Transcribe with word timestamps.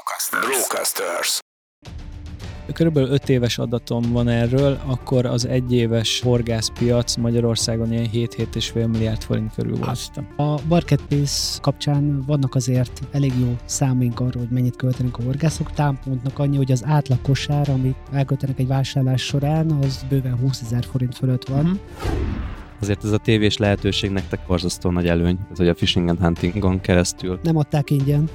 Brocasters. 0.00 0.46
Brocasters. 0.46 1.38
Körülbelül 2.72 3.10
5 3.10 3.28
éves 3.28 3.58
adatom 3.58 4.12
van 4.12 4.28
erről, 4.28 4.80
akkor 4.86 5.26
az 5.26 5.46
egyéves 5.46 6.20
horgászpiac 6.20 7.16
Magyarországon 7.16 7.92
ilyen 7.92 8.08
7-7,5 8.12 8.90
milliárd 8.90 9.22
forint 9.22 9.54
körül 9.54 9.76
volt. 9.76 10.10
A 10.36 10.60
marketplace 10.68 11.58
kapcsán 11.60 12.22
vannak 12.26 12.54
azért 12.54 13.00
elég 13.12 13.32
jó 13.40 13.56
számaink 13.64 14.20
arról, 14.20 14.42
hogy 14.42 14.50
mennyit 14.50 14.76
költenek 14.76 15.18
a 15.18 15.22
horgászok. 15.22 15.72
Támpontnak 15.72 16.38
annyi, 16.38 16.56
hogy 16.56 16.72
az 16.72 16.84
átlag 16.84 17.20
kosár, 17.22 17.68
amit 17.68 17.96
elköltenek 18.12 18.58
egy 18.58 18.66
vásárlás 18.66 19.22
során, 19.22 19.70
az 19.70 20.04
bőven 20.08 20.38
20 20.38 20.60
ezer 20.60 20.84
forint 20.84 21.14
fölött 21.14 21.48
van. 21.48 21.64
Uh-huh. 21.64 21.78
Azért 22.80 23.04
ez 23.04 23.12
a 23.12 23.18
tévés 23.18 23.56
lehetőség 23.56 24.10
nektek 24.10 24.40
borzasztó 24.46 24.90
nagy 24.90 25.06
előny, 25.08 25.38
ez, 25.50 25.56
hogy 25.56 25.68
a 25.68 25.74
Fishing 25.74 26.08
and 26.08 26.18
Huntingon 26.18 26.80
keresztül. 26.80 27.40
Nem 27.42 27.56
adták 27.56 27.90
ingyen 27.90 28.28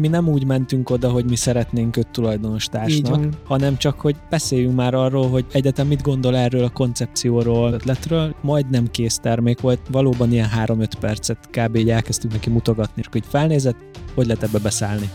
mi 0.00 0.08
nem 0.08 0.28
úgy 0.28 0.46
mentünk 0.46 0.90
oda, 0.90 1.10
hogy 1.10 1.24
mi 1.24 1.36
szeretnénk 1.36 1.96
öt 1.96 2.08
tulajdonos 2.08 2.66
társnak, 2.66 3.28
hanem 3.44 3.76
csak, 3.76 4.00
hogy 4.00 4.16
beszéljünk 4.30 4.74
már 4.76 4.94
arról, 4.94 5.28
hogy 5.28 5.44
egyetem 5.52 5.86
mit 5.86 6.02
gondol 6.02 6.36
erről 6.36 6.64
a 6.64 6.70
koncepcióról, 6.70 7.72
ötletről. 7.72 8.34
Majdnem 8.40 8.90
kész 8.90 9.18
termék 9.18 9.60
volt, 9.60 9.80
valóban 9.90 10.32
ilyen 10.32 10.48
3-5 10.64 10.88
percet 11.00 11.38
kb. 11.50 11.76
így 11.76 11.90
elkezdtük 11.90 12.32
neki 12.32 12.50
mutogatni, 12.50 13.02
hogy 13.10 13.24
felnézett, 13.28 13.76
hogy 14.14 14.26
lehet 14.26 14.42
ebbe 14.42 14.58
beszállni. 14.58 15.10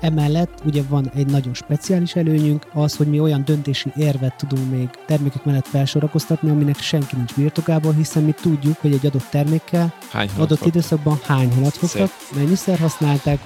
Emellett 0.00 0.62
ugye 0.64 0.82
van 0.88 1.10
egy 1.14 1.26
nagyon 1.26 1.54
speciális 1.54 2.14
előnyünk, 2.14 2.66
az, 2.72 2.96
hogy 2.96 3.06
mi 3.06 3.20
olyan 3.20 3.42
döntési 3.44 3.92
érvet 3.96 4.36
tudunk 4.36 4.70
még 4.70 4.88
termékek 5.06 5.44
mellett 5.44 5.66
felsorakoztatni, 5.66 6.50
aminek 6.50 6.78
senki 6.78 7.16
nincs 7.16 7.34
birtokában, 7.34 7.94
hiszen 7.94 8.22
mi 8.22 8.34
tudjuk, 8.40 8.76
hogy 8.76 8.92
egy 8.92 9.06
adott 9.06 9.28
termékkel 9.30 9.94
hány 10.10 10.28
adott 10.36 10.58
fog? 10.58 10.66
időszakban 10.66 11.18
hány 11.22 11.52
halat 11.52 11.76
fogtak, 11.76 12.10
mennyiszer 12.34 12.78
használták, 12.78 13.40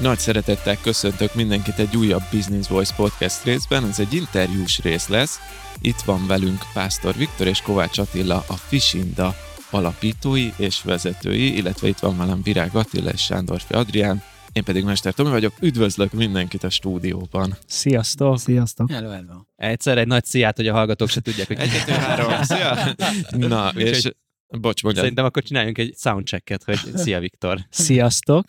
Nagy 0.00 0.18
szeretettel 0.18 0.76
köszöntök 0.76 1.34
mindenkit 1.34 1.78
egy 1.78 1.96
újabb 1.96 2.22
Business 2.32 2.68
Voice 2.68 2.94
podcast 2.94 3.44
részben. 3.44 3.86
Ez 3.86 3.98
egy 3.98 4.12
interjús 4.12 4.78
rész 4.82 5.08
lesz. 5.08 5.38
Itt 5.80 6.00
van 6.00 6.26
velünk 6.26 6.62
Pásztor 6.72 7.14
Viktor 7.14 7.46
és 7.46 7.60
Kovács 7.60 7.98
Attila, 7.98 8.44
a 8.48 8.52
Fishinda 8.52 9.34
alapítói 9.70 10.48
és 10.56 10.82
vezetői, 10.82 11.56
illetve 11.56 11.88
itt 11.88 11.98
van 11.98 12.16
velem 12.16 12.42
Virág 12.42 12.74
Attila 12.74 13.10
és 13.10 13.20
Sándorfi 13.20 13.74
Adrián. 13.74 14.22
Én 14.52 14.64
pedig 14.64 14.84
Mester 14.84 15.14
Tomi 15.14 15.30
vagyok, 15.30 15.52
üdvözlök 15.60 16.12
mindenkit 16.12 16.64
a 16.64 16.70
stúdióban. 16.70 17.56
Sziasztok! 17.66 18.38
Sziasztok! 18.38 18.90
Hello, 18.90 19.10
hello. 19.10 19.40
Egyszer 19.56 19.98
egy 19.98 20.06
nagy 20.06 20.24
sziát, 20.24 20.56
hogy 20.56 20.68
a 20.68 20.72
hallgatók 20.72 21.08
se 21.08 21.20
tudják, 21.20 21.46
hogy 21.46 21.58
egy, 21.58 21.70
kettő, 21.70 21.92
három, 21.92 22.42
szia! 22.42 22.94
Na, 23.30 23.68
és 23.68 24.10
bocs, 24.48 24.82
mondjam. 24.82 25.02
Szerintem 25.02 25.24
akkor 25.24 25.42
csináljunk 25.42 25.78
egy 25.78 25.94
soundchecket, 25.98 26.64
hogy 26.64 26.78
szia 26.94 27.20
Viktor. 27.20 27.58
Sziasztok! 27.70 28.44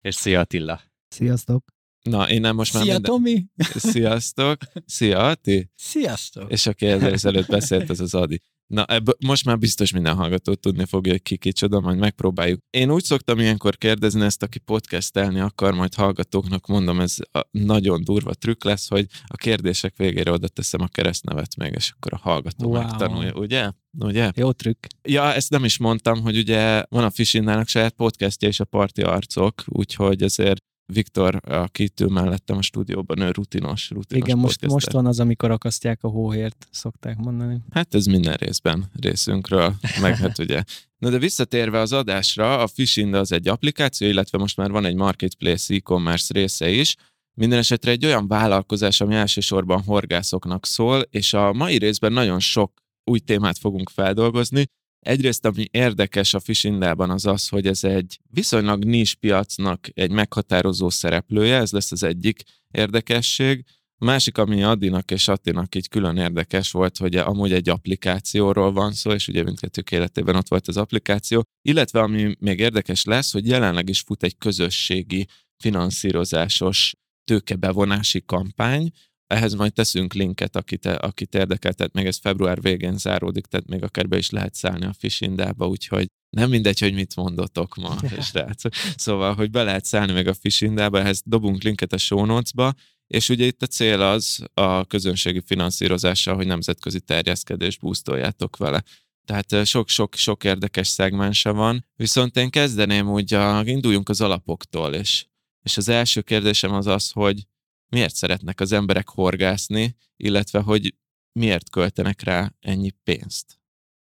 És 0.00 0.14
szia 0.14 0.40
Attila. 0.40 0.80
Sziasztok! 1.08 1.64
Na, 2.02 2.30
én 2.30 2.40
nem 2.40 2.54
most 2.54 2.72
már 2.72 2.82
Szia, 2.82 2.92
minden... 2.92 3.10
Tomi! 3.10 3.46
Sziasztok! 3.74 4.60
Szia, 4.86 5.18
Ati! 5.28 5.70
Sziasztok! 5.74 6.50
És 6.50 6.66
aki 6.66 6.86
ezzel 6.86 7.12
ezelőtt 7.12 7.46
beszélt, 7.48 7.90
az 7.90 8.00
az 8.00 8.14
Adi. 8.14 8.40
Na, 8.68 8.84
ebből 8.84 9.14
most 9.26 9.44
már 9.44 9.58
biztos 9.58 9.92
minden 9.92 10.14
hallgató 10.14 10.54
tudni 10.54 10.84
fogja, 10.84 11.12
hogy 11.12 11.22
ki 11.22 11.36
kicsoda, 11.36 11.80
majd 11.80 11.98
megpróbáljuk. 11.98 12.60
Én 12.70 12.90
úgy 12.90 13.04
szoktam 13.04 13.38
ilyenkor 13.38 13.76
kérdezni 13.76 14.22
ezt, 14.24 14.42
aki 14.42 14.58
podcastelni 14.58 15.40
akar, 15.40 15.74
majd 15.74 15.94
hallgatóknak 15.94 16.66
mondom, 16.66 17.00
ez 17.00 17.16
a 17.32 17.40
nagyon 17.50 18.04
durva 18.04 18.34
trükk 18.34 18.64
lesz, 18.64 18.88
hogy 18.88 19.06
a 19.26 19.36
kérdések 19.36 19.96
végére 19.96 20.32
oda 20.32 20.48
teszem 20.48 20.80
a 20.80 20.86
keresztnevet 20.86 21.56
még, 21.56 21.72
és 21.74 21.92
akkor 21.96 22.12
a 22.12 22.20
hallgató 22.22 22.68
wow. 22.68 22.82
megtanulja, 22.82 23.32
ugye? 23.32 23.70
Ugye? 23.98 24.30
Jó 24.34 24.52
trükk. 24.52 24.84
Ja, 25.02 25.34
ezt 25.34 25.50
nem 25.50 25.64
is 25.64 25.78
mondtam, 25.78 26.20
hogy 26.20 26.36
ugye 26.36 26.82
van 26.88 27.04
a 27.04 27.10
Fishindának 27.10 27.68
saját 27.68 27.92
podcastja 27.92 28.48
és 28.48 28.60
a 28.60 28.64
Parti 28.64 29.02
Arcok, 29.02 29.62
úgyhogy 29.66 30.22
ezért 30.22 30.62
Viktor, 30.92 31.40
aki 31.44 31.82
itt 31.82 32.00
ül 32.00 32.08
mellettem 32.08 32.56
a 32.56 32.62
stúdióban, 32.62 33.20
ő 33.20 33.30
rutinos, 33.30 33.90
rutinos 33.90 34.26
Igen, 34.26 34.38
most, 34.38 34.66
most 34.66 34.92
van 34.92 35.06
az, 35.06 35.20
amikor 35.20 35.50
akasztják 35.50 36.02
a 36.02 36.08
hóhért, 36.08 36.68
szokták 36.70 37.16
mondani. 37.16 37.60
Hát 37.70 37.94
ez 37.94 38.06
minden 38.06 38.34
részben 38.34 38.90
részünkről, 39.00 39.74
meg 40.00 40.16
hát 40.16 40.38
ugye. 40.38 40.62
Na 40.98 41.10
de 41.10 41.18
visszatérve 41.18 41.78
az 41.80 41.92
adásra, 41.92 42.58
a 42.58 42.66
Fishind 42.66 43.14
az 43.14 43.32
egy 43.32 43.48
applikáció, 43.48 44.08
illetve 44.08 44.38
most 44.38 44.56
már 44.56 44.70
van 44.70 44.84
egy 44.84 44.94
marketplace 44.94 45.74
e-commerce 45.74 46.32
része 46.34 46.70
is, 46.70 46.96
minden 47.34 47.58
esetre 47.58 47.90
egy 47.90 48.04
olyan 48.04 48.28
vállalkozás, 48.28 49.00
ami 49.00 49.14
elsősorban 49.14 49.82
horgászoknak 49.82 50.66
szól, 50.66 51.00
és 51.10 51.32
a 51.32 51.52
mai 51.52 51.78
részben 51.78 52.12
nagyon 52.12 52.40
sok 52.40 52.72
új 53.04 53.18
témát 53.18 53.58
fogunk 53.58 53.90
feldolgozni, 53.90 54.66
Egyrészt, 55.00 55.44
ami 55.44 55.66
érdekes 55.70 56.34
a 56.34 56.40
Fishindában 56.40 57.10
az 57.10 57.26
az, 57.26 57.48
hogy 57.48 57.66
ez 57.66 57.84
egy 57.84 58.18
viszonylag 58.30 58.84
nis 58.84 59.14
piacnak 59.14 59.88
egy 59.94 60.10
meghatározó 60.10 60.90
szereplője, 60.90 61.56
ez 61.56 61.70
lesz 61.72 61.92
az 61.92 62.02
egyik 62.02 62.42
érdekesség. 62.70 63.64
A 64.00 64.04
másik, 64.04 64.38
ami 64.38 64.62
Adinak 64.62 65.10
és 65.10 65.28
Attinak 65.28 65.74
így 65.74 65.88
külön 65.88 66.16
érdekes 66.16 66.70
volt, 66.70 66.96
hogy 66.96 67.16
amúgy 67.16 67.52
egy 67.52 67.68
applikációról 67.68 68.72
van 68.72 68.92
szó, 68.92 69.10
és 69.10 69.28
ugye 69.28 69.42
mindkettők 69.42 69.90
életében 69.90 70.36
ott 70.36 70.48
volt 70.48 70.68
az 70.68 70.76
applikáció, 70.76 71.42
illetve 71.62 72.00
ami 72.00 72.34
még 72.38 72.58
érdekes 72.58 73.04
lesz, 73.04 73.32
hogy 73.32 73.46
jelenleg 73.46 73.88
is 73.88 74.00
fut 74.00 74.22
egy 74.22 74.38
közösségi 74.38 75.26
finanszírozásos 75.56 76.94
tőkebevonási 77.24 78.22
kampány, 78.26 78.90
ehhez 79.28 79.54
majd 79.54 79.72
teszünk 79.72 80.12
linket, 80.12 80.56
akit, 80.56 80.86
akit 80.86 81.34
érdekel, 81.34 81.72
tehát 81.72 81.92
még 81.92 82.06
ez 82.06 82.16
február 82.16 82.60
végén 82.60 82.98
záródik, 82.98 83.46
tehát 83.46 83.66
még 83.66 83.82
akár 83.82 84.08
be 84.08 84.18
is 84.18 84.30
lehet 84.30 84.54
szállni 84.54 84.84
a 84.84 84.94
Fishindába, 84.98 85.66
úgyhogy 85.66 86.06
nem 86.30 86.50
mindegy, 86.50 86.78
hogy 86.78 86.94
mit 86.94 87.16
mondotok 87.16 87.74
ma, 87.74 87.96
srácok. 88.20 88.72
Szóval, 88.96 89.34
hogy 89.34 89.50
be 89.50 89.62
lehet 89.62 89.84
szállni 89.84 90.12
még 90.12 90.26
a 90.26 90.34
Fishindába, 90.34 90.98
ehhez 90.98 91.22
dobunk 91.24 91.62
linket 91.62 91.92
a 91.92 91.98
show 91.98 92.24
notes-ba, 92.24 92.74
és 93.06 93.28
ugye 93.28 93.44
itt 93.46 93.62
a 93.62 93.66
cél 93.66 94.02
az 94.02 94.44
a 94.54 94.84
közönségi 94.84 95.42
finanszírozással, 95.46 96.34
hogy 96.34 96.46
nemzetközi 96.46 97.00
terjeszkedést 97.00 97.80
búztoljátok 97.80 98.56
vele. 98.56 98.82
Tehát 99.24 99.66
sok-sok-sok 99.66 100.44
érdekes 100.44 100.88
szegmense 100.88 101.50
van. 101.50 101.86
Viszont 101.96 102.36
én 102.36 102.50
kezdeném 102.50 103.10
úgy, 103.10 103.34
a, 103.34 103.64
induljunk 103.64 104.08
az 104.08 104.20
alapoktól, 104.20 104.94
és, 104.94 105.26
és 105.62 105.76
az 105.76 105.88
első 105.88 106.20
kérdésem 106.20 106.72
az 106.72 106.86
az, 106.86 107.10
hogy 107.10 107.46
miért 107.88 108.14
szeretnek 108.14 108.60
az 108.60 108.72
emberek 108.72 109.08
horgászni, 109.08 109.96
illetve 110.16 110.60
hogy 110.60 110.94
miért 111.32 111.70
költenek 111.70 112.22
rá 112.22 112.52
ennyi 112.60 112.90
pénzt? 113.04 113.60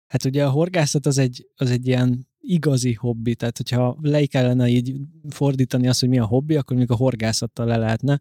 Hát 0.07 0.25
ugye 0.25 0.47
a 0.47 0.51
horgászat 0.51 1.07
az 1.07 1.19
egy, 1.19 1.49
az 1.55 1.71
egy 1.71 1.87
ilyen 1.87 2.29
igazi 2.39 2.93
hobbi, 2.93 3.35
tehát 3.35 3.57
hogyha 3.57 3.99
le 4.01 4.27
kellene 4.27 4.69
így 4.69 4.95
fordítani 5.29 5.89
azt, 5.89 6.01
hogy 6.01 6.09
mi 6.09 6.19
a 6.19 6.27
hobbi, 6.27 6.57
akkor 6.57 6.77
még 6.77 6.91
a 6.91 6.97
horgászattal 6.97 7.67
le 7.67 7.77
lehetne, 7.77 8.21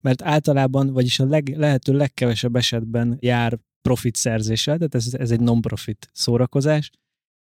mert 0.00 0.22
általában, 0.22 0.92
vagyis 0.92 1.18
a 1.18 1.24
leg, 1.24 1.56
lehető 1.56 1.92
legkevesebb 1.92 2.56
esetben 2.56 3.16
jár 3.20 3.58
profit 3.82 4.16
szerzéssel, 4.16 4.76
tehát 4.76 4.94
ez, 4.94 5.14
ez 5.14 5.30
egy 5.30 5.40
non-profit 5.40 6.10
szórakozás, 6.12 6.90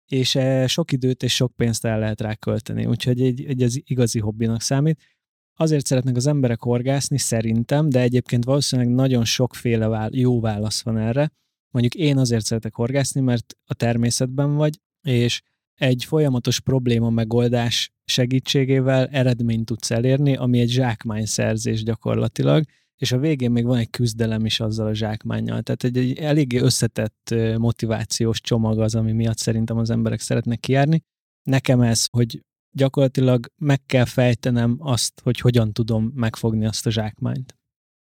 és 0.06 0.34
eh, 0.34 0.68
sok 0.68 0.92
időt 0.92 1.22
és 1.22 1.34
sok 1.34 1.52
pénzt 1.56 1.84
el 1.84 1.98
lehet 1.98 2.20
rá 2.20 2.34
költeni, 2.34 2.86
úgyhogy 2.86 3.22
egy, 3.22 3.44
egy 3.44 3.62
az 3.62 3.82
igazi 3.84 4.18
hobbinak 4.18 4.60
számít. 4.60 5.15
Azért 5.58 5.86
szeretnek 5.86 6.16
az 6.16 6.26
emberek 6.26 6.60
horgászni, 6.62 7.18
szerintem, 7.18 7.88
de 7.88 8.00
egyébként 8.00 8.44
valószínűleg 8.44 8.94
nagyon 8.94 9.24
sokféle 9.24 10.08
jó 10.12 10.40
válasz 10.40 10.82
van 10.82 10.98
erre. 10.98 11.32
Mondjuk 11.70 11.94
én 11.94 12.18
azért 12.18 12.44
szeretek 12.44 12.74
horgászni, 12.74 13.20
mert 13.20 13.56
a 13.64 13.74
természetben 13.74 14.54
vagy, 14.54 14.80
és 15.02 15.42
egy 15.74 16.04
folyamatos 16.04 16.60
probléma 16.60 17.10
megoldás 17.10 17.90
segítségével 18.04 19.06
eredményt 19.06 19.64
tudsz 19.64 19.90
elérni, 19.90 20.36
ami 20.36 20.60
egy 20.60 20.68
zsákmányszerzés 20.68 21.82
gyakorlatilag, 21.82 22.64
és 22.96 23.12
a 23.12 23.18
végén 23.18 23.50
még 23.50 23.64
van 23.64 23.78
egy 23.78 23.90
küzdelem 23.90 24.44
is 24.44 24.60
azzal 24.60 24.86
a 24.86 24.94
zsákmányjal. 24.94 25.62
Tehát 25.62 25.84
egy, 25.84 25.96
egy 25.96 26.18
eléggé 26.18 26.58
összetett 26.58 27.34
motivációs 27.58 28.40
csomag 28.40 28.80
az, 28.80 28.94
ami 28.94 29.12
miatt 29.12 29.38
szerintem 29.38 29.76
az 29.76 29.90
emberek 29.90 30.20
szeretnek 30.20 30.60
kijárni. 30.60 31.02
Nekem 31.42 31.80
ez, 31.80 32.06
hogy 32.10 32.44
gyakorlatilag 32.76 33.46
meg 33.56 33.86
kell 33.86 34.04
fejtenem 34.04 34.76
azt, 34.78 35.20
hogy 35.22 35.40
hogyan 35.40 35.72
tudom 35.72 36.12
megfogni 36.14 36.66
azt 36.66 36.86
a 36.86 36.90
zsákmányt. 36.90 37.58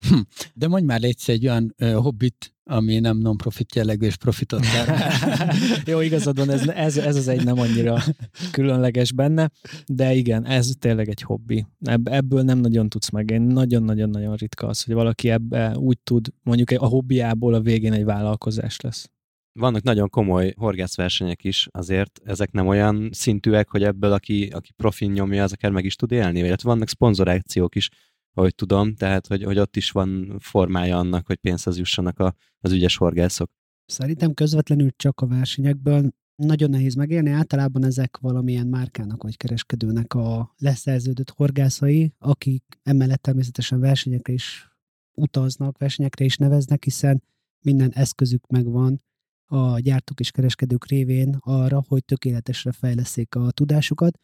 Hm, 0.09 0.21
de 0.55 0.69
mondj 0.69 0.87
már 0.87 1.03
egyszer 1.03 1.35
egy 1.35 1.47
olyan 1.47 1.75
uh, 1.79 1.95
hobbit, 1.95 2.55
ami 2.65 2.99
nem 2.99 3.19
non-profit 3.19 3.75
jellegű 3.75 4.07
és 4.07 4.17
profitot 4.17 4.61
termel. 4.61 5.13
Jó, 5.87 6.01
igazad 6.01 6.39
van, 6.39 6.51
ez, 6.51 6.69
ez, 6.69 6.97
ez 6.97 7.17
az 7.17 7.29
egy 7.29 7.45
nem 7.45 7.59
annyira 7.59 8.03
különleges 8.51 9.13
benne, 9.13 9.51
de 9.87 10.15
igen, 10.15 10.47
ez 10.47 10.73
tényleg 10.79 11.09
egy 11.09 11.23
hobbi. 11.23 11.67
Ebb, 11.81 12.09
ebből 12.09 12.43
nem 12.43 12.59
nagyon 12.59 12.89
tudsz 12.89 13.11
meg. 13.11 13.31
Én 13.31 13.43
nagyon-nagyon-nagyon 13.43 14.35
ritka 14.35 14.67
az, 14.67 14.83
hogy 14.83 14.95
valaki 14.95 15.31
ebbe 15.31 15.77
úgy 15.77 15.99
tud, 15.99 16.29
mondjuk 16.43 16.71
a 16.71 16.87
hobbiából 16.87 17.55
a 17.55 17.61
végén 17.61 17.93
egy 17.93 18.05
vállalkozás 18.05 18.81
lesz. 18.81 19.14
Vannak 19.59 19.83
nagyon 19.83 20.09
komoly 20.09 20.55
horgászversenyek 20.57 21.45
is, 21.45 21.69
azért 21.71 22.21
ezek 22.25 22.51
nem 22.51 22.67
olyan 22.67 23.09
szintűek, 23.13 23.69
hogy 23.69 23.83
ebből 23.83 24.13
aki, 24.13 24.47
aki 24.47 24.73
profin 24.73 25.11
nyomja, 25.11 25.43
az 25.43 25.53
akár 25.53 25.71
meg 25.71 25.85
is 25.85 25.97
tud 25.97 26.13
élni, 26.13 26.41
vagy 26.41 26.63
vannak 26.63 26.89
szponzorációk 26.89 27.75
is, 27.75 27.89
ahogy 28.33 28.55
tudom, 28.55 28.95
tehát 28.95 29.27
hogy, 29.27 29.43
hogy 29.43 29.59
ott 29.59 29.77
is 29.77 29.91
van 29.91 30.37
formája 30.41 30.99
annak, 30.99 31.27
hogy 31.27 31.37
pénzhez 31.37 31.79
jussanak 31.79 32.19
a, 32.19 32.35
az 32.59 32.73
ügyes 32.73 32.97
horgászok. 32.97 33.51
Szerintem 33.87 34.35
közvetlenül 34.35 34.91
csak 34.97 35.21
a 35.21 35.27
versenyekből 35.27 36.11
nagyon 36.37 36.71
nehéz 36.71 36.95
megélni. 36.95 37.31
Általában 37.31 37.85
ezek 37.85 38.17
valamilyen 38.17 38.67
márkának 38.67 39.23
vagy 39.23 39.37
kereskedőnek 39.37 40.15
a 40.15 40.55
leszerződött 40.59 41.31
horgászai, 41.31 42.13
akik 42.19 42.65
emellett 42.83 43.23
természetesen 43.23 43.81
versenyekre 43.81 44.33
is 44.33 44.69
utaznak, 45.13 45.79
versenyekre 45.79 46.25
is 46.25 46.37
neveznek, 46.37 46.85
hiszen 46.85 47.23
minden 47.61 47.91
eszközük 47.93 48.47
megvan 48.47 49.03
a 49.47 49.79
gyártók 49.79 50.21
és 50.21 50.31
kereskedők 50.31 50.87
révén 50.87 51.37
arra, 51.41 51.85
hogy 51.89 52.05
tökéletesre 52.05 52.73
fejleszék 52.73 53.35
a 53.35 53.51
tudásukat. 53.51 54.19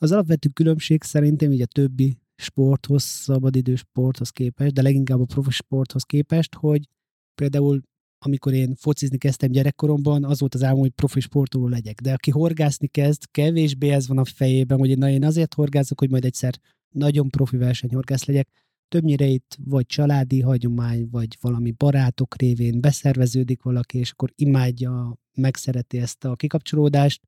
Az 0.00 0.12
alapvető 0.12 0.48
különbség 0.48 1.02
szerintem 1.02 1.52
így 1.52 1.60
a 1.60 1.66
többi 1.66 2.18
sporthoz, 2.36 3.02
szabadidős 3.02 3.80
sporthoz 3.80 4.30
képest, 4.30 4.72
de 4.72 4.82
leginkább 4.82 5.20
a 5.20 5.24
profi 5.24 5.50
sporthoz 5.50 6.02
képest, 6.02 6.54
hogy 6.54 6.88
például 7.34 7.82
amikor 8.24 8.52
én 8.52 8.74
focizni 8.74 9.18
kezdtem 9.18 9.50
gyerekkoromban, 9.50 10.24
az 10.24 10.40
volt 10.40 10.54
az 10.54 10.62
álmom, 10.62 10.80
hogy 10.80 10.90
profi 10.90 11.20
sportoló 11.20 11.68
legyek. 11.68 12.00
De 12.00 12.12
aki 12.12 12.30
horgászni 12.30 12.86
kezd, 12.86 13.22
kevésbé 13.30 13.90
ez 13.90 14.08
van 14.08 14.18
a 14.18 14.24
fejében, 14.24 14.78
hogy 14.78 14.98
na 14.98 15.08
én 15.08 15.24
azért 15.24 15.54
horgászok, 15.54 15.98
hogy 15.98 16.10
majd 16.10 16.24
egyszer 16.24 16.54
nagyon 16.88 17.28
profi 17.28 17.56
versenyhorgász 17.56 18.24
legyek. 18.24 18.48
Többnyire 18.92 19.26
itt 19.26 19.56
vagy 19.64 19.86
családi 19.86 20.40
hagyomány, 20.40 21.08
vagy 21.10 21.36
valami 21.40 21.70
barátok 21.70 22.36
révén 22.36 22.80
beszerveződik 22.80 23.62
valaki, 23.62 23.98
és 23.98 24.10
akkor 24.10 24.32
imádja, 24.34 25.16
megszereti 25.34 25.98
ezt 25.98 26.24
a 26.24 26.36
kikapcsolódást, 26.36 27.20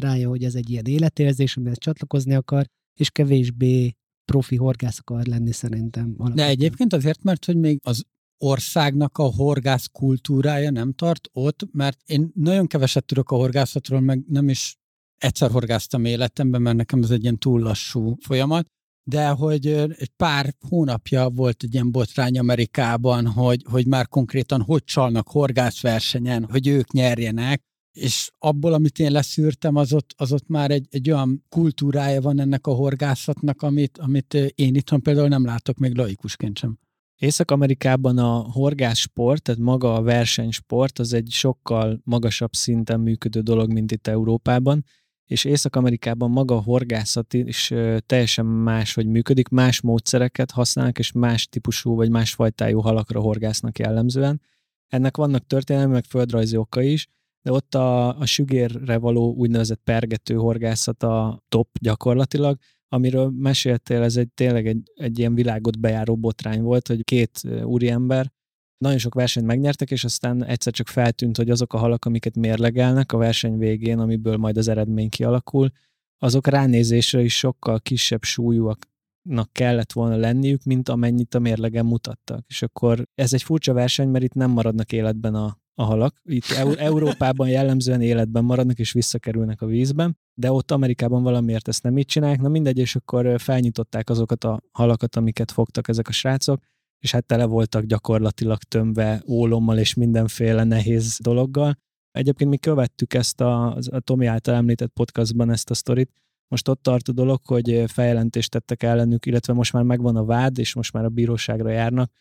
rája, 0.00 0.28
hogy 0.28 0.44
ez 0.44 0.54
egy 0.54 0.70
ilyen 0.70 0.84
életérzés, 0.84 1.56
amihez 1.56 1.78
csatlakozni 1.78 2.34
akar, 2.34 2.66
és 3.00 3.10
kevésbé 3.10 3.92
profi 4.24 4.56
horgász 4.56 4.98
akar 4.98 5.26
lenni 5.26 5.52
szerintem. 5.52 6.04
Alapvetően. 6.04 6.34
De 6.34 6.46
egyébként 6.46 6.92
azért, 6.92 7.22
mert 7.22 7.44
hogy 7.44 7.56
még 7.56 7.78
az 7.82 8.04
országnak 8.44 9.18
a 9.18 9.34
horgász 9.34 9.86
kultúrája 9.86 10.70
nem 10.70 10.92
tart 10.92 11.28
ott, 11.32 11.68
mert 11.72 11.98
én 12.06 12.30
nagyon 12.34 12.66
keveset 12.66 13.04
tudok 13.04 13.30
a 13.30 13.36
horgászatról, 13.36 14.00
meg 14.00 14.24
nem 14.28 14.48
is 14.48 14.76
egyszer 15.16 15.50
horgáztam 15.50 16.04
életemben, 16.04 16.62
mert 16.62 16.76
nekem 16.76 17.02
ez 17.02 17.10
egy 17.10 17.22
ilyen 17.22 17.38
túl 17.38 17.60
lassú 17.60 18.16
folyamat, 18.20 18.66
de 19.08 19.28
hogy 19.28 19.66
egy 19.66 20.10
pár 20.16 20.54
hónapja 20.68 21.28
volt 21.28 21.62
egy 21.62 21.74
ilyen 21.74 21.90
botrány 21.90 22.38
Amerikában, 22.38 23.26
hogy, 23.26 23.64
hogy 23.70 23.86
már 23.86 24.08
konkrétan 24.08 24.62
hogy 24.62 24.84
csalnak 24.84 25.28
horgászversenyen, 25.28 26.44
hogy 26.50 26.66
ők 26.66 26.92
nyerjenek, 26.92 27.62
és 27.92 28.30
abból, 28.38 28.72
amit 28.72 28.98
én 28.98 29.12
leszűrtem, 29.12 29.76
az 29.76 29.92
ott, 29.92 30.14
az 30.16 30.32
ott 30.32 30.48
már 30.48 30.70
egy, 30.70 30.86
egy 30.90 31.10
olyan 31.10 31.44
kultúrája 31.48 32.20
van 32.20 32.40
ennek 32.40 32.66
a 32.66 32.74
horgászatnak, 32.74 33.62
amit, 33.62 33.98
amit 33.98 34.34
én 34.34 34.74
itthon 34.74 35.02
például 35.02 35.28
nem 35.28 35.44
látok 35.44 35.78
még 35.78 35.96
laikusként 35.96 36.58
sem. 36.58 36.78
Észak-Amerikában 37.16 38.18
a 38.18 38.36
horgászsport, 38.38 39.42
tehát 39.42 39.60
maga 39.60 39.94
a 39.94 40.02
versenysport, 40.02 40.98
az 40.98 41.12
egy 41.12 41.28
sokkal 41.30 42.00
magasabb 42.04 42.52
szinten 42.52 43.00
működő 43.00 43.40
dolog, 43.40 43.72
mint 43.72 43.92
itt 43.92 44.06
Európában, 44.06 44.84
és 45.28 45.44
Észak-Amerikában 45.44 46.30
maga 46.30 46.54
a 46.54 46.62
horgászat 46.62 47.34
is 47.34 47.72
teljesen 48.06 48.46
más, 48.46 48.94
hogy 48.94 49.06
működik, 49.06 49.48
más 49.48 49.80
módszereket 49.80 50.50
használnak, 50.50 50.98
és 50.98 51.12
más 51.12 51.46
típusú 51.46 51.94
vagy 51.94 52.10
más 52.10 52.34
fajtájú 52.34 52.80
halakra 52.80 53.20
horgásznak 53.20 53.78
jellemzően. 53.78 54.40
Ennek 54.86 55.16
vannak 55.16 55.46
történelmi, 55.46 55.92
meg 55.92 56.04
földrajzi 56.04 56.56
oka 56.56 56.82
is, 56.82 57.06
de 57.42 57.52
ott 57.52 57.74
a, 57.74 58.18
a 58.18 58.26
sügérre 58.26 58.98
való 58.98 59.34
úgynevezett 59.34 59.80
pergető 59.84 60.34
horgászat 60.34 61.02
a 61.02 61.42
top 61.48 61.68
gyakorlatilag, 61.80 62.58
amiről 62.88 63.30
meséltél, 63.30 64.02
ez 64.02 64.16
egy 64.16 64.28
tényleg 64.28 64.66
egy, 64.66 64.92
egy 64.94 65.18
ilyen 65.18 65.34
világot 65.34 65.80
bejáró 65.80 66.16
botrány 66.16 66.62
volt, 66.62 66.88
hogy 66.88 67.04
két 67.04 67.40
úriember 67.62 68.32
nagyon 68.78 68.98
sok 68.98 69.14
versenyt 69.14 69.46
megnyertek, 69.46 69.90
és 69.90 70.04
aztán 70.04 70.44
egyszer 70.44 70.72
csak 70.72 70.88
feltűnt, 70.88 71.36
hogy 71.36 71.50
azok 71.50 71.72
a 71.72 71.78
halak, 71.78 72.04
amiket 72.04 72.36
mérlegelnek 72.36 73.12
a 73.12 73.18
verseny 73.18 73.58
végén, 73.58 73.98
amiből 73.98 74.36
majd 74.36 74.56
az 74.56 74.68
eredmény 74.68 75.08
kialakul, 75.08 75.70
azok 76.18 76.46
ránézésre 76.46 77.20
is 77.20 77.38
sokkal 77.38 77.80
kisebb 77.80 78.22
súlyúaknak 78.22 79.52
kellett 79.52 79.92
volna 79.92 80.16
lenniük, 80.16 80.64
mint 80.64 80.88
amennyit 80.88 81.34
a 81.34 81.38
mérlegen 81.38 81.86
mutattak. 81.86 82.44
És 82.48 82.62
akkor 82.62 83.06
ez 83.14 83.32
egy 83.32 83.42
furcsa 83.42 83.72
verseny, 83.72 84.08
mert 84.08 84.24
itt 84.24 84.34
nem 84.34 84.50
maradnak 84.50 84.92
életben 84.92 85.34
a, 85.34 85.58
a 85.74 85.82
halak. 85.82 86.20
Itt 86.24 86.50
Európában 86.76 87.48
jellemzően 87.48 88.00
életben 88.00 88.44
maradnak 88.44 88.78
és 88.78 88.92
visszakerülnek 88.92 89.62
a 89.62 89.66
vízben, 89.66 90.18
de 90.34 90.52
ott 90.52 90.70
Amerikában 90.70 91.22
valamiért 91.22 91.68
ezt 91.68 91.82
nem 91.82 91.98
így 91.98 92.06
csinálják. 92.06 92.40
Na 92.40 92.48
mindegy, 92.48 92.78
és 92.78 92.96
akkor 92.96 93.40
felnyitották 93.40 94.10
azokat 94.10 94.44
a 94.44 94.62
halakat, 94.72 95.16
amiket 95.16 95.50
fogtak 95.50 95.88
ezek 95.88 96.08
a 96.08 96.12
srácok, 96.12 96.60
és 96.98 97.12
hát 97.12 97.26
tele 97.26 97.44
voltak 97.44 97.84
gyakorlatilag 97.84 98.58
tömve 98.58 99.22
ólommal 99.26 99.78
és 99.78 99.94
mindenféle 99.94 100.64
nehéz 100.64 101.18
dologgal. 101.22 101.78
Egyébként 102.10 102.50
mi 102.50 102.56
követtük 102.56 103.14
ezt 103.14 103.40
a, 103.40 103.74
a 103.74 104.00
Tomi 104.00 104.26
által 104.26 104.54
említett 104.54 104.92
podcastban 104.92 105.50
ezt 105.50 105.70
a 105.70 105.74
sztorit, 105.74 106.10
most 106.48 106.68
ott 106.68 106.82
tart 106.82 107.08
a 107.08 107.12
dolog, 107.12 107.40
hogy 107.44 107.84
feljelentést 107.86 108.50
tettek 108.50 108.82
ellenük, 108.82 109.26
illetve 109.26 109.52
most 109.52 109.72
már 109.72 109.82
megvan 109.82 110.16
a 110.16 110.24
vád, 110.24 110.58
és 110.58 110.74
most 110.74 110.92
már 110.92 111.04
a 111.04 111.08
bíróságra 111.08 111.70
járnak, 111.70 112.12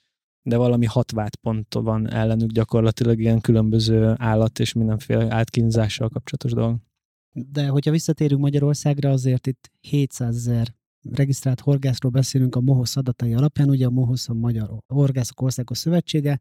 de 0.42 0.58
valami 0.58 0.86
hat 0.86 1.12
vádpont 1.12 1.74
van 1.74 2.12
ellenük 2.12 2.52
gyakorlatilag 2.52 3.20
ilyen 3.20 3.42
különböző 3.42 4.14
állat 4.18 4.60
és 4.60 4.74
mindenféle 4.74 5.34
átkínzással 5.34 6.10
kapcsolatos 6.10 6.52
dolog. 6.52 6.78
De 7.32 7.68
hogyha 7.68 7.92
visszatérünk 7.92 8.42
Magyarországra, 8.42 9.10
azért 9.10 9.48
itt 9.48 9.72
700 9.80 10.36
ezer 10.36 10.76
regisztrált 11.12 11.60
horgászról 11.60 12.12
beszélünk 12.12 12.56
a 12.56 12.62
MOHOSZ 12.62 12.96
adatai 12.96 13.34
alapján, 13.34 13.70
ugye 13.70 13.86
a 13.86 13.90
MOHOSZ 13.90 14.30
a 14.30 14.34
Magyar 14.34 14.70
Horgászok 14.88 15.42
Országos 15.42 15.78
Szövetsége, 15.78 16.40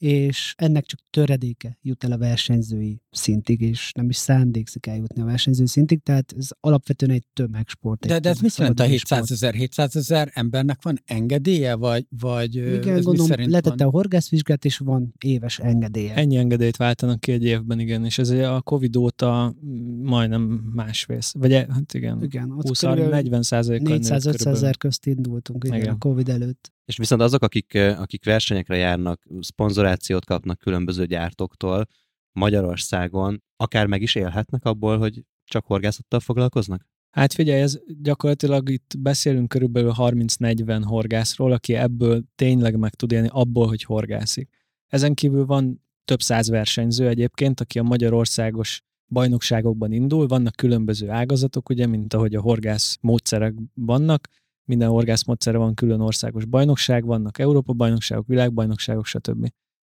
és 0.00 0.54
ennek 0.56 0.86
csak 0.86 1.00
töredéke 1.10 1.78
jut 1.82 2.04
el 2.04 2.12
a 2.12 2.18
versenyzői 2.18 3.02
szintig, 3.10 3.60
és 3.60 3.92
nem 3.92 4.08
is 4.08 4.16
szándékszik 4.16 4.86
eljutni 4.86 5.22
a 5.22 5.24
versenyző 5.24 5.66
szintig, 5.66 6.02
tehát 6.02 6.34
ez 6.38 6.48
alapvetően 6.60 7.12
egy 7.12 7.24
tömegsport. 7.32 8.06
De, 8.06 8.18
de 8.18 8.28
ez 8.28 8.40
mit 8.40 8.56
jelent 8.56 8.80
a 8.80 8.84
700 8.84 9.30
ezer? 9.30 9.54
700 9.54 9.96
ezer 9.96 10.30
embernek 10.34 10.82
van 10.82 11.02
engedélye, 11.04 11.74
vagy, 11.74 12.06
vagy 12.20 12.54
igen, 12.54 12.96
ez 12.96 13.04
gondolom, 13.04 13.50
letette 13.50 13.84
van? 13.84 13.86
a 13.86 13.90
horgászvizsgát, 13.90 14.64
és 14.64 14.78
van 14.78 15.14
éves 15.18 15.58
engedélye. 15.58 16.14
Ennyi 16.14 16.36
engedélyt 16.36 16.76
váltanak 16.76 17.20
ki 17.20 17.32
egy 17.32 17.44
évben, 17.44 17.78
igen, 17.78 18.04
és 18.04 18.18
ez 18.18 18.30
a 18.30 18.60
Covid 18.60 18.96
óta 18.96 19.54
majdnem 20.02 20.42
másfél, 20.74 21.18
vagy 21.32 21.52
e- 21.52 21.66
hát 21.70 21.94
igen, 21.94 22.22
igen 22.22 22.54
20-40 22.56 23.42
százalékkal 23.42 23.96
400 23.96 24.26
ezer 24.26 24.76
közt 24.76 25.06
indultunk 25.06 25.64
igen, 25.64 25.78
igen. 25.78 25.94
a 25.94 25.98
Covid 25.98 26.28
előtt. 26.28 26.72
És 26.90 26.96
viszont 26.96 27.22
azok, 27.22 27.42
akik, 27.42 27.74
akik 27.74 28.24
versenyekre 28.24 28.76
járnak, 28.76 29.22
szponzorációt 29.40 30.24
kapnak 30.24 30.58
különböző 30.58 31.06
gyártóktól 31.06 31.86
Magyarországon, 32.32 33.42
akár 33.56 33.86
meg 33.86 34.02
is 34.02 34.14
élhetnek 34.14 34.64
abból, 34.64 34.98
hogy 34.98 35.24
csak 35.44 35.66
horgászattal 35.66 36.20
foglalkoznak? 36.20 36.86
Hát 37.10 37.32
figyelj, 37.32 37.60
ez 37.60 37.78
gyakorlatilag 38.02 38.68
itt 38.68 38.94
beszélünk 38.98 39.48
körülbelül 39.48 39.92
30-40 39.96 40.82
horgászról, 40.84 41.52
aki 41.52 41.74
ebből 41.74 42.22
tényleg 42.34 42.76
meg 42.76 42.94
tud 42.94 43.12
élni 43.12 43.28
abból, 43.30 43.68
hogy 43.68 43.82
horgászik. 43.82 44.48
Ezen 44.86 45.14
kívül 45.14 45.46
van 45.46 45.84
több 46.04 46.20
száz 46.20 46.48
versenyző 46.48 47.08
egyébként, 47.08 47.60
aki 47.60 47.78
a 47.78 47.82
magyarországos 47.82 48.82
bajnokságokban 49.06 49.92
indul, 49.92 50.26
vannak 50.26 50.56
különböző 50.56 51.10
ágazatok, 51.10 51.68
ugye, 51.68 51.86
mint 51.86 52.14
ahogy 52.14 52.34
a 52.34 52.40
horgász 52.40 52.98
módszerek 53.00 53.54
vannak, 53.74 54.28
minden 54.64 54.88
horgászmódszerre 54.88 55.58
van 55.58 55.74
külön 55.74 56.00
országos 56.00 56.44
bajnokság, 56.44 57.04
vannak 57.04 57.38
Európa 57.38 57.72
bajnokságok, 57.72 58.26
világbajnokságok, 58.26 59.06
stb. 59.06 59.52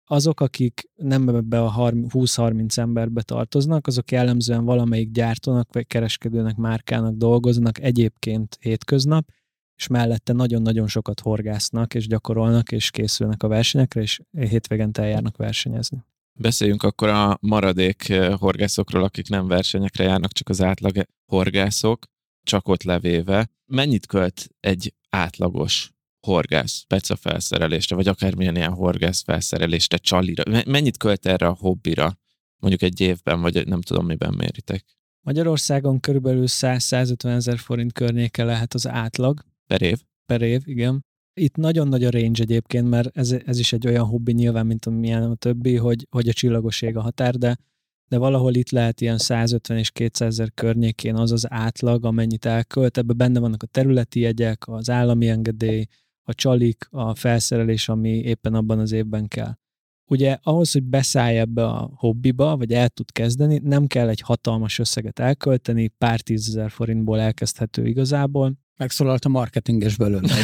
Azok, 0.05 0.39
akik 0.39 0.89
nem 0.95 1.27
ebbe 1.27 1.61
a 1.61 1.73
20-30 1.73 2.77
emberbe 2.77 3.21
tartoznak, 3.21 3.87
azok 3.87 4.11
jellemzően 4.11 4.65
valamelyik 4.65 5.11
gyártónak 5.11 5.73
vagy 5.73 5.87
kereskedőnek, 5.87 6.55
márkának 6.55 7.15
dolgoznak 7.15 7.79
egyébként 7.79 8.57
hétköznap, 8.59 9.29
és 9.75 9.87
mellette 9.87 10.33
nagyon-nagyon 10.33 10.87
sokat 10.87 11.19
horgásznak, 11.19 11.93
és 11.93 12.07
gyakorolnak, 12.07 12.71
és 12.71 12.89
készülnek 12.89 13.43
a 13.43 13.47
versenyekre, 13.47 14.01
és 14.01 14.21
hétvégente 14.31 15.01
eljárnak 15.01 15.37
versenyezni. 15.37 16.03
Beszéljünk 16.39 16.83
akkor 16.83 17.09
a 17.09 17.37
maradék 17.41 18.09
eh, 18.09 18.37
horgászokról, 18.37 19.03
akik 19.03 19.29
nem 19.29 19.47
versenyekre 19.47 20.03
járnak, 20.03 20.31
csak 20.31 20.49
az 20.49 20.61
átlag 20.61 21.05
horgászok 21.25 22.05
csak 22.43 22.67
ott 22.67 22.83
levéve, 22.83 23.49
mennyit 23.65 24.05
költ 24.05 24.47
egy 24.59 24.93
átlagos 25.09 25.91
horgász 26.27 26.83
peca 26.87 27.15
felszerelésre, 27.15 27.95
vagy 27.95 28.07
akármilyen 28.07 28.55
ilyen 28.55 28.73
horgász 28.73 29.21
felszerelésre, 29.21 29.97
csalira, 29.97 30.43
mennyit 30.65 30.97
költ 30.97 31.25
erre 31.25 31.47
a 31.47 31.57
hobbira, 31.59 32.17
mondjuk 32.57 32.81
egy 32.81 32.99
évben, 33.01 33.41
vagy 33.41 33.67
nem 33.67 33.81
tudom, 33.81 34.05
miben 34.05 34.33
méritek? 34.37 34.85
Magyarországon 35.21 35.99
körülbelül 35.99 36.45
100-150 36.47 37.25
ezer 37.25 37.57
forint 37.57 37.93
környéke 37.93 38.43
lehet 38.43 38.73
az 38.73 38.87
átlag. 38.87 39.45
Per 39.67 39.81
év? 39.81 39.99
Per 40.25 40.41
év, 40.41 40.61
igen. 40.65 41.05
Itt 41.33 41.55
nagyon 41.55 41.87
nagy 41.87 42.03
a 42.03 42.09
range 42.09 42.41
egyébként, 42.41 42.89
mert 42.89 43.17
ez, 43.17 43.31
ez 43.31 43.59
is 43.59 43.73
egy 43.73 43.87
olyan 43.87 44.05
hobbi 44.05 44.31
nyilván, 44.31 44.65
mint 44.65 44.85
amilyen 44.85 45.23
a 45.23 45.35
többi, 45.35 45.75
hogy, 45.75 46.07
hogy 46.09 46.27
a 46.27 46.33
csillagos 46.33 46.81
ég 46.81 46.95
a 46.97 47.01
határ, 47.01 47.35
de 47.35 47.57
de 48.11 48.17
valahol 48.17 48.53
itt 48.53 48.69
lehet 48.69 49.01
ilyen 49.01 49.17
150 49.17 49.77
és 49.77 49.91
200 49.91 50.27
ezer 50.27 50.51
környékén 50.53 51.15
az 51.15 51.31
az 51.31 51.51
átlag, 51.51 52.05
amennyit 52.05 52.45
elkölt. 52.45 52.97
Ebben 52.97 53.17
benne 53.17 53.39
vannak 53.39 53.63
a 53.63 53.67
területi 53.67 54.19
jegyek, 54.19 54.67
az 54.67 54.89
állami 54.89 55.29
engedély, 55.29 55.85
a 56.23 56.33
csalik, 56.33 56.87
a 56.89 57.15
felszerelés, 57.15 57.89
ami 57.89 58.09
éppen 58.09 58.53
abban 58.53 58.79
az 58.79 58.91
évben 58.91 59.27
kell. 59.27 59.53
Ugye 60.05 60.37
ahhoz, 60.43 60.71
hogy 60.71 60.83
beszállj 60.83 61.37
ebbe 61.37 61.65
a 61.65 61.91
hobbiba, 61.95 62.57
vagy 62.57 62.73
el 62.73 62.89
tud 62.89 63.11
kezdeni, 63.11 63.59
nem 63.63 63.87
kell 63.87 64.09
egy 64.09 64.21
hatalmas 64.21 64.79
összeget 64.79 65.19
elkölteni, 65.19 65.87
pár 65.87 66.21
tízezer 66.21 66.71
forintból 66.71 67.19
elkezdhető 67.19 67.85
igazából. 67.85 68.53
Megszólalt 68.81 69.25
a 69.25 69.29
marketinges 69.29 69.97
belőle. 69.97 70.35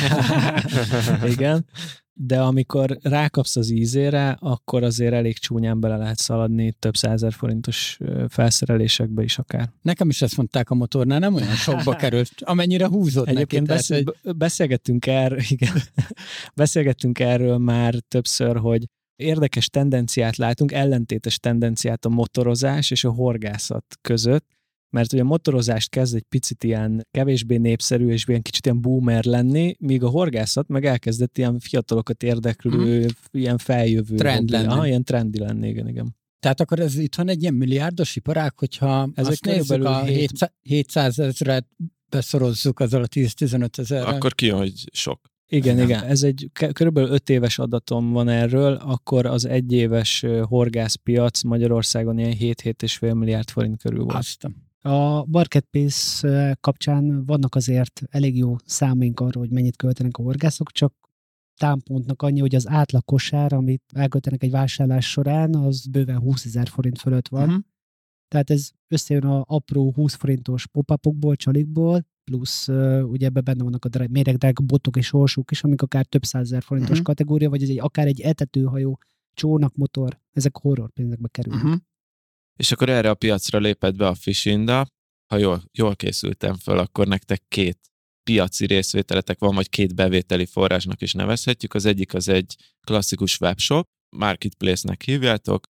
Igen, 1.34 1.66
de 2.14 2.42
amikor 2.42 2.98
rákapsz 3.02 3.56
az 3.56 3.70
ízére, 3.70 4.38
akkor 4.40 4.84
azért 4.84 5.14
elég 5.14 5.38
csúnyán 5.38 5.80
bele 5.80 5.98
lehet 5.98 6.18
szaladni 6.18 6.72
több 6.80 6.96
százer 6.96 7.34
forintos 7.34 7.98
felszerelésekbe 8.28 9.24
is 9.24 9.38
akár. 9.38 9.70
Nekem 9.82 10.10
is 10.10 10.22
ezt 10.22 10.38
mondták 10.38 10.70
a 10.70 10.76
motornál, 10.76 11.20
nem 11.20 11.34
olyan 11.34 11.56
sokba 11.56 11.96
került, 11.96 12.32
amennyire 12.40 12.88
húzott 12.88 13.28
Egyébként 13.28 13.68
neki. 13.68 13.80
beszél, 13.80 14.04
beszélgettünk, 14.38 15.06
erről, 15.06 15.40
igen, 15.48 15.82
beszélgettünk 16.56 17.20
erről 17.20 17.58
már 17.58 17.94
többször, 18.08 18.58
hogy 18.58 18.86
érdekes 19.16 19.70
tendenciát 19.70 20.36
látunk, 20.38 20.72
ellentétes 20.72 21.40
tendenciát 21.40 22.06
a 22.06 22.10
motorozás 22.10 22.92
és 22.92 23.04
a 23.04 23.12
horgászat 23.12 23.86
között, 24.02 24.57
mert 24.98 25.14
ugye 25.14 25.22
a 25.22 25.26
motorozást 25.26 25.90
kezd 25.90 26.16
egy 26.16 26.26
picit 26.30 26.64
ilyen 26.64 27.08
kevésbé 27.12 27.58
népszerű 27.58 28.10
és 28.10 28.26
ilyen 28.28 28.42
kicsit 28.42 28.66
ilyen 28.66 28.82
boomer 28.82 29.24
lenni, 29.24 29.76
míg 29.80 30.04
a 30.04 30.10
horgászat 30.10 30.68
meg 30.68 30.86
elkezdett 30.86 31.38
ilyen 31.38 31.60
fiatalokat 31.60 32.24
érdeklő, 32.24 33.04
mm. 33.04 33.06
ilyen 33.32 33.58
feljövő. 33.58 34.16
Trend 34.16 34.50
lenni. 34.50 34.68
Aha, 34.68 34.88
ilyen 34.88 35.04
trendi 35.04 35.40
lenni, 35.40 35.68
igen, 35.68 35.88
igen. 35.88 36.16
Tehát 36.40 36.62
akkor 36.62 36.80
ez 36.80 36.98
itt 36.98 37.16
van 37.16 37.30
egy 37.30 37.42
ilyen 37.42 37.54
milliárdos 37.54 38.16
iparág, 38.16 38.58
hogyha 38.58 39.10
Ezek 39.14 39.32
azt 39.32 39.46
nézzük 39.46 39.84
a 39.84 40.04
700 40.62 41.20
ezeret 41.20 41.68
beszorozzuk 42.10 42.80
azzal 42.80 43.04
a 43.04 43.08
10-15 43.08 43.78
ezerrel. 43.78 44.14
Akkor 44.14 44.36
ki, 44.36 44.50
hogy 44.50 44.74
sok. 44.92 45.20
Igen, 45.50 45.76
nem. 45.76 45.86
igen. 45.86 46.04
Ez 46.04 46.24
egy 46.24 46.50
körülbelül 46.74 47.10
öt 47.10 47.30
éves 47.30 47.60
adatom 47.60 48.12
van 48.12 48.30
erről, 48.30 48.74
akkor 48.74 49.26
az 49.26 49.46
egyéves 49.46 50.26
horgászpiac 50.42 51.44
Magyarországon 51.44 52.18
ilyen 52.18 52.36
7-7,5 52.40 53.18
milliárd 53.18 53.50
forint 53.50 53.82
körül 53.82 54.04
volt. 54.04 54.18
Aztán. 54.18 54.67
A 54.88 55.26
marketplace 55.26 56.58
kapcsán 56.60 57.26
vannak 57.26 57.56
azért 57.56 58.02
elég 58.10 58.38
jó 58.38 58.56
számaink 58.66 59.20
arról, 59.20 59.44
hogy 59.44 59.52
mennyit 59.52 59.76
költenek 59.76 60.18
a 60.18 60.22
horgászok, 60.22 60.72
csak 60.72 60.94
támpontnak 61.58 62.22
annyi, 62.22 62.40
hogy 62.40 62.56
az 62.56 62.68
átlag 62.68 63.06
kosár, 63.06 63.54
amit 63.54 63.84
elköltenek 63.94 64.44
egy 64.44 64.52
vásárlás 64.52 65.10
során, 65.10 65.56
az 65.56 65.88
bőven 65.88 66.20
20 66.20 66.46
ezer 66.46 66.68
forint 66.68 67.00
fölött 67.00 67.28
van. 67.28 67.48
Uh-huh. 67.48 67.64
Tehát 68.28 68.50
ez 68.50 68.70
összejön 68.88 69.24
a 69.24 69.44
apró 69.48 69.92
20 69.92 70.14
forintos 70.14 70.68
pop-upokból, 70.68 71.36
csalikból, 71.36 72.06
plusz 72.24 72.68
uh, 72.68 73.10
ugye 73.10 73.26
ebben 73.26 73.44
benne 73.44 73.64
vannak 73.64 73.86
a 73.86 74.08
méregdrága 74.10 74.64
botok 74.64 74.98
és 74.98 75.10
horsók 75.10 75.52
is, 75.52 75.64
amik 75.64 75.82
akár 75.82 76.06
több 76.06 76.24
százezer 76.24 76.62
forintos 76.62 76.92
uh-huh. 76.92 77.06
kategória, 77.06 77.50
vagy 77.50 77.64
ez 77.64 77.70
egy, 77.70 77.80
akár 77.80 78.08
egy 78.08 78.22
etetőhajó, 78.22 79.00
csónakmotor, 79.34 80.20
ezek 80.32 80.58
horror 80.58 80.90
pénzekbe 80.92 81.28
kerülnek. 81.28 81.64
Uh-huh. 81.64 81.80
És 82.58 82.72
akkor 82.72 82.90
erre 82.90 83.10
a 83.10 83.16
piacra 83.16 83.60
lépett 83.60 83.96
be 83.96 84.08
a 84.08 84.16
Fishinda, 84.16 84.88
ha 85.34 85.38
jól, 85.38 85.64
jól 85.72 85.96
készültem 85.96 86.56
föl, 86.56 86.78
akkor 86.78 87.08
nektek 87.08 87.44
két 87.48 87.80
piaci 88.24 88.66
részvételetek 88.66 89.40
van, 89.40 89.56
vagy 89.56 89.70
két 89.70 89.96
bevételi 89.96 90.46
forrásnak 90.46 91.02
is 91.02 91.14
nevezhetjük. 91.14 91.74
Az 91.74 91.86
egyik 91.86 92.14
az 92.14 92.28
egy 92.28 92.56
klasszikus 92.88 93.40
webshop, 93.40 93.88
marketplace-nek 94.16 95.02
hívjátok, 95.02 95.66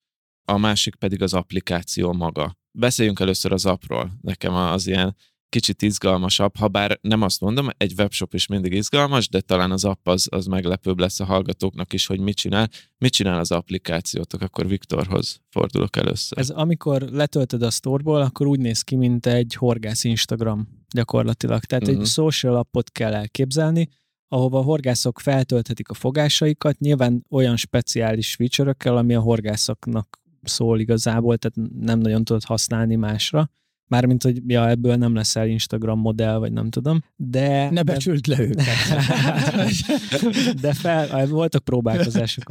a 0.48 0.58
másik 0.58 0.96
pedig 0.96 1.22
az 1.22 1.34
applikáció 1.34 2.14
maga. 2.14 2.58
Beszéljünk 2.78 3.20
először 3.20 3.52
az 3.52 3.66
appról. 3.66 4.18
Nekem 4.22 4.54
az 4.54 4.88
ilyen 4.88 5.16
kicsit 5.50 5.82
izgalmasabb, 5.82 6.58
ha 6.58 6.68
bár 6.68 7.00
nem 7.02 7.22
azt 7.22 7.42
mondom, 7.42 7.68
egy 7.78 7.94
webshop 7.98 8.34
is 8.34 8.48
mindig 8.48 8.74
izgalmas, 8.74 9.30
de 9.30 9.42
talán 9.42 9.72
az 9.72 9.86
app 9.86 10.08
az, 10.08 10.28
az 10.32 10.46
meglepőbb 10.46 11.00
lesz 11.00 11.20
a 11.20 11.26
hallgatóknak 11.26 11.94
is, 11.94 12.06
hogy 12.06 12.20
mit 12.20 12.36
csinál. 12.36 12.70
Mit 12.98 13.12
csinál 13.12 13.40
az 13.40 13.52
applikációtok? 13.52 14.42
Akkor 14.42 14.68
Viktorhoz 14.68 15.42
fordulok 15.50 15.98
először. 15.98 16.38
Ez 16.38 16.50
amikor 16.50 17.02
letöltöd 17.02 17.62
a 17.62 17.70
storeból, 17.70 18.22
akkor 18.22 18.48
úgy 18.48 18.60
néz 18.60 18.82
ki, 18.82 18.96
mint 18.96 19.26
egy 19.26 19.54
horgász 19.54 20.04
Instagram 20.04 20.68
gyakorlatilag. 20.94 21.64
Tehát 21.64 21.84
uh-huh. 21.84 22.00
egy 22.00 22.06
mhm. 22.06 22.14
social 22.14 22.56
appot 22.56 22.92
kell 22.92 23.14
elképzelni, 23.14 23.90
ahova 24.28 24.60
a 24.60 24.64
horgászok 24.64 25.20
feltölthetik 25.20 25.90
a 25.90 25.94
fogásaikat, 25.94 26.80
nyilván 26.80 27.26
olyan 27.30 27.56
speciális 27.56 28.36
feature 28.36 28.76
ami 28.84 29.16
a 29.16 29.20
horgászoknak 29.20 30.20
szól 30.42 30.80
igazából, 30.80 31.38
tehát 31.38 31.72
nem 31.80 32.00
nagyon 32.00 32.24
tudod 32.24 32.44
használni 32.44 32.96
másra 32.96 33.50
Mármint, 33.88 34.24
hogy 34.24 34.42
ja, 34.48 34.70
ebből 34.70 34.96
nem 34.96 35.16
leszel 35.16 35.48
Instagram 35.48 36.00
modell, 36.00 36.38
vagy 36.38 36.52
nem 36.52 36.70
tudom. 36.70 37.04
De, 37.16 37.70
ne 37.70 37.84
becsült 37.84 38.28
le 38.28 38.40
őket. 38.40 38.66
de 40.62 40.74
fel, 40.74 41.28
voltak 41.28 41.64
próbálkozások. 41.64 42.44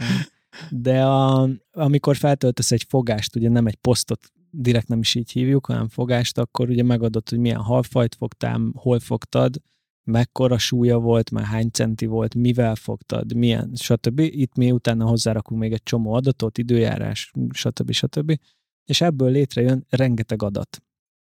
De 0.70 1.04
a, 1.04 1.48
amikor 1.72 2.16
feltöltesz 2.16 2.72
egy 2.72 2.84
fogást, 2.88 3.36
ugye 3.36 3.48
nem 3.48 3.66
egy 3.66 3.76
posztot, 3.76 4.32
direkt 4.50 4.88
nem 4.88 4.98
is 4.98 5.14
így 5.14 5.30
hívjuk, 5.30 5.66
hanem 5.66 5.88
fogást, 5.88 6.38
akkor 6.38 6.68
ugye 6.68 6.82
megadod, 6.82 7.28
hogy 7.28 7.38
milyen 7.38 7.60
halfajt 7.60 8.14
fogtál, 8.14 8.60
hol 8.74 8.98
fogtad, 8.98 9.56
mekkora 10.04 10.58
súlya 10.58 10.98
volt, 10.98 11.30
már 11.30 11.44
hány 11.44 11.68
centi 11.70 12.06
volt, 12.06 12.34
mivel 12.34 12.74
fogtad, 12.74 13.34
milyen, 13.34 13.70
stb. 13.74 14.18
Itt 14.18 14.56
mi 14.56 14.70
utána 14.70 15.06
hozzárakunk 15.06 15.60
még 15.60 15.72
egy 15.72 15.82
csomó 15.82 16.12
adatot, 16.12 16.58
időjárás, 16.58 17.32
stb. 17.50 17.92
stb. 17.92 18.38
És 18.84 19.00
ebből 19.00 19.30
létrejön 19.30 19.86
rengeteg 19.88 20.42
adat 20.42 20.82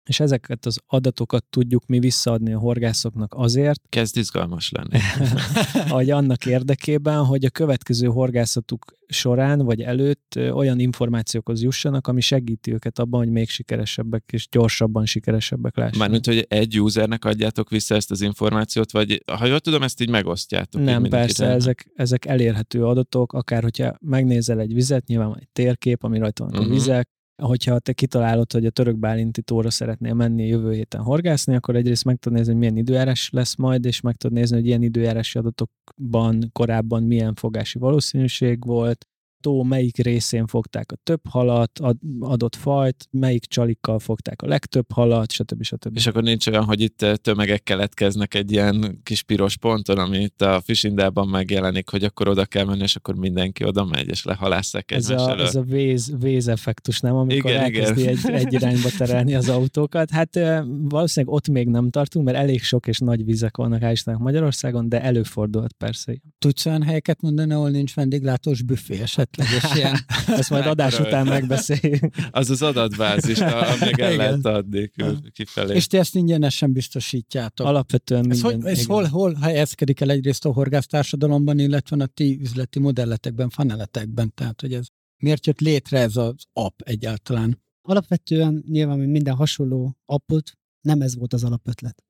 és 0.09 0.19
ezeket 0.19 0.65
az 0.65 0.79
adatokat 0.87 1.45
tudjuk 1.49 1.85
mi 1.85 1.99
visszaadni 1.99 2.53
a 2.53 2.59
horgászoknak 2.59 3.33
azért. 3.37 3.81
Kezd 3.89 4.17
izgalmas 4.17 4.71
lenni. 4.71 5.03
hogy 5.97 6.09
annak 6.09 6.45
érdekében, 6.45 7.25
hogy 7.25 7.45
a 7.45 7.49
következő 7.49 8.07
horgászatuk 8.07 8.97
során 9.07 9.59
vagy 9.59 9.81
előtt 9.81 10.39
olyan 10.51 10.79
információkhoz 10.79 11.61
jussanak, 11.61 12.07
ami 12.07 12.21
segíti 12.21 12.73
őket 12.73 12.99
abban, 12.99 13.19
hogy 13.19 13.29
még 13.29 13.49
sikeresebbek 13.49 14.23
és 14.31 14.47
gyorsabban 14.51 15.05
sikeresebbek 15.05 15.75
lássanak. 15.75 15.99
Mármint, 15.99 16.25
hogy 16.25 16.45
egy 16.47 16.81
usernek 16.81 17.25
adjátok 17.25 17.69
vissza 17.69 17.95
ezt 17.95 18.11
az 18.11 18.21
információt, 18.21 18.91
vagy 18.91 19.23
ha 19.37 19.45
jól 19.45 19.59
tudom, 19.59 19.83
ezt 19.83 20.01
így 20.01 20.09
megosztjátok. 20.09 20.81
Nem, 20.81 21.03
így 21.03 21.09
persze, 21.09 21.45
ezek, 21.45 21.91
ezek 21.95 22.25
elérhető 22.25 22.85
adatok, 22.85 23.33
akár 23.33 23.63
hogyha 23.63 23.95
megnézel 23.99 24.59
egy 24.59 24.73
vizet, 24.73 25.07
nyilván 25.07 25.37
egy 25.39 25.49
térkép, 25.53 26.03
ami 26.03 26.19
rajta 26.19 26.43
van 26.43 26.51
uh-huh. 26.51 26.65
a 26.65 26.69
mhm. 26.69 26.77
vizek, 26.77 27.09
hogyha 27.39 27.79
te 27.79 27.93
kitalálod, 27.93 28.51
hogy 28.51 28.65
a 28.65 28.69
török 28.69 28.97
bálinti 28.97 29.41
tóra 29.41 29.69
szeretnél 29.69 30.13
menni 30.13 30.47
jövő 30.47 30.73
héten 30.73 31.01
horgászni, 31.01 31.55
akkor 31.55 31.75
egyrészt 31.75 32.05
meg 32.05 32.17
tudod 32.17 32.37
nézni, 32.37 32.51
hogy 32.51 32.61
milyen 32.61 32.77
időjárás 32.77 33.29
lesz 33.29 33.55
majd, 33.55 33.85
és 33.85 34.01
meg 34.01 34.15
tudod 34.15 34.37
nézni, 34.37 34.55
hogy 34.55 34.65
ilyen 34.65 34.81
időjárási 34.81 35.37
adatokban 35.37 36.49
korábban 36.53 37.03
milyen 37.03 37.33
fogási 37.33 37.79
valószínűség 37.79 38.65
volt, 38.65 39.07
tó 39.41 39.63
melyik 39.63 39.97
részén 39.97 40.47
fogták 40.47 40.91
a 40.91 40.95
több 41.03 41.21
halat, 41.29 41.79
adott 42.19 42.55
fajt, 42.55 43.07
melyik 43.11 43.45
csalikkal 43.45 43.99
fogták 43.99 44.41
a 44.41 44.47
legtöbb 44.47 44.91
halat, 44.91 45.31
stb. 45.31 45.63
stb. 45.63 45.95
És 45.95 46.07
akkor 46.07 46.23
nincs 46.23 46.47
olyan, 46.47 46.63
hogy 46.63 46.81
itt 46.81 47.05
tömegek 47.21 47.63
keletkeznek 47.63 48.33
egy 48.33 48.51
ilyen 48.51 48.99
kis 49.03 49.23
piros 49.23 49.57
ponton, 49.57 49.97
ami 49.97 50.17
itt 50.17 50.41
a 50.41 50.61
Fisindában 50.65 51.27
megjelenik, 51.27 51.89
hogy 51.89 52.03
akkor 52.03 52.27
oda 52.27 52.45
kell 52.45 52.65
menni, 52.65 52.81
és 52.81 52.95
akkor 52.95 53.15
mindenki 53.15 53.65
oda 53.65 53.85
megy, 53.85 54.09
és 54.09 54.23
lehalásszák 54.23 54.91
ez 54.91 55.09
a, 55.09 55.29
elő. 55.29 55.43
Ez 55.43 55.55
a 55.55 55.61
véz, 55.61 56.13
vézeffektus, 56.19 56.99
nem? 56.99 57.15
Amikor 57.15 57.51
igen, 57.51 57.63
elkezdi 57.63 58.01
igen. 58.01 58.17
Egy, 58.17 58.31
egy 58.31 58.53
irányba 58.53 58.89
terelni 58.97 59.35
az 59.35 59.49
autókat. 59.49 60.09
Hát 60.09 60.39
valószínűleg 60.67 61.35
ott 61.35 61.47
még 61.47 61.67
nem 61.67 61.89
tartunk, 61.89 62.25
mert 62.25 62.37
elég 62.37 62.61
sok 62.61 62.87
és 62.87 62.99
nagy 62.99 63.25
vizek 63.25 63.57
vannak 63.57 63.91
Istennek 63.91 64.19
Magyarországon, 64.19 64.89
de 64.89 65.01
előfordult 65.01 65.73
persze. 65.73 66.17
Tudsz 66.37 66.65
olyan 66.65 66.83
helyeket 66.83 67.21
mondani, 67.21 67.53
ahol 67.53 67.69
nincs 67.69 67.93
vendéglátós 67.93 68.61
büfé 68.61 68.99
esetleg? 69.01 69.28
Esetleges 69.37 69.75
ilyen. 69.75 69.97
Ezt 70.27 70.49
majd 70.49 70.65
adás 70.65 70.99
után 70.99 71.27
megbeszéljük. 71.27 72.15
Az 72.31 72.49
az 72.49 72.61
adatbázis, 72.61 73.39
amíg 73.39 73.99
el 73.99 74.15
lehet 74.15 74.45
adni 74.45 74.91
kifelé. 75.31 75.75
És 75.75 75.87
ti 75.87 75.97
ezt 75.97 76.15
ingyenesen 76.15 76.71
biztosítjátok. 76.71 77.67
Alapvetően 77.67 78.31
ez, 78.31 78.41
hogy, 78.41 78.65
ez 78.65 78.85
hol, 78.85 79.03
hol 79.03 79.33
helyezkedik 79.33 80.01
el 80.01 80.09
egyrészt 80.09 80.45
a 80.45 80.51
horgásztársadalomban, 80.51 81.59
illetve 81.59 82.03
a 82.03 82.05
ti 82.05 82.39
üzleti 82.41 82.79
modelletekben, 82.79 83.49
faneletekben? 83.49 84.33
Tehát, 84.35 84.61
hogy 84.61 84.73
ez 84.73 84.85
miért 85.17 85.45
jött 85.45 85.59
létre 85.59 85.99
ez 85.99 86.15
az 86.15 86.35
app 86.53 86.79
egyáltalán? 86.81 87.61
Alapvetően 87.81 88.63
nyilván, 88.67 88.97
mint 88.97 89.11
minden 89.11 89.35
hasonló 89.35 89.97
appot, 90.05 90.51
nem 90.81 91.01
ez 91.01 91.15
volt 91.15 91.33
az 91.33 91.43
alapötlet. 91.43 92.03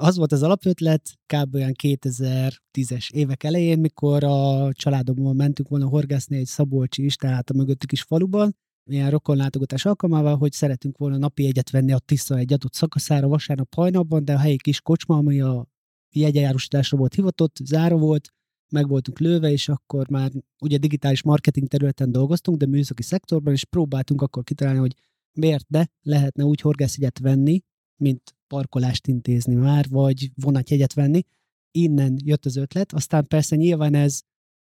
Az 0.00 0.16
volt 0.16 0.32
az 0.32 0.42
alapötlet, 0.42 1.12
kb. 1.26 1.54
olyan 1.54 1.72
2010-es 1.82 3.10
évek 3.10 3.42
elején, 3.42 3.78
mikor 3.78 4.24
a 4.24 4.72
családommal 4.72 5.32
mentünk 5.32 5.68
volna 5.68 5.88
horgászni 5.88 6.36
egy 6.36 6.46
Szabolcsi 6.46 7.04
is, 7.04 7.16
tehát 7.16 7.50
a 7.50 7.54
mögöttük 7.54 7.92
is 7.92 8.02
faluban, 8.02 8.56
ilyen 8.90 9.10
rokonlátogatás 9.10 9.84
alkalmával, 9.84 10.36
hogy 10.36 10.52
szeretünk 10.52 10.98
volna 10.98 11.16
napi 11.16 11.46
egyet 11.46 11.70
venni 11.70 11.92
a 11.92 11.98
Tisza 11.98 12.36
egy 12.36 12.52
adott 12.52 12.72
szakaszára 12.72 13.28
vasárnap 13.28 13.74
hajnapban, 13.74 14.24
de 14.24 14.34
a 14.34 14.38
helyi 14.38 14.56
kis 14.56 14.80
kocsma, 14.80 15.16
ami 15.16 15.40
a 15.40 15.66
jegyejárusításra 16.10 16.98
volt 16.98 17.14
hivatott, 17.14 17.56
záró 17.64 17.98
volt, 17.98 18.32
meg 18.68 18.88
voltunk 18.88 19.18
lőve, 19.18 19.50
és 19.50 19.68
akkor 19.68 20.10
már 20.10 20.30
ugye 20.60 20.78
digitális 20.78 21.22
marketing 21.22 21.68
területen 21.68 22.12
dolgoztunk, 22.12 22.56
de 22.56 22.66
műszaki 22.66 23.02
szektorban, 23.02 23.52
és 23.52 23.64
próbáltunk 23.64 24.22
akkor 24.22 24.44
kitalálni, 24.44 24.78
hogy 24.78 24.94
miért 25.32 25.68
ne 25.68 25.84
lehetne 26.02 26.44
úgy 26.44 26.60
horgászjegyet 26.60 27.18
venni, 27.18 27.62
mint 27.96 28.35
parkolást 28.48 29.06
intézni 29.06 29.54
már, 29.54 29.86
vagy 29.88 30.30
vonatjegyet 30.34 30.92
venni. 30.92 31.22
Innen 31.70 32.16
jött 32.24 32.44
az 32.44 32.56
ötlet, 32.56 32.92
aztán 32.92 33.26
persze 33.26 33.56
nyilván 33.56 33.94
ez 33.94 34.20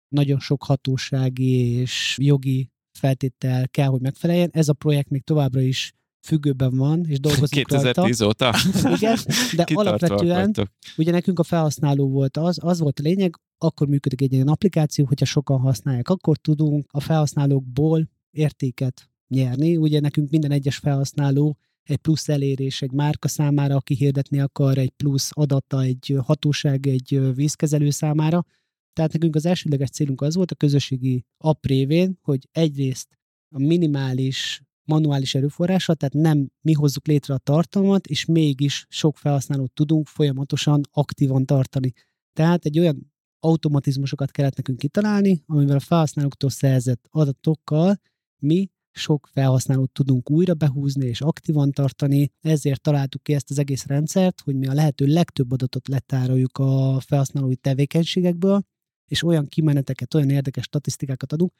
nagyon 0.09 0.41
sok 0.41 0.65
hatósági 0.65 1.79
és 1.81 2.17
jogi 2.21 2.71
feltétel 2.99 3.69
kell, 3.69 3.89
hogy 3.89 4.01
megfeleljen. 4.01 4.51
Ez 4.53 4.69
a 4.69 4.73
projekt 4.73 5.11
még 5.11 5.23
továbbra 5.23 5.61
is 5.61 5.93
függőben 6.27 6.77
van, 6.77 7.05
és 7.09 7.21
dolgozunk 7.21 7.51
2010 7.51 8.21
rajta. 8.21 8.27
óta? 8.27 8.57
Igen, 8.97 9.19
de 9.57 9.65
alapvetően 9.75 10.45
vagytok. 10.45 10.69
ugye 10.97 11.11
nekünk 11.11 11.39
a 11.39 11.43
felhasználó 11.43 12.09
volt 12.09 12.37
az, 12.37 12.59
az 12.63 12.79
volt 12.79 12.99
a 12.99 13.03
lényeg, 13.03 13.41
akkor 13.59 13.87
működik 13.87 14.21
egy 14.21 14.33
ilyen 14.33 14.49
applikáció, 14.49 15.05
hogyha 15.05 15.25
sokan 15.25 15.61
használják, 15.61 16.09
akkor 16.09 16.37
tudunk 16.37 16.87
a 16.91 17.01
felhasználókból 17.01 18.09
értéket 18.31 19.11
nyerni. 19.29 19.77
Ugye 19.77 20.01
nekünk 20.01 20.31
minden 20.31 20.51
egyes 20.51 20.77
felhasználó 20.77 21.59
egy 21.85 21.97
plusz 21.97 22.29
elérés 22.29 22.83
egy 22.83 22.93
márka 22.93 23.29
számára, 23.29 23.77
aki 23.77 23.95
hirdetni 23.95 24.41
akar, 24.41 24.79
egy 24.79 24.91
plusz 24.91 25.31
adata 25.33 25.83
egy 25.83 26.17
hatóság, 26.23 26.87
egy 26.87 27.35
vízkezelő 27.35 27.91
számára. 27.91 28.45
Tehát 28.93 29.13
nekünk 29.13 29.35
az 29.35 29.47
elsődleges 29.47 29.91
célunk 29.91 30.21
az 30.21 30.35
volt 30.35 30.51
a 30.51 30.55
közösségi 30.55 31.25
app 31.37 31.67
révén, 31.67 32.19
hogy 32.23 32.49
egyrészt 32.53 33.19
a 33.55 33.59
minimális 33.59 34.63
manuális 34.85 35.35
erőforrása, 35.35 35.95
tehát 35.95 36.15
nem 36.15 36.51
mi 36.61 36.73
hozzuk 36.73 37.07
létre 37.07 37.35
a 37.35 37.39
tartalmat, 37.39 38.07
és 38.07 38.25
mégis 38.25 38.87
sok 38.89 39.17
felhasználót 39.17 39.73
tudunk 39.73 40.07
folyamatosan 40.07 40.81
aktívan 40.91 41.47
tartani. 41.47 41.93
Tehát 42.33 42.65
egy 42.65 42.79
olyan 42.79 43.13
automatizmusokat 43.39 44.31
kellett 44.31 44.57
nekünk 44.57 44.79
kitalálni, 44.79 45.43
amivel 45.47 45.77
a 45.77 45.81
felhasználóktól 45.81 46.51
szerzett 46.51 47.07
adatokkal 47.11 48.01
mi 48.43 48.71
sok 48.97 49.29
felhasználót 49.33 49.93
tudunk 49.93 50.31
újra 50.31 50.55
behúzni 50.55 51.07
és 51.07 51.21
aktívan 51.21 51.71
tartani, 51.71 52.31
ezért 52.41 52.81
találtuk 52.81 53.23
ki 53.23 53.35
ezt 53.35 53.51
az 53.51 53.59
egész 53.59 53.87
rendszert, 53.87 54.41
hogy 54.41 54.57
mi 54.57 54.67
a 54.67 54.73
lehető 54.73 55.07
legtöbb 55.07 55.53
adatot 55.53 55.89
letároljuk 55.89 56.59
a 56.59 57.01
felhasználói 57.01 57.57
tevékenységekből, 57.57 58.63
és 59.11 59.23
olyan 59.23 59.47
kimeneteket, 59.47 60.15
olyan 60.15 60.31
érdekes 60.31 60.65
statisztikákat 60.65 61.33
adunk, 61.33 61.53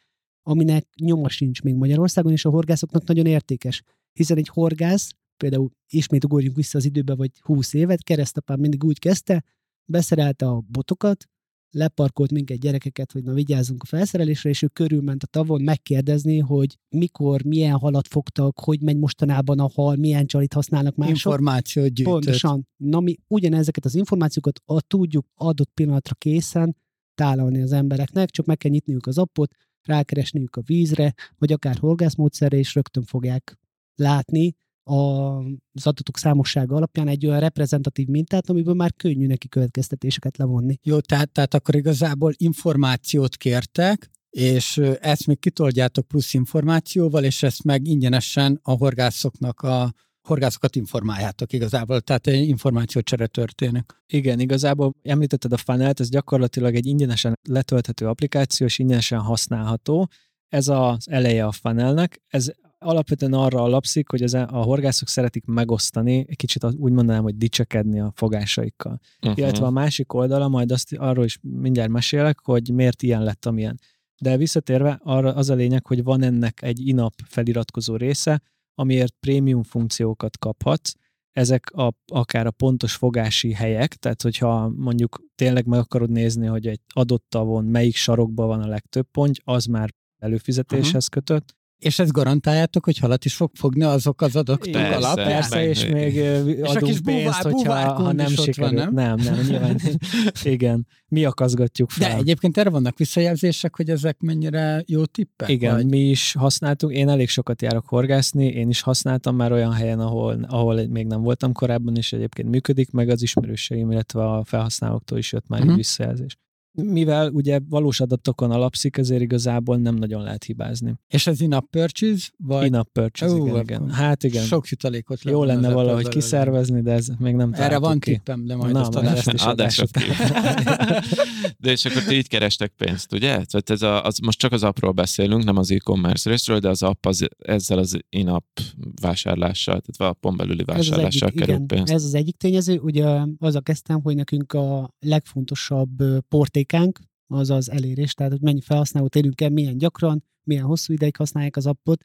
aminek 0.43 0.87
nyoma 1.01 1.29
sincs 1.29 1.63
még 1.63 1.75
Magyarországon, 1.75 2.33
és 2.33 2.45
a 2.45 2.51
horgászoknak 2.51 3.05
nagyon 3.05 3.27
értékes. 3.27 3.83
Hiszen 4.13 4.37
egy 4.37 4.49
horgász, 4.49 5.11
például 5.37 5.71
ismét 5.89 6.25
ugorjunk 6.25 6.57
vissza 6.57 6.79
az 6.79 6.85
időbe, 6.85 7.15
vagy 7.15 7.31
20 7.41 7.73
évet, 7.73 8.03
keresztapám 8.03 8.61
mindig 8.61 8.85
úgy 8.85 8.99
kezdte, 8.99 9.45
beszerelte 9.85 10.47
a 10.47 10.63
botokat, 10.69 11.29
leparkolt 11.75 12.33
minket 12.33 12.59
gyerekeket, 12.59 13.13
hogy 13.13 13.23
na 13.23 13.33
vigyázzunk 13.33 13.83
a 13.83 13.87
felszerelésre, 13.87 14.51
és 14.51 14.63
ő 14.63 14.67
körülment 14.67 15.23
a 15.23 15.27
tavon 15.27 15.63
megkérdezni, 15.63 16.39
hogy 16.39 16.79
mikor, 16.89 17.43
milyen 17.45 17.77
halat 17.77 18.09
fogtak, 18.09 18.61
hogy 18.61 18.81
megy 18.81 18.97
mostanában 18.97 19.59
a 19.59 19.71
hal, 19.75 19.97
milyen 19.97 20.27
csalit 20.27 20.53
használnak 20.53 20.97
mások. 20.97 21.15
Információt 21.15 21.93
gyűjtött. 21.93 22.13
Pontosan. 22.13 22.69
Na 22.77 23.01
mi 23.01 23.17
ugyanezeket 23.29 23.85
az 23.85 23.95
információkat 23.95 24.61
a 24.65 24.81
tudjuk 24.81 25.27
adott 25.35 25.71
pillanatra 25.75 26.15
készen 26.15 26.77
tálalni 27.15 27.63
az 27.63 27.73
embereknek, 27.73 28.31
csak 28.31 28.47
meg 28.47 28.57
kell 28.57 28.71
nyitniuk 28.71 29.07
az 29.07 29.19
appot, 29.19 29.55
rákeresniük 29.83 30.57
a 30.57 30.63
vízre, 30.67 31.15
vagy 31.39 31.53
akár 31.53 31.77
horgászmódszerre, 31.77 32.57
és 32.57 32.75
rögtön 32.75 33.03
fogják 33.03 33.59
látni 33.95 34.55
az 34.85 35.87
adatok 35.87 36.19
számossága 36.19 36.77
alapján 36.77 37.09
egy 37.09 37.27
olyan 37.27 37.41
reprezentatív 37.41 38.07
mintát, 38.07 38.51
amiből 38.51 38.75
már 38.75 38.95
könnyű 38.95 39.27
neki 39.27 39.49
következtetéseket 39.49 40.37
levonni. 40.37 40.79
Jó, 40.83 41.01
tehát, 41.01 41.31
tehát 41.31 41.55
akkor 41.55 41.75
igazából 41.75 42.33
információt 42.37 43.37
kértek, 43.37 44.11
és 44.31 44.77
ezt 45.01 45.27
még 45.27 45.39
kitoldjátok 45.39 46.09
plusz 46.09 46.35
információval, 46.35 47.25
és 47.25 47.43
ezt 47.43 47.65
meg 47.65 47.87
ingyenesen 47.87 48.59
a 48.63 48.73
horgászoknak 48.73 49.61
a 49.61 49.95
horgászokat 50.29 50.77
informáljátok 50.77 51.53
igazából, 51.53 52.01
tehát 52.01 52.27
egy 52.27 52.49
információcsere 52.49 53.27
történik. 53.27 53.93
Igen, 54.07 54.41
igazából 54.41 54.95
említetted 55.03 55.53
a 55.53 55.57
funnelt, 55.57 56.01
ez 56.01 56.09
gyakorlatilag 56.09 56.75
egy 56.75 56.87
ingyenesen 56.87 57.39
letölthető 57.49 58.07
applikáció, 58.07 58.67
és 58.67 58.79
ingyenesen 58.79 59.19
használható. 59.19 60.09
Ez 60.49 60.69
az 60.69 61.09
eleje 61.09 61.47
a 61.47 61.53
funnelnek. 61.53 62.23
Ez 62.27 62.51
alapvetően 62.85 63.33
arra 63.33 63.63
alapszik, 63.63 64.11
hogy 64.11 64.23
az, 64.23 64.35
a 64.35 64.47
horgászok 64.47 65.09
szeretik 65.09 65.45
megosztani, 65.45 66.25
egy 66.29 66.37
kicsit 66.37 66.65
úgy 66.65 66.93
mondanám, 66.93 67.23
hogy 67.23 67.37
dicsekedni 67.37 68.01
a 68.01 68.13
fogásaikkal. 68.15 69.01
Uh-huh. 69.23 69.39
Illetve 69.39 69.67
a 69.67 69.71
másik 69.71 70.13
oldala, 70.13 70.49
majd 70.49 70.73
azt 70.73 70.93
arról 70.93 71.25
is 71.25 71.39
mindjárt 71.43 71.91
mesélek, 71.91 72.41
hogy 72.41 72.71
miért 72.73 73.03
ilyen 73.03 73.23
lett, 73.23 73.47
amilyen. 73.47 73.81
De 74.21 74.37
visszatérve, 74.37 75.01
arra 75.03 75.35
az 75.35 75.51
a 75.51 75.55
lényeg, 75.55 75.87
hogy 75.87 76.03
van 76.03 76.23
ennek 76.23 76.63
egy 76.63 76.87
inap 76.87 77.15
feliratkozó 77.27 77.97
része, 77.97 78.43
amiért 78.75 79.15
prémium 79.21 79.63
funkciókat 79.63 80.39
kaphatsz, 80.39 80.93
ezek 81.33 81.71
a, 81.71 81.95
akár 82.07 82.47
a 82.47 82.51
pontos 82.51 82.95
fogási 82.95 83.53
helyek, 83.53 83.95
tehát 83.95 84.23
hogyha 84.23 84.69
mondjuk 84.69 85.23
tényleg 85.35 85.67
meg 85.67 85.79
akarod 85.79 86.11
nézni, 86.11 86.47
hogy 86.47 86.67
egy 86.67 86.81
adott 86.89 87.25
tavon 87.29 87.65
melyik 87.65 87.97
sarokban 87.97 88.47
van 88.47 88.63
a 88.63 88.67
legtöbb 88.67 89.07
pont, 89.11 89.41
az 89.45 89.65
már 89.65 89.91
előfizetéshez 90.19 91.07
kötött. 91.07 91.57
És 91.85 91.99
ezt 91.99 92.13
garantáljátok, 92.13 92.85
hogy 92.85 92.99
halat 92.99 93.25
is 93.25 93.35
fog 93.35 93.51
fogni 93.55 93.83
azok 93.83 94.21
az 94.21 94.37
adatok 94.37 94.71
Persze, 94.73 94.97
alap? 94.97 95.15
Persze, 95.15 95.57
meg- 95.57 95.69
és 95.69 95.87
még 95.87 96.19
a 96.63 96.69
adunk 96.69 97.03
buvár- 97.03 97.23
pénzt, 97.23 97.43
hogyha 97.43 97.93
ha 97.93 98.13
nem 98.13 98.27
ott 98.27 98.37
van, 98.37 98.45
sikerül. 98.45 98.79
nem? 98.79 98.93
nem, 98.95 99.17
nem, 99.17 99.47
nyilván. 99.49 99.81
igen. 100.43 100.87
Mi 101.09 101.25
akaszgatjuk 101.25 101.91
fel. 101.91 102.09
De 102.09 102.17
egyébként 102.17 102.57
erre 102.59 102.71
vannak 102.71 102.99
visszajelzések, 102.99 103.77
hogy 103.77 103.91
ezek 103.91 104.21
mennyire 104.21 104.83
jó 104.87 105.05
tippek? 105.05 105.49
Igen, 105.49 105.75
Vagy? 105.75 105.87
mi 105.87 105.99
is 105.99 106.35
használtuk, 106.39 106.93
én 106.93 107.09
elég 107.09 107.29
sokat 107.29 107.63
járok 107.63 107.87
horgászni, 107.87 108.47
én 108.47 108.69
is 108.69 108.81
használtam 108.81 109.37
már 109.37 109.53
olyan 109.53 109.73
helyen, 109.73 110.01
ahol, 110.01 110.47
ahol 110.49 110.87
még 110.87 111.07
nem 111.07 111.23
voltam 111.23 111.53
korábban, 111.53 111.97
és 111.97 112.13
egyébként 112.13 112.49
működik, 112.49 112.91
meg 112.91 113.09
az 113.09 113.23
ismerőseim, 113.23 113.91
illetve 113.91 114.25
a 114.25 114.45
felhasználóktól 114.45 115.19
is 115.19 115.33
jött 115.33 115.49
már 115.49 115.61
uh-huh. 115.61 115.77
visszajelzés. 115.77 116.37
Mivel 116.83 117.31
ugye 117.31 117.61
valós 117.69 118.01
adatokon 118.01 118.51
alapszik, 118.51 118.97
ezért 118.97 119.23
igazából 119.23 119.77
nem 119.77 119.95
nagyon 119.95 120.23
lehet 120.23 120.45
hibázni. 120.45 120.95
És 121.09 121.27
ez 121.27 121.41
in-app 121.41 121.71
purchase? 121.71 122.29
Vagy 122.37 122.67
In-app 122.67 122.89
purchase, 122.93 123.35
Ó, 123.35 123.47
igen, 123.47 123.61
igen. 123.61 123.91
Hát 123.91 124.23
igen, 124.25 124.45
sok 124.45 124.69
jutalékot 124.69 125.23
jó 125.23 125.45
lenne 125.45 125.73
valahogy 125.73 126.09
kiszervezni, 126.09 126.81
de 126.81 126.93
ez 126.93 127.09
még 127.19 127.35
nem 127.35 127.51
Erre 127.53 127.79
van 127.79 127.99
ki. 127.99 128.11
tippem, 128.11 128.45
de 128.47 128.57
majd 128.57 128.73
Na, 128.73 128.81
azt 128.81 128.95
majd 128.95 129.07
adás 129.07 129.19
ezt 129.27 129.33
is 129.33 129.43
Adás 129.55 129.79
után. 129.79 130.05
De 131.59 131.71
és 131.71 131.85
akkor 131.85 132.03
ti 132.03 132.15
így 132.15 132.29
kerestek 132.29 132.73
pénzt, 132.77 133.13
ugye? 133.13 133.29
Tehát 133.29 133.71
ez 133.71 133.83
a, 133.83 134.05
az, 134.05 134.19
most 134.19 134.39
csak 134.39 134.53
az 134.53 134.63
appról 134.63 134.93
beszélünk, 134.93 135.45
nem 135.45 135.57
az 135.57 135.71
e-commerce 135.71 136.31
részről, 136.31 136.59
de 136.59 136.69
az 136.69 136.83
app 136.83 137.07
az, 137.07 137.27
ezzel 137.39 137.79
az 137.79 137.99
in-app 138.09 138.59
vásárlással, 139.01 139.81
tehát 139.81 140.13
appon 140.15 140.37
belüli 140.37 140.63
az 140.67 140.75
vásárlással 140.75 141.29
egyik, 141.29 141.41
kerül 141.41 141.55
igen, 141.55 141.67
pénzt. 141.67 141.93
ez 141.93 142.05
az 142.05 142.15
egyik 142.15 142.37
tényező. 142.37 142.79
Ugye 142.79 143.21
azzal 143.39 143.63
kezdtem, 143.63 144.03
hogy 144.03 144.15
nekünk 144.15 144.53
a 144.53 144.95
legfontosabb 145.01 146.01
ö, 146.01 146.19
portékánk 146.65 146.99
az 147.27 147.51
az 147.51 147.71
elérés, 147.71 148.15
tehát 148.15 148.33
hogy 148.33 148.41
mennyi 148.41 148.61
felhasználót 148.61 149.17
érünk 149.17 149.41
el, 149.41 149.51
milyen 149.51 149.79
gyakran, 149.79 150.25
milyen 150.43 150.65
hosszú 150.65 150.93
ideig 150.93 151.17
használják 151.17 151.57
az 151.57 151.67
appot. 151.67 152.05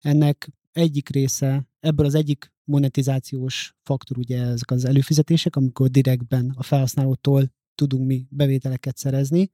Ennek 0.00 0.50
egyik 0.72 1.08
része, 1.08 1.68
ebből 1.80 2.06
az 2.06 2.14
egyik 2.14 2.52
monetizációs 2.64 3.74
faktor 3.82 4.18
ugye 4.18 4.42
ezek 4.42 4.70
az 4.70 4.84
előfizetések, 4.84 5.56
amikor 5.56 5.88
direktben 5.88 6.52
a 6.56 6.62
felhasználótól 6.62 7.52
tudunk 7.74 8.06
mi 8.06 8.26
bevételeket 8.30 8.96
szerezni, 8.96 9.50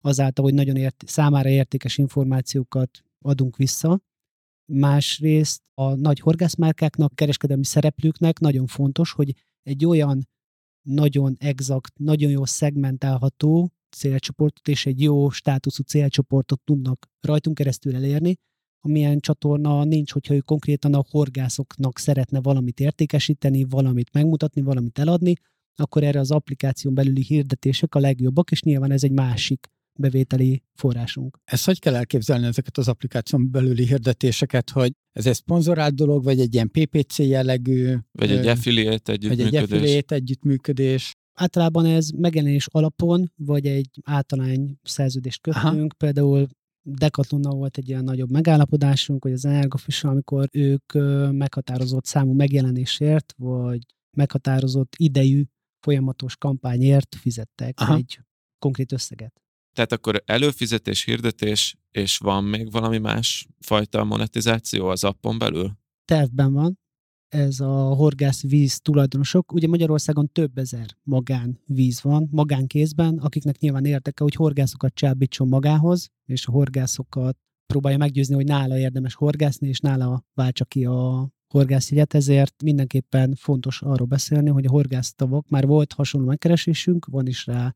azáltal, 0.00 0.44
hogy 0.44 0.54
nagyon 0.54 0.76
ért, 0.76 1.04
számára 1.06 1.48
értékes 1.48 1.98
információkat 1.98 3.02
adunk 3.18 3.56
vissza. 3.56 4.00
Másrészt 4.72 5.62
a 5.74 5.94
nagy 5.94 6.20
horgászmárkáknak, 6.20 7.14
kereskedelmi 7.14 7.64
szereplőknek 7.64 8.38
nagyon 8.38 8.66
fontos, 8.66 9.12
hogy 9.12 9.34
egy 9.62 9.84
olyan 9.84 10.28
nagyon 10.82 11.36
exakt, 11.38 11.98
nagyon 11.98 12.30
jó 12.30 12.44
szegmentálható 12.44 13.72
célcsoportot 13.98 14.68
és 14.68 14.86
egy 14.86 15.00
jó 15.00 15.30
státuszú 15.30 15.82
célcsoportot 15.82 16.60
tudnak 16.64 17.06
rajtunk 17.20 17.56
keresztül 17.56 17.94
elérni, 17.94 18.36
amilyen 18.80 19.20
csatorna 19.20 19.84
nincs, 19.84 20.12
hogyha 20.12 20.34
ő 20.34 20.38
konkrétan 20.40 20.94
a 20.94 21.04
horgászoknak 21.10 21.98
szeretne 21.98 22.40
valamit 22.40 22.80
értékesíteni, 22.80 23.64
valamit 23.68 24.12
megmutatni, 24.12 24.60
valamit 24.60 24.98
eladni, 24.98 25.34
akkor 25.74 26.02
erre 26.02 26.20
az 26.20 26.30
applikáción 26.30 26.94
belüli 26.94 27.22
hirdetések 27.22 27.94
a 27.94 27.98
legjobbak, 27.98 28.50
és 28.50 28.62
nyilván 28.62 28.90
ez 28.90 29.04
egy 29.04 29.12
másik 29.12 29.66
bevételi 29.98 30.62
forrásunk. 30.74 31.38
Ezt 31.44 31.64
hogy 31.64 31.78
kell 31.78 31.94
elképzelni 31.94 32.46
ezeket 32.46 32.78
az 32.78 32.88
applikáción 32.88 33.50
belüli 33.50 33.86
hirdetéseket, 33.86 34.70
hogy 34.70 34.92
ez 35.12 35.26
egy 35.26 35.34
szponzorált 35.34 35.94
dolog, 35.94 36.24
vagy 36.24 36.40
egy 36.40 36.54
ilyen 36.54 36.70
PPC 36.70 37.18
jellegű, 37.18 37.94
Vagy 38.12 38.30
egy 38.30 38.46
affiliate 38.46 39.12
vagy 39.12 39.24
egy 39.24 39.30
együttműködés. 39.30 39.62
affiliate 39.62 40.14
együttműködés. 40.14 41.12
Általában 41.40 41.84
ez 41.84 42.10
megjelenés 42.10 42.66
alapon, 42.66 43.32
vagy 43.36 43.66
egy 43.66 43.90
általány 44.02 44.78
szerződést 44.82 45.40
kötünk, 45.40 45.92
például 45.92 46.46
Decathlonnal 46.82 47.54
volt 47.54 47.76
egy 47.76 47.88
ilyen 47.88 48.04
nagyobb 48.04 48.30
megállapodásunk, 48.30 49.22
hogy 49.22 49.32
az 49.32 49.44
Energifissal, 49.44 50.10
amikor 50.10 50.48
ők 50.52 50.92
meghatározott 51.32 52.04
számú 52.04 52.32
megjelenésért, 52.32 53.34
vagy 53.36 53.78
meghatározott 54.16 54.92
idejű 54.96 55.44
folyamatos 55.80 56.36
kampányért 56.36 57.14
fizettek 57.14 57.80
Aha. 57.80 57.94
egy 57.94 58.20
konkrét 58.58 58.92
összeget. 58.92 59.42
Tehát 59.72 59.92
akkor 59.92 60.22
előfizetés, 60.26 61.04
hirdetés, 61.04 61.76
és 61.90 62.18
van 62.18 62.44
még 62.44 62.70
valami 62.70 62.98
más 62.98 63.48
fajta 63.58 64.04
monetizáció 64.04 64.86
az 64.86 65.04
appon 65.04 65.38
belül? 65.38 65.76
tervben 66.08 66.52
van, 66.52 66.78
ez 67.28 67.60
a 67.60 67.94
horgász 67.94 68.42
víz 68.42 68.80
tulajdonosok. 68.80 69.52
Ugye 69.52 69.68
Magyarországon 69.68 70.32
több 70.32 70.58
ezer 70.58 70.96
magán 71.02 71.60
víz 71.66 72.02
van, 72.02 72.28
magánkézben, 72.30 73.18
akiknek 73.18 73.58
nyilván 73.58 73.84
érdeke, 73.84 74.22
hogy 74.22 74.34
horgászokat 74.34 74.94
csábítson 74.94 75.48
magához, 75.48 76.10
és 76.24 76.46
a 76.46 76.50
horgászokat 76.50 77.36
próbálja 77.66 77.98
meggyőzni, 77.98 78.34
hogy 78.34 78.44
nála 78.44 78.78
érdemes 78.78 79.14
horgászni, 79.14 79.68
és 79.68 79.80
nála 79.80 80.24
váltsa 80.34 80.64
ki 80.64 80.84
a 80.84 81.28
horgászjegyet, 81.48 82.14
ezért 82.14 82.62
mindenképpen 82.62 83.34
fontos 83.34 83.82
arról 83.82 84.06
beszélni, 84.06 84.48
hogy 84.48 84.66
a 84.66 84.70
horgásztavok 84.70 85.48
már 85.48 85.66
volt 85.66 85.92
hasonló 85.92 86.26
megkeresésünk, 86.26 87.06
van 87.06 87.26
is 87.26 87.46
rá 87.46 87.74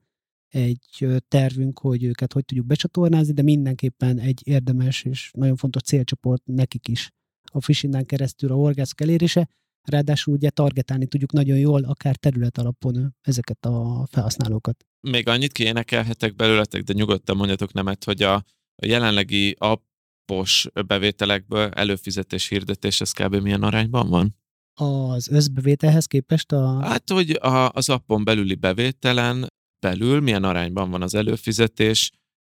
egy 0.48 1.06
tervünk, 1.28 1.78
hogy 1.78 2.04
őket 2.04 2.32
hogy 2.32 2.44
tudjuk 2.44 2.66
becsatornázni, 2.66 3.32
de 3.32 3.42
mindenképpen 3.42 4.18
egy 4.18 4.40
érdemes 4.44 5.04
és 5.04 5.30
nagyon 5.36 5.56
fontos 5.56 5.82
célcsoport 5.82 6.42
nekik 6.44 6.88
is 6.88 7.12
a 7.52 7.58
phishingen 7.58 8.06
keresztül 8.06 8.52
a 8.52 8.54
horgászok 8.54 9.00
elérése, 9.00 9.48
ráadásul 9.82 10.34
ugye 10.34 10.50
targetálni 10.50 11.06
tudjuk 11.06 11.32
nagyon 11.32 11.58
jól, 11.58 11.84
akár 11.84 12.16
terület 12.16 12.58
alapon 12.58 13.16
ezeket 13.20 13.66
a 13.66 14.06
felhasználókat. 14.10 14.86
Még 15.00 15.28
annyit 15.28 15.52
kiénekelhetek 15.52 16.34
belőletek, 16.36 16.82
de 16.82 16.92
nyugodtan 16.92 17.36
mondjatok 17.36 17.72
nemet, 17.72 18.04
hogy 18.04 18.22
a 18.22 18.44
jelenlegi 18.82 19.56
appos 19.58 20.66
bevételekből 20.86 21.68
előfizetés 21.68 22.48
hirdetés, 22.48 23.00
ez 23.00 23.12
kb. 23.12 23.34
milyen 23.34 23.62
arányban 23.62 24.08
van? 24.08 24.36
Az 24.74 25.28
összbevételhez 25.28 26.06
képest 26.06 26.52
a... 26.52 26.80
Hát, 26.82 27.10
hogy 27.10 27.30
a, 27.30 27.70
az 27.72 27.88
appon 27.88 28.24
belüli 28.24 28.54
bevételen 28.54 29.46
belül 29.86 30.20
milyen 30.20 30.44
arányban 30.44 30.90
van 30.90 31.02
az 31.02 31.14
előfizetés, 31.14 32.10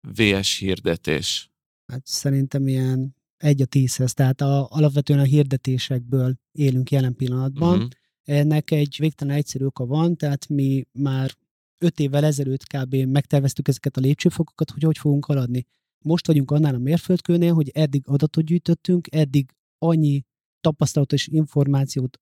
VS 0.09 0.59
hirdetés? 0.59 1.51
Hát 1.93 2.07
szerintem 2.07 2.67
ilyen 2.67 3.17
egy 3.41 3.63
a 3.63 3.65
tízhez, 3.65 4.15
tehát 4.15 4.41
a, 4.41 4.69
alapvetően 4.71 5.19
a 5.19 5.25
hirdetésekből 5.25 6.35
élünk 6.53 6.91
jelen 6.91 7.17
pillanatban. 7.17 7.75
Uh-huh. 7.75 7.91
Ennek 8.25 8.71
egy 8.71 8.97
végtelen 8.99 9.37
egyszerű 9.37 9.65
oka 9.65 9.87
van, 9.87 10.17
tehát 10.17 10.49
mi 10.49 10.85
már 10.93 11.31
öt 11.79 12.01
évvel 12.01 12.25
ezelőtt 12.25 12.67
kb. 12.67 12.95
megterveztük 12.95 13.69
ezeket 13.69 13.97
a 13.97 14.01
lépcsőfokokat, 14.01 14.71
hogy 14.71 14.83
hogy 14.83 14.99
fogunk 14.99 15.25
haladni. 15.25 15.67
Most 16.05 16.27
vagyunk 16.27 16.51
annál 16.51 16.75
a 16.75 16.79
mérföldkőnél, 16.79 17.55
hogy 17.55 17.71
eddig 17.75 18.03
adatot 18.07 18.45
gyűjtöttünk, 18.45 19.09
eddig 19.11 19.51
annyi 19.79 20.25
tapasztalatot 20.61 21.19
és 21.19 21.27
információt 21.27 22.21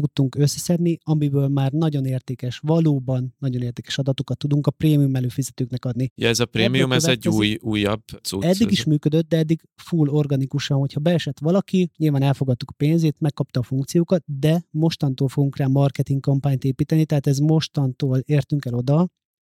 tudtunk 0.00 0.34
összeszedni, 0.34 0.98
amiből 1.02 1.48
már 1.48 1.72
nagyon 1.72 2.04
értékes, 2.04 2.58
valóban 2.58 3.34
nagyon 3.38 3.62
értékes 3.62 3.98
adatokat 3.98 4.38
tudunk 4.38 4.66
a 4.66 4.70
prémium 4.70 5.14
előfizetőknek 5.14 5.84
adni. 5.84 6.10
Ja, 6.14 6.28
ez 6.28 6.40
a 6.40 6.46
prémium, 6.46 6.92
ez 6.92 7.04
egy 7.04 7.28
új, 7.28 7.58
újabb 7.60 8.02
cucc. 8.22 8.44
Eddig 8.44 8.70
is 8.70 8.84
működött, 8.84 9.28
de 9.28 9.36
eddig 9.36 9.60
full 9.74 10.08
organikusan, 10.08 10.78
hogyha 10.78 11.00
beesett 11.00 11.38
valaki, 11.38 11.90
nyilván 11.96 12.22
elfogadtuk 12.22 12.70
a 12.70 12.74
pénzét, 12.76 13.20
megkapta 13.20 13.60
a 13.60 13.62
funkciókat, 13.62 14.22
de 14.26 14.64
mostantól 14.70 15.28
fogunk 15.28 15.56
rá 15.56 15.66
marketing 15.66 16.20
kampányt 16.20 16.64
építeni, 16.64 17.04
tehát 17.04 17.26
ez 17.26 17.38
mostantól 17.38 18.18
értünk 18.18 18.64
el 18.64 18.74
oda, 18.74 19.08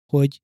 hogy 0.05 0.41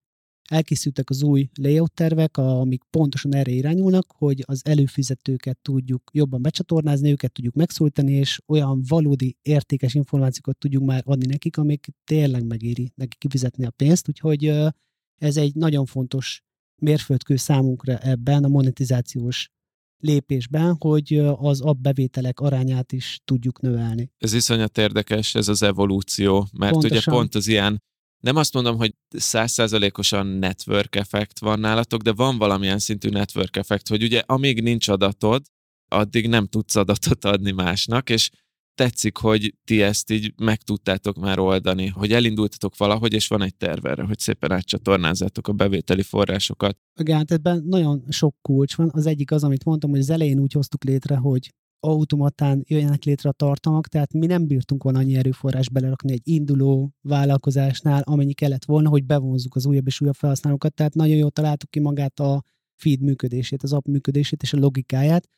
elkészültek 0.49 1.09
az 1.09 1.23
új 1.23 1.49
layout 1.61 1.93
tervek, 1.93 2.37
amik 2.37 2.83
pontosan 2.89 3.35
erre 3.35 3.51
irányulnak, 3.51 4.05
hogy 4.17 4.43
az 4.45 4.61
előfizetőket 4.65 5.57
tudjuk 5.61 6.09
jobban 6.13 6.41
becsatornázni, 6.41 7.11
őket 7.11 7.31
tudjuk 7.31 7.53
megszólítani, 7.53 8.11
és 8.11 8.39
olyan 8.47 8.83
valódi 8.87 9.37
értékes 9.41 9.93
információkat 9.93 10.57
tudjuk 10.57 10.83
már 10.83 11.01
adni 11.05 11.25
nekik, 11.25 11.57
amik 11.57 11.87
tényleg 12.03 12.45
megéri 12.45 12.91
neki 12.95 13.17
kifizetni 13.17 13.65
a 13.65 13.71
pénzt, 13.71 14.07
úgyhogy 14.07 14.45
ez 15.17 15.37
egy 15.37 15.55
nagyon 15.55 15.85
fontos 15.85 16.43
mérföldkő 16.81 17.35
számunkra 17.35 17.97
ebben 17.97 18.43
a 18.43 18.47
monetizációs 18.47 19.49
lépésben, 19.97 20.75
hogy 20.79 21.13
az 21.35 21.61
abbevételek 21.61 22.39
arányát 22.39 22.91
is 22.91 23.21
tudjuk 23.25 23.61
növelni. 23.61 24.11
Ez 24.17 24.33
iszonyat 24.33 24.77
érdekes, 24.77 25.35
ez 25.35 25.47
az 25.47 25.63
evolúció, 25.63 26.47
mert 26.57 26.71
Pontosan. 26.71 26.97
ugye 26.97 27.11
pont 27.11 27.35
az 27.35 27.47
ilyen 27.47 27.81
nem 28.19 28.35
azt 28.35 28.53
mondom, 28.53 28.77
hogy 28.77 28.95
százszázalékosan 29.09 30.27
network 30.27 30.95
effekt 30.95 31.39
van 31.39 31.59
nálatok, 31.59 32.01
de 32.01 32.13
van 32.13 32.37
valamilyen 32.37 32.79
szintű 32.79 33.09
network 33.09 33.57
effekt, 33.57 33.87
hogy 33.87 34.03
ugye 34.03 34.23
amíg 34.25 34.61
nincs 34.61 34.87
adatod, 34.87 35.45
addig 35.87 36.27
nem 36.27 36.47
tudsz 36.47 36.75
adatot 36.75 37.25
adni 37.25 37.51
másnak, 37.51 38.09
és 38.09 38.29
tetszik, 38.75 39.17
hogy 39.17 39.55
ti 39.63 39.81
ezt 39.81 40.11
így 40.11 40.33
meg 40.37 40.61
tudtátok 40.61 41.17
már 41.17 41.39
oldani, 41.39 41.87
hogy 41.87 42.13
elindultatok 42.13 42.77
valahogy, 42.77 43.13
és 43.13 43.27
van 43.27 43.41
egy 43.41 43.55
terv 43.55 43.85
erre, 43.85 44.03
hogy 44.03 44.19
szépen 44.19 44.51
átcsatornázzátok 44.51 45.47
a 45.47 45.53
bevételi 45.53 46.03
forrásokat. 46.03 46.77
Igen, 46.99 47.17
hát 47.17 47.31
ebben 47.31 47.63
nagyon 47.65 48.03
sok 48.09 48.35
kulcs 48.41 48.75
van. 48.75 48.89
Az 48.93 49.05
egyik 49.05 49.31
az, 49.31 49.43
amit 49.43 49.63
mondtam, 49.63 49.89
hogy 49.89 49.99
az 49.99 50.09
elején 50.09 50.39
úgy 50.39 50.51
hoztuk 50.51 50.83
létre, 50.83 51.15
hogy 51.15 51.49
automatán 51.79 52.63
jöjjenek 52.67 53.03
létre 53.03 53.29
a 53.29 53.33
tartalmak, 53.33 53.87
tehát 53.87 54.13
mi 54.13 54.25
nem 54.25 54.47
bírtunk 54.47 54.83
volna 54.83 54.99
annyi 54.99 55.15
erőforrás 55.15 55.69
belerakni 55.69 56.11
egy 56.11 56.21
induló 56.23 56.93
vállalkozásnál, 57.01 58.01
amennyi 58.05 58.33
kellett 58.33 58.65
volna, 58.65 58.89
hogy 58.89 59.05
bevonzuk 59.05 59.55
az 59.55 59.65
újabb 59.65 59.87
és 59.87 60.01
újabb 60.01 60.15
felhasználókat, 60.15 60.73
tehát 60.73 60.93
nagyon 60.93 61.17
jól 61.17 61.31
találtuk 61.31 61.69
ki 61.69 61.79
magát 61.79 62.19
a 62.19 62.43
feed 62.75 63.01
működését, 63.01 63.63
az 63.63 63.73
app 63.73 63.85
működését 63.85 64.41
és 64.41 64.53
a 64.53 64.57
logikáját, 64.57 65.29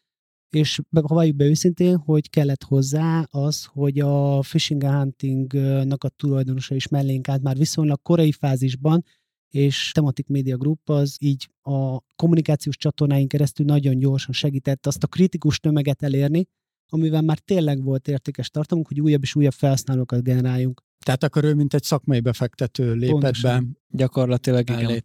és 0.49 0.79
valljuk 0.89 1.35
be 1.35 1.45
őszintén, 1.45 1.97
hogy 1.97 2.29
kellett 2.29 2.63
hozzá 2.63 3.27
az, 3.29 3.65
hogy 3.65 3.99
a 3.99 4.39
phishing 4.39 4.83
huntingnak 4.83 6.03
a 6.03 6.09
tulajdonosa 6.09 6.75
is 6.75 6.87
mellénk 6.87 7.29
állt 7.29 7.41
már 7.41 7.57
viszonylag 7.57 8.01
korai 8.01 8.31
fázisban, 8.31 9.03
és 9.51 9.91
Thematic 9.93 10.29
Media 10.29 10.57
Group 10.57 10.89
az 10.89 11.15
így 11.19 11.49
a 11.61 11.97
kommunikációs 12.15 12.77
csatornáink 12.77 13.27
keresztül 13.27 13.65
nagyon 13.65 13.99
gyorsan 13.99 14.33
segített 14.33 14.87
azt 14.87 15.03
a 15.03 15.07
kritikus 15.07 15.59
tömeget 15.59 16.03
elérni, 16.03 16.47
amivel 16.89 17.21
már 17.21 17.39
tényleg 17.39 17.83
volt 17.83 18.07
értékes 18.07 18.49
tartalmunk, 18.49 18.87
hogy 18.89 19.01
újabb 19.01 19.21
és 19.21 19.35
újabb 19.35 19.53
felhasználókat 19.53 20.23
generáljunk. 20.23 20.81
Tehát 21.05 21.23
akkor 21.23 21.43
ő 21.43 21.53
mint 21.53 21.73
egy 21.73 21.83
szakmai 21.83 22.19
befektető 22.19 22.93
lépett 22.93 23.09
Pontosan. 23.09 23.65
be. 23.71 23.97
Gyakorlatilag 23.97 24.69
igen. 24.69 25.03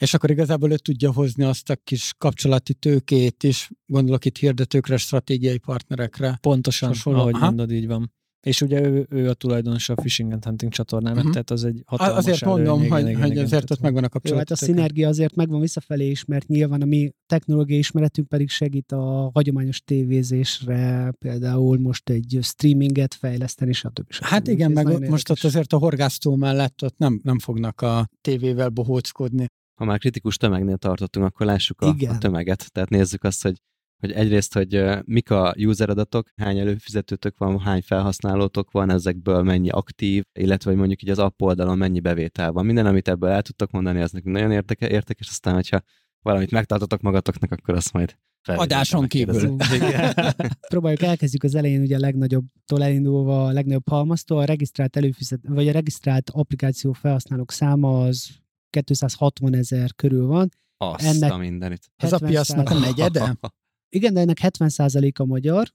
És 0.00 0.14
akkor 0.14 0.30
igazából 0.30 0.72
ő 0.72 0.76
tudja 0.76 1.12
hozni 1.12 1.44
azt 1.44 1.70
a 1.70 1.76
kis 1.76 2.14
kapcsolati 2.18 2.74
tőkét 2.74 3.42
is, 3.42 3.70
gondolok 3.86 4.24
itt 4.24 4.36
hirdetőkre, 4.36 4.96
stratégiai 4.96 5.58
partnerekre. 5.58 6.38
Pontosan, 6.40 6.88
Hasonló. 6.88 7.18
ahogy 7.18 7.34
Aha. 7.34 7.44
mondod, 7.44 7.70
így 7.70 7.86
van. 7.86 8.12
És 8.44 8.60
ugye 8.60 8.82
ő, 8.82 9.06
ő 9.10 9.28
a 9.28 9.34
tulajdonos 9.34 9.88
a 9.88 9.94
Fishing 10.02 10.32
and 10.32 10.44
Hunting 10.44 10.72
csatornának, 10.72 11.18
uh-huh. 11.18 11.32
tehát 11.32 11.50
az 11.50 11.64
egy 11.64 11.82
hatalmas 11.86 12.16
Azért 12.16 12.42
előny, 12.42 12.56
mondom, 12.56 12.78
igen, 12.78 12.92
hogy, 12.92 13.08
igen, 13.08 13.20
hogy 13.20 13.30
igen, 13.30 13.44
azért 13.44 13.70
ott 13.70 13.80
megvan 13.80 14.04
a 14.04 14.08
kapcsolat. 14.08 14.38
Hát 14.38 14.50
a 14.50 14.64
szinergia 14.64 15.08
azért 15.08 15.34
megvan 15.34 15.60
visszafelé 15.60 16.10
is, 16.10 16.24
mert 16.24 16.46
nyilván 16.46 16.82
a 16.82 16.84
mi 16.84 17.10
technológiai 17.26 17.78
ismeretünk 17.78 18.28
pedig 18.28 18.48
segít 18.48 18.92
a 18.92 19.30
hagyományos 19.34 19.80
tévézésre, 19.80 21.12
például 21.18 21.78
most 21.78 22.10
egy 22.10 22.38
streaminget 22.42 23.14
fejleszteni, 23.14 23.72
stb. 23.72 24.12
stb. 24.12 24.24
Hát 24.24 24.48
igen, 24.48 24.72
meg 24.72 24.86
most 24.86 25.02
érdekes. 25.02 25.30
ott 25.30 25.44
azért 25.44 25.72
a 25.72 25.78
horgásztó 25.78 26.36
mellett 26.36 26.82
ott 26.82 26.98
nem, 26.98 27.20
nem 27.22 27.38
fognak 27.38 27.80
a 27.80 28.08
tévével 28.20 28.68
bohóckodni. 28.68 29.46
Ha 29.74 29.84
már 29.84 29.98
kritikus 29.98 30.36
tömegnél 30.36 30.76
tartottunk, 30.76 31.26
akkor 31.26 31.46
lássuk 31.46 31.80
a, 31.80 31.96
a 32.08 32.18
tömeget. 32.18 32.72
Tehát 32.72 32.88
nézzük 32.88 33.24
azt, 33.24 33.42
hogy 33.42 33.60
hogy 34.04 34.12
egyrészt, 34.12 34.54
hogy 34.54 34.84
mik 35.04 35.30
a 35.30 35.54
user 35.58 35.90
adatok, 35.90 36.28
hány 36.36 36.58
előfizetőtök 36.58 37.38
van, 37.38 37.60
hány 37.60 37.82
felhasználótok 37.82 38.70
van, 38.70 38.90
ezekből 38.90 39.42
mennyi 39.42 39.68
aktív, 39.68 40.24
illetve 40.32 40.70
hogy 40.70 40.78
mondjuk 40.78 41.02
így 41.02 41.10
az 41.10 41.18
app 41.18 41.42
oldalon 41.42 41.78
mennyi 41.78 42.00
bevétel 42.00 42.52
van. 42.52 42.64
Minden, 42.64 42.86
amit 42.86 43.08
ebből 43.08 43.30
el 43.30 43.42
tudtok 43.42 43.70
mondani, 43.70 44.00
az 44.00 44.10
nekünk 44.10 44.34
nagyon 44.34 44.52
értéke, 44.52 44.88
értékes, 44.88 45.28
aztán, 45.28 45.54
hogyha 45.54 45.82
valamit 46.22 46.50
megtartotok 46.50 47.00
magatoknak, 47.00 47.52
akkor 47.52 47.74
azt 47.74 47.92
majd 47.92 48.16
Adáson 48.46 49.06
kívül. 49.06 49.56
Próbáljuk 50.68 51.02
elkezdjük 51.02 51.42
az 51.42 51.54
elején 51.54 51.80
ugye 51.80 51.96
a 51.96 52.00
legnagyobbtól 52.00 52.82
elindulva 52.82 53.44
a 53.44 53.52
legnagyobb 53.52 53.88
halmaztól, 53.88 54.38
a 54.38 54.44
regisztrált 54.44 54.96
előfizet, 54.96 55.40
vagy 55.48 55.68
a 55.68 55.72
regisztrált 55.72 56.30
applikáció 56.30 56.92
felhasználók 56.92 57.52
száma 57.52 58.04
az 58.04 58.28
260 58.70 59.54
ezer 59.54 59.94
körül 59.94 60.26
van. 60.26 60.48
Azt 60.76 61.04
Ennek 61.04 61.32
a 61.32 61.36
mindenit. 61.36 61.90
Ez 61.96 62.12
a 62.12 62.18
piacnak 62.18 62.70
a 62.70 62.78
negyede? 62.78 63.36
Igen, 63.94 64.14
de 64.14 64.20
ennek 64.20 64.38
70%-a 64.42 65.24
magyar, 65.24 65.68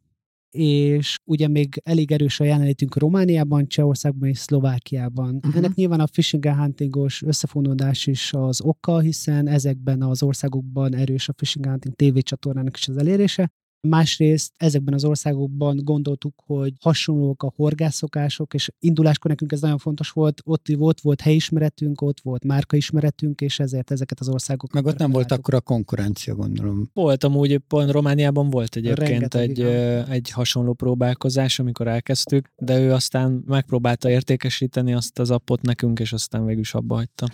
és 0.51 1.17
ugye 1.25 1.47
még 1.47 1.81
elég 1.83 2.11
erős 2.11 2.39
a 2.39 2.43
jelenlétünk 2.43 2.97
Romániában, 2.97 3.67
Csehországban 3.67 4.29
és 4.29 4.37
Szlovákiában. 4.37 5.35
Uh-huh. 5.35 5.55
Ennek 5.55 5.73
nyilván 5.73 5.99
a 5.99 6.05
phishing 6.05 6.45
huntingos 6.45 7.21
összefonódás 7.21 8.07
is 8.07 8.33
az 8.33 8.61
oka, 8.61 8.99
hiszen 8.99 9.47
ezekben 9.47 10.01
az 10.01 10.23
országokban 10.23 10.95
erős 10.95 11.29
a 11.29 11.33
phishing 11.33 11.65
hunting 11.65 11.95
tévécsatornának 11.95 12.77
is 12.77 12.87
az 12.87 12.97
elérése. 12.97 13.51
Másrészt 13.81 14.53
ezekben 14.57 14.93
az 14.93 15.05
országokban 15.05 15.79
gondoltuk, 15.83 16.33
hogy 16.45 16.73
hasonlók 16.79 17.43
a 17.43 17.53
horgászokások, 17.55 18.53
és 18.53 18.71
induláskor 18.79 19.29
nekünk 19.29 19.51
ez 19.51 19.61
nagyon 19.61 19.77
fontos 19.77 20.09
volt, 20.09 20.41
ott 20.45 20.67
volt, 20.77 21.01
volt 21.01 21.21
helyismeretünk, 21.21 22.01
ott 22.01 22.19
volt 22.19 22.43
márkaismeretünk, 22.43 23.41
és 23.41 23.59
ezért 23.59 23.91
ezeket 23.91 24.19
az 24.19 24.29
országok. 24.29 24.71
Meg 24.71 24.85
ott 24.85 24.97
nem 24.97 25.11
volt 25.11 25.31
akkor 25.31 25.53
a 25.53 25.61
konkurencia, 25.61 26.35
gondolom. 26.35 26.89
Volt 26.93 27.23
amúgy, 27.23 27.57
pont 27.57 27.91
Romániában 27.91 28.49
volt 28.49 28.75
egyébként 28.75 29.33
egy, 29.33 29.61
egy 30.09 30.29
hasonló 30.29 30.73
próbálkozás, 30.73 31.59
amikor 31.59 31.87
elkezdtük, 31.87 32.51
de 32.57 32.79
ő 32.79 32.91
aztán 32.93 33.43
megpróbálta 33.45 34.09
értékesíteni 34.09 34.93
azt 34.93 35.19
az 35.19 35.31
appot 35.31 35.61
nekünk, 35.61 35.99
és 35.99 36.13
aztán 36.13 36.45
végül 36.45 36.61
is 36.61 36.73
abba 36.73 36.95
hagyta. 36.95 37.27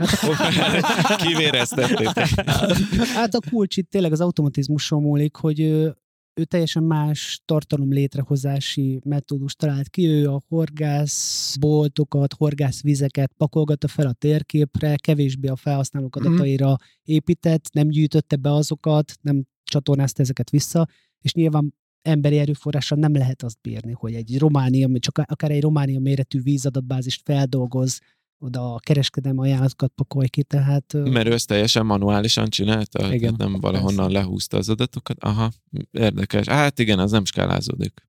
Kivéreztettétek. 1.25 2.27
Hát 3.15 3.33
a 3.33 3.39
kulcs 3.49 3.77
itt 3.77 3.89
tényleg 3.89 4.11
az 4.11 4.21
automatizmuson 4.21 5.01
múlik, 5.01 5.35
hogy 5.35 5.89
ő 6.35 6.45
teljesen 6.45 6.83
más 6.83 7.41
tartalom 7.45 7.91
létrehozási 7.91 8.99
metódus 9.05 9.55
talált 9.55 9.89
ki. 9.89 10.05
Ő 10.05 10.29
a 10.29 10.41
horgászboltokat, 10.47 12.33
horgászvizeket 12.33 13.31
pakolgatta 13.37 13.87
fel 13.87 14.07
a 14.07 14.13
térképre, 14.13 14.95
kevésbé 14.95 15.47
a 15.47 15.55
felhasználók 15.55 16.15
Mhm. 16.19 16.25
adataira 16.27 16.75
épített, 17.03 17.73
nem 17.73 17.87
gyűjtötte 17.87 18.35
be 18.35 18.51
azokat, 18.53 19.13
nem 19.21 19.43
csatornázta 19.63 20.21
ezeket 20.21 20.49
vissza, 20.49 20.87
és 21.21 21.33
nyilván 21.33 21.73
emberi 22.01 22.37
erőforrással 22.37 22.97
nem 22.97 23.13
lehet 23.13 23.43
azt 23.43 23.57
bírni, 23.61 23.91
hogy 23.91 24.13
egy 24.13 24.37
Románia, 24.37 24.89
csak 24.99 25.17
akár 25.17 25.51
egy 25.51 25.61
Románia 25.61 25.99
méretű 25.99 26.41
vízadatbázist 26.41 27.21
feldolgoz, 27.23 27.99
oda 28.39 28.73
a 28.73 28.79
kereskedelmi 28.79 29.39
ajánlatokat 29.39 29.91
pakolj 29.95 30.27
ki, 30.27 30.43
tehát... 30.43 30.93
Mert 30.93 31.27
ő 31.27 31.31
ezt 31.33 31.47
teljesen 31.47 31.85
manuálisan 31.85 32.49
csinálta? 32.49 33.13
Igen, 33.13 33.19
Tehát 33.19 33.51
nem 33.51 33.59
valahonnan 33.59 34.11
lehúzta 34.11 34.57
az 34.57 34.69
adatokat? 34.69 35.17
Aha, 35.19 35.51
érdekes. 35.91 36.47
Hát 36.47 36.79
igen, 36.79 36.99
az 36.99 37.11
nem 37.11 37.25
skálázódik. 37.25 38.03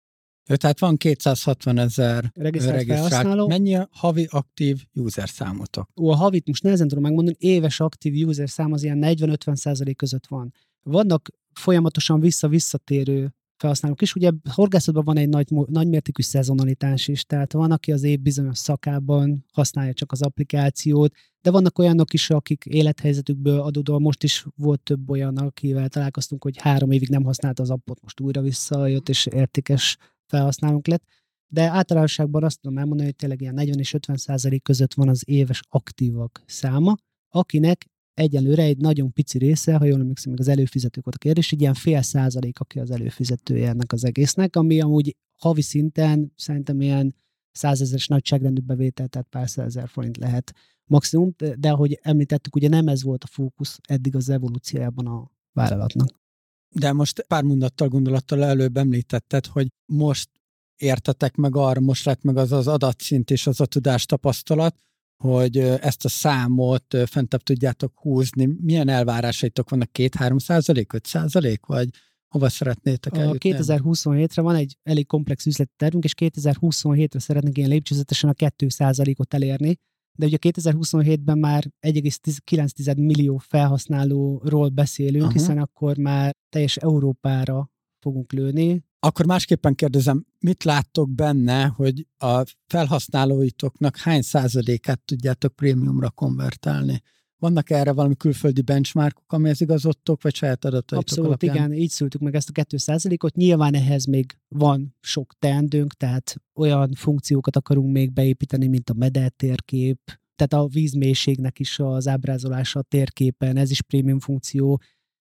Ő, 0.49 0.57
tehát 0.57 0.79
van 0.81 0.97
260 0.97 1.79
ezer 1.79 2.31
Regisztrált 2.35 2.85
felhasználó. 2.87 3.25
regisztrált. 3.29 3.49
Mennyi 3.49 3.77
a 3.77 3.89
havi 3.93 4.27
aktív 4.31 4.85
user 4.95 5.29
számotok? 5.29 5.89
Ó, 6.01 6.11
a 6.11 6.15
havit 6.15 6.47
most 6.47 6.63
nehezen 6.63 6.89
tudom 6.89 7.03
megmondani, 7.05 7.37
éves 7.41 7.81
aktív 7.81 8.27
user 8.29 8.49
szám 8.51 8.73
az 8.73 8.83
ilyen 8.83 8.99
40-50 9.03 9.55
százalék 9.55 9.97
között 9.97 10.27
van. 10.27 10.53
Vannak 10.83 11.29
folyamatosan 11.53 12.21
vissza-visszatérő 12.21 13.35
felhasználók 13.59 14.03
is. 14.03 14.15
Ugye 14.15 14.31
horgászatban 14.51 15.05
van 15.05 15.17
egy 15.17 15.29
nagy, 15.29 15.47
nagymértékű 15.67 16.23
szezonalitás 16.23 17.09
is, 17.09 17.25
tehát 17.25 17.53
van, 17.53 17.71
aki 17.71 17.93
az 17.93 18.03
év 18.03 18.21
bizonyos 18.21 18.59
szakában 18.59 19.45
használja 19.53 19.93
csak 19.93 20.13
az 20.13 20.23
applikációt, 20.23 21.15
de 21.41 21.51
vannak 21.51 21.79
olyanok 21.79 22.13
is, 22.13 22.31
akik 22.31 22.65
élethelyzetükből 22.65 23.61
adódóan 23.61 24.03
most 24.03 24.23
is 24.23 24.47
volt 24.57 24.81
több 24.81 25.11
olyan, 25.11 25.37
akivel 25.37 25.89
találkoztunk, 25.89 26.43
hogy 26.43 26.59
három 26.59 26.91
évig 26.91 27.09
nem 27.09 27.25
használta 27.25 27.63
az 27.63 27.71
appot, 27.71 28.03
most 28.03 28.21
újra 28.21 28.41
visszajött, 28.41 29.09
és 29.09 29.27
értékes 29.27 29.97
felhasználónk 30.27 30.87
lett. 30.87 31.05
De 31.49 31.69
általánosságban 31.69 32.45
azt 32.45 32.61
tudom 32.61 32.79
elmondani, 32.79 33.09
hogy 33.09 33.17
tényleg 33.17 33.41
ilyen 33.41 33.55
40 33.55 33.79
és 33.79 33.95
50 33.95 34.17
százalék 34.17 34.63
között 34.63 34.95
van 34.95 35.09
az 35.09 35.23
éves 35.27 35.61
aktívak 35.69 36.43
száma, 36.47 36.95
akinek 37.29 37.87
egyelőre 38.17 38.63
egy 38.63 38.77
nagyon 38.77 39.13
pici 39.13 39.39
része, 39.39 39.77
ha 39.77 39.85
jól 39.85 40.01
emlékszem, 40.01 40.31
még 40.31 40.41
az 40.41 40.49
előfizetők 40.49 41.05
volt 41.05 41.17
a 41.17 41.19
kérdés, 41.19 41.53
egy 41.53 41.61
ilyen 41.61 41.75
fél 41.75 42.03
százalék, 42.03 42.61
aki 42.61 42.79
az 42.79 42.91
előfizetője 42.91 43.69
ennek 43.69 43.93
az 43.93 44.05
egésznek, 44.05 44.57
ami 44.57 44.81
amúgy 44.81 45.17
havi 45.37 45.63
szinten 45.63 46.33
szerintem 46.37 46.81
ilyen 46.81 47.15
százezeres 47.53 48.07
nagyságrendű 48.07 48.61
bevétel, 48.61 49.09
tehát 49.09 49.29
pár 49.29 49.49
százezer 49.49 49.89
forint 49.89 50.17
lehet 50.17 50.55
maximum, 50.85 51.35
de, 51.59 51.71
ahogy 51.71 51.99
említettük, 52.03 52.57
ugye 52.57 52.69
nem 52.69 52.89
ez 52.89 53.03
volt 53.03 53.25
a 53.25 53.27
fókusz 53.27 53.79
eddig 53.89 54.17
az 54.17 54.29
evolúciójában 54.29 55.07
a 55.07 55.31
vállalatnak. 55.53 56.21
De 56.69 56.93
most 56.93 57.25
pár 57.27 57.43
mondattal, 57.43 57.89
gondolattal 57.89 58.45
előbb 58.45 58.77
említetted, 58.77 59.47
hogy 59.47 59.69
most 59.87 60.31
értetek 60.77 61.35
meg 61.35 61.57
arra, 61.57 61.81
most 61.81 62.05
lett 62.05 62.23
meg 62.23 62.37
az 62.37 62.53
az 62.53 62.69
adatszint 62.69 63.31
és 63.31 63.47
az 63.47 63.61
a 63.61 63.67
tudás 63.67 64.07
tapasztalat, 64.07 64.77
hogy 65.17 65.59
ezt 65.59 66.05
a 66.05 66.09
számot 66.09 66.97
fentebb 67.07 67.43
tudjátok 67.43 67.93
húzni. 67.99 68.49
Milyen 68.61 68.89
elvárásaitok 68.89 69.71
vannak? 69.71 69.91
2-3 69.93 70.39
százalék, 70.39 70.93
5 70.93 71.07
százalék, 71.07 71.67
vagy 71.67 71.89
hova 72.29 72.49
szeretnétek 72.49 73.13
A 73.13 73.19
eljutni? 73.19 73.55
2027-re 73.55 74.43
van 74.43 74.55
egy 74.55 74.77
elég 74.83 75.07
komplex 75.07 75.47
üzleti 75.47 75.73
tervünk, 75.77 76.05
és 76.05 76.13
2027-re 76.17 77.19
szeretnénk 77.19 77.57
ilyen 77.59 77.69
lépcsőzetesen 77.69 78.31
a 78.31 78.33
2%-ot 78.33 79.35
elérni, 79.35 79.77
de 80.19 80.27
ugye 80.27 80.37
2027-ben 80.41 81.39
már 81.39 81.65
1,9 81.87 82.97
millió 82.97 83.37
felhasználóról 83.37 84.69
beszélünk, 84.69 85.23
Aha. 85.25 85.33
hiszen 85.33 85.59
akkor 85.59 85.97
már 85.97 86.35
teljes 86.49 86.77
Európára 86.77 87.71
fogunk 87.99 88.33
lőni. 88.33 88.85
Akkor 89.07 89.27
másképpen 89.27 89.75
kérdezem, 89.75 90.27
mit 90.41 90.65
láttok 90.65 91.11
benne, 91.11 91.65
hogy 91.65 92.07
a 92.19 92.43
felhasználóitoknak 92.67 93.97
hány 93.97 94.23
százalékát 94.23 95.01
tudjátok 95.01 95.55
prémiumra 95.55 96.11
konvertálni? 96.11 97.03
Vannak 97.39 97.71
erre 97.71 97.93
valami 97.93 98.17
külföldi 98.17 98.61
benchmarkok, 98.61 99.33
amihez 99.33 99.61
igazodtok, 99.61 100.23
vagy 100.23 100.35
saját 100.35 100.65
adataitok 100.65 100.99
Abszolút, 100.99 101.27
alapján? 101.27 101.55
igen, 101.55 101.73
így 101.73 101.91
szültük 101.91 102.21
meg 102.21 102.35
ezt 102.35 102.51
a 102.53 102.63
2%-ot. 102.63 103.35
Nyilván 103.35 103.75
ehhez 103.75 104.05
még 104.05 104.39
van 104.49 104.95
sok 105.01 105.35
teendőnk, 105.39 105.93
tehát 105.93 106.37
olyan 106.55 106.93
funkciókat 106.95 107.57
akarunk 107.57 107.93
még 107.93 108.13
beépíteni, 108.13 108.67
mint 108.67 108.91
a 108.91 108.95
medel 108.95 109.31
térkép, 109.31 109.99
tehát 110.37 110.65
a 110.65 110.69
vízmélységnek 110.69 111.59
is 111.59 111.79
az 111.79 112.09
ábrázolása 112.09 112.79
a 112.79 112.83
térképen, 112.83 113.57
ez 113.57 113.71
is 113.71 113.83
prémium 113.83 114.21
funkció, 114.21 114.81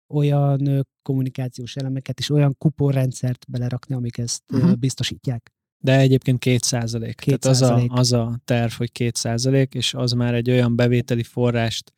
olyan 0.08 0.86
kommunikációs 1.02 1.76
elemeket 1.76 2.18
és 2.18 2.30
olyan 2.30 2.54
kuponrendszert 2.58 3.50
belerakni, 3.50 3.94
amik 3.94 4.18
ezt 4.18 4.42
uh-huh. 4.52 4.74
biztosítják. 4.74 5.52
De 5.78 5.98
egyébként 5.98 6.38
2 6.38 6.56
százalék. 6.60 7.14
Tehát 7.14 7.44
az 7.44 7.62
a, 7.62 7.76
2%. 7.76 7.90
az 7.90 8.12
a 8.12 8.40
terv, 8.44 8.72
hogy 8.72 8.92
2 8.92 9.10
százalék, 9.14 9.74
és 9.74 9.94
az 9.94 10.12
már 10.12 10.34
egy 10.34 10.50
olyan 10.50 10.76
bevételi 10.76 11.22
forrást 11.22 11.94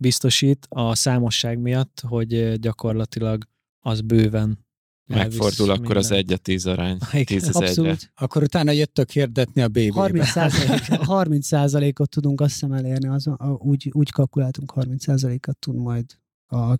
biztosít 0.00 0.66
a 0.68 0.94
számosság 0.94 1.58
miatt, 1.58 2.00
hogy 2.00 2.58
gyakorlatilag 2.58 3.44
az 3.80 4.00
bőven 4.00 4.66
Megfordul 5.08 5.70
akkor 5.70 5.96
az 5.96 6.10
mindent. 6.10 6.30
1 6.30 6.40
10 6.42 6.66
arány. 6.66 6.98
Igen. 7.12 7.24
10 7.24 7.48
az 7.48 7.54
egyre. 7.54 7.66
Abszolút. 7.66 8.12
Akkor 8.14 8.42
utána 8.42 8.70
jöttök 8.70 9.10
hirdetni 9.10 9.62
a 9.62 9.68
BB-be. 9.68 9.92
30 9.92 10.32
30%-ot 10.34 12.10
tudunk 12.10 12.40
azt 12.40 12.52
hiszem 12.52 12.72
elérni, 12.72 13.08
az, 13.08 13.26
a, 13.26 13.56
úgy, 13.58 13.90
úgy 13.92 14.10
kalkuláltunk 14.10 14.72
30%-at 14.76 15.58
tud 15.58 15.76
majd 15.76 16.04
a, 16.46 16.74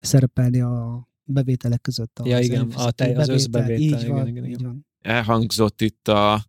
szerepelni 0.00 0.60
a 0.60 1.08
bevételek 1.24 1.80
között. 1.80 2.18
Az 2.18 2.26
Ja, 2.26 2.38
igen, 2.38 2.56
előfizető 2.56 2.86
a 2.86 2.90
te- 2.90 3.04
az 3.04 3.12
bevétel. 3.14 3.34
összbevétel, 3.34 3.80
Így 3.80 4.02
igen, 4.02 4.14
van, 4.14 4.26
igen, 4.28 4.44
így 4.44 4.50
igen. 4.50 4.64
van. 4.64 4.86
elhangzott 5.00 5.80
itt 5.80 6.08
a 6.08 6.44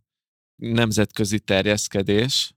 nemzetközi 0.56 1.40
terjeszkedés, 1.40 2.54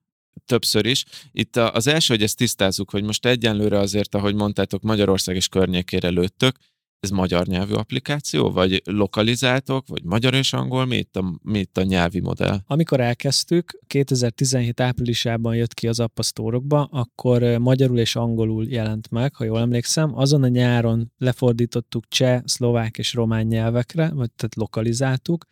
többször 0.46 0.86
is. 0.86 1.04
Itt 1.32 1.56
a- 1.56 1.72
az 1.72 1.86
első, 1.86 2.14
hogy 2.14 2.22
ezt 2.22 2.36
tisztázzuk, 2.36 2.90
hogy 2.90 3.02
most 3.02 3.26
egyenlőre 3.26 3.78
azért, 3.78 4.14
ahogy 4.14 4.34
mondtátok, 4.34 4.82
Magyarország 4.82 5.36
és 5.36 5.48
környékére 5.48 6.08
lőttök, 6.08 6.56
ez 7.04 7.10
magyar 7.10 7.46
nyelvű 7.46 7.74
applikáció, 7.74 8.50
vagy 8.50 8.82
lokalizáltok, 8.84 9.88
vagy 9.88 10.04
magyar 10.04 10.34
és 10.34 10.52
angol, 10.52 10.84
mi 10.84 10.96
itt 10.96 11.16
a, 11.16 11.38
mi 11.42 11.58
itt 11.58 11.78
a 11.78 11.82
nyelvi 11.82 12.20
modell? 12.20 12.58
Amikor 12.66 13.00
elkezdtük, 13.00 13.80
2017 13.86 14.80
áprilisában 14.80 15.56
jött 15.56 15.74
ki 15.74 15.88
az 15.88 16.00
App 16.00 16.20
Store-okba, 16.20 16.84
akkor 16.84 17.42
ö, 17.42 17.58
magyarul 17.58 17.98
és 17.98 18.16
angolul 18.16 18.66
jelent 18.68 19.10
meg, 19.10 19.34
ha 19.34 19.44
jól 19.44 19.60
emlékszem. 19.60 20.16
Azon 20.16 20.42
a 20.42 20.48
nyáron 20.48 21.12
lefordítottuk 21.18 22.08
cseh, 22.08 22.40
szlovák 22.44 22.98
és 22.98 23.14
román 23.14 23.46
nyelvekre, 23.46 24.10
vagy 24.14 24.32
tehát 24.32 24.54
lokalizáltuk. 24.54 25.44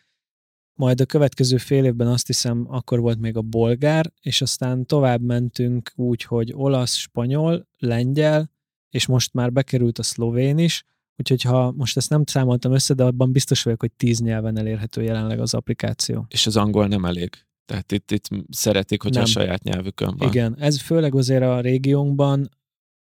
Majd 0.74 1.00
a 1.00 1.06
következő 1.06 1.56
fél 1.56 1.84
évben 1.84 2.06
azt 2.06 2.26
hiszem, 2.26 2.66
akkor 2.68 3.00
volt 3.00 3.20
még 3.20 3.36
a 3.36 3.42
bolgár, 3.42 4.12
és 4.20 4.42
aztán 4.42 4.86
tovább 4.86 5.22
mentünk 5.22 5.92
úgy, 5.94 6.22
hogy 6.22 6.52
olasz, 6.54 6.94
spanyol, 6.94 7.68
lengyel, 7.78 8.50
és 8.90 9.06
most 9.06 9.34
már 9.34 9.52
bekerült 9.52 9.98
a 9.98 10.02
szlovén 10.02 10.58
is, 10.58 10.84
úgyhogy 11.30 11.52
ha 11.52 11.72
most 11.76 11.96
ezt 11.96 12.10
nem 12.10 12.22
számoltam 12.26 12.72
össze, 12.72 12.94
de 12.94 13.04
abban 13.04 13.32
biztos 13.32 13.62
vagyok, 13.62 13.80
hogy 13.80 13.92
tíz 13.92 14.20
nyelven 14.20 14.58
elérhető 14.58 15.02
jelenleg 15.02 15.40
az 15.40 15.54
applikáció. 15.54 16.26
És 16.28 16.46
az 16.46 16.56
angol 16.56 16.86
nem 16.86 17.04
elég. 17.04 17.30
Tehát 17.64 17.92
itt, 17.92 18.10
itt 18.10 18.28
szeretik, 18.50 19.02
hogy 19.02 19.16
a 19.16 19.18
Nem. 19.18 19.26
saját 19.26 19.62
nyelvükön 19.62 20.14
van. 20.16 20.28
Igen, 20.28 20.56
ez 20.58 20.80
főleg 20.80 21.14
azért 21.14 21.42
a 21.42 21.60
régiónkban 21.60 22.50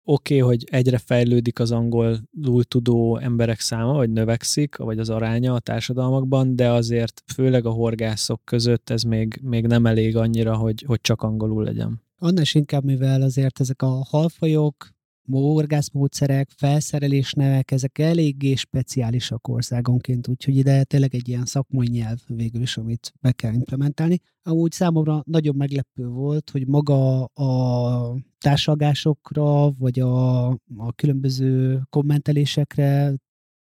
oké, 0.08 0.40
okay, 0.40 0.48
hogy 0.48 0.64
egyre 0.70 0.98
fejlődik 0.98 1.58
az 1.58 1.70
angolul 1.70 2.64
tudó 2.68 3.18
emberek 3.18 3.60
száma, 3.60 3.92
vagy 3.92 4.10
növekszik, 4.10 4.76
vagy 4.76 4.98
az 4.98 5.10
aránya 5.10 5.54
a 5.54 5.58
társadalmakban, 5.58 6.56
de 6.56 6.70
azért 6.70 7.22
főleg 7.34 7.66
a 7.66 7.70
horgászok 7.70 8.40
között 8.44 8.90
ez 8.90 9.02
még, 9.02 9.40
még 9.42 9.66
nem 9.66 9.86
elég 9.86 10.16
annyira, 10.16 10.56
hogy, 10.56 10.84
hogy 10.86 11.00
csak 11.00 11.22
angolul 11.22 11.64
legyen. 11.64 12.02
Annál 12.18 12.42
is 12.42 12.54
inkább, 12.54 12.84
mivel 12.84 13.22
azért 13.22 13.60
ezek 13.60 13.82
a 13.82 14.04
halfajok, 14.08 14.95
horgászmódszerek, 15.30 16.50
felszerelésnevek, 16.56 17.70
ezek 17.70 17.98
eléggé 17.98 18.54
speciálisak 18.54 19.48
országonként, 19.48 20.28
úgyhogy 20.28 20.56
ide 20.56 20.84
tényleg 20.84 21.14
egy 21.14 21.28
ilyen 21.28 21.44
szakmai 21.44 21.88
nyelv 21.88 22.18
végül 22.26 22.62
is, 22.62 22.76
amit 22.76 23.12
be 23.20 23.32
kell 23.32 23.52
implementálni. 23.52 24.20
Amúgy 24.42 24.72
számomra 24.72 25.22
nagyon 25.26 25.56
meglepő 25.56 26.06
volt, 26.06 26.50
hogy 26.50 26.66
maga 26.66 27.24
a 27.24 28.16
társalgásokra, 28.38 29.70
vagy 29.70 30.00
a, 30.00 30.46
a 30.76 30.92
különböző 30.94 31.80
kommentelésekre 31.90 33.14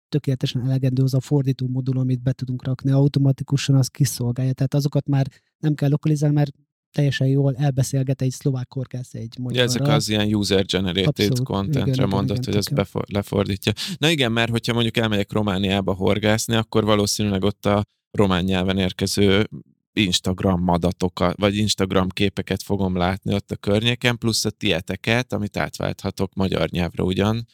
tökéletesen 0.08 0.64
elegendő 0.64 1.02
az 1.02 1.14
a 1.14 1.20
fordító 1.20 1.66
modul, 1.66 1.98
amit 1.98 2.22
be 2.22 2.32
tudunk 2.32 2.64
rakni 2.64 2.90
automatikusan, 2.90 3.76
az 3.76 3.88
kiszolgálja. 3.88 4.52
Tehát 4.52 4.74
azokat 4.74 5.08
már 5.08 5.26
nem 5.58 5.74
kell 5.74 5.88
lokalizálni, 5.88 6.34
mert 6.34 6.52
teljesen 6.94 7.26
jól 7.26 7.54
elbeszélget 7.56 8.22
egy 8.22 8.30
szlovák 8.30 8.72
horgász 8.72 9.14
egy 9.14 9.32
Ja, 9.36 9.42
magyarra. 9.42 9.64
ezek 9.64 9.86
az 9.86 10.08
ilyen 10.08 10.34
user-generated 10.34 11.42
contentre 11.42 12.06
mondott, 12.06 12.36
igen, 12.36 12.44
hogy 12.44 12.56
ez 12.56 12.64
tök 12.64 12.76
jó. 12.76 12.76
befor- 12.76 13.12
lefordítja. 13.12 13.72
Na 13.98 14.10
igen, 14.10 14.32
mert 14.32 14.50
hogyha 14.50 14.72
mondjuk 14.72 14.96
elmegyek 14.96 15.32
Romániába 15.32 15.94
horgászni, 15.94 16.54
akkor 16.54 16.84
valószínűleg 16.84 17.42
ott 17.44 17.66
a 17.66 17.82
román 18.10 18.44
nyelven 18.44 18.78
érkező 18.78 19.48
Instagram 19.92 20.68
adatokat, 20.68 21.36
vagy 21.38 21.56
Instagram 21.56 22.08
képeket 22.08 22.62
fogom 22.62 22.96
látni 22.96 23.34
ott 23.34 23.50
a 23.50 23.56
környéken, 23.56 24.18
plusz 24.18 24.44
a 24.44 24.50
tieteket, 24.50 25.32
amit 25.32 25.56
átválthatok 25.56 26.34
magyar 26.34 26.68
nyelvre 26.70 27.02
ugyan, 27.02 27.46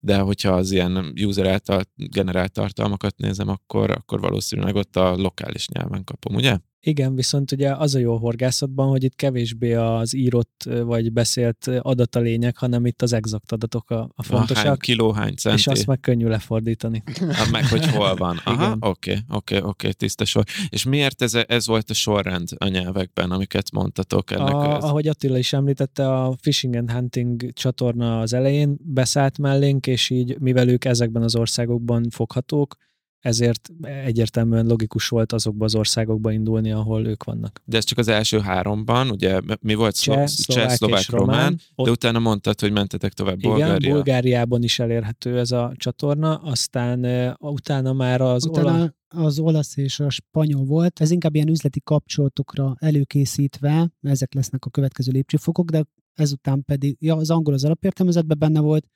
de 0.00 0.18
hogyha 0.18 0.52
az 0.52 0.70
ilyen 0.70 1.12
user 1.24 1.46
által 1.46 1.82
generált 1.94 2.52
tartalmakat 2.52 3.16
nézem, 3.16 3.48
akkor, 3.48 3.90
akkor 3.90 4.20
valószínűleg 4.20 4.74
ott 4.74 4.96
a 4.96 5.16
lokális 5.16 5.68
nyelven 5.68 6.04
kapom, 6.04 6.34
ugye? 6.34 6.58
Igen, 6.80 7.14
viszont 7.14 7.52
ugye 7.52 7.72
az 7.74 7.94
a 7.94 7.98
jó 7.98 8.16
horgászatban, 8.16 8.88
hogy 8.88 9.04
itt 9.04 9.14
kevésbé 9.16 9.72
az 9.72 10.14
írott 10.14 10.68
vagy 10.82 11.12
beszélt 11.12 11.66
adat 11.66 12.16
a 12.16 12.20
lényeg, 12.20 12.56
hanem 12.56 12.86
itt 12.86 13.02
az 13.02 13.12
exakt 13.12 13.52
adatok 13.52 13.90
a, 13.90 14.10
a 14.14 14.22
fontosak. 14.22 14.66
Hány 14.66 14.76
kiló, 14.76 15.12
hány 15.12 15.34
centi. 15.34 15.58
És 15.58 15.66
azt 15.66 15.86
meg 15.86 16.00
könnyű 16.00 16.26
lefordítani. 16.26 17.02
Ha, 17.32 17.50
meg, 17.50 17.66
hogy 17.66 17.86
hol 17.86 18.14
van. 18.14 18.40
Aha, 18.44 18.76
oké, 18.80 19.18
oké, 19.28 19.60
oké, 19.60 19.90
tiszta 19.90 20.24
sor. 20.24 20.44
És 20.68 20.84
miért 20.84 21.22
ez, 21.22 21.34
ez 21.34 21.66
volt 21.66 21.90
a 21.90 21.94
sorrend 21.94 22.48
a 22.56 22.68
nyelvekben, 22.68 23.30
amiket 23.30 23.70
mondtatok? 23.72 24.30
Ennek 24.30 24.54
a. 24.54 24.78
Ahogy 24.78 25.08
Attila 25.08 25.38
is 25.38 25.52
említette, 25.52 26.14
a 26.14 26.36
Fishing 26.40 26.74
and 26.74 26.90
Hunting 26.90 27.52
csatorna 27.52 28.20
az 28.20 28.32
elején 28.32 28.76
beszállt 28.82 29.38
mellénk, 29.38 29.86
és 29.86 30.10
így, 30.10 30.36
mivel 30.40 30.68
ők 30.68 30.84
ezekben 30.84 31.22
az 31.22 31.36
országokban 31.36 32.06
foghatók, 32.10 32.76
ezért 33.20 33.70
egyértelműen 33.80 34.66
logikus 34.66 35.08
volt 35.08 35.32
azokba 35.32 35.64
az 35.64 35.74
országokba 35.74 36.32
indulni, 36.32 36.72
ahol 36.72 37.06
ők 37.06 37.24
vannak. 37.24 37.60
De 37.64 37.76
ez 37.76 37.84
csak 37.84 37.98
az 37.98 38.08
első 38.08 38.38
háromban, 38.38 39.10
ugye 39.10 39.40
mi 39.60 39.74
volt? 39.74 40.00
Cseh, 40.00 40.26
szlovák, 40.26 40.70
szlovák 40.70 41.00
és 41.00 41.08
román, 41.08 41.26
román 41.26 41.60
ott... 41.74 41.84
de 41.84 41.90
utána 41.90 42.18
mondtad, 42.18 42.60
hogy 42.60 42.72
mentetek 42.72 43.12
tovább 43.12 43.38
Bulgária. 43.38 43.76
Igen, 43.76 43.92
Bulgáriában 43.92 44.62
is 44.62 44.78
elérhető 44.78 45.38
ez 45.38 45.50
a 45.50 45.72
csatorna, 45.76 46.36
aztán 46.36 47.04
uh, 47.04 47.50
utána 47.52 47.92
már 47.92 48.20
az 48.20 48.46
utána 48.46 48.70
olasz... 48.70 48.90
az 49.08 49.38
olasz 49.38 49.76
és 49.76 50.00
a 50.00 50.10
spanyol 50.10 50.64
volt, 50.64 51.00
ez 51.00 51.10
inkább 51.10 51.34
ilyen 51.34 51.48
üzleti 51.48 51.80
kapcsolatokra 51.80 52.74
előkészítve, 52.78 53.90
ezek 54.00 54.34
lesznek 54.34 54.64
a 54.64 54.70
következő 54.70 55.12
lépcsőfokok, 55.12 55.70
de 55.70 55.84
ezután 56.14 56.64
pedig, 56.64 56.96
ja, 57.00 57.16
az 57.16 57.30
angol 57.30 57.54
az 57.54 57.64
alapértelmezetben 57.64 58.38
benne 58.38 58.60
volt, 58.60 58.86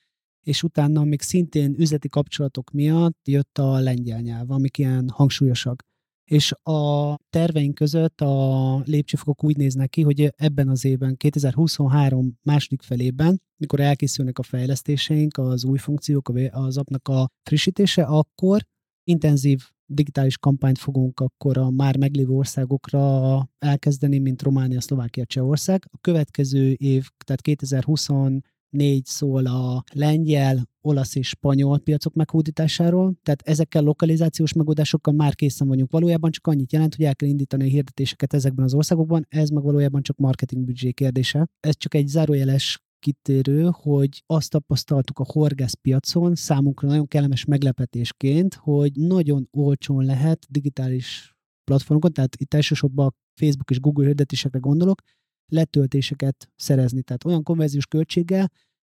és 0.43 0.63
utána 0.63 1.05
még 1.05 1.21
szintén 1.21 1.75
üzleti 1.79 2.09
kapcsolatok 2.09 2.71
miatt 2.71 3.29
jött 3.29 3.59
a 3.59 3.79
lengyel 3.79 4.21
nyelv, 4.21 4.51
amik 4.51 4.79
ilyen 4.79 5.09
hangsúlyosak. 5.09 5.83
És 6.25 6.53
a 6.53 7.17
terveink 7.31 7.75
között 7.75 8.21
a 8.21 8.83
lépcsőfokok 8.85 9.45
úgy 9.45 9.57
néznek 9.57 9.89
ki, 9.89 10.03
hogy 10.03 10.33
ebben 10.37 10.69
az 10.69 10.85
évben, 10.85 11.17
2023 11.17 12.39
második 12.43 12.83
felében, 12.83 13.43
mikor 13.57 13.81
elkészülnek 13.81 14.39
a 14.39 14.43
fejlesztéseink, 14.43 15.39
az 15.39 15.65
új 15.65 15.79
funkciók, 15.79 16.33
az 16.51 16.77
appnak 16.77 17.09
a 17.09 17.29
frissítése, 17.43 18.03
akkor 18.03 18.63
intenzív 19.05 19.61
digitális 19.87 20.39
kampányt 20.39 20.79
fogunk 20.79 21.21
akkor 21.21 21.59
a 21.59 21.71
már 21.71 21.97
meglévő 21.97 22.33
országokra 22.33 23.49
elkezdeni, 23.59 24.19
mint 24.19 24.43
Románia, 24.43 24.81
Szlovákia, 24.81 25.25
Csehország. 25.25 25.89
A 25.93 25.99
következő 26.01 26.73
év, 26.73 27.09
tehát 27.25 27.41
2020 27.41 28.09
négy 28.73 29.05
szól 29.05 29.47
a 29.47 29.83
lengyel, 29.93 30.69
olasz 30.81 31.15
és 31.15 31.29
spanyol 31.29 31.79
piacok 31.79 32.15
meghódításáról, 32.15 33.15
tehát 33.23 33.43
ezekkel 33.43 33.83
lokalizációs 33.83 34.53
megoldásokkal 34.53 35.15
már 35.15 35.35
készen 35.35 35.69
vagyunk. 35.69 35.91
Valójában 35.91 36.31
csak 36.31 36.47
annyit 36.47 36.73
jelent, 36.73 36.95
hogy 36.95 37.05
el 37.05 37.17
kell 37.17 37.29
indítani 37.29 37.65
a 37.65 37.69
hirdetéseket 37.69 38.35
ezekben 38.35 38.65
az 38.65 38.75
országokban, 38.75 39.27
ez 39.29 39.49
meg 39.49 39.63
valójában 39.63 40.03
csak 40.03 40.17
marketing 40.17 40.65
büdzsé 40.65 40.91
kérdése. 40.91 41.49
Ez 41.61 41.77
csak 41.77 41.95
egy 41.95 42.07
zárójeles 42.07 42.83
kitérő, 42.99 43.71
hogy 43.73 44.23
azt 44.27 44.51
tapasztaltuk 44.51 45.19
a 45.19 45.27
horgász 45.33 45.75
piacon 45.75 46.35
számunkra 46.35 46.89
nagyon 46.89 47.07
kellemes 47.07 47.45
meglepetésként, 47.45 48.55
hogy 48.55 48.93
nagyon 48.95 49.49
olcsón 49.51 50.05
lehet 50.05 50.47
digitális 50.51 51.37
platformokon, 51.65 52.13
tehát 52.13 52.37
itt 52.37 52.55
elsősorban 52.55 53.15
Facebook 53.35 53.71
és 53.71 53.81
Google 53.81 54.07
hirdetésekre 54.07 54.59
gondolok, 54.59 55.01
letöltéseket 55.53 56.49
szerezni. 56.57 57.03
Tehát 57.03 57.25
olyan 57.25 57.43
konverziós 57.43 57.87
költséggel, 57.87 58.51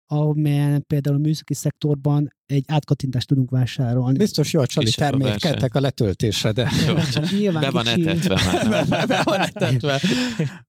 amelyen 0.09 0.83
például 0.87 1.15
a 1.15 1.19
műszaki 1.19 1.53
szektorban 1.53 2.33
egy 2.45 2.63
átkattintást 2.67 3.27
tudunk 3.27 3.49
vásárolni. 3.49 4.17
Biztos 4.17 4.53
jó 4.53 4.61
a 4.61 4.65
csali 4.65 4.91
termékeltek 4.91 5.75
a 5.75 5.79
letöltésre, 5.79 6.51
de 6.51 6.63
be 7.59 7.69
van 7.69 7.87
etetve 7.87 8.41
már. 8.45 8.87
be 9.07 9.21
van 9.23 9.39
etetve. 9.39 10.01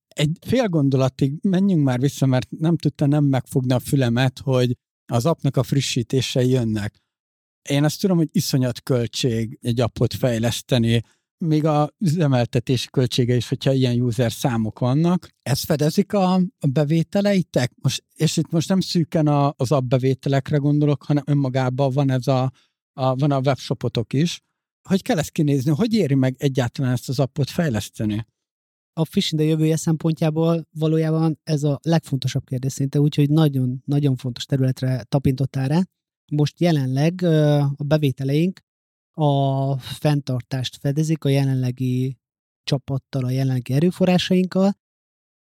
Egy 0.09 0.38
fél 0.46 0.68
gondolatig 0.68 1.35
menjünk 1.42 1.85
már 1.85 2.01
vissza, 2.01 2.27
mert 2.27 2.51
nem 2.51 2.77
tudta 2.77 3.07
nem 3.07 3.24
megfogni 3.24 3.72
a 3.72 3.79
fülemet, 3.79 4.38
hogy 4.38 4.77
az 5.12 5.27
apnak 5.27 5.57
a 5.57 5.62
frissítései 5.62 6.48
jönnek. 6.48 7.03
Én 7.68 7.85
azt 7.85 8.01
tudom, 8.01 8.16
hogy 8.16 8.29
iszonyat 8.33 8.83
költség 8.83 9.59
egy 9.62 9.81
appot 9.81 10.14
fejleszteni, 10.14 11.03
még 11.38 11.64
a 11.64 11.90
üzemeltetési 11.98 12.88
költsége 12.90 13.35
is, 13.35 13.48
hogyha 13.48 13.72
ilyen 13.72 14.01
user 14.01 14.33
számok 14.33 14.79
vannak. 14.79 15.29
Ez 15.42 15.62
fedezik 15.62 16.12
a, 16.12 16.35
a 16.35 16.66
bevételeitek? 16.72 17.72
Most, 17.83 18.05
és 18.14 18.37
itt 18.37 18.51
most 18.51 18.68
nem 18.68 18.81
szűken 18.81 19.27
a, 19.27 19.55
az 19.57 19.74
bevételekre 19.85 20.57
gondolok, 20.57 21.03
hanem 21.03 21.22
önmagában 21.27 21.90
van 21.90 22.11
ez 22.11 22.27
a, 22.27 22.53
a, 22.92 23.14
van 23.14 23.31
a 23.31 23.40
webshopotok 23.40 24.12
is. 24.12 24.40
Hogy 24.88 25.03
kell 25.03 25.18
ezt 25.18 25.31
kinézni? 25.31 25.70
Hogy 25.70 25.94
éri 25.94 26.14
meg 26.14 26.35
egyáltalán 26.38 26.92
ezt 26.92 27.09
az 27.09 27.18
appot 27.18 27.51
fejleszteni? 27.51 28.27
a 28.98 29.03
phishing 29.03 29.42
jövője 29.42 29.77
szempontjából 29.77 30.66
valójában 30.79 31.40
ez 31.42 31.62
a 31.62 31.79
legfontosabb 31.83 32.44
kérdés 32.44 32.72
szinte, 32.72 33.01
úgyhogy 33.01 33.31
nagyon-nagyon 33.31 34.16
fontos 34.16 34.44
területre 34.44 35.03
tapintottál 35.03 35.68
rá. 35.68 35.83
Most 36.33 36.61
jelenleg 36.61 37.22
a 37.77 37.85
bevételeink 37.85 38.61
a 39.20 39.76
fenntartást 39.78 40.76
fedezik 40.76 41.24
a 41.24 41.28
jelenlegi 41.28 42.18
csapattal, 42.62 43.24
a 43.24 43.31
jelenlegi 43.31 43.72
erőforrásainkkal. 43.72 44.72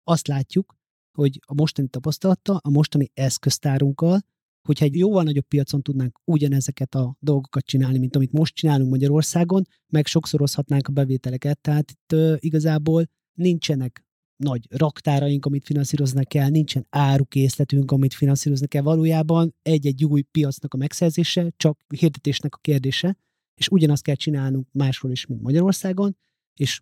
Azt 0.03 0.27
látjuk, 0.27 0.75
hogy 1.17 1.39
a 1.45 1.53
mostani 1.53 1.87
tapasztalattal, 1.87 2.59
a 2.61 2.69
mostani 2.69 3.11
eszköztárunkkal, 3.13 4.19
hogyha 4.67 4.85
egy 4.85 4.97
jóval 4.97 5.23
nagyobb 5.23 5.45
piacon 5.47 5.81
tudnánk 5.81 6.19
ugyanezeket 6.23 6.95
a 6.95 7.15
dolgokat 7.19 7.65
csinálni, 7.65 7.97
mint 7.97 8.15
amit 8.15 8.31
most 8.31 8.55
csinálunk 8.55 8.89
Magyarországon, 8.89 9.63
meg 9.87 10.05
sokszorozhatnánk 10.05 10.87
a 10.87 10.91
bevételeket. 10.91 11.59
Tehát 11.61 11.91
itt 11.91 12.13
uh, 12.13 12.35
igazából 12.39 13.05
nincsenek 13.33 14.05
nagy 14.43 14.67
raktáraink, 14.69 15.45
amit 15.45 15.65
finanszíroznak 15.65 16.27
kell, 16.27 16.49
nincsen 16.49 16.85
árukészletünk, 16.89 17.91
amit 17.91 18.13
finanszíroznak 18.13 18.69
kell. 18.69 18.81
Valójában 18.81 19.55
egy-egy 19.61 20.05
új 20.05 20.21
piacnak 20.21 20.73
a 20.73 20.77
megszerzése 20.77 21.51
csak 21.57 21.79
hirdetésnek 21.87 22.55
a 22.55 22.59
kérdése, 22.61 23.17
és 23.57 23.67
ugyanazt 23.67 24.03
kell 24.03 24.15
csinálnunk 24.15 24.67
máshol 24.71 25.11
is, 25.11 25.25
mint 25.25 25.41
Magyarországon, 25.41 26.17
és 26.53 26.81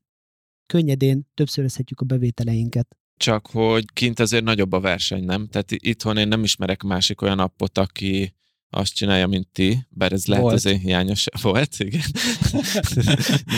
könnyedén 0.66 1.28
többszörözhetjük 1.34 2.00
a 2.00 2.06
bevételeinket. 2.06 2.98
Csak 3.18 3.48
hogy 3.48 3.86
kint 3.94 4.20
azért 4.20 4.44
nagyobb 4.44 4.72
a 4.72 4.80
verseny, 4.80 5.24
nem? 5.24 5.48
Tehát 5.48 5.72
itthon 5.72 6.18
én 6.18 6.28
nem 6.28 6.44
ismerek 6.44 6.84
másik 6.84 7.22
olyan 7.22 7.40
appot, 7.40 7.78
aki 7.78 8.34
azt 8.70 8.94
csinálja, 8.94 9.28
mint 9.28 9.48
ti, 9.48 9.88
bár 9.90 10.12
ez 10.12 10.26
lehet 10.26 10.44
volt. 10.44 10.56
azért 10.56 10.82
hiányos 10.82 11.26
volt, 11.42 11.76
igen. 11.80 12.02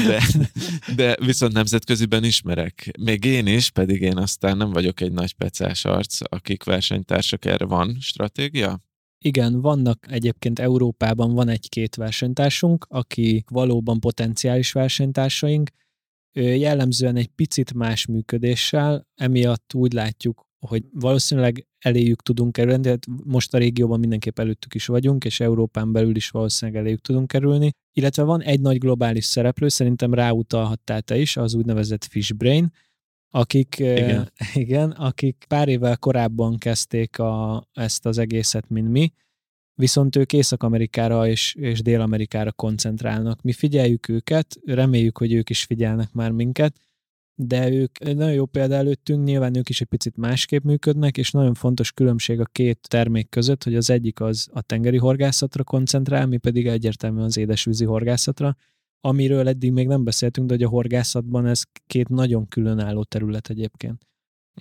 De, 0.08 0.24
de 0.96 1.16
viszont 1.26 1.54
nemzetköziben 1.54 2.24
ismerek. 2.24 2.92
Még 3.00 3.26
én 3.26 3.48
is, 3.48 3.70
pedig 3.70 4.02
én 4.02 4.18
aztán 4.18 4.58
nem 4.58 4.72
vagyok 4.72 5.02
egy 5.02 5.12
nagy 5.12 5.34
pecás 5.34 5.86
arc, 5.86 6.18
akik 6.30 6.64
versenytársak, 6.64 7.46
erre 7.46 7.66
van 7.66 7.98
stratégia? 8.00 8.82
Igen, 9.20 9.62
vannak 9.62 10.06
egyébként 10.10 10.60
Európában 10.60 11.34
van 11.34 11.50
egy-két 11.50 11.96
versenytársunk, 11.96 12.86
aki 12.90 13.44
valóban 13.48 14.00
potenciális 14.00 14.72
versenytársaink, 14.72 15.70
jellemzően 16.34 17.16
egy 17.16 17.28
picit 17.28 17.74
más 17.74 18.06
működéssel, 18.06 19.08
emiatt 19.16 19.74
úgy 19.74 19.94
látjuk, 19.94 20.46
hogy 20.60 20.86
valószínűleg 20.92 21.68
eléjük 21.80 22.22
tudunk 22.22 22.52
kerülni, 22.52 22.82
de 22.82 22.98
most 23.24 23.54
a 23.54 23.58
régióban 23.58 24.00
mindenképp 24.00 24.40
előttük 24.40 24.76
is 24.76 24.86
vagyunk, 24.86 25.26
és 25.26 25.40
Európán 25.40 25.92
belül 25.92 26.16
is 26.16 26.30
valószínűleg 26.30 26.82
eléjük 26.82 27.02
tudunk 27.02 27.28
kerülni. 27.28 27.72
Illetve 27.94 28.24
van 28.24 28.42
egy 28.42 28.62
nagy 28.62 28.78
globális 28.78 29.26
szereplő, 29.26 29.68
szerintem 29.68 30.14
ráutalhattál 30.14 31.02
te 31.02 31.18
is, 31.18 31.38
az 31.38 31.54
úgynevezett 31.54 32.06
Fishbrain, 32.06 32.72
akik, 33.30 33.80
igen. 33.80 34.32
igen, 34.54 34.92
akik 34.92 35.46
pár 35.48 35.68
évvel 35.68 35.98
korábban 35.98 36.58
kezdték 36.58 37.20
a, 37.20 37.64
ezt 37.74 38.06
az 38.06 38.18
egészet, 38.18 38.70
mint 38.70 38.90
mi, 38.90 39.14
viszont 39.74 40.16
ők 40.16 40.34
Észak-Amerikára 40.34 41.28
és, 41.28 41.56
és 41.56 41.82
Dél-Amerikára 41.82 42.52
koncentrálnak. 42.52 43.42
Mi 43.42 43.52
figyeljük 43.52 44.10
őket, 44.10 44.56
reméljük, 44.66 45.18
hogy 45.18 45.34
ők 45.34 45.50
is 45.50 45.64
figyelnek 45.64 46.14
már 46.14 46.32
minket, 46.32 46.76
de 47.40 47.72
ők 47.72 48.00
nagyon 48.00 48.34
jó 48.34 48.46
példa 48.46 48.76
előttünk, 48.76 49.26
nyilván 49.26 49.56
ők 49.56 49.70
is 49.70 49.82
egy 49.82 49.88
picit 49.88 50.18
másképp 50.18 50.64
működnek, 50.64 51.18
és 51.18 51.32
nagyon 51.32 51.54
fontos 51.54 51.92
különbség 51.92 52.40
a 52.40 52.46
két 52.46 52.80
termék 52.88 53.30
között, 53.30 53.64
hogy 53.64 53.76
az 53.76 53.90
egyik 53.90 54.22
az 54.22 54.48
a 54.54 54.62
tengeri 54.62 54.98
horgászatra 54.98 55.64
koncentrál, 55.64 56.26
mi 56.26 56.38
pedig 56.38 56.68
egyértelműen 56.68 57.26
az 57.26 57.38
édesvízi 57.38 57.86
horgászatra, 57.86 58.56
amiről 59.02 59.48
eddig 59.48 59.72
még 59.72 59.88
nem 59.88 60.04
beszéltünk, 60.04 60.48
de 60.48 60.54
hogy 60.54 60.64
a 60.64 60.70
horgászatban 60.70 61.46
ez 61.46 61.62
két 61.88 62.08
nagyon 62.10 62.48
különálló 62.48 63.04
terület 63.04 63.50
egyébként. 63.50 64.08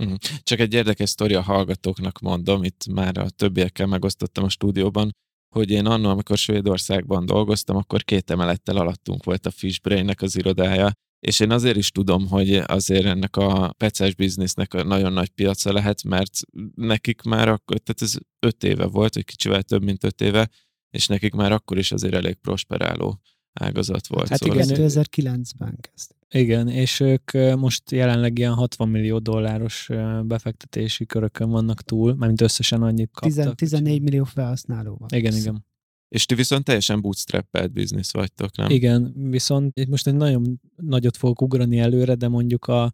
Mhm. 0.00 0.14
Csak 0.42 0.58
egy 0.58 0.74
érdekes 0.74 1.08
sztori 1.08 1.34
a 1.34 1.42
hallgatóknak 1.42 2.18
mondom, 2.18 2.64
itt 2.64 2.86
már 2.86 3.18
a 3.18 3.30
többiekkel 3.30 3.86
megosztottam 3.86 4.44
a 4.44 4.48
stúdióban, 4.48 5.10
hogy 5.54 5.70
én 5.70 5.86
annól, 5.86 6.10
amikor 6.10 6.36
Svédországban 6.36 7.26
dolgoztam, 7.26 7.76
akkor 7.76 8.04
két 8.04 8.30
emelettel 8.30 8.76
alattunk 8.76 9.24
volt 9.24 9.46
a 9.46 9.50
Fishbrain-nek 9.50 10.22
az 10.22 10.36
irodája, 10.36 10.92
és 11.20 11.40
én 11.40 11.50
azért 11.50 11.76
is 11.76 11.90
tudom, 11.90 12.28
hogy 12.28 12.54
azért 12.54 13.04
ennek 13.04 13.36
a 13.36 13.72
peces 13.76 14.14
biznisznek 14.14 14.72
nagyon 14.72 15.12
nagy 15.12 15.28
piaca 15.28 15.72
lehet, 15.72 16.02
mert 16.02 16.40
nekik 16.74 17.22
már 17.22 17.48
akkor, 17.48 17.78
tehát 17.78 18.02
ez 18.02 18.16
öt 18.46 18.64
éve 18.64 18.86
volt, 18.86 19.14
vagy 19.14 19.24
kicsivel 19.24 19.62
több, 19.62 19.82
mint 19.82 20.04
öt 20.04 20.20
éve, 20.20 20.48
és 20.90 21.06
nekik 21.06 21.34
már 21.34 21.52
akkor 21.52 21.78
is 21.78 21.92
azért 21.92 22.14
elég 22.14 22.34
prosperáló 22.34 23.20
ágazat 23.60 24.06
volt. 24.06 24.28
Hát 24.28 24.38
szóval 24.38 24.56
igen, 24.56 24.84
azért- 24.84 25.08
2009-ben 25.16 25.78
kezdték. 25.80 26.16
Igen, 26.30 26.68
és 26.68 27.00
ők 27.00 27.32
most 27.58 27.90
jelenleg 27.90 28.38
ilyen 28.38 28.54
60 28.54 28.88
millió 28.88 29.18
dolláros 29.18 29.88
befektetési 30.22 31.06
körökön 31.06 31.50
vannak 31.50 31.82
túl, 31.82 32.14
mármint 32.14 32.40
összesen 32.40 32.82
annyit 32.82 33.10
kaptak. 33.12 33.54
10, 33.54 33.70
14 33.70 34.02
millió 34.02 34.24
felhasználó 34.24 34.96
van. 34.98 35.08
Igen, 35.12 35.34
igen. 35.34 35.64
És 36.08 36.26
ti 36.26 36.34
viszont 36.34 36.64
teljesen 36.64 37.00
bootstrappelt 37.00 37.72
biznisz 37.72 38.12
vagytok, 38.12 38.56
nem? 38.56 38.70
Igen, 38.70 39.12
viszont 39.30 39.78
itt 39.78 39.88
most 39.88 40.06
egy 40.06 40.14
nagyon 40.14 40.60
nagyot 40.76 41.16
fogok 41.16 41.42
ugrani 41.42 41.78
előre, 41.78 42.14
de 42.14 42.28
mondjuk 42.28 42.64
a, 42.64 42.92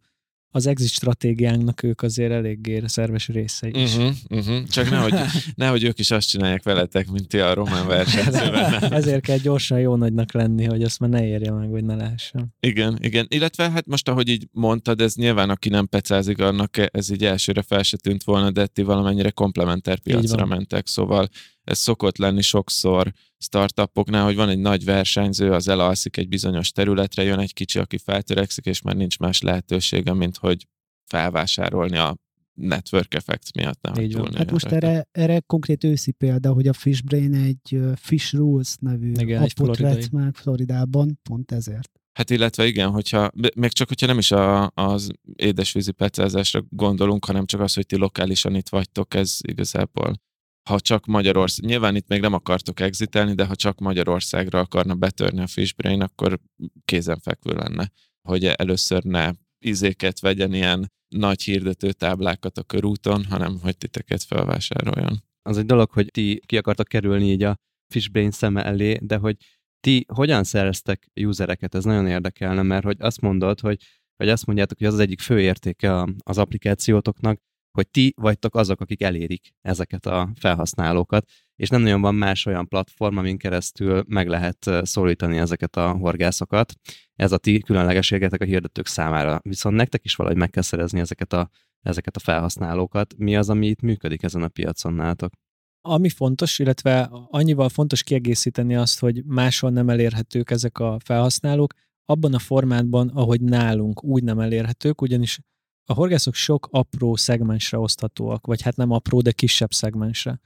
az 0.55 0.67
exit 0.67 0.89
stratégiánknak 0.89 1.83
ők 1.83 2.03
azért 2.03 2.33
eléggé 2.33 2.83
szerves 2.87 3.29
részei 3.29 3.71
is. 3.75 3.97
Uh-huh, 3.97 4.15
uh-huh. 4.31 4.63
Csak 4.63 4.91
nehogy, 4.91 5.15
nehogy 5.55 5.85
ők 5.85 5.99
is 5.99 6.11
azt 6.11 6.29
csinálják 6.29 6.63
veletek, 6.63 7.11
mint 7.11 7.29
ti 7.29 7.39
a 7.39 7.55
román 7.55 7.87
versenyzőben. 7.87 8.83
Ezért 8.93 9.23
kell 9.23 9.39
gyorsan 9.39 9.81
jó 9.81 9.97
nagynak 9.97 10.33
lenni, 10.33 10.65
hogy 10.65 10.83
azt 10.83 11.01
már 11.01 11.11
ne 11.11 11.27
érje 11.27 11.53
meg, 11.53 11.71
vagy 11.71 11.85
ne 11.85 11.95
lehessen. 11.95 12.55
Igen, 12.61 12.99
igen. 13.01 13.27
Illetve 13.29 13.71
hát 13.71 13.87
most, 13.87 14.09
ahogy 14.09 14.29
így 14.29 14.49
mondtad, 14.51 15.01
ez 15.01 15.15
nyilván 15.15 15.51
aki 15.51 15.69
nem 15.69 15.89
pecázik, 15.89 16.39
annak 16.39 16.77
ez 16.95 17.11
így 17.11 17.25
elsőre 17.25 17.63
fel 17.63 17.83
se 17.83 17.97
tűnt 17.97 18.25
volna, 18.25 18.51
de 18.51 18.67
ti 18.67 18.83
valamennyire 18.83 19.31
komplementer 19.31 19.99
piacra 19.99 20.47
mentek, 20.47 20.87
szóval 20.87 21.29
ez 21.65 21.79
szokott 21.79 22.17
lenni 22.17 22.43
sokszor 22.43 23.13
startupoknál, 23.39 24.25
hogy 24.25 24.37
van 24.37 24.49
egy 24.49 24.59
nagy 24.59 24.85
versenyző, 24.85 25.53
az 25.53 25.69
elalszik 25.69 26.17
egy 26.17 26.29
bizonyos 26.29 26.71
területre, 26.71 27.23
jön 27.23 27.39
egy 27.39 27.53
kicsi, 27.53 27.79
aki 27.79 27.99
feltörekszik, 27.99 28.67
és 28.67 28.83
már 28.83 28.97
nincs 28.97 29.19
más 29.19 29.41
lehetősége, 29.41 30.13
mint 30.15 30.37
hogy 30.37 30.67
felvásárolni 31.05 31.97
a 31.97 32.17
network 32.55 33.15
effect 33.15 33.55
miatt. 33.55 33.83
Nem 33.83 34.05
Így 34.05 34.15
van. 34.15 34.35
Hát 34.35 34.51
most 34.51 34.67
erre, 34.67 35.09
erre 35.11 35.41
konkrét 35.41 35.85
őszi 35.85 36.13
példa, 36.13 36.53
hogy 36.53 36.69
a 36.69 36.73
Fishbrain 36.73 37.35
egy 37.35 37.81
Fish 37.95 38.35
Rules 38.35 38.75
nevű 38.81 39.13
Igen, 39.13 39.43
appot 39.43 39.77
vett 39.77 40.11
meg 40.11 40.35
Floridában, 40.35 41.21
pont 41.23 41.53
ezért. 41.53 41.91
Hát 42.13 42.31
illetve 42.31 42.67
igen, 42.67 42.91
hogyha, 42.91 43.31
még 43.55 43.73
csak 43.73 43.89
hogyha 43.89 44.07
nem 44.07 44.19
is 44.19 44.31
a, 44.31 44.71
az 44.75 45.11
édesvízi 45.35 45.93
pecázásra 45.93 46.65
gondolunk, 46.69 47.25
hanem 47.25 47.47
csak 47.47 47.61
az, 47.61 47.75
hogy 47.75 47.87
ti 47.87 47.97
lokálisan 47.97 48.55
itt 48.55 48.69
vagytok, 48.69 49.15
ez 49.15 49.39
igazából 49.49 50.21
ha 50.69 50.81
csak 50.81 51.07
Magyarország, 51.07 51.65
nyilván 51.65 51.97
itt 51.97 52.09
még 52.09 52.21
nem 52.21 52.33
akartok 52.33 52.81
exitelni, 52.81 53.35
de 53.35 53.45
ha 53.45 53.55
csak 53.55 53.79
Magyarországra 53.79 54.59
akarna 54.59 54.95
betörni 54.95 55.41
a 55.41 55.47
Fishbrain, 55.47 56.01
akkor 56.01 56.39
kézenfekvő 56.85 57.55
lenne, 57.55 57.91
hogy 58.29 58.45
először 58.45 59.03
ne 59.03 59.31
izéket 59.59 60.21
vegyen 60.21 60.53
ilyen 60.53 60.93
nagy 61.09 61.43
hirdető 61.43 61.93
táblákat 61.93 62.59
a 62.59 62.63
körúton, 62.63 63.25
hanem 63.25 63.59
hogy 63.61 63.77
titeket 63.77 64.23
felvásároljon. 64.23 65.23
az 65.43 65.59
egy 65.59 65.67
dolog, 65.67 65.91
hogy 65.91 66.07
ti 66.11 66.41
ki 66.47 66.57
akartak 66.57 66.89
kerülni 66.89 67.31
így 67.31 67.43
a 67.43 67.57
Fishbrain 67.93 68.31
szeme 68.31 68.65
elé, 68.65 68.99
de 69.03 69.17
hogy 69.17 69.37
ti 69.81 70.05
hogyan 70.15 70.45
szereztek 70.45 71.11
usereket, 71.15 71.75
ez 71.75 71.85
nagyon 71.85 72.07
érdekelne, 72.07 72.63
mert 72.63 72.85
hogy 72.85 72.97
azt 73.01 73.21
mondod, 73.21 73.61
hogy, 73.61 73.83
hogy 74.17 74.29
azt 74.29 74.47
mondjátok, 74.47 74.79
hogy 74.79 74.87
az 74.87 74.93
az 74.93 75.01
egyik 75.01 75.21
fő 75.21 75.41
értéke 75.41 76.07
az 76.25 76.39
applikációtoknak, 76.39 77.41
hogy 77.73 77.89
ti 77.89 78.13
vagytok 78.17 78.55
azok, 78.55 78.81
akik 78.81 79.03
elérik 79.03 79.55
ezeket 79.61 80.07
a 80.07 80.33
felhasználókat, 80.41 81.31
és 81.57 81.69
nem 81.69 81.83
nagyon 81.83 82.01
van 82.01 82.15
más 82.15 82.47
olyan 82.47 82.69
platform, 82.69 83.17
amin 83.17 83.39
keresztül 83.39 84.05
meg 84.09 84.29
lehet 84.29 84.71
szólítani 84.83 85.39
ezeket 85.39 85.77
a 85.77 85.93
horgászokat. 85.93 86.73
Ez 87.15 87.33
a 87.33 87.39
ti 87.39 87.61
különlegességetek 87.61 88.41
a 88.41 88.45
hirdetők 88.45 88.87
számára. 88.87 89.41
Viszont 89.43 89.77
nektek 89.77 90.05
is 90.05 90.15
valahogy 90.15 90.39
meg 90.39 90.51
kell 90.51 90.63
szerezni 90.63 91.01
ezeket 91.01 91.33
a, 91.33 91.51
ezeket 91.83 92.17
a 92.17 92.21
felhasználókat. 92.21 93.15
Mi 93.17 93.37
az, 93.37 93.51
ami 93.51 93.67
itt 93.67 93.81
működik 93.81 94.23
ezen 94.23 94.43
a 94.43 94.49
piacon 94.49 94.95
nálatok? 94.95 95.33
Ami 95.81 96.09
fontos, 96.09 96.59
illetve 96.59 97.09
annyival 97.11 97.69
fontos 97.69 98.03
kiegészíteni 98.03 98.77
azt, 98.77 99.01
hogy 99.01 99.25
máshol 99.25 99.71
nem 99.71 99.89
elérhetők 99.89 100.51
ezek 100.51 100.79
a 100.79 100.99
felhasználók, 101.05 101.73
abban 102.05 102.35
a 102.35 102.39
formátban, 102.39 103.09
ahogy 103.09 103.41
nálunk 103.41 104.05
úgy 104.05 104.23
nem 104.23 104.39
elérhetők, 104.39 105.01
ugyanis 105.01 105.41
a 105.85 105.93
horgászok 105.93 106.35
sok 106.35 106.69
apró 106.71 107.17
szegmensre 107.17 107.79
oszthatóak, 107.79 108.47
vagy 108.47 108.63
hát 108.63 108.77
nem 108.77 108.91
apró, 108.91 109.21
de 109.21 109.33
kisebb 109.33 109.73
szegmensre. 109.73 110.41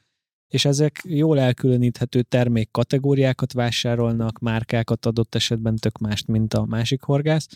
És 0.48 0.64
ezek 0.64 1.00
jól 1.04 1.40
elkülöníthető 1.40 2.22
termék 2.22 2.70
kategóriákat 2.70 3.52
vásárolnak, 3.52 4.38
márkákat 4.38 5.06
adott 5.06 5.34
esetben 5.34 5.76
tök 5.76 5.98
mást, 5.98 6.26
mint 6.26 6.54
a 6.54 6.64
másik 6.64 7.02
horgász, 7.02 7.48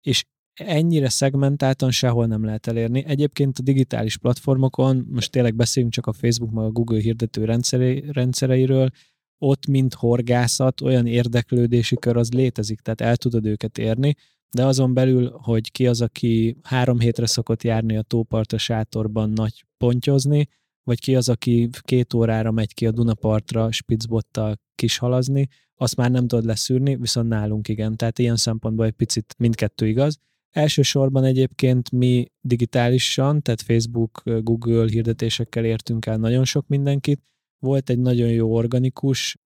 és 0.00 0.24
ennyire 0.54 1.08
szegmentáltan 1.08 1.90
sehol 1.90 2.26
nem 2.26 2.44
lehet 2.44 2.66
elérni. 2.66 3.04
Egyébként 3.04 3.58
a 3.58 3.62
digitális 3.62 4.16
platformokon, 4.16 5.06
most 5.10 5.30
tényleg 5.30 5.54
beszéljünk 5.54 5.94
csak 5.94 6.06
a 6.06 6.12
Facebook 6.12 6.52
meg 6.52 6.64
a 6.64 6.70
Google 6.70 7.00
hirdető 7.00 7.44
rendszere- 7.44 8.12
rendszereiről, 8.12 8.90
ott, 9.38 9.66
mint 9.66 9.94
horgászat, 9.94 10.80
olyan 10.80 11.06
érdeklődési 11.06 11.96
kör 11.96 12.16
az 12.16 12.32
létezik, 12.32 12.80
tehát 12.80 13.00
el 13.00 13.16
tudod 13.16 13.46
őket 13.46 13.78
érni, 13.78 14.14
de 14.54 14.64
azon 14.64 14.94
belül, 14.94 15.30
hogy 15.30 15.70
ki 15.70 15.86
az, 15.86 16.00
aki 16.00 16.56
három 16.62 16.98
hétre 16.98 17.26
szokott 17.26 17.62
járni 17.62 17.96
a 17.96 18.02
tópart 18.02 18.52
a 18.52 18.58
sátorban 18.58 19.30
nagy 19.30 19.64
pontyozni, 19.76 20.48
vagy 20.82 21.00
ki 21.00 21.16
az, 21.16 21.28
aki 21.28 21.68
két 21.80 22.14
órára 22.14 22.50
megy 22.50 22.74
ki 22.74 22.86
a 22.86 22.90
Dunapartra 22.90 23.72
Spitzbottal 23.72 24.56
kishalazni, 24.74 25.48
azt 25.76 25.96
már 25.96 26.10
nem 26.10 26.26
tudod 26.26 26.44
leszűrni, 26.44 26.96
viszont 26.96 27.28
nálunk 27.28 27.68
igen. 27.68 27.96
Tehát 27.96 28.18
ilyen 28.18 28.36
szempontból 28.36 28.86
egy 28.86 28.92
picit 28.92 29.34
mindkettő 29.38 29.86
igaz. 29.86 30.18
Elsősorban 30.50 31.24
egyébként 31.24 31.90
mi 31.90 32.26
digitálisan, 32.40 33.42
tehát 33.42 33.62
Facebook, 33.62 34.22
Google 34.24 34.88
hirdetésekkel 34.88 35.64
értünk 35.64 36.06
el 36.06 36.16
nagyon 36.16 36.44
sok 36.44 36.66
mindenkit. 36.66 37.22
Volt 37.58 37.90
egy 37.90 37.98
nagyon 37.98 38.28
jó 38.28 38.54
organikus 38.54 39.36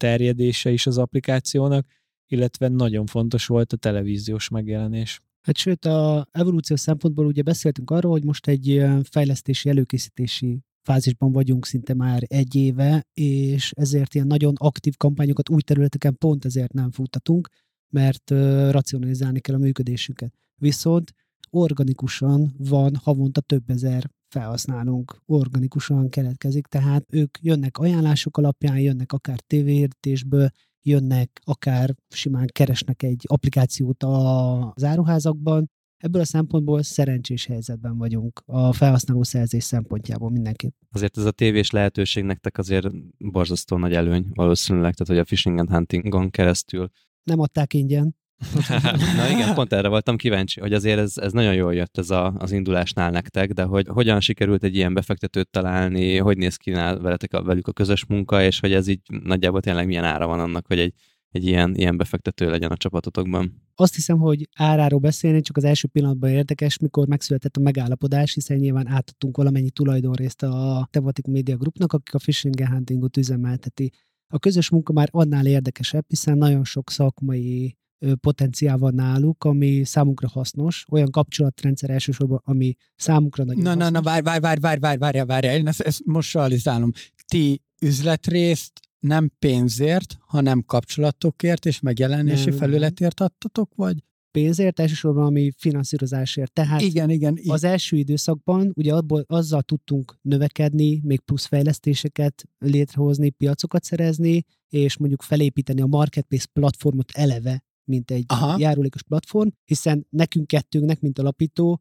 terjedése 0.00 0.70
is 0.70 0.86
az 0.86 0.98
applikációnak, 0.98 1.86
illetve 2.30 2.68
nagyon 2.68 3.06
fontos 3.06 3.46
volt 3.46 3.72
a 3.72 3.76
televíziós 3.76 4.48
megjelenés. 4.48 5.20
Hát 5.42 5.56
sőt, 5.56 5.84
a 5.84 6.28
evolúció 6.30 6.76
szempontból 6.76 7.26
ugye 7.26 7.42
beszéltünk 7.42 7.90
arról, 7.90 8.10
hogy 8.10 8.24
most 8.24 8.46
egy 8.46 8.84
fejlesztési, 9.02 9.68
előkészítési 9.68 10.60
fázisban 10.82 11.32
vagyunk 11.32 11.66
szinte 11.66 11.94
már 11.94 12.22
egy 12.26 12.54
éve, 12.54 13.06
és 13.12 13.72
ezért 13.76 14.14
ilyen 14.14 14.26
nagyon 14.26 14.54
aktív 14.56 14.96
kampányokat 14.96 15.48
új 15.48 15.60
területeken 15.60 16.16
pont 16.18 16.44
ezért 16.44 16.72
nem 16.72 16.90
futtatunk, 16.90 17.48
mert 17.88 18.30
racionalizálni 18.70 19.40
kell 19.40 19.54
a 19.54 19.58
működésünket. 19.58 20.34
Viszont 20.56 21.14
organikusan 21.50 22.54
van 22.58 22.96
havonta 22.96 23.40
több 23.40 23.70
ezer 23.70 24.10
felhasználónk, 24.28 25.22
organikusan 25.26 26.08
keletkezik, 26.08 26.66
tehát 26.66 27.04
ők 27.08 27.38
jönnek 27.40 27.78
ajánlások 27.78 28.36
alapján, 28.36 28.78
jönnek 28.78 29.12
akár 29.12 29.40
tévéhirdetésből, 29.40 30.50
jönnek, 30.82 31.40
akár 31.44 31.94
simán 32.08 32.46
keresnek 32.52 33.02
egy 33.02 33.24
applikációt 33.26 34.02
az 34.02 34.84
áruházakban. 34.84 35.70
Ebből 35.96 36.20
a 36.20 36.24
szempontból 36.24 36.82
szerencsés 36.82 37.46
helyzetben 37.46 37.98
vagyunk 37.98 38.42
a 38.46 38.72
felhasználó 38.72 39.22
szerzés 39.22 39.64
szempontjából 39.64 40.30
mindenképp. 40.30 40.74
Azért 40.90 41.16
ez 41.16 41.24
a 41.24 41.30
tévés 41.30 41.70
lehetőség 41.70 42.24
nektek 42.24 42.58
azért 42.58 42.88
borzasztó 43.18 43.76
nagy 43.76 43.92
előny 43.92 44.26
valószínűleg, 44.34 44.94
tehát 44.94 45.06
hogy 45.06 45.18
a 45.18 45.24
Fishing 45.24 45.58
and 45.58 45.70
Huntingon 45.70 46.30
keresztül. 46.30 46.90
Nem 47.22 47.40
adták 47.40 47.74
ingyen. 47.74 48.16
Na 49.16 49.30
igen, 49.30 49.54
pont 49.54 49.72
erre 49.72 49.88
voltam 49.88 50.16
kíváncsi, 50.16 50.60
hogy 50.60 50.72
azért 50.72 50.98
ez, 50.98 51.16
ez 51.16 51.32
nagyon 51.32 51.54
jól 51.54 51.74
jött 51.74 51.98
ez 51.98 52.10
a, 52.10 52.34
az 52.38 52.52
indulásnál 52.52 53.10
nektek, 53.10 53.52
de 53.52 53.62
hogy 53.62 53.86
hogyan 53.88 54.20
sikerült 54.20 54.64
egy 54.64 54.76
ilyen 54.76 54.94
befektetőt 54.94 55.50
találni, 55.50 56.16
hogy 56.16 56.36
néz 56.36 56.56
ki 56.56 56.70
nál 56.70 56.98
veletek 56.98 57.32
a, 57.32 57.42
velük 57.42 57.68
a 57.68 57.72
közös 57.72 58.06
munka, 58.06 58.42
és 58.42 58.60
hogy 58.60 58.72
ez 58.72 58.86
így 58.86 59.00
nagyjából 59.22 59.60
tényleg 59.60 59.86
milyen 59.86 60.04
ára 60.04 60.26
van 60.26 60.40
annak, 60.40 60.66
hogy 60.66 60.78
egy, 60.78 60.94
egy 61.30 61.46
ilyen, 61.46 61.74
ilyen 61.74 61.96
befektető 61.96 62.50
legyen 62.50 62.70
a 62.70 62.76
csapatotokban. 62.76 63.62
Azt 63.74 63.94
hiszem, 63.94 64.18
hogy 64.18 64.48
áráról 64.56 65.00
beszélni 65.00 65.40
csak 65.40 65.56
az 65.56 65.64
első 65.64 65.88
pillanatban 65.88 66.30
érdekes, 66.30 66.78
mikor 66.78 67.06
megszületett 67.06 67.56
a 67.56 67.60
megállapodás, 67.60 68.34
hiszen 68.34 68.56
nyilván 68.56 68.88
átadtunk 68.88 69.36
valamennyi 69.36 69.70
tulajdonrészt 69.70 70.42
a 70.42 70.88
Tematic 70.90 71.26
Media 71.26 71.56
Groupnak, 71.56 71.92
akik 71.92 72.14
a 72.14 72.18
Fishing 72.18 72.60
and 72.60 72.70
Huntingot 72.70 73.16
üzemelteti. 73.16 73.92
A 74.32 74.38
közös 74.38 74.70
munka 74.70 74.92
már 74.92 75.08
annál 75.10 75.46
érdekesebb, 75.46 76.04
hiszen 76.08 76.38
nagyon 76.38 76.64
sok 76.64 76.90
szakmai 76.90 77.78
potenciál 78.20 78.78
van 78.78 78.94
náluk, 78.94 79.44
ami 79.44 79.84
számunkra 79.84 80.28
hasznos, 80.28 80.84
olyan 80.90 81.10
kapcsolatrendszer 81.10 81.90
elsősorban, 81.90 82.40
ami 82.44 82.74
számunkra 82.96 83.44
nagyon 83.44 83.62
Na, 83.62 83.74
na, 83.74 83.82
hasznos. 83.82 84.02
na, 84.02 84.10
várj, 84.10 84.22
várj, 84.22 84.40
várj, 84.40 84.60
várj, 84.60 84.78
várj, 84.80 84.98
várj, 84.98 85.26
várj, 85.26 85.46
én 85.46 85.66
ezt, 85.66 85.80
ezt 85.80 86.04
most 86.04 86.34
realizálom. 86.34 86.90
Ti 87.26 87.62
üzletrészt 87.80 88.80
nem 88.98 89.30
pénzért, 89.38 90.16
hanem 90.20 90.62
kapcsolatokért 90.62 91.66
és 91.66 91.80
megjelenési 91.80 92.48
Nem. 92.48 92.58
felületért 92.58 93.20
adtatok, 93.20 93.72
vagy? 93.74 93.96
pénzért, 94.32 94.80
elsősorban 94.80 95.24
ami 95.24 95.50
finanszírozásért. 95.56 96.52
Tehát 96.52 96.80
igen, 96.80 97.10
igen. 97.10 97.36
i- 97.36 97.48
az 97.48 97.64
első 97.64 97.96
időszakban 97.96 98.72
ugye 98.76 98.94
abból, 98.94 99.24
azzal 99.26 99.62
tudtunk 99.62 100.18
növekedni, 100.22 101.00
még 101.04 101.20
plusz 101.20 101.46
fejlesztéseket 101.46 102.44
létrehozni, 102.58 103.30
piacokat 103.30 103.84
szerezni, 103.84 104.44
és 104.68 104.96
mondjuk 104.96 105.22
felépíteni 105.22 105.80
a 105.80 105.86
marketplace 105.86 106.46
platformot 106.52 107.10
eleve, 107.10 107.62
mint 107.90 108.10
egy 108.10 108.24
Aha. 108.26 108.58
Járulékos 108.58 109.02
platform, 109.02 109.48
hiszen 109.64 110.06
nekünk 110.10 110.46
kettőnknek, 110.46 111.00
mint 111.00 111.18
alapító, 111.18 111.80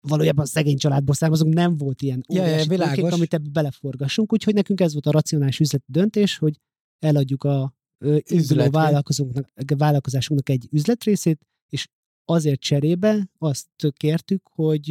valójában 0.00 0.46
szegény 0.46 0.76
családból 0.76 1.14
származunk, 1.14 1.54
nem 1.54 1.76
volt 1.76 2.02
ilyen 2.02 2.24
Ja, 2.28 2.42
ja, 2.42 2.48
óriási 2.48 2.68
világos. 2.68 2.94
tőkénk, 2.94 3.12
amit 3.12 3.34
ebbe 3.34 3.48
beleforgassunk, 3.52 4.32
úgyhogy 4.32 4.54
nekünk 4.54 4.80
ez 4.80 4.92
volt 4.92 5.06
a 5.06 5.10
racionális 5.10 5.60
üzleti 5.60 5.84
döntés, 5.88 6.38
hogy 6.38 6.60
eladjuk 6.98 7.44
a 7.44 7.74
ö, 8.04 8.18
induló 8.22 8.70
vállalkozásunknak 9.76 10.48
egy 10.48 10.68
üzletrészét, 10.70 11.40
és 11.68 11.88
azért 12.26 12.60
cserébe 12.60 13.30
azt 13.38 13.66
kértük, 13.96 14.42
hogy 14.54 14.82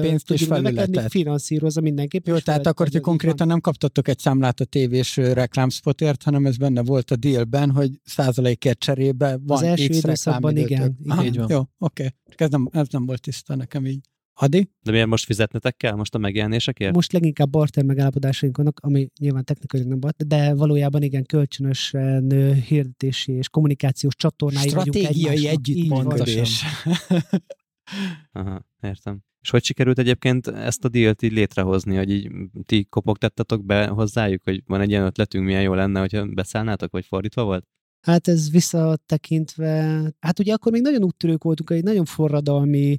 Pénzt 0.00 0.28
növekedni, 0.28 0.46
felületet. 0.46 1.10
finanszírozza 1.10 1.80
mindenképp. 1.80 2.26
Jó, 2.26 2.38
tehát 2.38 2.66
akkor 2.66 2.86
ti 2.86 2.92
van. 2.92 3.02
konkrétan 3.02 3.46
nem 3.46 3.60
kaptatok 3.60 4.08
egy 4.08 4.18
számlát 4.18 4.60
a 4.60 4.64
tévés 4.64 5.16
reklámspotért, 5.16 6.22
hanem 6.22 6.46
ez 6.46 6.56
benne 6.56 6.82
volt 6.82 7.10
a 7.10 7.16
dealben, 7.16 7.70
hogy 7.70 7.90
százalékért 8.04 8.78
cserébe 8.78 9.38
van 9.42 9.56
Az 9.56 9.62
első 9.62 9.88
X 9.88 9.96
időszakban 9.96 10.56
igen, 10.56 10.66
igen. 10.66 10.96
Aha, 11.08 11.24
Így 11.24 11.36
van. 11.36 11.46
Jó, 11.50 11.62
oké. 11.78 12.14
Csak 12.28 12.40
Ez 12.40 12.50
nem, 12.50 12.68
ez 12.72 12.86
nem 12.90 13.06
volt 13.06 13.20
tiszta 13.20 13.54
nekem 13.54 13.86
így. 13.86 14.10
Adi? 14.34 14.70
De 14.82 14.90
miért 14.90 15.06
most 15.06 15.24
fizetnetek 15.24 15.76
kell 15.76 15.94
most 15.94 16.14
a 16.14 16.18
megjelenésekért? 16.18 16.94
Most 16.94 17.12
leginkább 17.12 17.50
barter 17.50 17.84
megállapodásaink 17.84 18.56
vannak, 18.56 18.80
ami 18.80 19.08
nyilván 19.20 19.44
technikailag 19.44 19.88
nem 19.88 20.00
barter, 20.00 20.26
de 20.26 20.54
valójában 20.54 21.02
igen, 21.02 21.24
kölcsönösen 21.24 22.32
ö, 22.32 22.52
hirdetési 22.52 23.32
és 23.32 23.48
kommunikációs 23.48 24.14
csatornái 24.14 24.68
Stratégiai 24.68 25.46
együttműködés. 25.46 26.62
Aha, 28.32 28.66
értem. 28.80 29.20
És 29.40 29.50
hogy 29.50 29.64
sikerült 29.64 29.98
egyébként 29.98 30.46
ezt 30.46 30.84
a 30.84 30.88
dílt 30.88 31.22
így 31.22 31.32
létrehozni, 31.32 31.96
hogy 31.96 32.10
így 32.10 32.30
ti 32.64 32.84
kopogtattatok 32.84 33.64
be 33.64 33.86
hozzájuk, 33.86 34.44
hogy 34.44 34.62
van 34.66 34.80
egy 34.80 34.90
ilyen 34.90 35.04
ötletünk, 35.04 35.44
milyen 35.44 35.62
jó 35.62 35.74
lenne, 35.74 36.00
hogyha 36.00 36.26
beszállnátok, 36.26 36.90
vagy 36.90 37.06
fordítva 37.06 37.44
volt? 37.44 37.66
Hát 38.06 38.28
ez 38.28 38.50
visszatekintve, 38.50 40.02
hát 40.20 40.38
ugye 40.38 40.52
akkor 40.52 40.72
még 40.72 40.82
nagyon 40.82 41.04
úttörők 41.04 41.42
voltunk, 41.42 41.70
egy 41.70 41.82
nagyon 41.82 42.04
forradalmi 42.04 42.98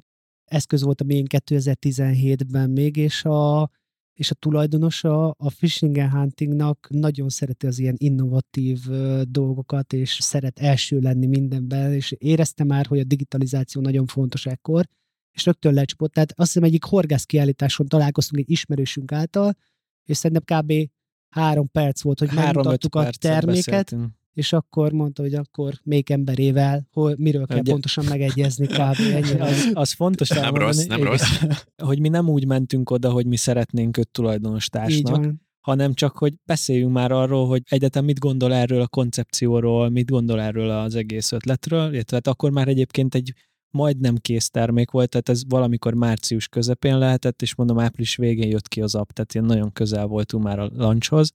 eszköz 0.54 0.82
volt 0.82 1.00
a 1.00 1.04
miénk 1.04 1.28
2017-ben 1.30 2.70
még, 2.70 2.96
és 2.96 3.24
a, 3.24 3.70
és 4.14 4.30
a 4.30 4.34
tulajdonosa 4.34 5.30
a 5.30 5.50
Fishing 5.50 5.98
and 5.98 6.10
Huntingnak 6.10 6.86
nagyon 6.90 7.28
szereti 7.28 7.66
az 7.66 7.78
ilyen 7.78 7.94
innovatív 7.98 8.78
dolgokat, 9.22 9.92
és 9.92 10.18
szeret 10.20 10.58
első 10.58 10.98
lenni 10.98 11.26
mindenben, 11.26 11.92
és 11.92 12.14
érezte 12.18 12.64
már, 12.64 12.86
hogy 12.86 12.98
a 12.98 13.04
digitalizáció 13.04 13.82
nagyon 13.82 14.06
fontos 14.06 14.46
ekkor, 14.46 14.88
és 15.32 15.44
rögtön 15.44 15.74
lecsapott. 15.74 16.12
Tehát 16.12 16.32
azt 16.36 16.52
hiszem 16.52 16.68
egyik 16.68 16.84
horgász 16.84 17.24
kiállításon 17.24 17.86
találkoztunk 17.86 18.42
egy 18.42 18.50
ismerősünk 18.50 19.12
által, 19.12 19.56
és 20.04 20.16
szerintem 20.16 20.60
kb. 20.60 20.90
három 21.28 21.70
perc 21.70 22.02
volt, 22.02 22.18
hogy 22.18 22.28
Három-öt 22.28 22.54
megmutattuk 22.54 22.94
a 22.94 23.10
terméket, 23.10 23.64
beszéltünk. 23.64 24.12
És 24.34 24.52
akkor 24.52 24.92
mondta, 24.92 25.22
hogy 25.22 25.34
akkor 25.34 25.74
még 25.82 26.10
emberével, 26.10 26.86
hol, 26.92 27.14
miről 27.18 27.46
kell 27.46 27.58
Ugye- 27.58 27.70
pontosan 27.70 28.04
megegyezni 28.04 28.66
kb. 28.66 29.00
Ennyi 29.14 29.40
Az, 29.40 29.70
az 29.72 29.92
fontos 29.92 30.28
Nem 30.28 30.38
elmondani, 30.38 30.64
rossz, 30.66 30.86
nem 30.86 30.98
igen, 30.98 31.10
rossz. 31.10 31.42
hogy 31.88 32.00
mi 32.00 32.08
nem 32.08 32.28
úgy 32.28 32.46
mentünk 32.46 32.90
oda, 32.90 33.10
hogy 33.10 33.26
mi 33.26 33.36
szeretnénk 33.36 33.96
őt 33.96 34.08
tulajdonos 34.08 34.68
társnak, 34.68 35.34
hanem 35.60 35.94
csak, 35.94 36.18
hogy 36.18 36.34
beszéljünk 36.44 36.92
már 36.92 37.12
arról, 37.12 37.46
hogy 37.46 37.62
egyetem 37.68 38.04
mit 38.04 38.18
gondol 38.18 38.54
erről 38.54 38.80
a 38.80 38.88
koncepcióról, 38.88 39.88
mit 39.88 40.10
gondol 40.10 40.40
erről 40.40 40.70
az 40.70 40.94
egész 40.94 41.32
ötletről, 41.32 41.92
illetve 41.92 42.16
hát 42.16 42.26
akkor 42.26 42.50
már 42.50 42.68
egyébként 42.68 43.14
egy 43.14 43.32
majdnem 43.70 44.16
kész 44.16 44.50
termék 44.50 44.90
volt, 44.90 45.08
tehát 45.08 45.28
ez 45.28 45.42
valamikor 45.48 45.94
március 45.94 46.48
közepén 46.48 46.98
lehetett, 46.98 47.42
és 47.42 47.54
mondom 47.54 47.78
április 47.78 48.16
végén 48.16 48.50
jött 48.50 48.68
ki 48.68 48.80
az 48.80 48.94
app, 48.94 49.10
tehát 49.10 49.34
ilyen 49.34 49.46
nagyon 49.46 49.72
közel 49.72 50.06
voltunk 50.06 50.44
már 50.44 50.58
a 50.58 50.70
launchhoz, 50.74 51.32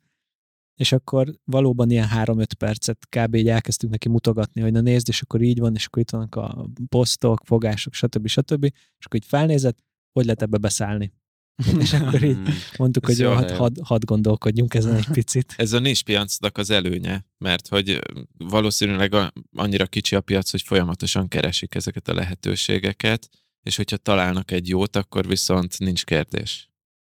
és 0.80 0.92
akkor 0.92 1.34
valóban 1.44 1.90
ilyen 1.90 2.08
3-5 2.16 2.46
percet 2.58 3.08
kb. 3.10 3.36
így 3.36 3.48
elkezdtünk 3.48 3.92
neki 3.92 4.10
mutogatni, 4.10 4.62
hogy 4.62 4.72
na 4.72 4.82
nézd, 4.82 5.10
és 5.10 5.22
akkor 5.22 5.42
így 5.42 5.60
van, 5.60 5.76
és 5.76 5.86
akkor 5.86 6.02
itt 6.02 6.10
vannak 6.10 6.36
a 6.36 6.70
posztok, 6.90 7.42
fogások, 7.46 7.94
stb. 7.94 8.28
stb. 8.28 8.64
És 8.64 9.06
akkor 9.06 9.20
így 9.20 9.26
felnézett, 9.26 9.78
hogy 10.12 10.24
lehet 10.24 10.42
ebbe 10.42 10.58
beszállni. 10.58 11.14
és 11.80 11.94
akkor 11.94 12.24
így 12.24 12.36
Hmm. 12.36 12.54
mondtuk, 12.78 13.06
hogy 13.06 13.20
jó, 13.20 13.32
hát 13.32 13.50
jó. 13.50 13.56
hadd 13.56 13.76
had 13.84 14.06
gondolkodjunk 14.06 14.74
ezen 14.74 14.96
egy 14.96 15.08
picit. 15.12 15.54
Ez 15.58 15.74
a 15.74 15.80
nis 15.80 16.04
piacnak 16.04 16.58
az 16.58 16.70
előnye, 16.70 17.26
mert 17.38 17.68
hogy 17.68 18.00
valószínűleg 18.38 19.16
annyira 19.52 19.86
kicsi 19.86 20.16
a 20.16 20.22
piac, 20.22 20.52
hogy 20.52 20.62
folyamatosan 20.62 21.28
keresik 21.28 21.76
ezeket 21.76 22.08
a 22.08 22.14
lehetőségeket, 22.14 23.30
és 23.64 23.76
hogyha 23.76 23.98
találnak 23.98 24.52
egy 24.52 24.70
jót, 24.70 24.96
akkor 24.96 25.28
viszont 25.28 25.80
nincs 25.80 26.06
kérdés. 26.06 26.70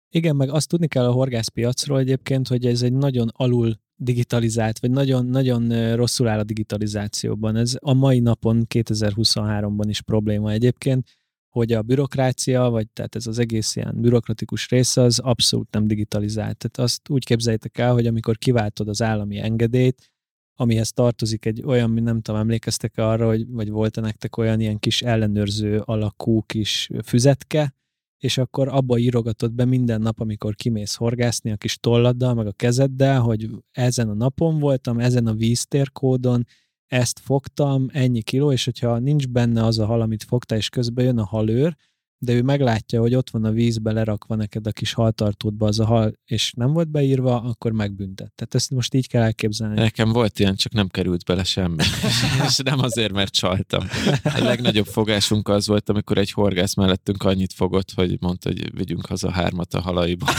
Igen, 0.09 0.35
meg 0.35 0.49
azt 0.49 0.67
tudni 0.67 0.87
kell 0.87 1.05
a 1.05 1.11
horgászpiacról 1.11 1.99
egyébként, 1.99 2.47
hogy 2.47 2.65
ez 2.65 2.81
egy 2.81 2.93
nagyon 2.93 3.27
alul 3.33 3.79
digitalizált, 3.95 4.79
vagy 4.79 4.91
nagyon-nagyon 4.91 5.95
rosszul 5.95 6.27
áll 6.27 6.39
a 6.39 6.43
digitalizációban. 6.43 7.55
Ez 7.55 7.75
a 7.79 7.93
mai 7.93 8.19
napon, 8.19 8.65
2023-ban 8.73 9.85
is 9.87 10.01
probléma 10.01 10.51
egyébként, 10.51 11.07
hogy 11.49 11.73
a 11.73 11.81
bürokrácia, 11.81 12.69
vagy 12.69 12.87
tehát 12.89 13.15
ez 13.15 13.27
az 13.27 13.39
egész 13.39 13.75
ilyen 13.75 14.01
bürokratikus 14.01 14.69
része, 14.69 15.01
az 15.01 15.19
abszolút 15.19 15.71
nem 15.71 15.87
digitalizált. 15.87 16.57
Tehát 16.57 16.77
azt 16.89 17.09
úgy 17.09 17.25
képzeljétek 17.25 17.77
el, 17.77 17.93
hogy 17.93 18.07
amikor 18.07 18.37
kiváltod 18.37 18.87
az 18.87 19.01
állami 19.01 19.37
engedélyt, 19.37 20.11
amihez 20.55 20.91
tartozik 20.91 21.45
egy 21.45 21.63
olyan, 21.65 21.89
mi 21.89 21.99
nem 21.99 22.21
tudom, 22.21 22.39
emlékeztek 22.39 22.97
arra, 22.97 23.27
hogy, 23.27 23.47
vagy 23.47 23.69
volt-e 23.69 24.01
nektek 24.01 24.37
olyan 24.37 24.59
ilyen 24.59 24.79
kis 24.79 25.01
ellenőrző 25.01 25.79
alakú 25.85 26.41
kis 26.41 26.89
füzetke, 27.03 27.75
és 28.17 28.37
akkor 28.37 28.67
abba 28.67 28.97
írogatod 28.97 29.53
be 29.53 29.65
minden 29.65 30.01
nap, 30.01 30.19
amikor 30.19 30.55
kimész 30.55 30.95
horgászni 30.95 31.51
a 31.51 31.57
kis 31.57 31.77
tolladdal, 31.77 32.33
meg 32.33 32.47
a 32.47 32.51
kezeddel, 32.51 33.21
hogy 33.21 33.49
ezen 33.71 34.09
a 34.09 34.13
napon 34.13 34.59
voltam, 34.59 34.99
ezen 34.99 35.27
a 35.27 35.33
víztérkódon, 35.33 36.45
ezt 36.87 37.19
fogtam, 37.19 37.87
ennyi 37.91 38.21
kiló, 38.21 38.51
és 38.51 38.65
hogyha 38.65 38.99
nincs 38.99 39.27
benne 39.27 39.65
az 39.65 39.79
a 39.79 39.85
hal, 39.85 40.01
amit 40.01 40.23
fogtál, 40.23 40.57
és 40.57 40.69
közben 40.69 41.05
jön 41.05 41.17
a 41.17 41.25
halőr, 41.25 41.75
de 42.19 42.33
ő 42.33 42.41
meglátja, 42.41 42.99
hogy 42.99 43.15
ott 43.15 43.29
van 43.29 43.43
a 43.45 43.51
vízbe 43.51 43.91
lerakva 43.91 44.35
neked 44.35 44.67
a 44.67 44.71
kis 44.71 44.93
haltartódba 44.93 45.67
az 45.67 45.79
a 45.79 45.85
hal, 45.85 46.13
és 46.25 46.51
nem 46.55 46.73
volt 46.73 46.89
beírva, 46.89 47.41
akkor 47.41 47.71
megbüntet. 47.71 48.31
Tehát 48.35 48.55
ezt 48.55 48.69
most 48.71 48.93
így 48.93 49.07
kell 49.07 49.21
elképzelni. 49.21 49.75
Nekem 49.75 50.11
volt 50.11 50.39
ilyen, 50.39 50.55
csak 50.55 50.73
nem 50.73 50.87
került 50.87 51.23
bele 51.25 51.43
semmi. 51.43 51.75
és 52.47 52.57
nem 52.63 52.79
azért, 52.79 53.11
mert 53.11 53.33
csaltam. 53.33 53.87
A 54.23 54.39
legnagyobb 54.43 54.85
fogásunk 54.85 55.47
az 55.47 55.67
volt, 55.67 55.89
amikor 55.89 56.17
egy 56.17 56.31
horgász 56.31 56.75
mellettünk 56.75 57.23
annyit 57.23 57.53
fogott, 57.53 57.91
hogy 57.95 58.17
mondta, 58.19 58.49
hogy 58.49 58.75
vigyünk 58.77 59.05
haza 59.05 59.31
hármat 59.31 59.73
a 59.73 59.81
halaiból. 59.81 60.29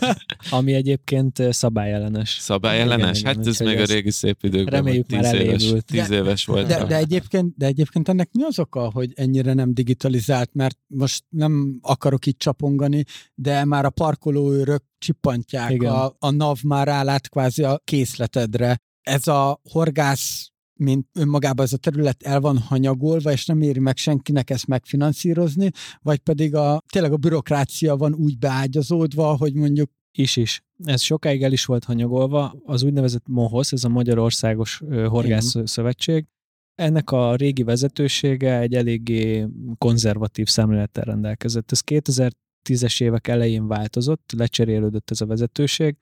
Ami 0.50 0.72
egyébként 0.72 1.42
szabályellenes. 1.52 2.36
Szabályellenes? 2.40 3.18
Igen, 3.20 3.32
igen, 3.32 3.44
Hát 3.44 3.46
ez 3.46 3.58
még 3.58 3.78
a 3.78 3.84
régi 3.84 4.10
szép 4.10 4.38
időkben, 4.42 4.74
reméljük 4.74 5.06
tíz 5.06 5.20
már 5.20 5.34
éves, 5.34 5.62
elévült. 5.62 5.84
tíz 5.84 6.08
De- 6.08 6.14
éves 6.14 6.46
De, 6.46 6.52
voltam. 6.52 6.88
de, 6.88 6.96
egyébként, 6.96 7.54
de 7.56 7.66
egyébként 7.66 8.08
ennek 8.08 8.28
mi 8.32 8.42
az 8.42 8.58
oka, 8.58 8.90
hogy 8.90 9.12
ennyire 9.14 9.52
nem 9.52 9.74
digitalizált, 9.74 10.50
mert 10.54 10.78
most 10.86 11.19
nem 11.28 11.78
akarok 11.82 12.26
itt 12.26 12.38
csapongani, 12.38 13.04
de 13.34 13.64
már 13.64 13.84
a 13.84 13.90
parkolóőrök 13.90 14.82
csippantják, 14.98 15.70
Igen. 15.70 15.92
a, 15.92 16.14
a 16.18 16.30
NAV 16.30 16.58
már 16.62 16.86
rálát 16.86 17.28
kvázi 17.28 17.62
a 17.62 17.80
készletedre. 17.84 18.78
Ez 19.00 19.26
a 19.26 19.60
horgász 19.70 20.50
mint 20.80 21.06
önmagában 21.12 21.64
ez 21.64 21.72
a 21.72 21.76
terület 21.76 22.22
el 22.22 22.40
van 22.40 22.58
hanyagolva, 22.58 23.32
és 23.32 23.46
nem 23.46 23.62
éri 23.62 23.78
meg 23.78 23.96
senkinek 23.96 24.50
ezt 24.50 24.66
megfinanszírozni, 24.66 25.70
vagy 26.02 26.18
pedig 26.18 26.54
a, 26.54 26.82
tényleg 26.92 27.12
a 27.12 27.16
bürokrácia 27.16 27.96
van 27.96 28.14
úgy 28.14 28.38
beágyazódva, 28.38 29.36
hogy 29.36 29.54
mondjuk 29.54 29.90
Is 30.12 30.36
is. 30.36 30.64
Ez 30.84 31.00
sokáig 31.00 31.42
el 31.42 31.52
is 31.52 31.64
volt 31.64 31.84
hanyagolva. 31.84 32.54
Az 32.64 32.82
úgynevezett 32.82 33.26
MOHOSZ, 33.26 33.72
ez 33.72 33.84
a 33.84 33.88
Magyarországos 33.88 34.82
Horgász 35.08 35.54
Szövetség, 35.64 36.26
ennek 36.80 37.10
a 37.10 37.34
régi 37.34 37.62
vezetősége 37.62 38.58
egy 38.58 38.74
eléggé 38.74 39.46
konzervatív 39.78 40.46
szemlélettel 40.46 41.04
rendelkezett. 41.04 41.72
Ez 41.72 41.80
2010-es 41.86 43.02
évek 43.02 43.28
elején 43.28 43.66
változott, 43.66 44.32
lecserélődött 44.36 45.10
ez 45.10 45.20
a 45.20 45.26
vezetőség. 45.26 45.96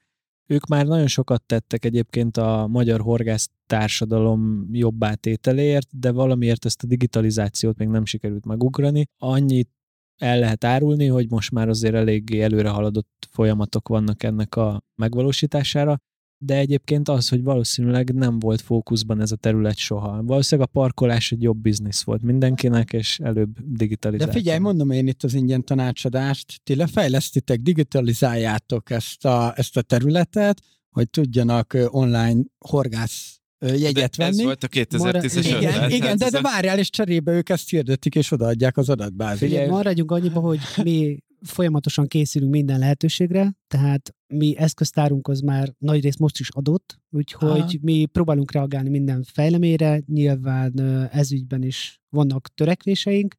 Ők 0.46 0.66
már 0.66 0.86
nagyon 0.86 1.06
sokat 1.06 1.42
tettek 1.42 1.84
egyébként 1.84 2.36
a 2.36 2.66
magyar 2.66 3.00
horgász 3.00 3.50
társadalom 3.66 4.68
jobbá 4.72 5.14
tételéért, 5.14 5.98
de 5.98 6.10
valamiért 6.10 6.64
ezt 6.64 6.82
a 6.82 6.86
digitalizációt 6.86 7.78
még 7.78 7.88
nem 7.88 8.04
sikerült 8.04 8.44
megugrani. 8.44 9.04
Annyit 9.16 9.70
el 10.16 10.38
lehet 10.38 10.64
árulni, 10.64 11.06
hogy 11.06 11.30
most 11.30 11.50
már 11.50 11.68
azért 11.68 11.94
eléggé 11.94 12.40
előre 12.40 12.68
haladott 12.68 13.28
folyamatok 13.30 13.88
vannak 13.88 14.22
ennek 14.22 14.56
a 14.56 14.82
megvalósítására, 14.94 15.98
de 16.40 16.56
egyébként 16.56 17.08
az, 17.08 17.28
hogy 17.28 17.42
valószínűleg 17.42 18.14
nem 18.14 18.38
volt 18.38 18.60
fókuszban 18.60 19.20
ez 19.20 19.32
a 19.32 19.36
terület 19.36 19.76
soha. 19.76 20.22
Valószínűleg 20.22 20.68
a 20.72 20.78
parkolás 20.78 21.32
egy 21.32 21.42
jobb 21.42 21.58
biznisz 21.58 22.02
volt 22.02 22.22
mindenkinek, 22.22 22.92
és 22.92 23.18
előbb 23.18 23.52
De 23.54 23.60
digitalizáció. 23.66 24.32
figyelj, 24.32 24.58
mondom 24.58 24.90
én 24.90 25.06
itt 25.06 25.22
az 25.22 25.34
ingyen 25.34 25.64
tanácsadást, 25.64 26.60
ti 26.64 26.74
lefejlesztitek, 26.74 27.60
digitalizáljátok 27.60 28.90
ezt 28.90 29.24
a, 29.24 29.52
ezt 29.56 29.76
a 29.76 29.82
területet, 29.82 30.60
hogy 30.90 31.10
tudjanak 31.10 31.76
online 31.86 32.40
horgász 32.58 33.40
jegyet 33.60 34.16
de 34.16 34.24
ez 34.24 34.34
venni. 34.36 34.44
volt 34.44 34.64
a 34.64 34.68
2010-es 34.68 35.44
igen, 35.58 35.74
ötlet. 35.74 35.90
igen 35.92 36.16
de, 36.16 36.24
ez 36.24 36.32
de 36.32 36.38
a- 36.38 36.42
várjál, 36.42 36.78
és 36.78 36.90
cserébe 36.90 37.32
ők 37.32 37.48
ezt 37.48 37.70
hirdetik, 37.70 38.14
és 38.14 38.30
odaadják 38.32 38.76
az 38.76 38.88
adatbázist. 38.88 39.42
Figyelj. 39.50 39.68
maradjunk 39.68 40.10
annyiba, 40.10 40.40
hogy 40.40 40.58
mi 40.82 41.18
folyamatosan 41.42 42.06
készülünk 42.06 42.50
minden 42.52 42.78
lehetőségre, 42.78 43.52
tehát 43.68 44.14
mi 44.28 44.56
eszköztárunk 44.56 45.28
az 45.28 45.40
már 45.40 45.74
nagy 45.78 46.02
rész 46.02 46.16
most 46.16 46.40
is 46.40 46.48
adott, 46.50 47.00
úgyhogy 47.10 47.50
Aha. 47.50 47.72
mi 47.80 48.06
próbálunk 48.06 48.52
reagálni 48.52 48.88
minden 48.88 49.22
fejleményre, 49.22 50.02
nyilván 50.06 50.78
ö, 50.78 51.04
ezügyben 51.10 51.62
is 51.62 52.00
vannak 52.08 52.48
törekvéseink, 52.54 53.34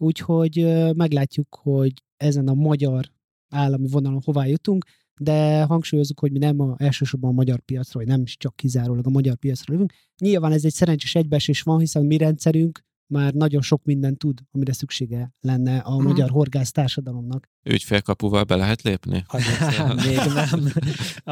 úgyhogy 0.00 0.54
meglátjuk, 0.94 1.58
hogy 1.62 1.92
ezen 2.16 2.48
a 2.48 2.54
magyar 2.54 3.12
állami 3.48 3.88
vonalon 3.88 4.22
hová 4.24 4.46
jutunk, 4.46 4.84
de 5.20 5.62
hangsúlyozunk, 5.62 6.20
hogy 6.20 6.32
mi 6.32 6.38
nem 6.38 6.60
a, 6.60 6.74
elsősorban 6.78 7.30
a 7.30 7.34
magyar 7.34 7.60
piacra, 7.60 7.98
vagy 7.98 8.08
nem 8.08 8.22
is 8.22 8.36
csak 8.36 8.56
kizárólag 8.56 9.06
a 9.06 9.10
magyar 9.10 9.36
piacra 9.36 9.72
jövünk. 9.72 9.92
Nyilván 10.20 10.52
ez 10.52 10.64
egy 10.64 10.72
szerencsés 10.72 11.14
egybeesés 11.14 11.62
van, 11.62 11.78
hiszen 11.78 12.04
mi 12.04 12.16
rendszerünk 12.16 12.80
már 13.12 13.32
nagyon 13.32 13.62
sok 13.62 13.84
mindent 13.84 14.18
tud, 14.18 14.38
amire 14.52 14.72
szüksége 14.72 15.32
lenne 15.40 15.78
a 15.78 15.94
Mhm. 15.96 16.06
magyar 16.06 16.30
horgász 16.30 16.70
társadalomnak. 16.70 17.48
Ügyfélkapuval 17.64 18.44
be 18.44 18.56
lehet 18.56 18.82
lépni? 18.82 19.24
még 20.06 20.18
nem. 20.34 20.72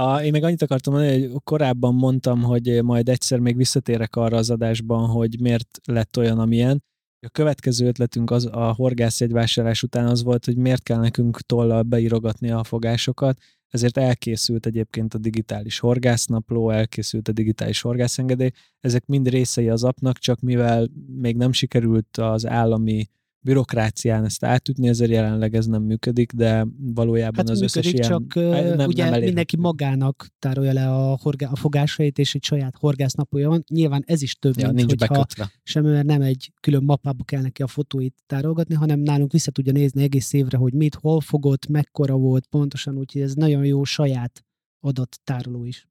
A, 0.04 0.18
én 0.22 0.30
még 0.30 0.42
annyit 0.44 0.62
akartam 0.62 0.92
mondani, 0.94 1.26
hogy 1.26 1.40
korábban 1.44 1.94
mondtam, 1.94 2.42
hogy 2.42 2.80
majd 2.82 3.08
egyszer 3.08 3.38
még 3.38 3.56
visszatérek 3.56 4.16
arra 4.16 4.36
az 4.36 4.50
adásban, 4.50 5.08
hogy 5.08 5.40
miért 5.40 5.78
lett 5.84 6.16
olyan, 6.16 6.38
amilyen. 6.38 6.82
A 7.22 7.28
következő 7.28 7.86
ötletünk 7.86 8.30
az 8.30 8.46
a 8.46 8.72
horgászjegyvásárlás 8.72 9.82
után 9.82 10.06
az 10.06 10.22
volt, 10.22 10.44
hogy 10.44 10.56
miért 10.56 10.82
kell 10.82 10.98
nekünk 10.98 11.40
tollal 11.40 11.82
beírogatni 11.82 12.50
a 12.50 12.64
fogásokat, 12.64 13.38
ezért 13.68 13.96
elkészült 13.96 14.66
egyébként 14.66 15.14
a 15.14 15.18
digitális 15.18 15.78
horgásznapló, 15.78 16.70
elkészült 16.70 17.28
a 17.28 17.32
digitális 17.32 17.80
horgászengedély. 17.80 18.50
Ezek 18.80 19.06
mind 19.06 19.28
részei 19.28 19.68
az 19.68 19.84
apnak, 19.84 20.18
csak 20.18 20.40
mivel 20.40 20.88
még 21.16 21.36
nem 21.36 21.52
sikerült 21.52 22.16
az 22.16 22.46
állami 22.46 23.08
bürokrácián 23.40 24.24
ezt 24.24 24.44
átütni, 24.44 24.88
ezért 24.88 25.10
jelenleg 25.10 25.54
ez 25.54 25.66
nem 25.66 25.82
működik, 25.82 26.32
de 26.32 26.66
valójában 26.78 27.34
Hát 27.36 27.48
az 27.48 27.60
működik, 27.60 27.94
összes 27.94 28.06
csak 28.06 28.34
ilyen, 28.34 28.66
ö, 28.66 28.74
nem, 28.74 28.86
ugye 28.86 29.02
nem 29.02 29.06
elérhető. 29.06 29.24
mindenki 29.24 29.56
magának 29.56 30.26
tárolja 30.38 30.72
le 30.72 30.90
a, 30.90 31.18
horgá- 31.22 31.52
a 31.52 31.56
fogásait, 31.56 32.18
és 32.18 32.34
egy 32.34 32.44
saját 32.44 32.76
horgásznapolja 32.76 33.48
van. 33.48 33.64
Nyilván 33.68 34.02
ez 34.06 34.22
is 34.22 34.34
több, 34.34 34.58
ja, 34.58 34.64
mint 34.64 34.76
nincs 34.76 34.90
hogyha 34.90 35.14
bekötve. 35.14 35.52
sem, 35.62 35.84
mert 35.84 36.06
nem 36.06 36.22
egy 36.22 36.52
külön 36.60 36.84
mappába 36.84 37.24
kell 37.24 37.42
neki 37.42 37.62
a 37.62 37.66
fotóit 37.66 38.14
tárolgatni, 38.26 38.74
hanem 38.74 39.00
nálunk 39.00 39.32
vissza 39.32 39.50
tudja 39.50 39.72
nézni 39.72 40.02
egész 40.02 40.32
évre, 40.32 40.58
hogy 40.58 40.72
mit, 40.72 40.94
hol 40.94 41.20
fogott, 41.20 41.66
mekkora 41.66 42.16
volt 42.16 42.46
pontosan, 42.46 42.96
úgyhogy 42.96 43.22
ez 43.22 43.34
nagyon 43.34 43.64
jó 43.64 43.84
saját 43.84 44.44
adattároló 44.80 45.64
is. 45.64 45.88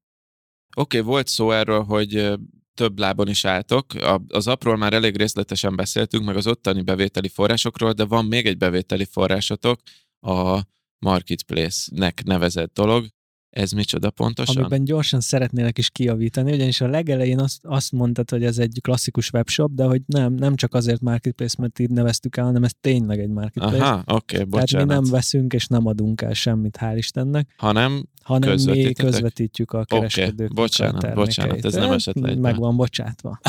Oké, 0.76 0.98
okay, 1.00 1.12
volt 1.12 1.28
szó 1.28 1.52
erről, 1.52 1.84
hogy 1.84 2.40
több 2.80 3.00
lábon 3.00 3.30
is 3.30 3.46
álltok. 3.46 3.86
Az 4.28 4.48
apról 4.48 4.78
már 4.78 4.94
elég 4.94 5.18
részletesen 5.18 5.76
beszéltünk, 5.76 6.26
meg 6.26 6.36
az 6.36 6.48
ottani 6.48 6.82
bevételi 6.82 7.28
forrásokról, 7.28 7.92
de 7.92 8.06
van 8.06 8.26
még 8.26 8.46
egy 8.46 8.58
bevételi 8.58 9.06
forrásotok, 9.06 9.80
a 10.20 10.60
Marketplace-nek 11.00 12.24
nevezett 12.24 12.74
dolog. 12.74 13.06
Ez 13.50 13.72
micsoda 13.72 14.10
pontosan? 14.10 14.58
Amiben 14.58 14.84
gyorsan 14.84 15.20
szeretnének 15.20 15.78
is 15.78 15.90
kijavítani, 15.90 16.52
ugyanis 16.54 16.82
a 16.82 16.88
legelején 16.88 17.40
azt, 17.40 17.60
azt 17.62 17.92
mondtad, 17.92 18.30
hogy 18.30 18.44
ez 18.44 18.58
egy 18.58 18.80
klasszikus 18.82 19.32
webshop, 19.32 19.72
de 19.74 19.84
hogy 19.84 20.02
nem, 20.06 20.34
nem 20.34 20.56
csak 20.56 20.74
azért 20.74 21.02
marketplace, 21.02 21.56
mert 21.60 21.80
így 21.80 21.90
neveztük 21.90 22.38
el, 22.38 22.46
hanem 22.46 22.64
ez 22.64 22.72
tényleg 22.82 23.20
egy 23.20 23.30
marketplace. 23.30 23.84
Aha, 23.84 24.04
oké, 24.06 24.12
okay, 24.12 24.22
Tehát 24.26 24.46
mi 24.46 24.60
bocsánat. 24.60 24.88
nem 24.88 25.04
veszünk 25.04 25.54
és 25.54 25.68
nem 25.68 25.86
adunk 25.86 26.22
el 26.22 26.34
semmit, 26.34 26.78
hál' 26.82 26.94
Istennek, 26.96 27.54
Hanem 27.58 28.06
hanem 28.30 28.58
mi 28.66 28.94
közvetítjük 28.94 29.72
a 29.72 29.86
kereskedőknek 29.86 30.54
bocsánat, 30.54 31.04
a 31.04 31.14
bocsánat, 31.14 31.66
ez 31.66 31.74
nem 31.74 31.92
esett 31.92 32.16
le 32.16 32.36
Meg 32.36 32.58
van 32.58 32.76
bocsátva. 32.76 33.40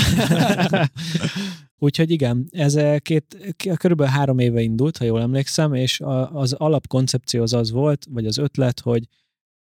Úgyhogy 1.78 2.10
igen, 2.10 2.46
ez 2.50 2.78
két, 2.98 3.54
körülbelül 3.76 4.12
három 4.12 4.38
éve 4.38 4.60
indult, 4.60 4.96
ha 4.96 5.04
jól 5.04 5.20
emlékszem, 5.20 5.74
és 5.74 6.00
az 6.32 6.52
alapkoncepció 6.52 7.42
az 7.42 7.52
az 7.52 7.70
volt, 7.70 8.06
vagy 8.10 8.26
az 8.26 8.38
ötlet, 8.38 8.80
hogy 8.80 9.04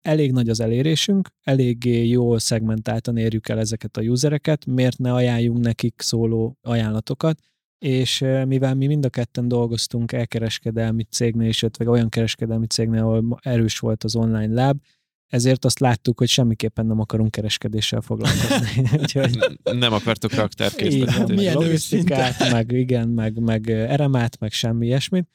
elég 0.00 0.32
nagy 0.32 0.48
az 0.48 0.60
elérésünk, 0.60 1.28
eléggé 1.42 2.06
jól 2.06 2.38
szegmentáltan 2.38 3.16
érjük 3.16 3.48
el 3.48 3.58
ezeket 3.58 3.96
a 3.96 4.00
usereket, 4.00 4.66
miért 4.66 4.98
ne 4.98 5.12
ajánljunk 5.12 5.58
nekik 5.58 6.00
szóló 6.00 6.58
ajánlatokat, 6.62 7.40
és 7.78 8.22
eh, 8.22 8.44
mivel 8.44 8.74
mi 8.74 8.86
mind 8.86 9.04
a 9.04 9.08
ketten 9.08 9.48
dolgoztunk 9.48 10.12
elkereskedelmi 10.12 11.02
cégnél, 11.02 11.48
és 11.48 11.62
illetve 11.62 11.90
olyan 11.90 12.08
kereskedelmi 12.08 12.66
cégnél, 12.66 13.02
ahol 13.02 13.38
erős 13.42 13.78
volt 13.78 14.04
az 14.04 14.16
online 14.16 14.54
láb, 14.54 14.80
ezért 15.28 15.64
azt 15.64 15.78
láttuk, 15.78 16.18
hogy 16.18 16.28
semmiképpen 16.28 16.86
nem 16.86 17.00
akarunk 17.00 17.30
kereskedéssel 17.30 18.00
foglalkozni. 18.00 18.82
Úgyhogy 19.00 19.58
nem 19.62 19.92
akartok 19.92 20.34
raktárkészletet. 20.34 21.26
meg 21.28 21.36
Milyen 21.36 21.54
logisztikát, 21.54 22.50
meg 22.50 22.72
igen, 22.72 23.08
meg, 23.08 23.38
meg 23.38 23.70
eremát, 23.70 24.38
meg 24.38 24.52
semmi 24.52 24.86
ilyesmit. 24.86 25.28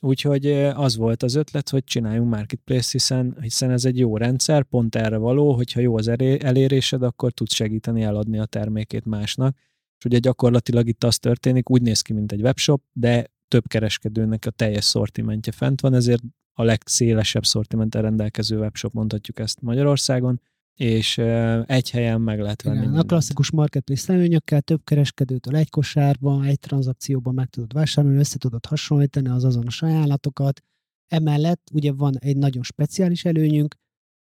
Úgyhogy 0.00 0.46
az 0.74 0.96
volt 0.96 1.22
az 1.22 1.34
ötlet, 1.34 1.68
hogy 1.68 1.84
csináljunk 1.84 2.30
marketplace, 2.30 2.88
hiszen, 2.92 3.36
hiszen 3.40 3.70
ez 3.70 3.84
egy 3.84 3.98
jó 3.98 4.16
rendszer, 4.16 4.62
pont 4.62 4.94
erre 4.96 5.16
való, 5.16 5.52
hogyha 5.52 5.80
jó 5.80 5.96
az 5.96 6.08
elérésed, 6.38 7.02
akkor 7.02 7.32
tudsz 7.32 7.54
segíteni 7.54 8.02
eladni 8.02 8.38
a 8.38 8.44
termékét 8.44 9.04
másnak. 9.04 9.56
És 9.98 10.04
ugye 10.04 10.18
gyakorlatilag 10.18 10.88
itt 10.88 11.04
az 11.04 11.18
történik, 11.18 11.70
úgy 11.70 11.82
néz 11.82 12.00
ki, 12.00 12.12
mint 12.12 12.32
egy 12.32 12.42
webshop, 12.42 12.82
de 12.92 13.30
több 13.48 13.66
kereskedőnek 13.66 14.46
a 14.46 14.50
teljes 14.50 14.84
szortimentje 14.84 15.52
fent 15.52 15.80
van, 15.80 15.94
ezért 15.94 16.22
a 16.56 16.62
legszélesebb 16.62 17.44
szortimenttel 17.44 18.02
rendelkező 18.02 18.58
webshop, 18.58 18.92
mondhatjuk 18.92 19.38
ezt 19.38 19.60
Magyarországon, 19.60 20.40
és 20.74 21.18
egy 21.66 21.90
helyen 21.90 22.20
meg 22.20 22.40
lehet 22.40 22.62
venni. 22.62 22.82
Igen, 22.82 22.96
a 22.96 23.02
klasszikus 23.02 23.50
marketplace 23.50 24.12
előnyökkel 24.12 24.60
több 24.60 24.84
kereskedőtől 24.84 25.56
egy 25.56 25.70
kosárban, 25.70 26.44
egy 26.44 26.58
tranzakcióban 26.58 27.34
meg 27.34 27.48
tudod 27.48 27.72
vásárolni, 27.72 28.18
össze 28.18 28.38
tudod 28.38 28.66
hasonlítani 28.66 29.28
az 29.28 29.44
azonos 29.44 29.82
ajánlatokat. 29.82 30.62
Emellett 31.08 31.70
ugye 31.72 31.92
van 31.92 32.18
egy 32.18 32.36
nagyon 32.36 32.62
speciális 32.62 33.24
előnyünk, 33.24 33.74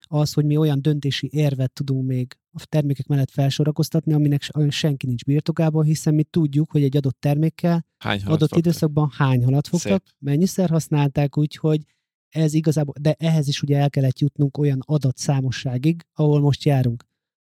az, 0.08 0.32
hogy 0.32 0.44
mi 0.44 0.56
olyan 0.56 0.82
döntési 0.82 1.28
érvet 1.32 1.72
tudunk 1.72 2.06
még 2.06 2.36
a 2.52 2.66
termékek 2.68 3.06
mellett 3.06 3.30
felsorakoztatni, 3.30 4.12
aminek 4.12 4.42
senki 4.68 5.06
nincs 5.06 5.24
birtokában, 5.24 5.84
hiszen 5.84 6.14
mi 6.14 6.22
tudjuk, 6.22 6.70
hogy 6.70 6.82
egy 6.82 6.96
adott 6.96 7.20
termékkel 7.20 7.86
Hány 7.98 8.20
adott 8.24 8.38
fogtak? 8.38 8.58
időszakban 8.58 9.10
hány 9.16 9.44
halat 9.44 9.68
fogtak, 9.68 10.02
Szép. 10.06 10.16
mennyiszer 10.18 10.70
használták, 10.70 11.38
úgyhogy 11.38 11.84
ez 12.32 12.54
igazából, 12.54 12.94
de 13.00 13.12
ehhez 13.18 13.48
is 13.48 13.62
ugye 13.62 13.78
el 13.78 13.90
kellett 13.90 14.18
jutnunk 14.18 14.58
olyan 14.58 14.82
adatszámosságig, 14.86 16.06
ahol 16.14 16.40
most 16.40 16.64
járunk. 16.64 17.04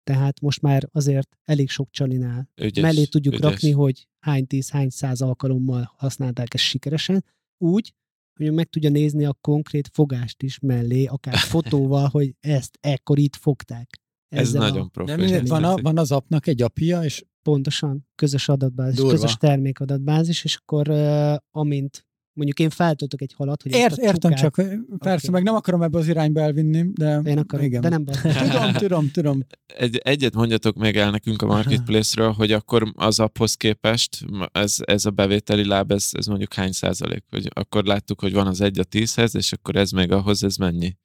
Tehát 0.04 0.40
most 0.40 0.62
már 0.62 0.88
azért 0.92 1.36
elég 1.44 1.68
sok 1.68 1.90
csalinál 1.90 2.48
Ügyes, 2.62 2.82
mellé 2.82 3.04
tudjuk 3.04 3.34
ügyes. 3.34 3.50
rakni, 3.50 3.70
hogy 3.70 4.08
hány 4.18 4.46
tíz, 4.46 4.70
hány 4.70 4.88
száz 4.88 5.20
alkalommal 5.20 5.94
használták 5.96 6.54
ezt 6.54 6.64
sikeresen, 6.64 7.24
úgy, 7.58 7.94
hogy 8.38 8.52
meg 8.52 8.68
tudja 8.68 8.90
nézni 8.90 9.24
a 9.24 9.36
konkrét 9.40 9.90
fogást 9.92 10.42
is 10.42 10.58
mellé, 10.58 11.04
akár 11.04 11.36
fotóval, 11.54 12.08
hogy 12.08 12.34
ezt 12.40 12.78
ekkor 12.80 13.18
itt 13.18 13.36
fogták. 13.36 14.00
Ez 14.28 14.52
nagyon 14.52 14.82
a, 14.82 14.86
profi. 14.88 15.14
Mindegy, 15.14 15.48
van, 15.48 15.64
a, 15.64 15.76
van 15.76 15.98
az 15.98 16.12
apnak 16.12 16.46
egy 16.46 16.62
apja, 16.62 17.04
és 17.04 17.24
pontosan 17.42 18.08
közös 18.14 18.48
adatbázis, 18.48 18.96
Durva. 18.96 19.12
közös 19.12 19.36
termékadatbázis, 19.36 20.44
és 20.44 20.56
akkor 20.56 20.88
uh, 20.88 21.36
amint 21.50 22.06
mondjuk 22.32 22.58
én 22.58 22.70
feltöltök 22.70 23.20
egy 23.22 23.32
halat, 23.36 23.62
hogy 23.62 23.72
Ért, 23.72 23.96
értem 23.96 24.34
csukát- 24.34 24.38
csak, 24.38 24.54
persze, 24.98 25.24
Oké. 25.28 25.30
meg 25.30 25.42
nem 25.42 25.54
akarom 25.54 25.82
ebbe 25.82 25.98
az 25.98 26.08
irányba 26.08 26.40
elvinni, 26.40 26.90
de 26.92 27.20
Én 27.24 27.38
akarom, 27.38 27.64
igen. 27.66 27.80
de 27.80 27.88
nem 27.88 28.04
baj. 28.04 28.14
Tudom, 28.50 28.72
tudom, 28.72 29.10
tudom. 29.10 29.46
Egy, 29.66 29.96
egyet 29.96 30.34
mondjatok 30.34 30.76
még 30.76 30.96
el 30.96 31.10
nekünk 31.10 31.42
a 31.42 31.46
marketplace-ről, 31.46 32.32
hogy 32.32 32.52
akkor 32.52 32.92
az 32.94 33.18
apphoz 33.20 33.54
képest 33.54 34.24
ez, 34.52 34.76
ez 34.84 35.04
a 35.04 35.10
bevételi 35.10 35.66
láb, 35.66 35.90
ez, 35.92 36.08
ez 36.12 36.26
mondjuk 36.26 36.54
hány 36.54 36.72
százalék? 36.72 37.24
Hogy 37.30 37.48
akkor 37.54 37.84
láttuk, 37.84 38.20
hogy 38.20 38.32
van 38.32 38.46
az 38.46 38.60
egy 38.60 38.78
a 38.78 38.84
tízhez, 38.84 39.34
és 39.34 39.52
akkor 39.52 39.76
ez 39.76 39.90
még 39.90 40.12
ahhoz, 40.12 40.44
ez 40.44 40.56
mennyi? 40.56 40.96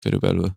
Körülbelül. 0.00 0.56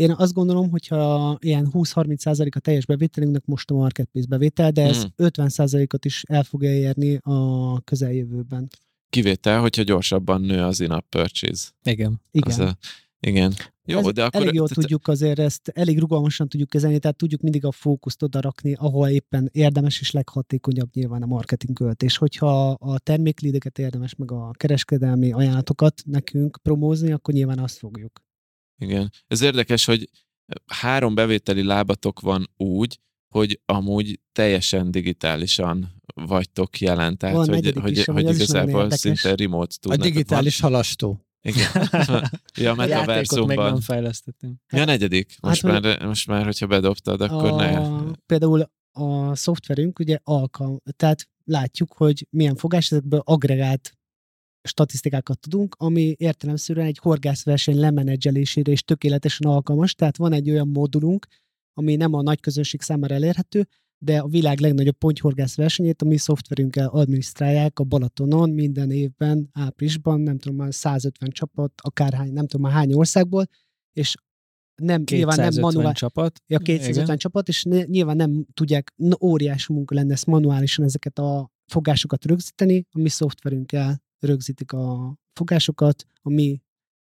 Én 0.00 0.10
azt 0.10 0.32
gondolom, 0.32 0.70
hogyha 0.70 1.36
ilyen 1.40 1.68
20-30 1.72 2.16
százalék 2.18 2.56
a 2.56 2.60
teljes 2.60 2.86
bevételünknek 2.86 3.44
most 3.44 3.70
a 3.70 3.74
marketplace 3.74 4.26
bevétel, 4.28 4.70
de 4.70 4.82
ez 4.82 5.00
Hmm. 5.00 5.10
50 5.16 5.48
százalékot 5.48 6.04
is 6.04 6.22
el 6.28 6.42
fogja 6.44 6.70
érni 6.72 7.16
a 7.16 7.80
közeljövőben. 7.80 8.68
Kivétel, 9.14 9.60
hogyha 9.60 9.82
gyorsabban 9.82 10.40
nő 10.40 10.62
az 10.62 10.80
in-app 10.80 11.08
purchase. 11.08 11.68
Igen. 11.82 12.20
Igen. 12.30 12.60
A, 12.60 12.76
igen. 13.20 13.54
Jó, 13.84 13.98
Ez 13.98 14.12
de 14.12 14.24
akkor... 14.24 14.40
elég 14.40 14.54
jól 14.54 14.68
tudjuk 14.68 15.08
azért 15.08 15.38
ezt, 15.38 15.68
elég 15.68 15.98
rugalmasan 15.98 16.48
tudjuk 16.48 16.68
kezelni, 16.68 16.98
tehát 16.98 17.16
tudjuk 17.16 17.40
mindig 17.40 17.64
a 17.64 17.72
fókuszt 17.72 18.22
oda 18.22 18.40
rakni, 18.40 18.74
ahol 18.74 19.08
éppen 19.08 19.48
érdemes 19.52 20.00
és 20.00 20.10
leghatékonyabb 20.10 20.88
nyilván 20.92 21.22
a 21.22 21.26
marketing 21.26 21.76
költés. 21.76 22.16
Hogyha 22.16 22.70
a 22.70 22.98
terméklideket 22.98 23.78
érdemes, 23.78 24.14
meg 24.14 24.32
a 24.32 24.50
kereskedelmi 24.50 25.32
ajánlatokat 25.32 26.02
nekünk 26.04 26.58
promózni, 26.62 27.12
akkor 27.12 27.34
nyilván 27.34 27.58
azt 27.58 27.78
fogjuk. 27.78 28.20
Igen. 28.78 29.10
Ez 29.26 29.40
érdekes, 29.40 29.84
hogy 29.84 30.10
három 30.66 31.14
bevételi 31.14 31.62
lábatok 31.62 32.20
van 32.20 32.50
úgy, 32.56 32.98
hogy 33.34 33.60
amúgy 33.66 34.20
teljesen 34.32 34.90
digitálisan 34.90 35.92
vagytok 36.14 36.80
jelen. 36.80 37.16
Tehát, 37.16 37.36
Van 37.36 37.48
hogy, 37.48 37.72
hogy, 37.80 37.96
is, 37.96 38.04
hogy 38.04 38.28
igazából 38.28 38.90
szinte 38.90 39.34
remote 39.34 39.76
A 39.88 39.96
digitális 39.96 40.60
halastó. 40.60 41.26
Igen. 41.40 41.68
ja, 42.60 42.72
a 42.72 42.82
A 42.82 42.86
játékot 42.86 43.46
még 43.46 43.56
nem 43.56 43.80
fejlesztettünk. 43.80 44.60
Ja, 44.72 44.84
negyedik. 44.84 45.36
Most, 45.40 45.66
Hát, 45.66 45.82
már, 45.82 46.06
most 46.06 46.26
már, 46.26 46.44
hogyha 46.44 46.66
bedobtad, 46.66 47.20
akkor 47.20 47.50
a, 47.50 47.56
ne. 47.56 48.12
Például 48.26 48.70
a 48.92 49.34
szoftverünk 49.34 49.98
ugye 49.98 50.18
alkalm, 50.22 50.76
tehát 50.96 51.28
látjuk, 51.44 51.92
hogy 51.92 52.26
milyen 52.30 52.56
fogás, 52.56 52.90
ezekből 52.90 53.22
agregált 53.24 53.96
statisztikákat 54.68 55.40
tudunk, 55.40 55.74
ami 55.78 56.14
értelemszerűen 56.18 56.86
egy 56.86 56.98
horgászverseny 56.98 57.78
lemenedzselésére 57.78 58.72
is 58.72 58.82
tökéletesen 58.82 59.50
alkalmas, 59.50 59.94
tehát 59.94 60.16
van 60.16 60.32
egy 60.32 60.50
olyan 60.50 60.68
modulunk, 60.68 61.26
ami 61.74 61.96
nem 61.96 62.12
a 62.14 62.22
nagy 62.22 62.40
közönség 62.40 62.80
számára 62.80 63.14
elérhető, 63.14 63.66
de 63.98 64.18
a 64.18 64.26
világ 64.26 64.58
legnagyobb 64.58 64.96
pontyhorgász 64.96 65.56
versenyét 65.56 66.02
a 66.02 66.04
mi 66.04 66.16
szoftverünkkel 66.16 66.88
adminisztrálják 66.88 67.78
a 67.78 67.84
Balatonon 67.84 68.50
minden 68.50 68.90
évben, 68.90 69.48
áprilisban, 69.52 70.20
nem 70.20 70.38
tudom, 70.38 70.56
már 70.56 70.74
150 70.74 71.30
csapat, 71.30 71.72
akárhány, 71.82 72.32
nem 72.32 72.46
tudom 72.46 72.66
már 72.66 72.76
hány 72.76 72.92
országból, 72.92 73.46
és 73.92 74.14
nem, 74.82 75.02
nyilván 75.10 75.36
nem 75.36 75.60
manuál, 75.60 75.92
csapat. 75.92 76.40
Ja, 76.46 76.58
250 76.58 77.04
Igen. 77.04 77.16
csapat, 77.16 77.48
és 77.48 77.64
nyilván 77.64 78.16
nem 78.16 78.46
tudják, 78.54 78.92
na, 78.96 79.16
óriási 79.20 79.72
munka 79.72 79.94
lenne 79.94 80.12
ezt 80.12 80.26
manuálisan 80.26 80.84
ezeket 80.84 81.18
a 81.18 81.50
fogásokat 81.66 82.24
rögzíteni, 82.24 82.86
a 82.90 82.98
mi 82.98 83.08
szoftverünkkel 83.08 84.02
rögzítik 84.18 84.72
a 84.72 85.16
fogásokat, 85.32 86.06
a 86.22 86.30
mi 86.30 86.60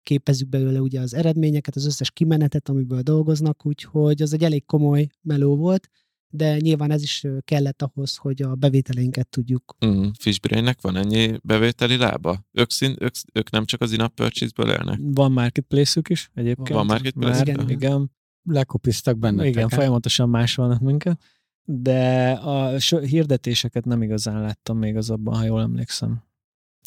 képezzük 0.04 0.48
belőle 0.48 0.80
ugye 0.80 1.00
az 1.00 1.14
eredményeket, 1.14 1.76
az 1.76 1.86
összes 1.86 2.10
kimenetet, 2.10 2.68
amiből 2.68 3.00
dolgoznak, 3.00 3.66
úgyhogy 3.66 4.22
az 4.22 4.32
egy 4.32 4.44
elég 4.44 4.64
komoly 4.64 5.06
meló 5.22 5.56
volt, 5.56 5.88
de 6.34 6.56
nyilván 6.56 6.90
ez 6.90 7.02
is 7.02 7.26
kellett 7.40 7.82
ahhoz, 7.82 8.16
hogy 8.16 8.42
a 8.42 8.54
bevételeinket 8.54 9.28
tudjuk. 9.28 9.76
Mm, 9.86 10.08
Fishbrainnek 10.18 10.80
van 10.80 10.96
ennyi 10.96 11.38
bevételi 11.42 11.96
lába? 11.96 12.44
Ők, 12.52 12.70
szín, 12.70 12.96
ők, 12.98 13.14
ők 13.32 13.50
nem 13.50 13.64
csak 13.64 13.80
az 13.80 13.92
in-app 13.92 14.14
purchase-ből 14.14 14.70
élnek? 14.70 14.98
Van 15.02 15.32
marketplace-ük 15.32 16.08
is 16.08 16.30
egyébként. 16.34 16.68
Van 16.68 16.86
marketplace 16.86 17.38
Már, 17.38 17.48
igen. 17.48 17.70
igen. 17.70 18.10
Lekopiztak 18.42 19.18
benne. 19.18 19.46
Igen, 19.46 19.68
folyamatosan 19.68 20.28
másolnak 20.28 20.80
minket. 20.80 21.20
De 21.64 22.30
a 22.30 22.78
hirdetéseket 23.00 23.84
nem 23.84 24.02
igazán 24.02 24.40
láttam 24.40 24.78
még 24.78 24.96
az 24.96 25.10
abban, 25.10 25.36
ha 25.36 25.44
jól 25.44 25.60
emlékszem. 25.60 26.22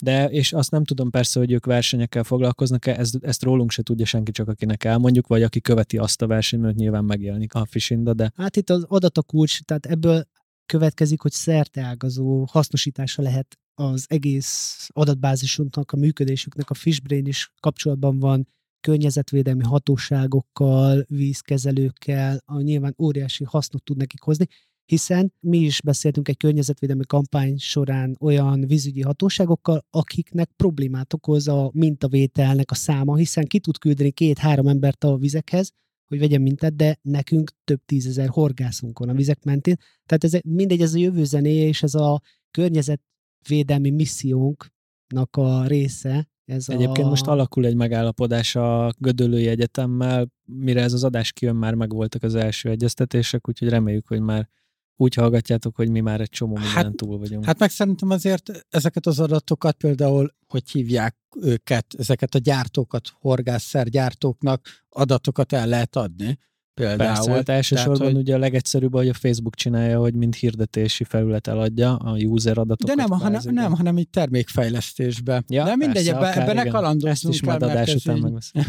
De, 0.02 0.30
és 0.30 0.54
azt 0.54 0.72
nem 0.72 0.84
tudom 0.84 1.10
persze, 1.10 1.40
hogy 1.40 1.52
ők 1.52 1.66
versenyekkel 1.66 2.24
foglalkoznak-e, 2.24 3.00
ezt, 3.00 3.18
ezt 3.22 3.44
rólunk 3.44 3.72
se 3.72 3.84
tudja 3.84 4.06
senki, 4.06 4.32
csak 4.32 4.48
akinek 4.48 4.84
elmondjuk, 4.84 5.28
vagy 5.28 5.44
aki 5.44 5.62
követi 5.62 5.98
azt 5.98 6.22
a 6.22 6.28
versenyt, 6.28 6.64
mert 6.64 6.76
nyilván 6.76 7.06
megjelenik 7.06 7.54
a 7.54 7.66
Fishinda, 7.66 8.14
de... 8.14 8.32
Hát 8.36 8.56
itt 8.56 8.70
az 8.70 8.84
adat 8.88 9.18
a 9.18 9.24
tehát 9.66 9.86
ebből 9.86 10.28
következik, 10.66 11.22
hogy 11.22 11.32
szerteágazó 11.32 12.46
hasznosítása 12.50 13.22
lehet 13.22 13.58
az 13.74 14.06
egész 14.08 14.90
adatbázisunknak, 14.94 15.92
a 15.92 15.98
működésüknek, 15.98 16.70
a 16.70 16.74
Fishbrain 16.74 17.26
is 17.26 17.52
kapcsolatban 17.60 18.20
van 18.20 18.48
környezetvédelmi 18.80 19.64
hatóságokkal, 19.64 21.06
vízkezelőkkel, 21.08 22.42
a 22.46 22.62
nyilván 22.62 22.96
óriási 22.98 23.44
hasznot 23.44 23.84
tud 23.84 23.98
nekik 23.98 24.22
hozni, 24.22 24.48
hiszen 24.88 25.34
mi 25.40 25.58
is 25.58 25.82
beszéltünk 25.82 26.28
egy 26.28 26.38
környezetvédelmi 26.38 27.06
kampány 27.06 27.58
során 27.58 28.18
olyan 28.20 28.68
vízügyi 28.68 29.02
hatóságokkal, 29.02 29.86
akiknek 29.90 30.50
problémát 30.56 31.14
okoz 31.14 31.48
a 31.48 31.70
mintavételnek 31.74 32.72
a 32.72 32.76
száma, 32.76 33.16
hiszen 33.16 33.46
ki 33.46 33.60
tud 33.60 33.78
küldeni 33.78 34.12
két-három 34.12 34.68
embert 34.68 35.04
a 35.04 35.18
vizekhez, 35.18 35.72
hogy 36.08 36.20
vegyen 36.20 36.42
mintát, 36.42 36.76
de 36.76 37.00
nekünk 37.02 37.52
több 37.64 37.82
tízezer 37.86 38.30
horgászunk 38.30 39.00
van 39.00 39.10
a 39.10 39.14
vizek 39.14 39.44
mentén. 39.44 39.78
Tehát 40.06 40.24
ez 40.24 40.40
mindegy, 40.44 40.82
ez 40.82 40.94
a 40.94 40.98
jövő 40.98 41.24
zenéje, 41.24 41.68
és 41.68 41.84
ez 41.84 41.96
a 41.96 42.22
környezetvédelmi 42.52 43.90
missziónknak 43.90 45.36
a 45.36 45.66
része, 45.66 46.28
ez 46.46 46.70
Egyébként 46.70 47.08
a... 47.08 47.10
most 47.10 47.28
alakul 47.28 47.66
egy 47.66 47.76
megállapodás 47.76 48.56
a 48.56 48.94
Gödöllői 48.98 49.48
Egyetemmel, 49.48 50.32
mire 50.46 50.82
ez 50.82 50.94
az 50.94 51.04
adás 51.04 51.32
kijön, 51.32 51.56
már 51.56 51.74
megvoltak 51.74 52.24
az 52.24 52.36
első 52.36 52.70
egyeztetések, 52.70 53.48
úgyhogy 53.48 53.70
reméljük, 53.70 54.08
hogy 54.08 54.22
már 54.22 54.50
úgy 54.98 55.14
hallgatjátok, 55.14 55.76
hogy 55.76 55.90
mi 55.90 56.00
már 56.00 56.22
egy 56.22 56.30
csomó 56.30 56.54
minden 56.54 56.74
hát, 56.74 56.96
túl 56.96 57.18
vagyunk. 57.18 57.46
Hát 57.46 57.60
meg 57.60 57.70
szerintem 57.70 58.10
azért 58.10 58.66
ezeket 58.70 59.06
az 59.06 59.20
adatokat 59.20 59.76
például, 59.76 60.36
hogy 60.48 60.72
hívják 60.72 61.16
őket, 61.40 61.86
ezeket 61.98 62.36
a 62.36 62.40
gyártókat, 62.40 63.10
horgászszergyártóknak 63.20 64.68
adatokat 64.90 65.54
el 65.54 65.68
lehet 65.68 65.96
adni. 65.96 66.38
Például. 66.78 67.14
Persze, 67.14 67.32
hát 67.32 67.50
elsősorban 67.50 67.98
Tehát, 67.98 68.14
hogy... 68.14 68.22
ugye 68.22 68.36
a 68.36 68.38
legegyszerűbb, 68.38 68.94
hogy 68.94 69.10
a 69.10 69.14
Facebook 69.14 69.56
csinálja, 69.56 70.00
hogy 70.00 70.14
mint 70.14 70.36
hirdetési 70.36 71.04
felület 71.04 71.48
eladja 71.48 71.96
a 71.96 72.18
user 72.18 72.58
adatokat. 72.58 72.96
De 72.96 73.04
nem, 73.04 73.20
hanem, 73.20 73.42
nem, 73.44 73.74
hanem 73.74 73.98
így 73.98 74.10
termékfejlesztésbe. 74.10 75.44
Ja, 75.48 75.64
De 75.64 75.76
mindegy, 75.76 76.08
ebbe, 76.08 76.42
ebbe 76.42 76.54
ne 76.54 76.64
kalandozzunk 76.64 77.34
Ezt 77.34 77.42
is 77.42 77.42
majd 77.44 77.64
adás 77.64 77.94
után 77.94 78.18
így... 78.18 78.64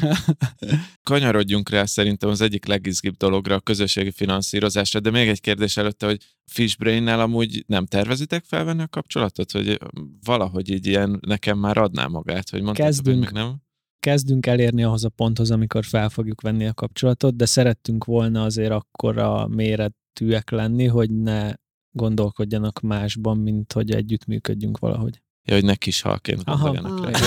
Kanyarodjunk 1.11 1.71
rá 1.71 1.85
szerintem 1.85 2.29
az 2.29 2.41
egyik 2.41 2.67
legizgibb 2.67 3.17
dologra, 3.17 3.55
a 3.55 3.61
közösségi 3.61 4.11
finanszírozásra, 4.11 5.01
de 5.01 5.11
még 5.11 5.29
egy 5.29 5.41
kérdés 5.41 5.77
előtte, 5.77 6.07
hogy 6.07 6.19
Fishbrain-nel 6.45 7.21
amúgy 7.21 7.65
nem 7.67 7.87
tervezitek 7.87 8.45
felvenni 8.45 8.83
a 8.83 8.89
kapcsolatot, 8.89 9.53
hogy 9.53 9.79
valahogy 10.25 10.71
így 10.71 10.87
ilyen 10.87 11.19
nekem 11.27 11.59
már 11.59 11.79
adná 11.79 12.07
magát, 12.07 12.51
hogy 12.51 12.63
mondtad, 12.63 12.95
hogy 13.05 13.19
még 13.19 13.31
nem? 13.31 13.67
Kezdünk 14.09 14.47
elérni 14.47 14.83
ahhoz 14.83 15.05
a 15.05 15.09
ponthoz, 15.09 15.51
amikor 15.51 15.85
fel 15.85 16.09
fogjuk 16.09 16.41
venni 16.41 16.67
a 16.67 16.75
kapcsolatot, 16.75 17.37
de 17.37 17.47
szerettünk 17.47 18.05
volna 18.05 18.43
azért 18.43 18.71
akkora 18.71 19.47
méretűek 19.47 20.51
lenni, 20.51 20.87
hogy 20.87 21.11
ne 21.11 21.53
gondolkodjanak 21.91 22.81
másban, 22.81 23.39
mint 23.39 23.73
hogy 23.73 23.91
együttműködjünk 23.91 24.79
valahogy. 24.79 25.23
Ja, 25.45 25.55
hogy 25.55 25.65
ne 25.65 25.75
kis 25.75 26.01
halként 26.01 26.45
gondoljanak 26.45 27.11
rá. 27.11 27.19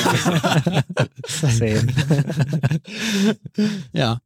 Szép. 1.57 1.91
ja. 3.91 4.23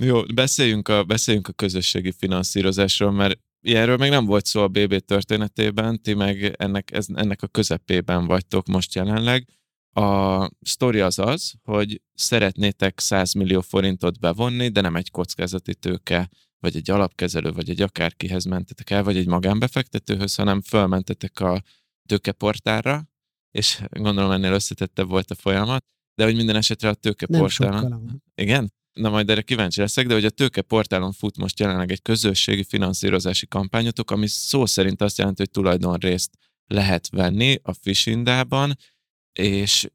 Jó, 0.00 0.22
beszéljünk 0.34 0.88
a, 0.88 1.04
beszéljünk 1.04 1.48
a 1.48 1.52
közösségi 1.52 2.12
finanszírozásról, 2.12 3.12
mert 3.12 3.38
ilyenről 3.60 3.96
még 3.96 4.10
nem 4.10 4.24
volt 4.24 4.46
szó 4.46 4.62
a 4.62 4.68
BB 4.68 4.98
történetében, 4.98 6.02
ti 6.02 6.14
meg 6.14 6.54
ennek, 6.58 6.92
ez, 6.92 7.06
ennek 7.14 7.42
a 7.42 7.46
közepében 7.46 8.26
vagytok 8.26 8.66
most 8.66 8.94
jelenleg. 8.94 9.48
A 9.94 10.50
sztori 10.60 11.00
az 11.00 11.18
az, 11.18 11.54
hogy 11.62 12.02
szeretnétek 12.14 13.00
100 13.00 13.32
millió 13.32 13.60
forintot 13.60 14.20
bevonni, 14.20 14.68
de 14.68 14.80
nem 14.80 14.96
egy 14.96 15.10
kockázati 15.10 15.74
tőke, 15.74 16.30
vagy 16.58 16.76
egy 16.76 16.90
alapkezelő, 16.90 17.52
vagy 17.52 17.70
egy 17.70 17.82
akárkihez 17.82 18.44
mentetek 18.44 18.90
el, 18.90 19.02
vagy 19.02 19.16
egy 19.16 19.26
magánbefektetőhöz, 19.26 20.34
hanem 20.34 20.62
fölmentetek 20.62 21.40
a 21.40 21.62
tőkeportálra, 22.08 23.08
és 23.50 23.82
gondolom 23.90 24.30
ennél 24.30 24.52
összetettebb 24.52 25.08
volt 25.08 25.30
a 25.30 25.34
folyamat, 25.34 25.84
de 26.14 26.24
hogy 26.24 26.36
minden 26.36 26.56
esetre 26.56 26.88
a 26.88 26.94
tőkeportálon... 26.94 28.22
Igen? 28.34 28.72
Na 28.92 29.10
majd 29.10 29.30
erre 29.30 29.42
kíváncsi 29.42 29.80
leszek, 29.80 30.06
de 30.06 30.14
hogy 30.14 30.24
a 30.24 30.30
tőkeportálon 30.30 31.12
fut 31.12 31.36
most 31.36 31.60
jelenleg 31.60 31.90
egy 31.90 32.02
közösségi 32.02 32.64
finanszírozási 32.64 33.46
kampányotok, 33.46 34.10
ami 34.10 34.26
szó 34.26 34.66
szerint 34.66 35.02
azt 35.02 35.18
jelenti, 35.18 35.42
hogy 35.42 35.50
tulajdonrészt 35.50 36.38
lehet 36.66 37.08
venni 37.10 37.58
a 37.62 37.72
Fishindában, 37.72 38.76
és 39.38 39.88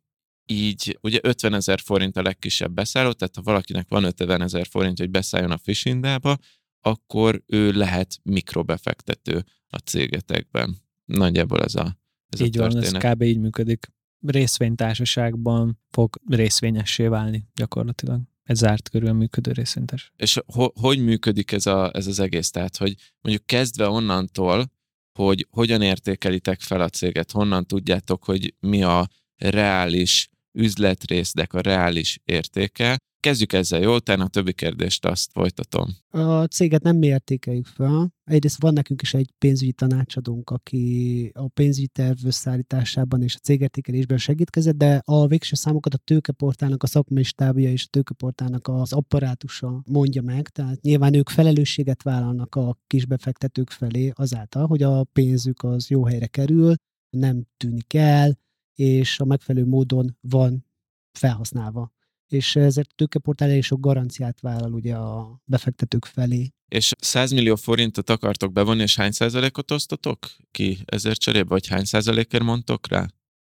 így 0.45 0.97
ugye 1.01 1.19
50 1.21 1.53
ezer 1.53 1.79
forint 1.79 2.17
a 2.17 2.21
legkisebb 2.21 2.71
beszálló, 2.71 3.11
tehát 3.11 3.35
ha 3.35 3.41
valakinek 3.41 3.87
van 3.89 4.03
50 4.03 4.41
ezer 4.41 4.67
forint, 4.67 4.97
hogy 4.97 5.09
beszálljon 5.09 5.51
a 5.51 5.57
Fishindába, 5.57 6.37
akkor 6.81 7.43
ő 7.45 7.71
lehet 7.71 8.19
mikrobefektető 8.23 9.43
a 9.67 9.77
cégetekben. 9.77 10.77
Nagyjából 11.05 11.63
ez 11.63 11.75
a, 11.75 11.97
ez 12.29 12.39
így 12.39 12.57
a 12.57 12.61
van, 12.61 12.77
ez 12.77 12.91
kb. 12.91 13.21
így 13.21 13.39
működik. 13.39 13.87
Részvénytársaságban 14.25 15.79
fog 15.89 16.21
részvényessé 16.27 17.07
válni 17.07 17.47
gyakorlatilag. 17.55 18.21
Ez 18.43 18.57
zárt 18.57 18.89
körül 18.89 19.13
működő 19.13 19.51
részvénytárs. 19.51 20.11
És 20.15 20.39
ho- 20.45 20.77
hogy 20.79 20.99
működik 21.03 21.51
ez, 21.51 21.65
a, 21.65 21.91
ez 21.93 22.07
az 22.07 22.19
egész? 22.19 22.49
Tehát, 22.49 22.77
hogy 22.77 22.95
mondjuk 23.21 23.45
kezdve 23.45 23.87
onnantól, 23.87 24.71
hogy 25.19 25.47
hogyan 25.49 25.81
értékelitek 25.81 26.59
fel 26.59 26.81
a 26.81 26.89
céget, 26.89 27.31
honnan 27.31 27.65
tudjátok, 27.65 28.23
hogy 28.23 28.55
mi 28.59 28.83
a 28.83 29.07
reális 29.39 30.29
üzletrésznek 30.51 31.53
a 31.53 31.61
reális 31.61 32.19
értéke. 32.25 32.97
Kezdjük 33.19 33.53
ezzel, 33.53 33.81
jó? 33.81 33.95
Utána 33.95 34.23
a 34.23 34.27
többi 34.27 34.53
kérdést 34.53 35.05
azt 35.05 35.31
folytatom. 35.31 35.87
A 36.09 36.43
céget 36.43 36.83
nem 36.83 37.01
értékeljük 37.01 37.65
fel. 37.65 38.13
Egyrészt 38.23 38.61
van 38.61 38.73
nekünk 38.73 39.01
is 39.01 39.13
egy 39.13 39.29
pénzügyi 39.37 39.71
tanácsadónk, 39.71 40.49
aki 40.49 41.31
a 41.33 41.47
pénzügyi 41.47 41.87
terv 41.87 42.25
összeállításában 42.25 43.21
és 43.21 43.35
a 43.35 43.39
cégértékelésben 43.39 44.17
segítkezett, 44.17 44.75
de 44.75 45.01
a 45.05 45.27
végső 45.27 45.55
számokat 45.55 45.93
a 45.93 45.97
tőkeportálnak 45.97 46.83
a 46.83 46.87
szakmai 46.87 47.23
stábja 47.23 47.71
és 47.71 47.83
a 47.83 47.89
tőkeportálnak 47.89 48.67
az 48.67 48.93
apparátusa 48.93 49.81
mondja 49.85 50.21
meg, 50.21 50.49
tehát 50.49 50.81
nyilván 50.81 51.13
ők 51.13 51.29
felelősséget 51.29 52.03
vállalnak 52.03 52.55
a 52.55 52.77
kisbefektetők 52.87 53.69
felé 53.69 54.11
azáltal, 54.15 54.67
hogy 54.67 54.83
a 54.83 55.03
pénzük 55.03 55.63
az 55.63 55.89
jó 55.89 56.05
helyre 56.05 56.27
kerül, 56.27 56.73
nem 57.09 57.43
tűnik 57.57 57.93
el, 57.93 58.37
és 58.79 59.19
a 59.19 59.25
megfelelő 59.25 59.65
módon 59.65 60.17
van 60.21 60.65
felhasználva. 61.11 61.91
És 62.27 62.55
ezért 62.55 62.89
a 62.91 62.95
tőkeportál 62.95 63.49
elég 63.49 63.63
sok 63.63 63.79
garanciát 63.79 64.39
vállal 64.39 64.73
ugye 64.73 64.95
a 64.95 65.41
befektetők 65.45 66.05
felé. 66.05 66.51
És 66.67 66.91
100 66.99 67.31
millió 67.31 67.55
forintot 67.55 68.09
akartok 68.09 68.51
bevonni, 68.51 68.81
és 68.81 68.95
hány 68.95 69.11
százalékot 69.11 69.71
osztotok 69.71 70.17
ki 70.51 70.77
ezért 70.85 71.19
cserébe, 71.19 71.49
vagy 71.49 71.67
hány 71.67 71.83
százalékért 71.83 72.43
mondtok 72.43 72.87
rá? 72.87 73.07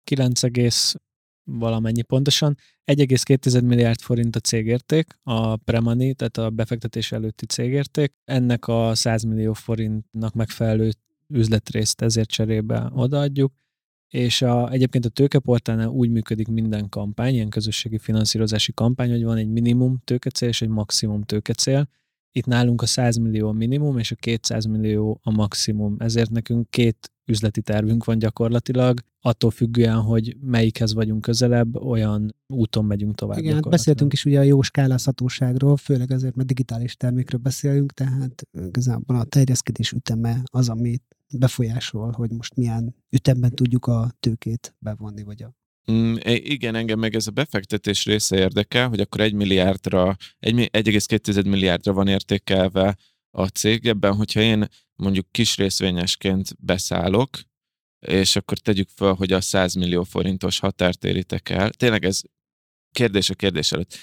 9, 0.04 0.40
valamennyi 1.44 2.02
pontosan. 2.02 2.56
1,2 2.84 3.64
milliárd 3.64 4.00
forint 4.00 4.36
a 4.36 4.40
cégérték, 4.40 5.18
a 5.22 5.56
premani, 5.56 6.14
tehát 6.14 6.36
a 6.36 6.50
befektetés 6.50 7.12
előtti 7.12 7.46
cégérték. 7.46 8.12
Ennek 8.24 8.66
a 8.66 8.94
100 8.94 9.22
millió 9.22 9.52
forintnak 9.52 10.34
megfelelő 10.34 10.90
üzletrészt 11.28 12.00
ezért 12.00 12.28
cserébe 12.28 12.90
odaadjuk 12.94 13.52
és 14.16 14.42
a, 14.42 14.70
egyébként 14.70 15.04
a 15.04 15.08
tőkeportálnál 15.08 15.88
úgy 15.88 16.10
működik 16.10 16.48
minden 16.48 16.88
kampány, 16.88 17.34
ilyen 17.34 17.48
közösségi 17.48 17.98
finanszírozási 17.98 18.72
kampány, 18.72 19.10
hogy 19.10 19.24
van 19.24 19.36
egy 19.36 19.48
minimum 19.48 20.00
tőkecél 20.04 20.48
és 20.48 20.62
egy 20.62 20.68
maximum 20.68 21.22
tőkecél, 21.22 21.88
itt 22.32 22.46
nálunk 22.46 22.82
a 22.82 22.86
100 22.86 23.16
millió 23.16 23.48
a 23.48 23.52
minimum, 23.52 23.98
és 23.98 24.10
a 24.10 24.14
200 24.14 24.64
millió 24.64 25.20
a 25.22 25.30
maximum. 25.30 25.96
Ezért 25.98 26.30
nekünk 26.30 26.70
két 26.70 27.12
üzleti 27.26 27.60
tervünk 27.60 28.04
van 28.04 28.18
gyakorlatilag, 28.18 29.00
attól 29.20 29.50
függően, 29.50 30.00
hogy 30.00 30.36
melyikhez 30.40 30.94
vagyunk 30.94 31.20
közelebb, 31.20 31.76
olyan 31.76 32.34
úton 32.46 32.84
megyünk 32.84 33.14
tovább. 33.14 33.38
Igen, 33.38 33.54
hát 33.54 33.68
beszéltünk 33.68 34.12
is 34.12 34.24
ugye 34.24 34.38
a 34.38 34.42
jó 34.42 34.62
skálázhatóságról, 34.62 35.76
főleg 35.76 36.10
azért, 36.10 36.34
mert 36.34 36.48
digitális 36.48 36.96
termékről 36.96 37.40
beszélünk, 37.40 37.92
tehát 37.92 38.42
igazából 38.66 39.16
a 39.16 39.24
terjeszkedés 39.24 39.92
üteme 39.92 40.42
az, 40.44 40.68
amit 40.68 41.02
befolyásol, 41.34 42.12
hogy 42.12 42.30
most 42.30 42.56
milyen 42.56 42.94
ütemben 43.10 43.50
tudjuk 43.50 43.86
a 43.86 44.10
tőkét 44.20 44.74
bevonni, 44.78 45.22
vagy 45.22 45.42
a 45.42 45.54
Mm, 45.92 46.14
igen, 46.24 46.74
engem 46.74 46.98
meg 46.98 47.14
ez 47.14 47.26
a 47.26 47.30
befektetés 47.30 48.04
része 48.04 48.36
érdekel, 48.36 48.88
hogy 48.88 49.00
akkor 49.00 49.20
egy 49.20 49.32
milliárdra, 49.32 50.16
1,2 50.40 51.44
milliárdra 51.44 51.92
van 51.92 52.08
értékelve 52.08 52.96
a 53.30 53.46
cég 53.46 53.86
ebben, 53.86 54.14
hogyha 54.14 54.40
én 54.40 54.68
mondjuk 54.96 55.26
kis 55.30 55.56
részvényesként 55.56 56.56
beszállok, 56.58 57.28
és 58.06 58.36
akkor 58.36 58.58
tegyük 58.58 58.88
fel, 58.88 59.12
hogy 59.12 59.32
a 59.32 59.40
100 59.40 59.74
millió 59.74 60.02
forintos 60.02 60.58
határt 60.58 61.04
éritek 61.04 61.48
el. 61.48 61.70
Tényleg 61.70 62.04
ez 62.04 62.20
kérdés 62.92 63.30
a 63.30 63.34
kérdés 63.34 63.72
előtt. 63.72 63.98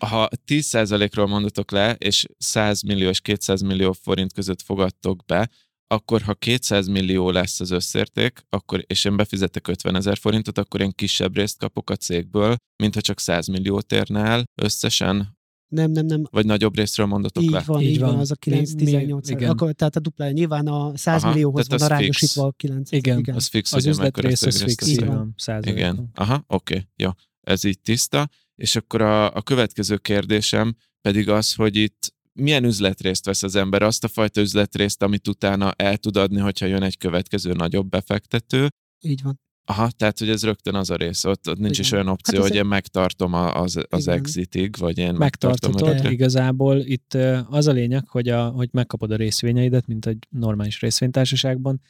Ha 0.00 0.28
10%-ról 0.46 1.26
mondatok 1.26 1.70
le, 1.70 1.94
és 1.94 2.26
100 2.38 2.82
millió 2.82 3.08
és 3.08 3.20
200 3.20 3.60
millió 3.60 3.92
forint 3.92 4.32
között 4.32 4.62
fogadtok 4.62 5.24
be, 5.24 5.50
akkor 5.86 6.22
ha 6.22 6.34
200 6.34 6.86
millió 6.86 7.30
lesz 7.30 7.60
az 7.60 7.70
összérték, 7.70 8.40
akkor, 8.48 8.84
és 8.86 9.04
én 9.04 9.16
befizetek 9.16 9.68
50 9.68 9.96
ezer 9.96 10.16
forintot, 10.16 10.58
akkor 10.58 10.80
én 10.80 10.92
kisebb 10.92 11.36
részt 11.36 11.58
kapok 11.58 11.90
a 11.90 11.96
cégből, 11.96 12.56
mint 12.82 12.94
ha 12.94 13.00
csak 13.00 13.20
100 13.20 13.46
milliót 13.46 13.92
érne 13.92 14.24
el 14.24 14.44
összesen. 14.62 15.37
Nem, 15.68 15.90
nem, 15.90 16.06
nem. 16.06 16.22
Vagy 16.30 16.46
nagyobb 16.46 16.76
részről 16.76 17.06
mondatok 17.06 17.42
így 17.42 17.50
le? 17.50 17.62
Van, 17.66 17.80
így, 17.80 17.90
így 17.90 17.98
van, 17.98 18.18
az 18.18 18.30
a 18.30 18.34
9-18. 18.34 19.20
Igen. 19.26 19.50
Akkor, 19.50 19.72
tehát 19.72 19.96
a 19.96 20.00
duplája 20.00 20.32
nyilván 20.32 20.66
a 20.66 20.96
100 20.96 21.22
Aha, 21.22 21.32
millióhoz 21.32 21.68
van 21.68 21.80
arányosítva 21.80 22.44
a 22.44 22.50
9. 22.50 22.92
Igen, 22.92 23.18
igen. 23.18 23.34
az 23.34 23.46
fix, 23.46 23.72
az 23.72 23.86
üzlet 23.86 24.18
rész, 24.18 24.42
az 24.42 24.62
fix, 24.62 24.86
így 24.86 25.04
van. 25.04 25.34
Igen, 25.60 26.10
aha, 26.14 26.44
oké, 26.46 26.74
okay. 26.74 26.86
jó. 26.96 27.10
Ez 27.40 27.64
így 27.64 27.80
tiszta. 27.80 28.28
És 28.54 28.76
akkor 28.76 29.02
a, 29.02 29.34
a 29.34 29.42
következő 29.42 29.96
kérdésem 29.96 30.76
pedig 31.00 31.28
az, 31.28 31.54
hogy 31.54 31.76
itt 31.76 32.14
milyen 32.32 32.64
üzletrészt 32.64 33.24
vesz 33.24 33.42
az 33.42 33.54
ember, 33.54 33.82
azt 33.82 34.04
a 34.04 34.08
fajta 34.08 34.40
üzletrészt, 34.40 35.02
amit 35.02 35.28
utána 35.28 35.72
el 35.72 35.96
tud 35.96 36.16
adni, 36.16 36.40
hogyha 36.40 36.66
jön 36.66 36.82
egy 36.82 36.96
következő 36.96 37.52
nagyobb 37.52 37.88
befektető. 37.88 38.68
Így 39.00 39.22
van. 39.22 39.40
Aha, 39.70 39.90
tehát 39.90 40.18
hogy 40.18 40.28
ez 40.28 40.44
rögtön 40.44 40.74
az 40.74 40.90
a 40.90 40.96
rész, 40.96 41.24
ott, 41.24 41.48
ott 41.48 41.58
nincs 41.58 41.70
Igen. 41.70 41.84
is 41.84 41.92
olyan 41.92 42.08
opció, 42.08 42.40
hát 42.40 42.48
hogy 42.48 42.56
én 42.56 42.64
megtartom 42.64 43.34
az, 43.34 43.78
az 43.88 44.08
exitig, 44.08 44.76
vagy 44.78 44.98
én 44.98 45.14
Megtarthatod, 45.14 46.10
igazából. 46.10 46.78
Itt 46.78 47.14
az 47.50 47.66
a 47.66 47.72
lényeg, 47.72 48.08
hogy, 48.08 48.28
a, 48.28 48.48
hogy 48.48 48.68
megkapod 48.72 49.10
a 49.10 49.16
részvényeidet, 49.16 49.86
mint 49.86 50.06
egy 50.06 50.26
normális 50.30 50.80
részvénytársaságban, 50.80 51.80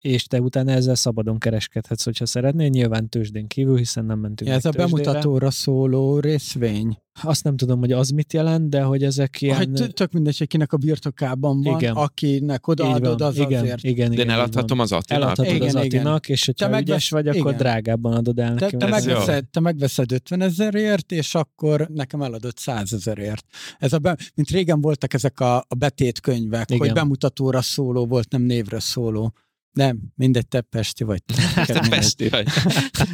és 0.00 0.24
te 0.24 0.40
utána 0.40 0.70
ezzel 0.70 0.94
szabadon 0.94 1.38
kereskedhetsz, 1.38 2.04
hogyha 2.04 2.26
szeretnél, 2.26 2.68
nyilván 2.68 3.08
tőzsdén 3.08 3.46
kívül, 3.46 3.76
hiszen 3.76 4.04
nem 4.04 4.18
mentünk 4.18 4.50
ja, 4.50 4.56
Ez 4.56 4.64
a 4.64 4.70
bemutatóra 4.70 5.50
szóló 5.50 6.20
részvény. 6.20 6.98
Azt 7.22 7.44
nem 7.44 7.56
tudom, 7.56 7.78
hogy 7.78 7.92
az 7.92 8.08
mit 8.08 8.32
jelent, 8.32 8.68
de 8.68 8.82
hogy 8.82 9.02
ezek 9.04 9.40
ilyen... 9.40 9.56
Hogy 9.56 9.92
tök 9.92 10.12
mindegy, 10.12 10.46
kinek 10.46 10.72
a 10.72 10.76
birtokában 10.76 11.62
van, 11.62 11.76
igen. 11.76 11.94
akinek 11.94 12.66
odaadod, 12.66 13.20
az 13.20 13.36
igen, 13.36 13.62
azért. 13.62 13.82
Igen, 13.82 14.12
igen, 14.12 14.14
de 14.14 14.22
én 14.22 14.30
eladhatom 14.30 14.78
az 14.78 14.92
Attinak. 14.92 15.22
Eladhatod 15.22 15.54
igen, 15.54 15.68
az 15.68 15.74
Attinak, 15.74 16.28
és 16.28 16.44
hogyha 16.44 16.70
te 16.70 16.78
ügyes 16.78 17.10
vagy, 17.10 17.28
akkor 17.28 17.40
igen. 17.40 17.56
drágábban 17.56 18.12
adod 18.12 18.38
el 18.38 18.54
neki. 18.54 18.76
Te, 18.76 18.76
te, 18.76 18.86
megveszed, 18.86 19.44
te 19.48 19.60
megveszed 19.60 20.12
50 20.12 20.40
ezerért, 20.40 21.12
és 21.12 21.34
akkor 21.34 21.88
nekem 21.94 22.22
eladod 22.22 22.56
100 22.56 22.92
ezerért. 22.92 23.44
Ez 23.78 23.92
a 23.92 23.98
be, 23.98 24.16
mint 24.34 24.50
régen 24.50 24.80
voltak 24.80 25.14
ezek 25.14 25.40
a, 25.40 25.56
a 25.56 25.74
betétkönyvek, 25.78 26.70
igen. 26.70 26.86
hogy 26.86 26.92
bemutatóra 26.92 27.62
szóló 27.62 28.06
volt, 28.06 28.30
nem 28.30 28.42
névre 28.42 28.80
szóló. 28.80 29.32
Nem, 29.72 30.00
mindegy, 30.16 30.48
te 30.48 30.60
Pesti 30.60 31.04
vagy. 31.04 31.22
Te 31.66 31.88
Pesti 31.88 32.28
vagy. 32.28 32.46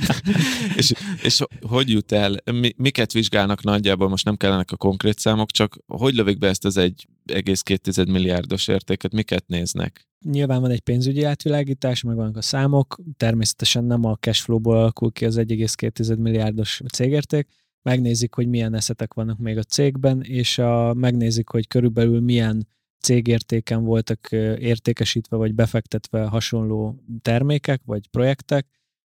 és, 0.77 0.93
és 1.23 1.43
hogy 1.61 1.91
jut 1.91 2.13
el, 2.13 2.37
mi, 2.53 2.73
miket 2.77 3.13
vizsgálnak 3.13 3.63
nagyjából, 3.63 4.09
most 4.09 4.25
nem 4.25 4.37
kellenek 4.37 4.71
a 4.71 4.77
konkrét 4.77 5.19
számok, 5.19 5.51
csak 5.51 5.79
hogy 5.87 6.15
lövik 6.15 6.39
be 6.39 6.49
ezt 6.49 6.65
az 6.65 6.77
1,2 6.79 8.11
milliárdos 8.11 8.69
értéket, 8.69 9.13
miket 9.13 9.47
néznek? 9.47 10.09
Nyilván 10.25 10.61
van 10.61 10.71
egy 10.71 10.81
pénzügyi 10.81 11.23
átvilágítás, 11.23 12.03
meg 12.03 12.17
vannak 12.17 12.37
a 12.37 12.43
számok, 12.43 13.01
természetesen 13.17 13.85
nem 13.85 14.05
a 14.05 14.17
cashflow-ból 14.17 14.77
alakul 14.77 15.13
ki 15.13 15.25
az 15.25 15.37
1,2 15.39 16.19
milliárdos 16.19 16.81
cégérték, 16.93 17.49
megnézik, 17.83 18.35
hogy 18.35 18.49
milyen 18.49 18.75
eszetek 18.75 19.15
vannak 19.15 19.39
még 19.39 19.59
a 19.59 19.63
cégben, 19.63 20.23
és 20.23 20.59
a, 20.59 20.95
megnézik, 20.95 21.49
hogy 21.49 21.67
körülbelül 21.67 22.21
milyen 22.21 22.69
cégértéken 23.01 23.85
voltak 23.85 24.29
értékesítve 24.59 25.37
vagy 25.37 25.55
befektetve 25.55 26.25
hasonló 26.25 27.05
termékek 27.23 27.81
vagy 27.85 28.09
projektek, 28.09 28.67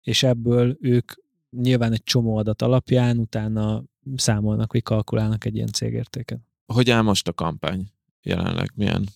és 0.02 0.24
ebből 0.24 0.78
ők 0.82 1.12
nyilván 1.50 1.92
egy 1.92 2.04
csomó 2.04 2.38
adat 2.38 2.62
alapján 2.62 3.18
utána 3.18 3.84
számolnak, 4.16 4.72
vagy 4.72 4.84
kalkulálnak 4.84 5.46
egy 5.46 5.56
ilyen 5.56 5.72
cégértéket. 5.72 6.40
Hogy 6.66 6.90
áll 6.90 7.02
most 7.02 7.28
a 7.28 7.34
kampány 7.34 7.92
jelenleg? 8.22 8.72
Milyen 8.76 9.08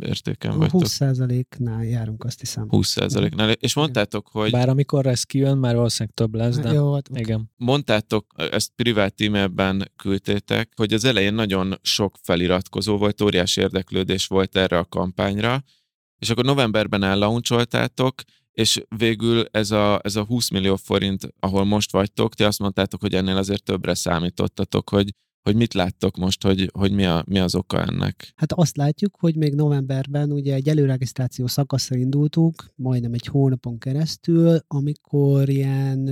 értéken 0.00 0.58
vagytok? 0.58 0.82
20%-nál 0.84 1.84
járunk, 1.84 2.24
azt 2.24 2.40
hiszem. 2.40 2.66
20%-nál. 2.70 3.50
És 3.50 3.74
mondtátok, 3.74 4.28
hogy... 4.28 4.50
Bár 4.50 4.68
amikor 4.68 5.06
ez 5.06 5.22
kijön, 5.22 5.58
már 5.58 5.74
valószínűleg 5.74 6.14
több 6.14 6.34
lesz, 6.34 6.58
de... 6.58 6.72
Jó, 6.72 6.94
hát, 6.94 7.08
igen. 7.14 7.50
Mondtátok, 7.56 8.26
ezt 8.36 8.72
privát 8.76 9.20
e-mailben 9.20 9.90
küldtétek, 9.96 10.72
hogy 10.76 10.92
az 10.92 11.04
elején 11.04 11.34
nagyon 11.34 11.78
sok 11.82 12.16
feliratkozó 12.22 12.96
volt, 12.96 13.20
óriási 13.20 13.60
érdeklődés 13.60 14.26
volt 14.26 14.56
erre 14.56 14.78
a 14.78 14.84
kampányra, 14.84 15.62
és 16.18 16.30
akkor 16.30 16.44
novemberben 16.44 17.02
ellauncsoltátok, 17.02 18.14
és 18.52 18.82
végül 18.96 19.44
ez 19.50 19.70
a, 19.70 20.00
ez 20.02 20.16
a 20.16 20.24
20 20.24 20.50
millió 20.50 20.76
forint, 20.76 21.28
ahol 21.40 21.64
most 21.64 21.92
vagytok, 21.92 22.34
ti 22.34 22.44
azt 22.44 22.58
mondtátok, 22.58 23.00
hogy 23.00 23.14
ennél 23.14 23.36
azért 23.36 23.62
többre 23.62 23.94
számítottatok, 23.94 24.90
hogy 24.90 25.08
hogy 25.44 25.56
mit 25.56 25.74
láttok 25.74 26.16
most, 26.16 26.42
hogy, 26.42 26.70
hogy 26.72 26.92
mi, 26.92 27.04
a, 27.04 27.24
mi 27.26 27.38
az 27.38 27.54
oka 27.54 27.82
ennek? 27.82 28.32
Hát 28.36 28.52
azt 28.52 28.76
látjuk, 28.76 29.16
hogy 29.20 29.36
még 29.36 29.54
novemberben 29.54 30.32
ugye 30.32 30.54
egy 30.54 30.68
előregisztráció 30.68 31.46
szakaszra 31.46 31.96
indultunk, 31.96 32.72
majdnem 32.74 33.12
egy 33.12 33.26
hónapon 33.26 33.78
keresztül, 33.78 34.58
amikor 34.66 35.48
ilyen 35.48 36.08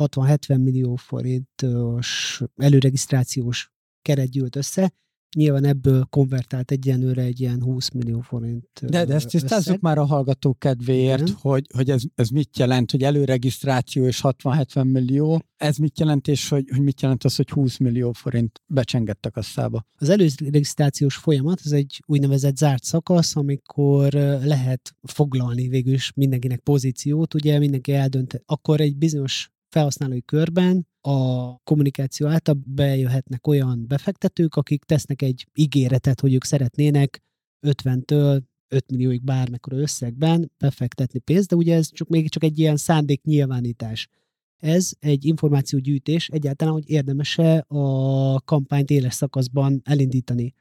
60-70 0.00 0.62
millió 0.62 0.94
forintos 0.94 2.40
előregisztrációs 2.56 3.72
keret 4.02 4.30
gyűlt 4.30 4.56
össze, 4.56 4.92
Nyilván 5.36 5.64
ebből 5.64 6.04
konvertált 6.04 6.70
egyenlőre 6.70 7.22
egy 7.22 7.40
ilyen 7.40 7.62
20 7.62 7.90
millió 7.90 8.20
forint. 8.20 8.68
De, 8.82 9.04
de 9.04 9.14
ezt 9.14 9.28
tisztázzuk 9.28 9.80
már 9.80 9.98
a 9.98 10.04
hallgató 10.04 10.54
kedvéért, 10.54 11.20
Igen. 11.20 11.34
hogy, 11.40 11.66
hogy 11.74 11.90
ez, 11.90 12.02
ez 12.14 12.28
mit 12.28 12.58
jelent, 12.58 12.90
hogy 12.90 13.02
előregisztráció 13.02 14.06
és 14.06 14.20
60-70 14.22 14.92
millió, 14.92 15.42
ez 15.56 15.76
mit 15.76 15.98
jelent, 15.98 16.28
és 16.28 16.48
hogy, 16.48 16.64
hogy 16.70 16.82
mit 16.82 17.00
jelent 17.00 17.24
az, 17.24 17.36
hogy 17.36 17.50
20 17.50 17.76
millió 17.76 18.12
forint 18.12 18.62
becsengett 18.66 19.26
a 19.26 19.30
kasszába? 19.30 19.86
Az 19.98 20.08
előregisztrációs 20.08 21.16
folyamat, 21.16 21.60
ez 21.64 21.72
egy 21.72 22.02
úgynevezett 22.06 22.56
zárt 22.56 22.84
szakasz, 22.84 23.36
amikor 23.36 24.12
lehet 24.42 24.94
foglalni 25.02 25.68
végül 25.68 25.92
is 25.92 26.12
mindenkinek 26.14 26.60
pozíciót, 26.60 27.34
ugye 27.34 27.58
mindenki 27.58 27.92
eldönt, 27.92 28.42
akkor 28.46 28.80
egy 28.80 28.96
bizonyos 28.96 29.50
felhasználói 29.68 30.22
körben 30.22 30.86
a 31.00 31.58
kommunikáció 31.58 32.26
által 32.26 32.58
bejöhetnek 32.66 33.46
olyan 33.46 33.86
befektetők, 33.86 34.54
akik 34.54 34.84
tesznek 34.84 35.22
egy 35.22 35.46
ígéretet, 35.54 36.20
hogy 36.20 36.34
ők 36.34 36.44
szeretnének 36.44 37.22
50-től 37.66 38.42
5 38.68 38.90
millióig 38.90 39.24
bármekkora 39.24 39.76
összegben 39.76 40.52
befektetni 40.58 41.18
pénzt, 41.18 41.48
de 41.48 41.56
ugye 41.56 41.74
ez 41.74 41.90
csak 41.92 42.08
még 42.08 42.28
csak 42.28 42.42
egy 42.42 42.58
ilyen 42.58 42.76
szándék 42.76 43.22
nyilvánítás. 43.22 44.08
Ez 44.56 44.90
egy 44.98 45.24
információgyűjtés 45.24 46.28
egyáltalán, 46.28 46.72
hogy 46.72 46.90
érdemese 46.90 47.58
a 47.58 48.40
kampányt 48.40 48.90
éles 48.90 49.14
szakaszban 49.14 49.80
elindítani. 49.84 50.52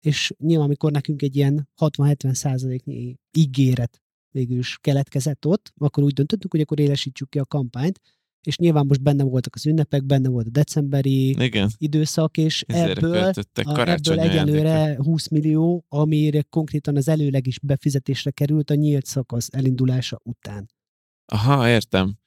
És 0.00 0.32
nyilván, 0.38 0.66
amikor 0.66 0.92
nekünk 0.92 1.22
egy 1.22 1.36
ilyen 1.36 1.68
60-70 1.76 2.34
százaléknyi 2.34 3.16
ígéret 3.30 4.02
végül 4.30 4.58
is 4.58 4.78
keletkezett 4.80 5.46
ott, 5.46 5.72
akkor 5.76 6.04
úgy 6.04 6.12
döntöttünk, 6.12 6.52
hogy 6.52 6.60
akkor 6.60 6.80
élesítsük 6.80 7.28
ki 7.28 7.38
a 7.38 7.44
kampányt, 7.44 8.00
és 8.42 8.56
nyilván 8.56 8.86
most 8.86 9.02
benne 9.02 9.22
voltak 9.22 9.54
az 9.54 9.66
ünnepek, 9.66 10.04
benne 10.04 10.28
volt 10.28 10.46
a 10.46 10.50
decemberi 10.50 11.28
Igen. 11.28 11.70
időszak, 11.76 12.36
és 12.36 12.64
ebből, 12.66 13.32
a, 13.54 13.88
ebből 13.88 14.20
egyelőre 14.20 14.96
20 14.96 15.28
millió, 15.28 15.84
amire 15.88 16.42
konkrétan 16.42 16.96
az 16.96 17.08
előleg 17.08 17.46
is 17.46 17.58
befizetésre 17.58 18.30
került 18.30 18.70
a 18.70 18.74
nyílt 18.74 19.06
szakasz 19.06 19.48
elindulása 19.52 20.20
után. 20.22 20.70
Aha, 21.32 21.68
értem. 21.68 22.18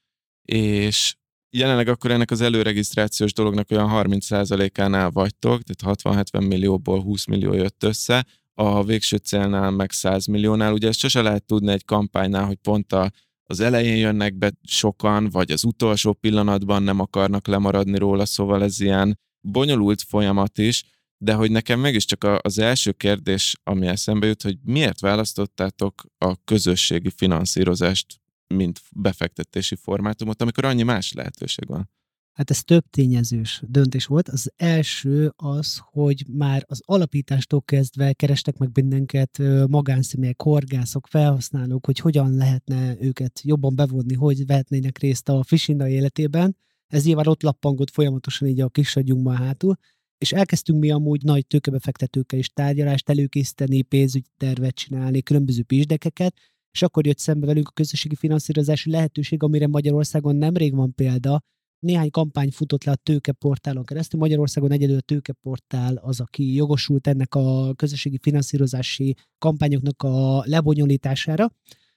És 0.41 1.16
jelenleg 1.49 1.88
akkor 1.88 2.11
ennek 2.11 2.32
az 2.32 2.41
előregisztrációs 2.41 3.34
dolognak 3.34 3.72
olyan 3.72 3.89
30%-ánál 3.91 5.09
vagytok, 5.09 5.61
tehát 5.61 5.99
60-70 6.32 6.47
millióból 6.47 7.01
20 7.01 7.26
millió 7.26 7.53
jött 7.53 7.84
össze, 7.84 8.26
a 8.53 8.84
végső 8.84 9.18
célnál 9.18 9.72
meg 9.72 9.91
100 9.91 10.26
milliónál. 10.26 10.74
Ugye 10.74 10.88
ezt 10.88 10.99
sose 10.99 11.22
lehet 11.22 11.45
tudni 11.45 11.72
egy 11.72 11.86
kampánynál, 11.86 12.45
hogy 12.45 12.57
pont 12.57 12.93
a 12.93 13.11
az 13.46 13.60
elején 13.60 13.98
jönnek 13.98 14.36
be 14.36 14.52
sokan, 14.64 15.30
vagy 15.30 15.52
az 15.52 15.64
utolsó 15.64 16.14
pillanatban 16.14 16.84
nem 16.84 17.00
akarnak 17.00 17.48
lemaradni 17.48 17.98
róla, 17.98 18.26
szóval 18.26 18.64
ez 18.64 18.80
ilyen 18.80 19.20
bonyolult 19.41 20.02
folyamat 20.02 20.58
is, 20.58 20.84
de 21.18 21.34
hogy 21.34 21.52
nekem 21.52 21.80
mégiscsak 21.80 22.24
az 22.41 22.60
első 22.60 22.91
kérdés, 22.91 23.56
ami 23.64 23.88
eszembe 23.88 24.28
jut, 24.28 24.41
hogy 24.41 24.58
miért 24.64 25.00
választottátok 25.00 26.06
a 26.18 26.44
közösségi 26.44 27.10
finanszírozást, 27.10 28.22
mint 28.48 28.82
befektetési 28.96 29.76
formátumot, 29.76 30.41
amikor 30.41 30.66
annyi 30.66 30.84
más 30.84 31.14
lehetőség 31.14 31.68
van? 31.68 31.89
Hát 32.34 32.49
ez 32.49 32.63
több 32.63 32.84
tényezős 32.89 33.61
döntés 33.67 34.05
volt. 34.05 34.29
Az 34.29 34.51
első 34.55 35.34
az, 35.36 35.81
hogy 35.84 36.25
már 36.27 36.63
az 36.67 36.81
alapítástól 36.86 37.61
kezdve 37.61 38.13
kerestek 38.13 38.57
meg 38.57 38.71
bennünket 38.71 39.41
magánszemélyek, 39.67 40.41
horgászok, 40.41 41.07
felhasználók, 41.07 41.86
hogy 41.86 41.99
hogyan 41.99 42.36
lehetne 42.36 42.95
őket 42.99 43.41
jobban 43.43 43.75
bevonni, 43.75 44.13
hogy 44.13 44.45
vehetnének 44.45 44.97
részt 44.97 45.29
a 45.29 45.43
Fishinda 45.43 45.88
életében. 45.88 46.57
Ez 46.88 47.05
nyilván 47.05 47.27
ott 47.27 47.41
lappangott 47.41 47.89
folyamatosan 47.89 48.47
így 48.47 48.61
a 48.61 48.69
kisagyunkban 48.69 49.36
hátul, 49.36 49.75
és 50.17 50.31
elkezdtünk 50.31 50.79
mi 50.79 50.91
amúgy 50.91 51.23
nagy 51.23 51.47
tőkebefektetőkkel 51.47 52.39
is 52.39 52.47
tárgyalást 52.47 53.09
előkészíteni, 53.09 53.81
pénzügyi 53.81 54.29
tervet 54.38 54.75
csinálni, 54.75 55.21
különböző 55.21 55.63
pisdekeket, 55.63 56.34
és 56.71 56.81
akkor 56.81 57.05
jött 57.05 57.17
szembe 57.17 57.45
velünk 57.45 57.67
a 57.67 57.71
közösségi 57.71 58.15
finanszírozási 58.15 58.89
lehetőség, 58.89 59.43
amire 59.43 59.67
Magyarországon 59.67 60.36
nemrég 60.36 60.75
van 60.75 60.95
példa, 60.95 61.43
néhány 61.84 62.09
kampány 62.09 62.51
futott 62.51 62.84
le 62.84 62.91
a 62.91 62.95
tőkeportálon 62.95 63.86
keresztül. 63.86 64.19
Magyarországon 64.19 64.71
egyedül 64.71 64.97
a 64.97 65.01
tőkeportál 65.01 65.95
az, 65.95 66.19
aki 66.19 66.53
jogosult 66.53 67.07
ennek 67.07 67.36
a 67.36 67.73
közösségi 67.73 68.19
finanszírozási 68.21 69.15
kampányoknak 69.38 70.03
a 70.03 70.43
lebonyolítására. 70.45 71.51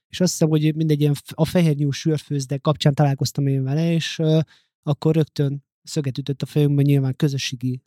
És 0.09 0.20
azt 0.20 0.30
hiszem, 0.30 0.49
hogy 0.49 0.74
mindegy 0.74 1.01
ilyen 1.01 1.14
a 1.34 1.45
Fehérnyú 1.45 1.91
sűrfőzde 1.91 2.59
kapcsán 2.59 2.95
találkoztam 2.95 3.47
én 3.47 3.62
vele, 3.62 3.93
és 3.93 4.18
uh, 4.18 4.41
akkor 4.82 5.14
rögtön 5.14 5.64
szöget 5.82 6.18
ütött 6.18 6.43
a 6.43 6.47
fejünkben, 6.47 6.84
nyilván 6.84 7.16
közösségi 7.16 7.82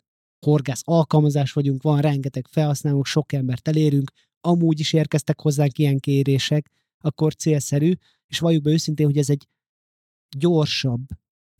horgász 0.46 0.82
alkalmazás 0.84 1.52
vagyunk, 1.52 1.82
van 1.82 2.00
rengeteg 2.00 2.46
felhasználók, 2.50 3.06
sok 3.06 3.32
embert 3.32 3.68
elérünk, 3.68 4.10
amúgy 4.40 4.80
is 4.80 4.92
érkeztek 4.92 5.40
hozzánk 5.40 5.78
ilyen 5.78 5.98
kérések, 5.98 6.70
akkor 6.98 7.34
célszerű, 7.34 7.92
és 8.26 8.38
valljuk 8.38 8.62
be 8.62 8.70
őszintén, 8.70 9.06
hogy 9.06 9.18
ez 9.18 9.30
egy 9.30 9.48
gyorsabb 10.36 11.00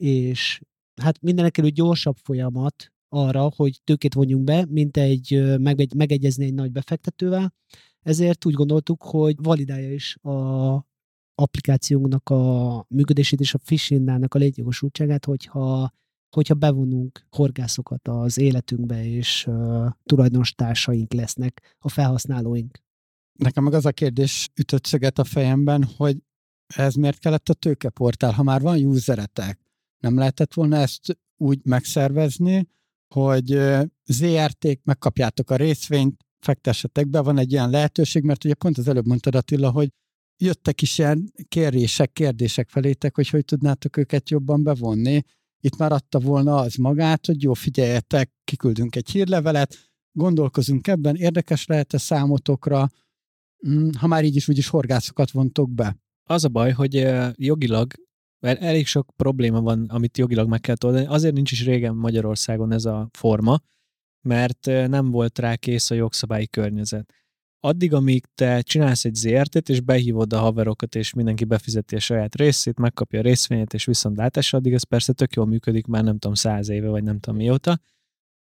és 0.01 0.61
hát 1.03 1.21
mindenek 1.21 1.59
előtt 1.59 1.75
gyorsabb 1.75 2.17
folyamat 2.17 2.93
arra, 3.09 3.51
hogy 3.57 3.81
tőkét 3.85 4.15
vonjunk 4.15 4.45
be, 4.45 4.65
mint 4.69 4.97
egy 4.97 5.59
megegy, 5.59 5.95
megegyezni 5.95 6.45
egy 6.45 6.55
nagy 6.55 6.73
befektetővel. 6.73 7.55
Ezért 8.03 8.45
úgy 8.45 8.55
gondoltuk, 8.55 9.03
hogy 9.03 9.37
validálja 9.43 9.93
is 9.93 10.17
a 10.17 10.89
applikációnknak 11.35 12.29
a 12.29 12.85
működését 12.89 13.41
és 13.41 13.55
a 13.55 13.59
phishing-nak 13.59 14.35
a 14.35 14.39
létjogosultságát, 14.39 15.25
hogyha, 15.25 15.91
hogyha 16.31 16.55
bevonunk 16.55 17.27
horgászokat 17.31 18.09
az 18.09 18.39
életünkbe, 18.39 19.05
és 19.05 19.47
uh, 19.47 19.87
tulajdonostársaink 20.03 21.13
lesznek 21.13 21.77
a 21.79 21.89
felhasználóink. 21.89 22.79
Nekem 23.39 23.65
meg 23.65 23.75
az 23.75 23.87
a 23.87 23.93
kérdés 23.93 24.49
ütött 24.61 24.85
szöget 24.85 25.19
a 25.19 25.25
fejemben, 25.25 25.85
hogy 25.97 26.17
ez 26.75 26.95
miért 26.95 27.19
kellett 27.19 27.49
a 27.49 27.55
tőkeportál, 27.55 28.33
ha 28.33 28.43
már 28.43 28.61
van 28.61 28.85
useretek, 28.85 29.60
nem 30.01 30.17
lehetett 30.17 30.55
volna 30.55 30.77
ezt 30.77 31.19
úgy 31.37 31.59
megszervezni, 31.65 32.69
hogy 33.15 33.59
ZRT-k 34.05 34.81
megkapjátok 34.85 35.51
a 35.51 35.57
részvényt, 35.57 36.25
fektessetek 36.41 37.09
be, 37.09 37.21
van 37.21 37.39
egy 37.39 37.53
ilyen 37.53 37.71
lehetőség, 37.71 38.23
mert 38.23 38.45
ugye 38.45 38.55
pont 38.55 38.79
az 38.79 38.89
előbb 38.89 39.07
mondtad 39.07 39.35
Attila, 39.35 39.71
hogy 39.71 39.89
jöttek 40.37 40.83
is 40.83 40.99
ilyen 40.99 41.33
kérések, 41.49 42.13
kérdések 42.13 42.69
felétek, 42.69 43.15
hogy 43.15 43.29
hogy 43.29 43.45
tudnátok 43.45 43.97
őket 43.97 44.31
jobban 44.31 44.63
bevonni. 44.63 45.23
Itt 45.61 45.77
már 45.77 45.93
adta 45.93 46.19
volna 46.19 46.57
az 46.57 46.75
magát, 46.75 47.27
hogy 47.27 47.43
jó, 47.43 47.55
figyeljetek, 47.55 48.33
kiküldünk 48.45 48.97
egy 48.97 49.11
hírlevelet, 49.11 49.91
gondolkozunk 50.13 50.87
ebben, 50.87 51.17
érdekes 51.17 51.67
lehet-e 51.67 51.99
számotokra, 51.99 52.89
mm, 53.69 53.89
ha 53.99 54.07
már 54.07 54.25
így 54.25 54.37
is 54.37 54.49
úgyis 54.49 54.69
horgászokat 54.69 55.31
vontok 55.31 55.71
be. 55.71 55.97
Az 56.25 56.45
a 56.45 56.49
baj, 56.49 56.73
hogy 56.73 57.07
jogilag 57.35 57.93
mert 58.41 58.62
elég 58.62 58.86
sok 58.86 59.11
probléma 59.16 59.61
van, 59.61 59.86
amit 59.88 60.18
jogilag 60.18 60.49
meg 60.49 60.61
kell 60.61 60.76
oldani. 60.84 61.07
Azért 61.07 61.34
nincs 61.34 61.53
is 61.53 61.64
régen 61.64 61.95
Magyarországon 61.95 62.72
ez 62.72 62.84
a 62.84 63.09
forma, 63.12 63.61
mert 64.20 64.66
nem 64.66 65.11
volt 65.11 65.38
rá 65.38 65.57
kész 65.57 65.91
a 65.91 65.95
jogszabályi 65.95 66.49
környezet. 66.49 67.12
Addig, 67.62 67.93
amíg 67.93 68.24
te 68.34 68.61
csinálsz 68.61 69.05
egy 69.05 69.14
ZRT-t, 69.14 69.68
és 69.68 69.80
behívod 69.80 70.32
a 70.32 70.38
haverokat, 70.38 70.95
és 70.95 71.14
mindenki 71.14 71.45
befizeti 71.45 71.95
a 71.95 72.01
saját 72.01 72.34
részét, 72.34 72.78
megkapja 72.78 73.18
a 73.18 73.22
részvényét, 73.22 73.74
és 73.74 73.84
viszont 73.84 74.16
látásra, 74.16 74.59
addig 74.59 74.72
ez 74.72 74.82
persze 74.82 75.12
tök 75.12 75.34
jól 75.34 75.47
működik, 75.47 75.86
már 75.86 76.05
nem 76.05 76.18
tudom, 76.18 76.34
száz 76.34 76.68
éve, 76.68 76.88
vagy 76.88 77.03
nem 77.03 77.18
tudom 77.18 77.38
mióta, 77.38 77.80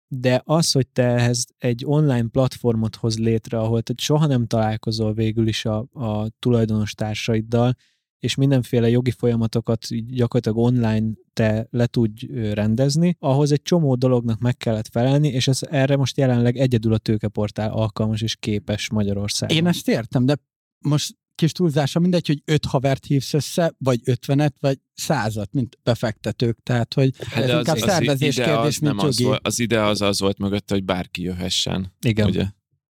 de 0.08 0.42
az, 0.44 0.72
hogy 0.72 0.88
te 0.88 1.02
ehhez 1.02 1.46
egy 1.58 1.84
online 1.86 2.28
platformot 2.28 2.96
hoz 2.96 3.18
létre, 3.18 3.58
ahol 3.58 3.82
te 3.82 3.94
soha 3.96 4.26
nem 4.26 4.46
találkozol 4.46 5.14
végül 5.14 5.48
is 5.48 5.64
a, 5.64 5.86
a 5.92 6.28
tulajdonos 6.38 6.94
társaiddal, 6.94 7.74
és 8.18 8.34
mindenféle 8.34 8.88
jogi 8.88 9.10
folyamatokat 9.10 9.86
gyakorlatilag 10.08 10.58
online 10.58 11.10
te 11.32 11.66
le 11.70 11.86
tudj 11.86 12.26
rendezni, 12.52 13.16
ahhoz 13.18 13.52
egy 13.52 13.62
csomó 13.62 13.94
dolognak 13.94 14.38
meg 14.38 14.56
kellett 14.56 14.88
felelni, 14.88 15.28
és 15.28 15.48
ez 15.48 15.60
erre 15.70 15.96
most 15.96 16.16
jelenleg 16.16 16.56
egyedül 16.56 16.92
a 16.92 16.98
tőkeportál 16.98 17.70
alkalmas 17.70 18.22
és 18.22 18.36
képes 18.36 18.90
Magyarországon. 18.90 19.56
Én 19.56 19.66
ezt 19.66 19.88
értem, 19.88 20.26
de 20.26 20.36
most 20.78 21.16
kis 21.34 21.52
túlzása 21.52 21.98
mindegy, 21.98 22.26
hogy 22.26 22.42
öt 22.44 22.64
havert 22.64 23.06
hívsz 23.06 23.34
össze, 23.34 23.74
vagy 23.78 24.00
ötvenet, 24.04 24.54
vagy 24.60 24.78
százat, 24.94 25.52
mint 25.52 25.78
befektetők. 25.82 26.58
Tehát, 26.62 26.94
hogy 26.94 27.14
hát 27.18 27.44
ez 27.44 27.50
inkább 27.50 27.76
az, 27.76 27.82
szervezés 27.82 28.38
az 28.38 28.44
kérdés, 28.44 28.66
az 28.66 28.78
mint 28.78 28.96
nem 28.96 29.06
az, 29.06 29.20
volt, 29.20 29.46
az 29.46 29.58
ide 29.58 29.80
az 29.80 30.00
az 30.00 30.20
volt 30.20 30.38
mögött, 30.38 30.70
hogy 30.70 30.84
bárki 30.84 31.22
jöhessen. 31.22 31.94
Igen. 32.00 32.26
Ugye? 32.26 32.46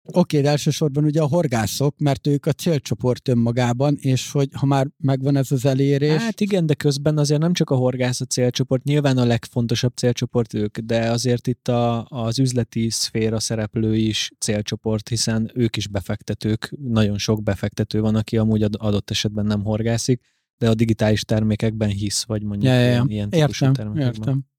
Oké, 0.04 0.42
de 0.42 0.50
elsősorban 0.50 1.04
ugye 1.04 1.22
a 1.22 1.28
horgászok, 1.28 1.96
mert 1.98 2.28
ők 2.28 2.46
a 2.46 2.52
célcsoport 2.52 3.28
önmagában, 3.28 3.98
és 4.00 4.32
hogy 4.32 4.50
ha 4.54 4.66
már 4.66 4.88
megvan 4.98 5.36
ez 5.36 5.52
az 5.52 5.66
elérés... 5.66 6.22
Hát 6.22 6.42
igen, 6.42 6.66
de 6.66 6.74
közben 6.74 7.18
azért 7.18 7.42
nem 7.42 7.54
csak 7.54 7.70
a 7.70 7.76
horgász 7.76 8.22
a 8.22 8.26
célcsoport, 8.26 8.84
nyilván 8.84 9.18
a 9.18 9.26
legfontosabb 9.26 9.94
célcsoport 9.96 10.54
ők, 10.54 10.78
de 10.78 11.12
azért 11.12 11.48
itt 11.48 11.68
a, 11.68 12.06
az 12.10 12.40
üzleti 12.40 12.90
szféra 12.90 13.40
szereplői 13.40 14.08
is 14.08 14.32
célcsoport, 14.40 15.10
hiszen 15.10 15.52
ők 15.54 15.78
is 15.78 15.88
befektetők, 15.88 16.74
nagyon 16.84 17.18
sok 17.18 17.44
befektető 17.44 18.02
van, 18.02 18.16
aki 18.16 18.38
amúgy 18.38 18.64
adott 18.64 19.10
esetben 19.10 19.46
nem 19.46 19.64
horgászik, 19.64 20.22
de 20.58 20.70
a 20.70 20.74
digitális 20.74 21.24
termékekben 21.24 21.90
hisz, 21.90 22.24
vagy 22.24 22.44
mondjuk 22.44 22.72
ja, 22.72 22.80
ja, 22.80 22.86
ja. 22.86 22.92
ilyen, 22.92 23.10
ilyen 23.10 23.30
típusú 23.30 23.66
értem, 23.66 23.86
termékekben. 23.86 24.20
Értem. 24.20 24.50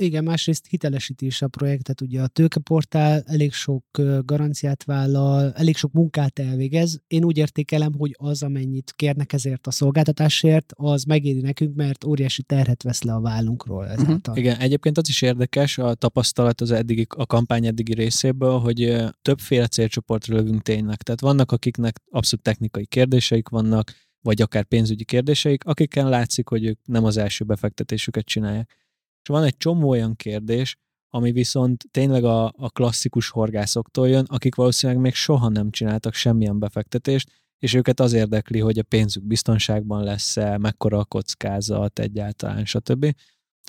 Igen, 0.00 0.24
másrészt 0.24 0.66
hitelesítés 0.66 1.42
a 1.42 1.48
projektet, 1.48 2.00
ugye 2.00 2.22
a 2.22 2.26
tőkeportál 2.26 3.22
elég 3.26 3.52
sok 3.52 3.84
garanciát 4.24 4.84
vállal, 4.84 5.52
elég 5.52 5.76
sok 5.76 5.92
munkát 5.92 6.38
elvégez. 6.38 7.00
Én 7.06 7.24
úgy 7.24 7.36
értékelem, 7.36 7.92
hogy 7.98 8.16
az, 8.18 8.42
amennyit 8.42 8.92
kérnek 8.96 9.32
ezért 9.32 9.66
a 9.66 9.70
szolgáltatásért, 9.70 10.72
az 10.76 11.04
megéri 11.04 11.40
nekünk, 11.40 11.76
mert 11.76 12.04
óriási 12.04 12.42
terhet 12.42 12.82
vesz 12.82 13.02
le 13.02 13.12
a 13.12 13.20
vállunkról 13.20 13.82
mhm. 13.84 13.92
ezáltal. 13.92 14.16
Uh-huh. 14.16 14.38
Igen, 14.38 14.58
egyébként 14.58 14.98
az 14.98 15.08
is 15.08 15.22
érdekes, 15.22 15.78
a 15.78 15.94
tapasztalat 15.94 16.60
az 16.60 16.70
eddigi, 16.70 17.06
a 17.08 17.26
kampány 17.26 17.66
eddigi 17.66 17.94
részéből, 17.94 18.58
hogy 18.58 18.96
többféle 19.22 19.66
célcsoportra 19.66 20.36
lövünk 20.36 20.62
tényleg. 20.62 21.02
Tehát 21.02 21.20
vannak, 21.20 21.52
akiknek 21.52 22.00
abszolút 22.10 22.44
technikai 22.44 22.86
kérdéseik 22.86 23.48
vannak, 23.48 23.92
vagy 24.22 24.42
akár 24.42 24.64
pénzügyi 24.64 25.04
kérdéseik, 25.04 25.64
akikkel 25.64 26.08
látszik, 26.08 26.48
hogy 26.48 26.64
ők 26.64 26.78
nem 26.84 27.04
az 27.04 27.16
első 27.16 27.44
befektetésüket 27.44 28.24
csinálják 28.24 28.78
és 29.22 29.28
van 29.28 29.44
egy 29.44 29.56
csomó 29.56 29.88
olyan 29.88 30.16
kérdés, 30.16 30.76
ami 31.12 31.32
viszont 31.32 31.84
tényleg 31.90 32.24
a, 32.24 32.44
a 32.56 32.70
klasszikus 32.70 33.28
horgászoktól 33.28 34.08
jön, 34.08 34.24
akik 34.28 34.54
valószínűleg 34.54 35.02
még 35.02 35.14
soha 35.14 35.48
nem 35.48 35.70
csináltak 35.70 36.14
semmilyen 36.14 36.58
befektetést, 36.58 37.30
és 37.58 37.74
őket 37.74 38.00
az 38.00 38.12
érdekli, 38.12 38.58
hogy 38.58 38.78
a 38.78 38.82
pénzük 38.82 39.24
biztonságban 39.24 40.04
lesz-e, 40.04 40.58
mekkora 40.58 40.98
a 40.98 41.04
kockázat 41.04 41.98
egyáltalán, 41.98 42.64
stb. 42.64 43.14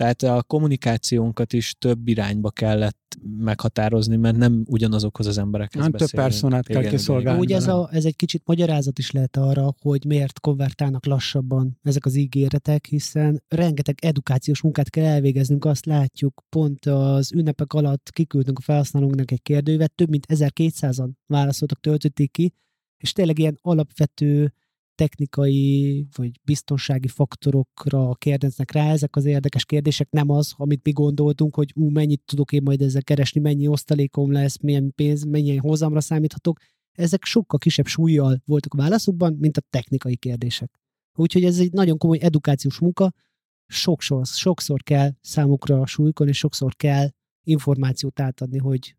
Tehát 0.02 0.22
a 0.22 0.44
kommunikációnkat 0.44 1.54
is 1.54 1.76
több 1.80 2.08
irányba 2.08 2.50
kellett 2.50 3.18
meghatározni, 3.38 4.16
mert 4.16 4.38
nem 4.38 4.64
ugyanazokhoz 4.68 5.28
az 5.28 5.38
emberekhez 5.38 5.82
nem 5.82 5.92
beszélünk. 5.92 6.12
több 6.12 6.22
personát 6.22 6.68
kell 6.68 6.84
kiszolgálni. 6.84 7.40
Úgy 7.40 7.52
ez, 7.52 7.68
a, 7.68 7.90
ez 7.92 8.06
egy 8.06 8.16
kicsit 8.16 8.42
magyarázat 8.46 9.00
is 9.00 9.12
lehet 9.12 9.38
arra, 9.38 9.76
hogy 9.82 10.06
miért 10.06 10.40
konvertálnak 10.40 11.06
lassabban 11.06 11.80
ezek 11.84 12.06
az 12.06 12.16
ígéretek, 12.16 12.86
hiszen 12.86 13.44
rengeteg 13.48 13.98
edukációs 14.02 14.62
munkát 14.62 14.90
kell 14.90 15.06
elvégeznünk, 15.06 15.66
azt 15.66 15.86
látjuk, 15.86 16.44
pont 16.50 16.86
az 16.86 17.32
ünnepek 17.34 17.74
alatt 17.74 18.10
kiküldtünk 18.12 18.58
a 18.58 18.62
felhasználónknak 18.62 19.32
egy 19.32 19.42
kérdőívet, 19.42 19.96
több 19.96 20.10
mint 20.10 20.26
1200-an 20.30 21.10
válaszoltak, 21.26 21.80
töltötték 21.80 22.32
ki, 22.32 22.54
és 22.98 23.12
tényleg 23.12 23.40
ilyen 23.40 23.58
alapvető 23.62 24.54
technikai 24.96 26.06
vagy 26.16 26.32
biztonsági 26.44 27.08
faktorokra 27.08 28.14
kérdeznek 28.14 28.72
rá, 28.72 28.92
ezek 28.92 29.16
az 29.16 29.26
érdekes 29.26 29.66
kérdések, 29.66 30.10
nem 30.10 30.30
az, 30.30 30.54
amit 30.58 30.84
mi 30.84 30.92
gondoltunk, 30.92 31.56
hogy 31.56 31.72
ú, 31.76 31.90
mennyit 31.90 32.22
tudok 32.26 32.52
én 32.52 32.62
majd 32.64 32.82
ezzel 32.82 33.04
keresni, 33.04 33.42
mennyi 33.42 33.68
osztalékom 33.68 34.32
lesz, 34.32 34.60
milyen 34.62 34.94
pénz, 34.96 35.24
mennyi 35.24 35.56
hozamra 35.56 36.02
számíthatok. 36.02 36.60
Ezek 36.92 37.24
sokkal 37.24 37.60
kisebb 37.60 37.86
súlyjal 37.86 38.42
voltak 38.46 38.74
a 38.74 38.78
válaszokban, 38.78 39.34
mint 39.40 39.58
a 39.58 39.64
technikai 39.70 40.16
kérdések. 40.16 40.80
Úgyhogy 41.14 41.44
ez 41.44 41.60
egy 41.60 41.72
nagyon 41.72 41.98
komoly 41.98 42.20
edukációs 42.22 42.80
munka, 42.80 43.12
sokszor, 43.68 44.26
sokszor 44.26 44.84
kell 44.84 45.12
számukra 45.22 45.86
súlykon, 45.86 46.28
és 46.28 46.38
sokszor 46.38 46.76
kell 46.76 47.10
információt 47.44 48.20
átadni, 48.20 48.58
hogy 48.58 48.96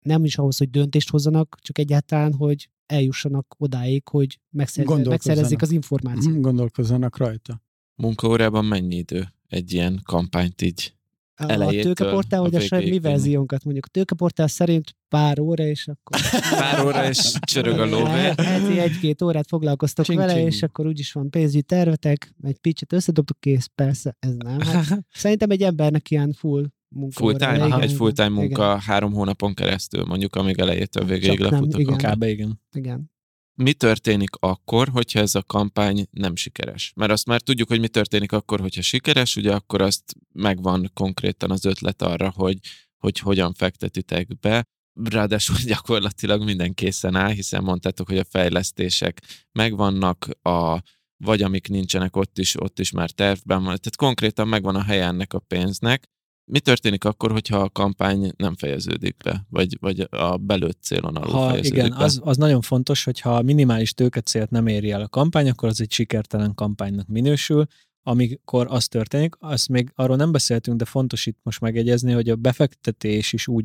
nem 0.00 0.24
is 0.24 0.38
ahhoz, 0.38 0.58
hogy 0.58 0.70
döntést 0.70 1.10
hozzanak, 1.10 1.56
csak 1.60 1.78
egyáltalán, 1.78 2.34
hogy 2.34 2.68
eljussanak 2.90 3.54
odáig, 3.58 4.08
hogy 4.08 4.40
megszerez, 4.50 5.06
megszerezzék 5.06 5.62
az 5.62 5.70
információt. 5.70 6.32
Mhm, 6.34 6.42
Gondolkozzanak 6.42 7.16
rajta. 7.16 7.62
Munkaórában 7.94 8.64
mennyi 8.64 8.96
idő 8.96 9.28
egy 9.48 9.72
ilyen 9.72 10.00
kampányt 10.04 10.62
így? 10.62 10.94
A 11.34 11.68
tőkeportál, 11.70 12.40
a 12.40 12.42
hogy 12.42 12.54
a 12.54 12.58
végéig 12.58 12.84
mi 12.84 12.90
vinni. 12.90 12.98
verziónkat 12.98 13.64
mondjuk. 13.64 13.84
A 13.86 13.88
tőkeportál 13.88 14.46
szerint 14.46 14.96
pár 15.08 15.40
óra, 15.40 15.64
és 15.64 15.88
akkor 15.88 16.20
Pár 16.58 16.84
óra 16.84 17.08
és 17.08 17.32
csörög 17.40 17.78
a 17.78 17.84
lóvé. 17.84 18.32
Heti 18.36 18.78
egy-két 18.78 19.22
órát 19.22 19.46
foglalkoztok 19.48 20.04
Csing, 20.04 20.18
vele, 20.18 20.32
csing. 20.34 20.46
és 20.46 20.62
akkor 20.62 20.86
úgyis 20.86 21.12
van 21.12 21.30
pénzügyi 21.30 21.62
tervetek, 21.62 22.34
egy 22.42 22.58
picit 22.58 22.92
összedobtuk, 22.92 23.40
kész, 23.40 23.70
persze, 23.74 24.16
ez 24.18 24.34
nem. 24.36 24.60
Hát, 24.60 25.04
szerintem 25.22 25.50
egy 25.50 25.62
embernek 25.62 26.10
ilyen 26.10 26.32
full 26.32 26.66
munka. 26.94 27.20
Full 27.20 27.36
time? 27.36 27.66
igen, 27.66 27.80
Egy 27.80 27.92
full 27.92 28.12
time 28.12 28.28
igen, 28.28 28.42
munka 28.42 28.78
három 28.78 29.12
hónapon 29.12 29.54
keresztül, 29.54 30.04
mondjuk, 30.04 30.36
amíg 30.36 30.58
elejétől 30.58 31.04
végéig 31.04 31.38
Csak 31.38 31.50
nem, 31.50 31.60
lefut 31.60 31.74
a 31.74 31.78
igen. 31.78 31.96
Kb. 31.96 32.22
igen. 32.22 32.60
Igen. 32.72 33.10
Mi 33.54 33.72
történik 33.72 34.30
akkor, 34.38 34.88
hogyha 34.88 35.20
ez 35.20 35.34
a 35.34 35.42
kampány 35.42 36.06
nem 36.10 36.36
sikeres? 36.36 36.92
Mert 36.96 37.12
azt 37.12 37.26
már 37.26 37.40
tudjuk, 37.40 37.68
hogy 37.68 37.80
mi 37.80 37.88
történik 37.88 38.32
akkor, 38.32 38.60
hogyha 38.60 38.82
sikeres, 38.82 39.36
ugye 39.36 39.54
akkor 39.54 39.82
azt 39.82 40.14
megvan 40.32 40.90
konkrétan 40.94 41.50
az 41.50 41.64
ötlet 41.64 42.02
arra, 42.02 42.32
hogy, 42.34 42.58
hogy 42.98 43.18
hogyan 43.18 43.54
fektetitek 43.54 44.38
be. 44.38 44.64
Ráadásul 45.10 45.56
gyakorlatilag 45.72 46.44
minden 46.44 46.74
készen 46.74 47.16
áll, 47.16 47.30
hiszen 47.30 47.62
mondtátok, 47.62 48.08
hogy 48.08 48.18
a 48.18 48.24
fejlesztések 48.24 49.22
megvannak, 49.52 50.28
a, 50.42 50.82
vagy 51.16 51.42
amik 51.42 51.68
nincsenek 51.68 52.16
ott 52.16 52.38
is, 52.38 52.60
ott 52.60 52.78
is 52.78 52.90
már 52.90 53.10
tervben 53.10 53.58
van. 53.58 53.64
Tehát 53.64 53.96
konkrétan 53.96 54.48
megvan 54.48 54.74
a 54.74 54.82
helye 54.82 55.04
ennek 55.04 55.32
a 55.32 55.38
pénznek. 55.38 56.08
Mi 56.50 56.60
történik 56.60 57.04
akkor, 57.04 57.30
hogyha 57.30 57.58
a 57.58 57.70
kampány 57.70 58.32
nem 58.36 58.56
fejeződik 58.56 59.16
be, 59.24 59.46
vagy, 59.48 59.76
vagy 59.80 60.00
a 60.10 60.36
belőtt 60.36 60.82
célon 60.82 61.16
alul 61.16 61.32
Ha 61.32 61.48
fejeződik 61.48 61.72
igen, 61.72 61.90
be? 61.90 61.96
az, 61.96 62.20
az 62.24 62.36
nagyon 62.36 62.60
fontos, 62.60 63.04
hogy 63.04 63.20
ha 63.20 63.36
a 63.36 63.42
minimális 63.42 63.94
tőkecélt 63.94 64.50
nem 64.50 64.66
éri 64.66 64.90
el 64.90 65.00
a 65.00 65.08
kampány, 65.08 65.48
akkor 65.48 65.68
az 65.68 65.80
egy 65.80 65.92
sikertelen 65.92 66.54
kampánynak 66.54 67.06
minősül. 67.06 67.66
Amikor 68.02 68.66
az 68.70 68.88
történik, 68.88 69.34
azt 69.38 69.68
még 69.68 69.92
arról 69.94 70.16
nem 70.16 70.32
beszéltünk, 70.32 70.78
de 70.78 70.84
fontos 70.84 71.26
itt 71.26 71.38
most 71.42 71.60
megjegyezni, 71.60 72.12
hogy 72.12 72.28
a 72.28 72.36
befektetés 72.36 73.32
is 73.32 73.48
úgy, 73.48 73.64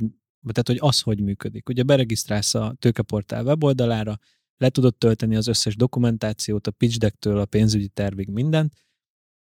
tehát 0.51 0.67
hogy 0.67 0.77
az 0.79 1.01
hogy 1.01 1.21
működik. 1.21 1.69
Ugye 1.69 1.83
beregisztrálsz 1.83 2.55
a 2.55 2.75
tőkeportál 2.79 3.43
weboldalára, 3.43 4.19
le 4.57 4.69
tudod 4.69 4.95
tölteni 4.95 5.35
az 5.35 5.47
összes 5.47 5.75
dokumentációt, 5.75 6.67
a 6.67 6.71
pitch 6.71 6.97
decktől 6.97 7.37
a 7.37 7.45
pénzügyi 7.45 7.87
tervig 7.87 8.29
mindent, 8.29 8.73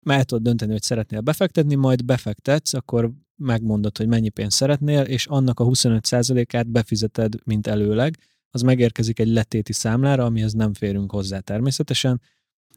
már 0.04 0.18
el 0.18 0.24
tudod 0.24 0.44
dönteni, 0.44 0.72
hogy 0.72 0.82
szeretnél 0.82 1.20
befektetni, 1.20 1.74
majd 1.74 2.04
befektetsz, 2.04 2.74
akkor 2.74 3.10
megmondod, 3.36 3.96
hogy 3.96 4.06
mennyi 4.06 4.28
pénzt 4.28 4.56
szeretnél, 4.56 5.02
és 5.02 5.26
annak 5.26 5.60
a 5.60 5.64
25%-át 5.64 6.68
befizeted, 6.70 7.34
mint 7.44 7.66
előleg, 7.66 8.18
az 8.50 8.62
megérkezik 8.62 9.18
egy 9.18 9.28
letéti 9.28 9.72
számlára, 9.72 10.24
amihez 10.24 10.52
nem 10.52 10.74
férünk 10.74 11.10
hozzá 11.10 11.38
természetesen, 11.40 12.20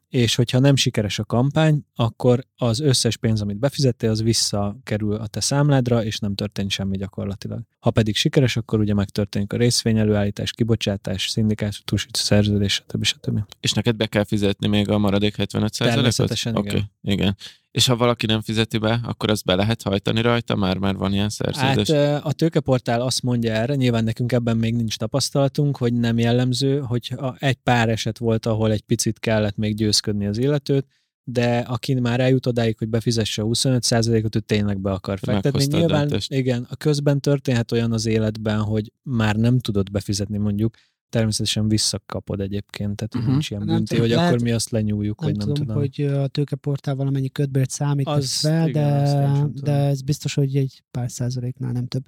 és 0.09 0.35
hogyha 0.35 0.59
nem 0.59 0.75
sikeres 0.75 1.19
a 1.19 1.25
kampány, 1.25 1.85
akkor 1.95 2.45
az 2.55 2.79
összes 2.79 3.17
pénz, 3.17 3.41
amit 3.41 3.57
befizettél, 3.57 4.09
az 4.09 4.21
visszakerül 4.21 5.13
a 5.13 5.27
te 5.27 5.39
számládra, 5.39 6.03
és 6.03 6.19
nem 6.19 6.35
történik 6.35 6.71
semmi 6.71 6.97
gyakorlatilag. 6.97 7.61
Ha 7.79 7.91
pedig 7.91 8.15
sikeres, 8.15 8.57
akkor 8.57 8.79
ugye 8.79 8.93
megtörténik 8.93 9.53
a 9.53 9.57
részvény 9.57 9.97
előállítás, 9.97 10.51
kibocsátás, 10.51 11.29
szindikátus, 11.29 12.07
szerződés, 12.11 12.73
stb. 12.73 13.03
stb. 13.03 13.39
És 13.59 13.71
neked 13.71 13.95
be 13.95 14.05
kell 14.05 14.23
fizetni 14.23 14.67
még 14.67 14.89
a 14.89 14.97
maradék 14.97 15.35
75 15.35 15.77
Természetesen, 15.77 16.55
igen. 16.55 16.65
okay, 16.65 16.83
igen. 17.01 17.35
És 17.77 17.87
ha 17.87 17.95
valaki 17.95 18.25
nem 18.25 18.41
fizeti 18.41 18.77
be, 18.77 18.99
akkor 19.03 19.29
azt 19.29 19.45
be 19.45 19.55
lehet 19.55 19.81
hajtani 19.81 20.21
rajta? 20.21 20.55
Már, 20.55 20.77
már 20.77 20.95
van 20.95 21.13
ilyen 21.13 21.29
szerződés? 21.29 21.89
Hát 21.91 22.25
a 22.25 22.31
tőkeportál 22.31 23.01
azt 23.01 23.23
mondja 23.23 23.53
erre, 23.53 23.75
nyilván 23.75 24.03
nekünk 24.03 24.31
ebben 24.31 24.57
még 24.57 24.75
nincs 24.75 24.97
tapasztalatunk, 24.97 25.77
hogy 25.77 25.93
nem 25.93 26.17
jellemző, 26.17 26.79
hogy 26.79 27.13
a- 27.17 27.35
egy 27.39 27.55
pár 27.55 27.89
eset 27.89 28.17
volt, 28.17 28.45
ahol 28.45 28.71
egy 28.71 28.81
picit 28.81 29.19
kellett 29.19 29.55
még 29.55 29.75
győzködni 29.75 30.27
az 30.27 30.37
illetőt, 30.37 30.85
de 31.23 31.57
aki 31.59 31.93
már 31.93 32.19
eljut 32.19 32.45
odáig, 32.45 32.77
hogy 32.77 32.87
befizesse 32.89 33.41
a 33.41 33.45
25%-ot, 33.45 34.35
ő 34.35 34.39
tényleg 34.39 34.79
be 34.79 34.91
akar 34.91 35.19
fektetni. 35.19 35.63
A 35.73 35.77
Nyilván, 35.77 35.99
döntést. 36.07 36.33
igen, 36.33 36.67
a 36.69 36.75
közben 36.75 37.19
történhet 37.21 37.71
olyan 37.71 37.91
az 37.91 38.05
életben, 38.05 38.59
hogy 38.61 38.91
már 39.03 39.35
nem 39.35 39.59
tudod 39.59 39.91
befizetni 39.91 40.37
mondjuk, 40.37 40.75
természetesen 41.09 41.67
visszakapod 41.67 42.39
egyébként, 42.41 42.95
tehát 42.95 43.15
uh-huh. 43.15 43.31
Nincs 43.31 43.49
ilyen 43.49 43.63
Nem 43.63 43.75
bünti, 43.75 43.89
tudom, 43.89 44.05
hogy 44.07 44.15
lehet- 44.15 44.29
akkor 44.31 44.41
mi 44.43 44.51
azt 44.51 44.69
lenyúljuk, 44.69 45.19
Nem 45.19 45.29
hogy 45.29 45.37
nem 45.37 45.47
tudom, 45.47 45.65
tudom. 45.65 45.81
hogy 45.81 46.01
a 46.01 46.27
tőkeportál 46.27 46.95
valamennyi 46.95 47.29
ködbért 47.29 47.69
számít 47.69 48.07
Az- 48.07 48.39
fel, 48.39 48.67
igen, 48.67 49.53
de, 49.53 49.61
de 49.61 49.71
ez 49.71 50.01
biztos, 50.01 50.33
hogy 50.33 50.55
egy 50.55 50.83
pár 50.91 51.11
százaléknál 51.11 51.71
nem 51.71 51.87
több. 51.87 52.03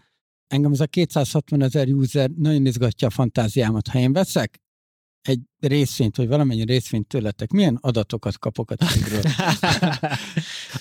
Engem 0.47 0.71
ez 0.71 0.79
a 0.79 0.85
260 0.87 1.61
ezer 1.61 1.87
user 1.87 2.29
nagyon 2.29 2.65
izgatja 2.65 3.07
a 3.07 3.11
fantáziámat. 3.11 3.87
Ha 3.87 3.99
én 3.99 4.13
veszek 4.13 4.61
egy 5.21 5.41
részvényt, 5.59 6.15
vagy 6.15 6.27
valamennyi 6.27 6.63
részvényt 6.63 7.07
tőletek, 7.07 7.51
milyen 7.51 7.77
adatokat 7.81 8.37
kapok 8.37 8.71
a 8.71 8.75
cégről? 8.75 9.21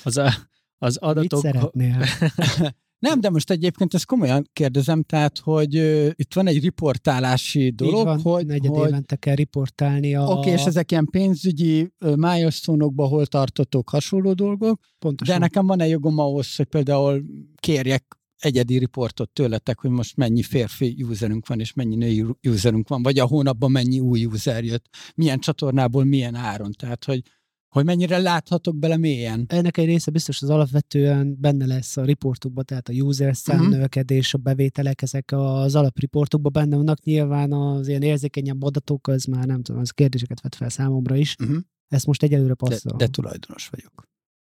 az, 0.05 0.17
a, 0.17 0.33
az 0.79 0.95
Mit 0.95 1.03
adatok... 1.03 1.41
szeretnél? 1.41 2.05
Nem, 2.99 3.21
de 3.21 3.31
most 3.31 3.51
egyébként 3.51 3.95
ezt 3.95 4.07
komolyan 4.07 4.49
kérdezem, 4.53 5.03
tehát, 5.03 5.39
hogy 5.39 5.77
ö, 5.77 6.09
itt 6.15 6.35
van 6.35 6.47
egy 6.47 6.63
riportálási 6.63 7.71
dolog, 7.71 7.99
Így 7.99 8.05
van, 8.05 8.21
hogy, 8.21 8.47
negyed 8.47 8.75
hogy 8.75 8.89
évente 8.89 9.17
kell 9.17 9.35
riportálni 9.35 10.15
a... 10.15 10.23
Oké, 10.23 10.39
okay, 10.39 10.53
és 10.53 10.65
ezek 10.65 10.91
ilyen 10.91 11.07
pénzügyi 11.11 11.93
ö, 11.99 12.15
milestone-okban 12.15 13.09
hol 13.09 13.27
tartotok 13.27 13.91
hasonló 13.91 14.33
dolgok, 14.33 14.81
Pontosan. 14.99 15.35
de 15.35 15.41
nekem 15.41 15.67
van-e 15.67 15.87
jogom 15.87 16.19
ahhoz, 16.19 16.57
hogy 16.57 16.67
például 16.67 17.25
kérjek 17.57 18.19
egyedi 18.39 18.79
riportot 18.79 19.31
tőletek, 19.31 19.79
hogy 19.81 19.91
most 19.91 20.17
mennyi 20.17 20.43
férfi 20.43 21.05
userünk 21.09 21.47
van, 21.47 21.61
és 21.61 21.73
mennyi 21.73 21.97
női 21.97 22.25
userünk 22.49 22.89
van, 22.89 23.03
vagy 23.03 23.19
a 23.19 23.27
hónapban 23.27 23.71
mennyi 23.71 24.01
új 24.01 24.25
user 24.25 24.65
jött, 24.65 24.85
milyen 25.15 25.39
csatornából, 25.39 26.05
milyen 26.05 26.35
áron. 26.35 26.73
Tehát, 26.73 27.05
hogy, 27.05 27.23
hogy 27.69 27.85
mennyire 27.85 28.19
láthatok 28.19 28.77
bele 28.77 28.97
mélyen. 28.97 29.45
ennek 29.49 29.77
egy 29.77 29.85
része 29.87 30.11
biztos 30.11 30.43
az 30.43 30.51
alapvetően 30.51 31.37
benne 31.41 31.67
lesz 31.67 31.97
a 31.97 32.05
riportokban, 32.05 32.65
tehát 32.65 32.89
a 32.89 32.93
user 32.93 33.37
szám 33.37 33.61
Mhm. 33.61 33.71
növekedés, 33.71 34.35
a 34.35 34.39
bevételek, 34.39 35.03
ezek 35.03 35.33
az 35.33 35.75
alapriportokban 35.75 36.53
benne 36.53 36.77
vannak. 36.77 37.03
Nyilván 37.03 37.53
az 37.53 37.89
ilyen 37.89 38.03
érzékenyebb 38.03 38.63
adatok, 38.63 39.07
az 39.07 39.25
már 39.25 39.47
nem 39.47 39.63
tudom, 39.63 39.81
az 39.81 39.91
kérdéseket 39.91 40.41
vet 40.41 40.55
fel 40.55 40.69
számomra 40.69 41.17
is. 41.17 41.35
Uh-huh. 41.41 41.57
Ezt 41.89 42.07
most 42.07 42.23
egyelőre 42.23 42.49
De, 42.49 42.55
passzolom. 42.55 42.99
de 42.99 43.07
tulajdonos 43.07 43.69
vagyok. 43.69 44.07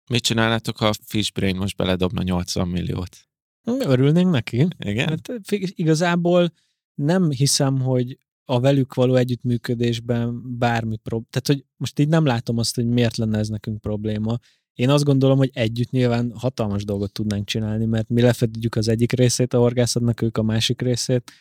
Mit 0.09 0.24
csinálnátok, 0.24 0.78
ha 0.78 0.88
a 0.88 0.93
Fishbrain 1.05 1.55
most 1.55 1.78
beledobna 1.78 2.22
80 2.22 2.68
milliót? 2.68 3.18
Örülnénk 3.64 4.32
neki. 4.32 4.68
Igen? 4.80 5.07
Hát 5.09 5.32
igazából 5.76 6.51
nem 6.95 7.30
hiszem, 7.30 7.80
hogy 7.80 8.18
a 8.52 8.60
velük 8.60 8.93
való 8.93 9.16
együttműködésben 9.16 10.58
bármi 10.58 10.97
probléma. 10.97 11.30
Tehát, 11.30 11.47
hogy 11.47 11.66
most 11.78 11.99
így 11.99 12.08
nem 12.08 12.26
látom 12.26 12.58
azt, 12.58 12.76
hogy 12.76 12.88
miért 12.88 13.18
lenne 13.18 13.38
ez 13.38 13.47
nekünk 13.47 13.82
probléma. 13.82 14.38
Én 14.74 14.89
azt 14.89 15.04
gondolom, 15.04 15.38
hogy 15.38 15.49
együtt 15.54 15.89
nyilván 15.89 16.34
hatalmas 16.36 16.84
dolgot 16.84 17.12
tudnánk 17.12 17.45
csinálni, 17.45 17.86
mert 17.86 18.10
mi 18.10 18.22
lefedjük 18.22 18.76
az 18.76 18.88
egyik 18.88 19.12
részét 19.12 19.54
a 19.54 19.58
horgászatnak, 19.58 20.22
ők 20.22 20.38
a 20.38 20.43
másik 20.43 20.82
részét. 20.82 21.32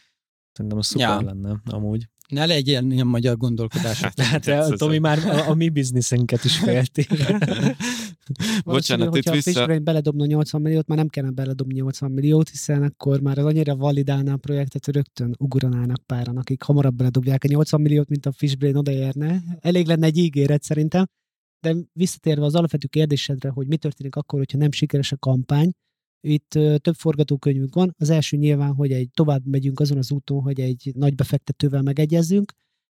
Szerintem 0.53 0.79
az 0.79 0.87
szuper 0.87 1.09
Ja. 1.09 1.23
lenne, 1.23 1.61
amúgy. 1.65 2.09
Ne 2.31 2.47
legyen 2.47 2.91
ilyen 2.91 3.07
magyar 3.07 3.37
gondolkodás. 3.37 4.01
Tehát 4.15 4.47
a 4.47 4.77
Tomi 4.77 4.99
már 4.99 5.19
a, 5.19 5.49
a 5.49 5.55
mi 5.55 5.69
bizniszenket 5.69 6.45
is 6.45 6.59
félti. 6.59 7.07
Bocsánat, 8.65 9.17
itt 9.17 9.31
vissza... 9.31 9.51
Fishbrain 9.51 9.85
beledobna 9.85 10.27
80 10.27 10.61
milliót, 10.61 10.87
már 10.87 10.99
nem 10.99 11.09
kellene 11.09 11.33
beledobni 11.33 11.75
80 11.75 12.11
milliót, 12.11 12.49
hiszen 12.49 12.83
akkor 12.83 13.21
már 13.21 13.39
az 13.39 13.45
annyira 13.45 13.77
validálná 13.77 14.33
a 14.33 14.37
projektet, 14.37 14.85
hogy 14.85 14.95
rögtön 14.95 15.35
ugranának 15.39 16.03
páran, 16.07 16.37
akik 16.37 16.63
hamarabb 16.63 16.95
beledobják 16.95 17.45
a 17.45 17.49
80 17.49 17.81
milliót, 17.81 18.09
mint 18.09 18.27
a 18.27 18.33
Fishbrain 18.33 18.77
odaérne. 18.77 19.43
Elég 19.61 19.87
lenne 19.87 20.07
egy 20.07 20.17
ígéret 20.17 20.63
szerintem. 20.63 21.07
De 21.61 21.77
visszatérve 21.93 22.45
az 22.45 22.55
alapvető 22.55 22.87
kérdésedre, 22.87 23.49
hogy 23.49 23.67
mi 23.67 23.77
történik 23.77 24.17
akkor, 24.17 24.39
hogyha 24.39 24.59
nem 24.59 24.73
sikeres 24.73 25.13
a 25.13 25.17
kampány, 25.17 25.73
itt 26.21 26.49
több 26.77 26.95
forgatókönyvünk 26.95 27.75
van. 27.75 27.95
Az 27.99 28.11
első 28.11 28.37
nyilván, 28.37 28.75
hogy 28.75 28.93
egy 28.93 29.11
tovább 29.15 29.47
megyünk 29.47 29.81
azon 29.81 29.99
az 29.99 30.13
úton, 30.13 30.43
hogy 30.43 30.61
egy 30.61 30.91
nagy 30.95 31.15
befektetővel 31.15 31.83
megegyezzünk, 31.83 32.53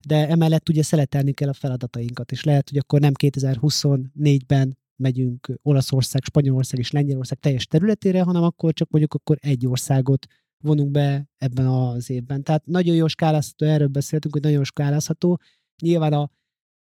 de 0.07 0.27
emellett 0.27 0.69
ugye 0.69 0.83
szeletelni 0.83 1.33
kell 1.33 1.49
a 1.49 1.53
feladatainkat, 1.53 2.31
és 2.31 2.43
lehet, 2.43 2.69
hogy 2.69 2.77
akkor 2.77 2.99
nem 2.99 3.11
2024-ben 3.23 4.77
megyünk 4.95 5.59
Olaszország, 5.61 6.23
Spanyolország 6.23 6.79
és 6.79 6.91
Lengyelország 6.91 7.39
teljes 7.39 7.65
területére, 7.65 8.21
hanem 8.21 8.43
akkor 8.43 8.73
csak 8.73 8.89
mondjuk 8.89 9.13
akkor 9.13 9.37
egy 9.41 9.67
országot 9.67 10.25
vonunk 10.63 10.91
be 10.91 11.29
ebben 11.37 11.65
az 11.65 12.09
évben. 12.09 12.43
Tehát 12.43 12.65
nagyon 12.65 12.95
jó 12.95 13.07
skálázható, 13.07 13.65
erről 13.65 13.87
beszéltünk, 13.87 14.33
hogy 14.33 14.43
nagyon 14.43 14.63
skálázható. 14.63 15.39
Nyilván 15.81 16.13
a 16.13 16.29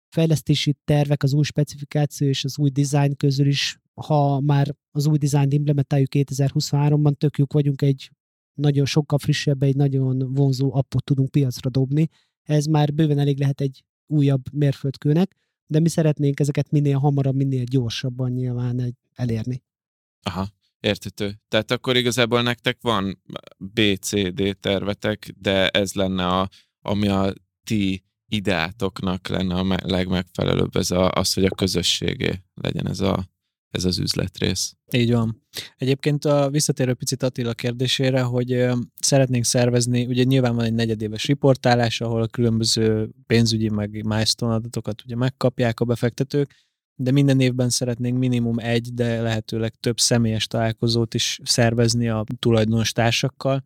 fejlesztési 0.09 0.77
tervek, 0.85 1.23
az 1.23 1.33
új 1.33 1.43
specifikáció 1.45 2.29
és 2.29 2.45
az 2.45 2.59
új 2.59 2.71
design 2.71 3.17
közül 3.17 3.47
is, 3.47 3.79
ha 3.95 4.41
már 4.41 4.75
az 4.91 5.07
új 5.07 5.19
dizájnt 5.19 5.53
implementáljuk 5.53 6.09
2023-ban, 6.13 7.15
tök 7.15 7.53
vagyunk, 7.53 7.83
egy 7.83 8.11
nagyon 8.55 8.87
sokkal 8.87 9.19
frissebb, 9.19 9.63
egy 9.63 9.77
nagyon 9.77 10.35
vonzó 10.35 10.75
appot 10.75 11.05
tudunk 11.05 11.31
piacra 11.31 11.71
dobni. 11.71 12.09
Ez 12.43 12.67
már 12.67 12.95
bőven 12.95 13.19
elég 13.19 13.39
lehet 13.39 13.61
egy 13.61 13.85
újabb 14.07 14.43
mérföldkőnek, 14.53 15.37
de 15.67 15.81
mi 15.81 15.89
szeretnénk 15.89 16.41
ezeket 16.41 16.71
minél 16.71 16.99
hamarabb, 16.99 17.35
minél 17.35 17.65
gyorsabban 17.65 18.31
nyilván 18.31 18.97
elérni. 19.15 19.63
Aha. 20.23 20.49
Értető. 20.81 21.41
Tehát 21.49 21.71
akkor 21.71 21.97
igazából 21.97 22.43
nektek 22.43 22.79
van 22.81 23.23
BCD 23.59 24.57
tervetek, 24.61 25.33
de 25.39 25.69
ez 25.69 25.93
lenne 25.93 26.27
a, 26.27 26.49
ami 26.81 27.09
a 27.09 27.33
ti 27.65 28.05
ideátoknak 28.29 29.29
lenne 29.29 29.55
a 29.55 29.79
legmegfelelőbb, 29.83 30.77
ez 30.77 30.91
a, 30.91 31.11
az, 31.11 31.33
hogy 31.33 31.45
a 31.45 31.55
közösségé 31.55 32.43
legyen 32.55 32.89
ez, 32.89 33.01
a, 33.01 33.27
ez 33.71 33.85
az 33.85 33.99
üzletrész. 33.99 34.75
Így 34.93 35.13
van. 35.13 35.43
Egyébként 35.77 36.25
a 36.25 36.51
visszatérő 36.51 36.95
picit 36.95 37.23
Attila 37.23 37.55
kérdésére, 37.55 38.23
hogy 38.23 38.67
szeretnénk 39.01 39.45
szervezni, 39.45 40.07
ugye 40.07 40.23
nyilván 40.23 40.55
van 40.55 40.65
egy 40.65 40.75
negyedéves 40.75 41.27
riportálás, 41.27 42.01
ahol 42.01 42.23
a 42.23 42.27
különböző 42.27 43.11
pénzügyi 43.27 43.69
meg 43.69 44.05
milestone 44.05 44.55
adatokat 44.55 45.03
ugye 45.05 45.17
megkapják 45.17 45.81
a 45.81 45.85
befektetők, 45.85 46.65
de 46.99 47.11
minden 47.11 47.41
évben 47.41 47.71
szeretnénk 47.71 48.19
minimum 48.19 48.59
egy, 48.59 48.95
de 48.95 49.21
lehetőleg 49.23 49.75
több 49.75 50.01
személyes 50.01 50.47
találkozót 50.47 51.15
is 51.15 51.41
szervezni 51.45 52.09
a 52.09 52.25
tulajdonos 52.39 52.93
társakkal, 52.93 53.65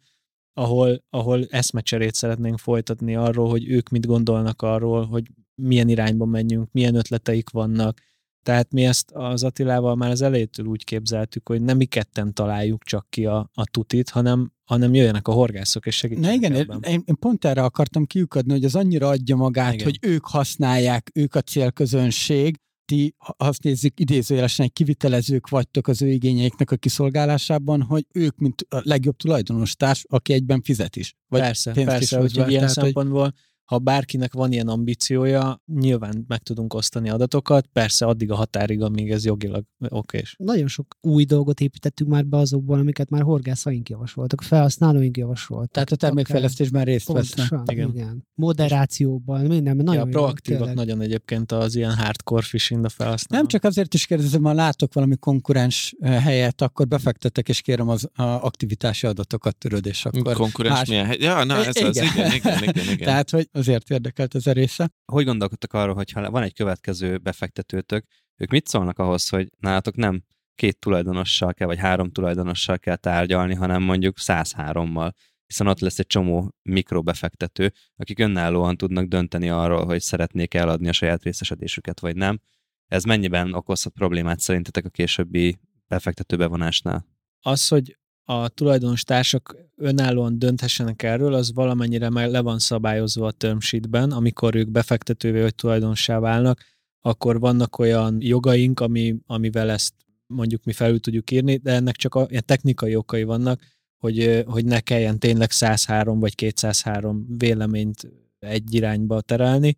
ahol, 0.61 1.03
ahol 1.11 1.47
eszmecserét 1.51 2.15
szeretnénk 2.15 2.59
folytatni 2.59 3.17
arról, 3.17 3.49
hogy 3.49 3.69
ők 3.69 3.89
mit 3.89 4.07
gondolnak 4.07 4.63
arról, 4.63 5.07
hogy 5.07 5.27
milyen 5.55 5.89
irányba 5.89 6.25
menjünk, 6.25 6.73
milyen 6.73 6.95
ötleteik 6.95 7.51
vannak. 7.51 8.01
Tehát 8.43 8.73
mi 8.73 8.85
ezt 8.85 9.11
az 9.11 9.45
Attilával 9.45 9.95
már 9.97 10.11
az 10.11 10.23
elejétől 10.23 10.67
úgy 10.67 10.85
képzeltük, 10.85 11.49
hogy 11.49 11.63
nem 11.63 11.77
mi 11.77 11.85
ketten 11.85 12.35
találjuk 12.35 12.85
csak 12.85 13.07
ki 13.11 13.27
a, 13.27 13.51
a 13.55 13.65
tutit, 13.71 14.11
hanem, 14.11 14.53
hanem 14.65 14.95
jöjjenek 14.95 15.29
a 15.29 15.33
horgászok 15.33 15.87
és 15.87 15.97
segítsenek 15.97 16.31
Na 16.31 16.37
igen, 16.37 16.55
ebben. 16.55 16.83
én, 16.83 17.03
én 17.05 17.17
pont 17.19 17.45
erre 17.45 17.63
akartam 17.63 18.05
kiukadni, 18.05 18.53
hogy 18.53 18.65
az 18.65 18.75
annyira 18.75 19.09
adja 19.09 19.37
magát, 19.37 19.73
igen. 19.73 19.85
hogy 19.85 19.99
ők 20.01 20.27
használják, 20.27 21.11
ők 21.15 21.35
a 21.35 21.41
célközönség, 21.41 22.57
ti, 22.91 23.15
ha 23.19 23.35
azt 23.39 23.63
nézzük, 23.63 24.01
idézőjelesen 24.01 24.67
egy 24.67 24.73
kivitelezők 24.73 25.49
vagytok 25.49 25.89
az 25.89 26.03
ő 26.03 26.09
igényeiknek 26.09 26.71
a 26.71 26.77
kiszolgálásában, 26.77 27.83
hogy 27.83 28.07
ők, 28.13 28.39
mint 28.39 28.67
a 28.69 28.81
legjobb 28.83 29.17
tulajdonos 29.17 29.75
társ, 29.75 30.05
aki 30.09 30.33
egyben 30.33 30.63
fizet 30.63 30.97
is. 30.97 31.15
Vagy 31.29 31.41
persze, 31.41 31.73
persze, 31.73 32.19
hogy 32.19 32.37
ilyen 32.37 32.49
tehát, 32.49 32.71
szempontból 32.71 33.23
hogy 33.23 33.33
ha 33.71 33.79
bárkinek 33.79 34.33
van 34.33 34.53
ilyen 34.53 34.69
ambíciója, 34.69 35.63
nyilván 35.67 36.25
meg 36.29 36.39
tudunk 36.39 36.75
osztani 36.75 37.11
adatokat, 37.11 37.67
persze 37.67 38.07
addig 38.07 38.31
a 38.31 38.35
határig, 38.35 38.83
amíg 38.83 39.11
ez 39.11 39.25
jogilag 39.25 39.65
okés. 39.89 40.35
Nagyon 40.39 40.69
sok 40.69 40.97
új 41.01 41.25
dolgot 41.25 41.61
építettünk 41.61 42.11
már 42.11 42.27
be 42.27 42.37
azokból, 42.37 42.79
amiket 42.79 43.11
már 43.11 43.23
horgászaink 43.23 43.89
javasoltak, 43.89 44.43
felhasználóink 44.43 45.17
javasoltak. 45.17 45.71
Tehát 45.71 45.93
a 45.93 45.97
termékfejlesztésben 45.97 46.85
részt 46.85 47.13
vesznek. 47.13 47.63
Igen. 47.73 47.89
igen. 47.89 48.27
Moderációban, 48.35 49.47
minden, 49.47 49.77
nagyon 49.77 49.95
ja, 49.95 50.11
proaktívak 50.11 50.75
nagyon 50.75 51.01
egyébként 51.01 51.53
az 51.53 51.75
ilyen 51.75 51.95
hardcore 51.95 52.47
phishing 52.47 52.85
a 52.85 52.89
felhasználó. 52.89 53.41
Nem 53.43 53.51
csak 53.51 53.65
azért 53.65 53.95
is 53.95 54.07
kérdezem, 54.07 54.43
ha 54.43 54.53
látok 54.53 54.95
valami 54.95 55.17
konkurens 55.17 55.95
eh, 56.01 56.23
helyet, 56.23 56.61
akkor 56.61 56.89
befektetek, 56.89 57.49
és 57.49 57.61
kérem 57.61 57.89
az 57.89 58.09
a 58.15 58.23
aktivitási 58.23 59.07
adatokat 59.07 59.57
töröd, 59.57 59.87
és 59.87 60.05
akkor... 60.05 60.35
Konkurens 60.35 60.79
más... 60.79 60.89
milyen 60.89 61.07
hely? 61.07 61.17
Ja, 61.21 61.45
na, 61.45 61.65
ez 61.65 61.77
igen. 61.77 61.89
az, 61.89 61.97
igen, 61.97 62.33
igen, 62.33 62.63
igen, 62.63 62.85
igen. 62.85 63.07
Tehát, 63.11 63.31
hogy 63.31 63.49
azért 63.61 63.91
érdekelt 63.91 64.35
ez 64.35 64.47
a 64.47 64.53
része. 64.53 64.91
Hogy 65.13 65.25
gondolkodtak 65.25 65.73
arról, 65.73 65.95
hogy 65.95 66.11
ha 66.11 66.31
van 66.31 66.43
egy 66.43 66.55
következő 66.55 67.19
befektetőtök, 67.19 68.05
ők 68.37 68.51
mit 68.51 68.67
szólnak 68.67 68.99
ahhoz, 68.99 69.29
hogy 69.29 69.49
nálatok 69.59 69.97
nem 69.97 70.23
két 70.55 70.79
tulajdonossal 70.79 71.55
kell, 71.55 71.67
vagy 71.67 71.79
három 71.79 72.11
tulajdonossal 72.11 72.79
kell 72.79 72.97
tárgyalni, 72.97 73.55
hanem 73.55 73.83
mondjuk 73.83 74.17
103-mal, 74.21 75.13
hiszen 75.47 75.67
ott 75.67 75.81
lesz 75.81 75.99
egy 75.99 76.07
csomó 76.07 76.55
mikrobefektető, 76.63 77.73
akik 77.97 78.19
önállóan 78.19 78.77
tudnak 78.77 79.07
dönteni 79.07 79.49
arról, 79.49 79.85
hogy 79.85 80.01
szeretnék 80.01 80.55
eladni 80.55 80.89
a 80.89 80.93
saját 80.93 81.23
részesedésüket, 81.23 82.01
vagy 82.01 82.17
nem. 82.17 82.41
Ez 82.87 83.05
mennyiben 83.05 83.55
okozhat 83.55 83.93
problémát 83.93 84.41
szerintetek 84.41 84.85
a 84.85 84.89
későbbi 84.89 85.61
befektető 85.89 86.37
bevonásnál? 86.37 87.07
Az, 87.41 87.69
hogy 87.69 87.99
a 88.31 88.49
tulajdonos 88.49 89.03
társak 89.03 89.57
önállóan 89.77 90.39
dönthessenek 90.39 91.03
erről, 91.03 91.35
az 91.35 91.53
valamennyire 91.53 92.11
meg 92.11 92.31
le 92.31 92.41
van 92.41 92.59
szabályozva 92.59 93.27
a 93.27 93.31
term 93.31 93.59
sheetben, 93.59 94.11
amikor 94.11 94.55
ők 94.55 94.71
befektetővé 94.71 95.41
vagy 95.41 95.55
tulajdonossá 95.55 96.19
válnak, 96.19 96.65
akkor 97.01 97.41
vannak 97.41 97.79
olyan 97.79 98.17
jogaink, 98.21 98.81
ami, 98.81 99.17
amivel 99.27 99.71
ezt 99.71 99.95
mondjuk 100.27 100.65
mi 100.65 100.73
felül 100.73 101.01
tudjuk 101.01 101.31
írni, 101.31 101.57
de 101.57 101.73
ennek 101.73 101.97
csak 101.97 102.15
a, 102.15 102.27
ilyen 102.29 102.43
technikai 102.47 102.95
okai 102.95 103.23
vannak, 103.23 103.61
hogy, 103.99 104.45
hogy 104.47 104.65
ne 104.65 104.81
kelljen 104.81 105.19
tényleg 105.19 105.51
103 105.51 106.21
vagy 106.21 106.35
203 106.35 107.27
véleményt 107.39 108.13
egy 108.39 108.75
irányba 108.75 109.21
terelni, 109.21 109.77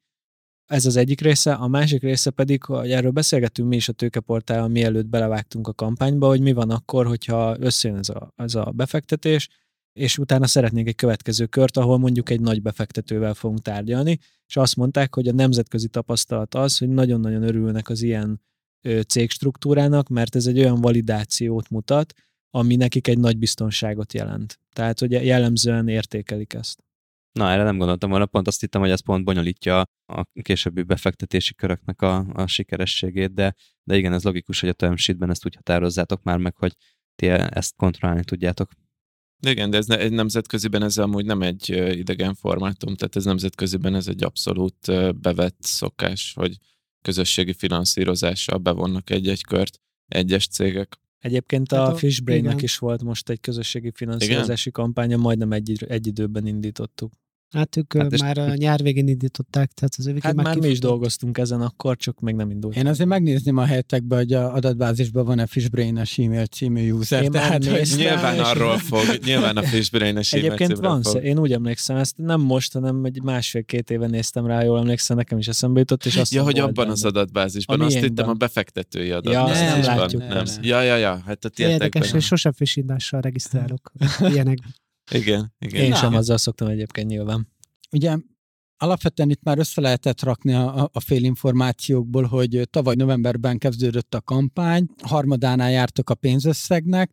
ez 0.73 0.87
az 0.87 0.97
egyik 0.97 1.21
része, 1.21 1.53
a 1.53 1.69
másik 1.69 2.03
része 2.03 2.31
pedig, 2.31 2.65
hogy 2.65 2.91
erről 2.91 3.11
beszélgetünk 3.11 3.69
mi 3.69 3.77
is 3.77 3.89
a 3.89 3.93
tőkeportálon, 3.93 4.71
mielőtt 4.71 5.07
belevágtunk 5.07 5.69
a 5.69 5.73
kampányba, 5.73 6.27
hogy 6.27 6.41
mi 6.41 6.53
van 6.53 6.71
akkor, 6.71 7.07
hogyha 7.07 7.57
összejön 7.59 7.99
ez 7.99 8.09
a, 8.09 8.33
ez 8.37 8.55
a 8.55 8.73
befektetés, 8.75 9.49
és 9.93 10.19
utána 10.19 10.47
szeretnénk 10.47 10.89
egy 10.89 10.95
következő 10.95 11.47
kört, 11.47 11.77
ahol 11.77 11.99
mondjuk 11.99 12.31
egy 12.31 12.41
nagy 12.41 12.63
befektetővel 12.63 13.35
fogunk 13.35 13.63
tárgyalni, 13.63 14.19
és 14.47 14.57
azt 14.57 14.77
mondták, 14.77 15.15
hogy 15.15 15.29
a 15.29 15.33
nemzetközi 15.33 15.89
tapasztalat 15.89 16.55
az, 16.55 16.79
hogy 16.79 16.89
nagyon-nagyon 16.89 17.43
örülnek 17.43 17.89
az 17.89 18.03
ilyen 18.03 18.41
cégstruktúrának, 19.07 20.09
mert 20.09 20.37
ez 20.37 20.47
egy 20.47 20.59
olyan 20.59 20.81
validációt 20.81 21.71
mutat, 21.71 22.15
ami 22.51 22.77
nekik 22.77 23.09
egy 23.09 23.19
nagy 23.19 23.39
biztonságot 23.39 24.13
jelent. 24.13 24.59
Tehát, 24.73 24.99
hogy 24.99 25.11
jellemzően 25.11 25.89
értékelik 25.89 26.55
ezt. 26.55 26.83
Na, 27.33 27.51
erre 27.51 27.63
nem 27.63 27.79
gondoltam 27.79 28.11
volna, 28.11 28.27
pont 28.27 28.47
azt 28.47 28.61
hittem, 28.61 28.81
hogy 28.81 28.91
ez 28.91 29.03
pont 29.03 29.25
bonyolítja 29.25 29.81
a 30.07 30.25
későbbi 30.43 30.83
befektetési 30.83 31.55
köröknek 31.55 32.03
a, 32.03 32.27
a 32.33 32.47
sikerességét, 32.47 33.35
de, 33.35 33.55
de 33.85 33.97
igen, 33.97 34.13
ez 34.13 34.25
logikus, 34.25 34.61
hogy 34.61 34.69
a 34.69 34.73
term 34.73 34.95
sheetben 34.95 35.31
ezt 35.31 35.47
úgy 35.47 35.55
határozzátok 35.55 36.23
már 36.23 36.39
meg, 36.39 36.57
hogy 36.57 36.77
ti 37.15 37.27
ezt 37.29 37.77
kontrollálni 37.77 38.25
tudjátok. 38.25 38.71
Igen, 39.47 39.71
de 39.71 39.77
ez 39.77 39.87
ne, 39.87 39.99
egy 39.99 40.13
nemzetköziben 40.13 40.83
ez 40.83 40.99
amúgy 40.99 41.25
nem 41.25 41.43
egy 41.43 41.69
idegen 41.99 42.35
formátum, 42.35 42.95
tehát 42.95 43.17
ez 43.17 43.25
nemzetköziben 43.25 43.95
ez 43.95 44.09
egy 44.09 44.25
abszolút 44.25 44.77
bevett 45.21 45.57
szokás, 45.61 46.33
hogy 46.35 46.57
közösségi 47.03 47.53
finanszírozással 47.53 48.59
bevonnak 48.59 49.11
egy-egy 49.11 49.45
kört 49.45 49.81
egyes 50.07 50.47
cégek. 50.47 51.01
Egyébként 51.19 51.73
hát 51.73 51.89
a, 51.89 51.93
a 51.93 51.95
Fishbrain-nek 51.95 52.63
is 52.63 52.79
volt 52.79 53.03
most 53.03 53.29
egy 53.29 53.41
közösségi 53.41 53.91
finanszírozási 53.95 54.69
igen? 54.69 54.85
kampánya, 54.85 55.17
majdnem 55.17 55.53
egy, 55.53 55.85
egy 55.89 56.07
időben 56.07 56.47
indítottuk. 56.47 57.13
Hát 57.53 57.77
ők 57.77 57.97
hát 57.97 58.21
már 58.21 58.39
a 58.39 58.55
nyár 58.55 58.83
végén 58.83 59.09
indították, 59.09 59.73
tehát 59.73 59.95
az 59.99 60.07
ők 60.07 60.23
hát 60.23 60.35
már, 60.35 60.45
már 60.45 60.57
mi 60.57 60.69
is 60.69 60.79
dolgoztunk 60.79 61.39
ezen 61.39 61.61
akkor, 61.61 61.97
csak 61.97 62.21
még 62.21 62.35
nem 62.35 62.51
indult. 62.51 62.77
Én 62.77 62.87
azért 62.87 63.09
megnézném 63.09 63.57
a 63.57 63.65
helyetekbe, 63.65 64.17
hogy 64.17 64.33
a 64.33 64.55
adatbázisban 64.55 65.25
van-e 65.25 65.47
Fishbrain-es 65.47 66.19
e-mail 66.19 66.47
című 66.47 66.91
user. 66.91 67.23
Én 67.23 67.31
tehát, 67.31 67.65
hogy 67.65 67.93
nyilván 67.97 68.35
és... 68.35 68.41
arról 68.41 68.79
fog, 68.79 69.19
nyilván 69.25 69.57
a 69.57 69.63
Fishbrain-es 69.63 70.33
e-mail 70.33 70.53
Egyébként 70.53 70.79
van, 70.79 71.03
fog. 71.03 71.25
én 71.25 71.39
úgy 71.39 71.53
emlékszem, 71.53 71.97
ezt 71.97 72.17
nem 72.17 72.41
most, 72.41 72.73
hanem 72.73 73.05
egy 73.05 73.23
másfél-két 73.23 73.91
éve 73.91 74.07
néztem 74.07 74.47
rá, 74.47 74.63
jól 74.63 74.79
emlékszem, 74.79 75.17
nekem 75.17 75.39
is 75.39 75.49
eszembe 75.49 75.79
jutott, 75.79 76.05
és 76.05 76.17
azt 76.17 76.33
Ja, 76.33 76.43
hogy 76.43 76.59
abban 76.59 76.91
az 76.91 77.05
adatbázisban, 77.05 77.81
a 77.81 77.85
azt 77.85 77.97
hittem 77.97 78.29
a 78.29 78.33
befektetői 78.33 79.11
adatbázisban. 79.11 79.79
Ja, 79.79 79.87
nem, 79.87 79.99
látjuk. 79.99 80.29
Nem. 80.29 80.45
Ja, 80.61 80.83
ja, 80.83 80.97
ja, 80.97 81.23
hát 81.27 81.45
a 81.45 81.51
Érdekes, 81.57 82.11
hogy 82.11 82.23
sosem 82.23 82.53
fishingással 82.53 83.21
regisztrálok 83.21 83.93
ilyenek. 84.33 84.59
Igen, 85.13 85.55
igen. 85.59 85.85
Én 85.85 85.95
sem 85.95 86.15
azzal 86.15 86.37
szoktam 86.37 86.69
egyébként 86.69 87.09
nyilván 87.09 87.51
ugye 87.93 88.17
alapvetően 88.77 89.31
itt 89.31 89.43
már 89.43 89.59
össze 89.59 89.81
lehetett 89.81 90.23
rakni 90.23 90.53
a, 90.55 90.89
a 90.93 91.01
fél 91.01 91.25
információkból, 91.25 92.25
hogy 92.25 92.69
tavaly 92.71 92.95
novemberben 92.95 93.59
kezdődött 93.59 94.15
a 94.15 94.21
kampány, 94.21 94.87
harmadánál 95.03 95.71
jártok 95.71 96.11
a 96.11 96.15
pénzösszegnek, 96.15 97.11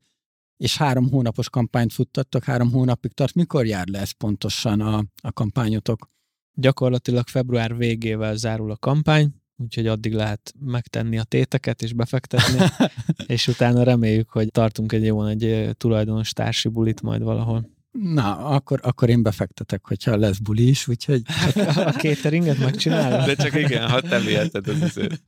és 0.58 0.78
három 0.78 1.10
hónapos 1.10 1.50
kampányt 1.50 1.94
futtattok, 1.94 2.44
három 2.44 2.72
hónapig 2.72 3.12
tart. 3.12 3.34
Mikor 3.34 3.66
jár 3.66 3.88
le 3.88 4.00
ez 4.00 4.12
pontosan 4.12 4.82
a, 4.82 5.04
a 5.22 5.32
kampányotok? 5.32 6.10
Gyakorlatilag 6.54 7.28
február 7.28 7.78
végével 7.78 8.36
zárul 8.36 8.72
a 8.72 8.78
kampány, 8.78 9.34
úgyhogy 9.58 9.88
addig 9.88 10.14
lehet 10.14 10.54
megtenni 10.60 11.18
a 11.18 11.24
téteket 11.24 11.82
és 11.82 11.94
befektetni, 11.94 12.66
és 13.36 13.48
utána 13.48 13.84
reméljük, 13.84 14.30
hogy 14.30 14.48
tartunk 14.52 14.92
egy 14.92 15.06
jó 15.06 15.26
egy 15.26 15.70
tulajdonos 15.78 16.32
társi 16.32 16.68
bulit 16.68 17.02
majd 17.02 17.22
valahol. 17.22 17.79
Na, 17.92 18.38
akkor, 18.38 18.80
akkor 18.84 19.10
én 19.10 19.24
befektetek, 19.24 19.88
hogyha 19.88 20.18
lesz 20.18 20.38
buli 20.38 20.68
is, 20.68 20.88
úgyhogy... 20.88 21.22
a 21.86 21.92
cateringet 21.92 22.60
megcsinálod? 22.60 23.26
De 23.26 23.36
csak 23.36 23.56
igen, 23.56 23.90
ha 23.90 24.02
te 24.02 24.20
viheted 24.20 24.68
az 24.68 24.82
azért. 24.82 25.22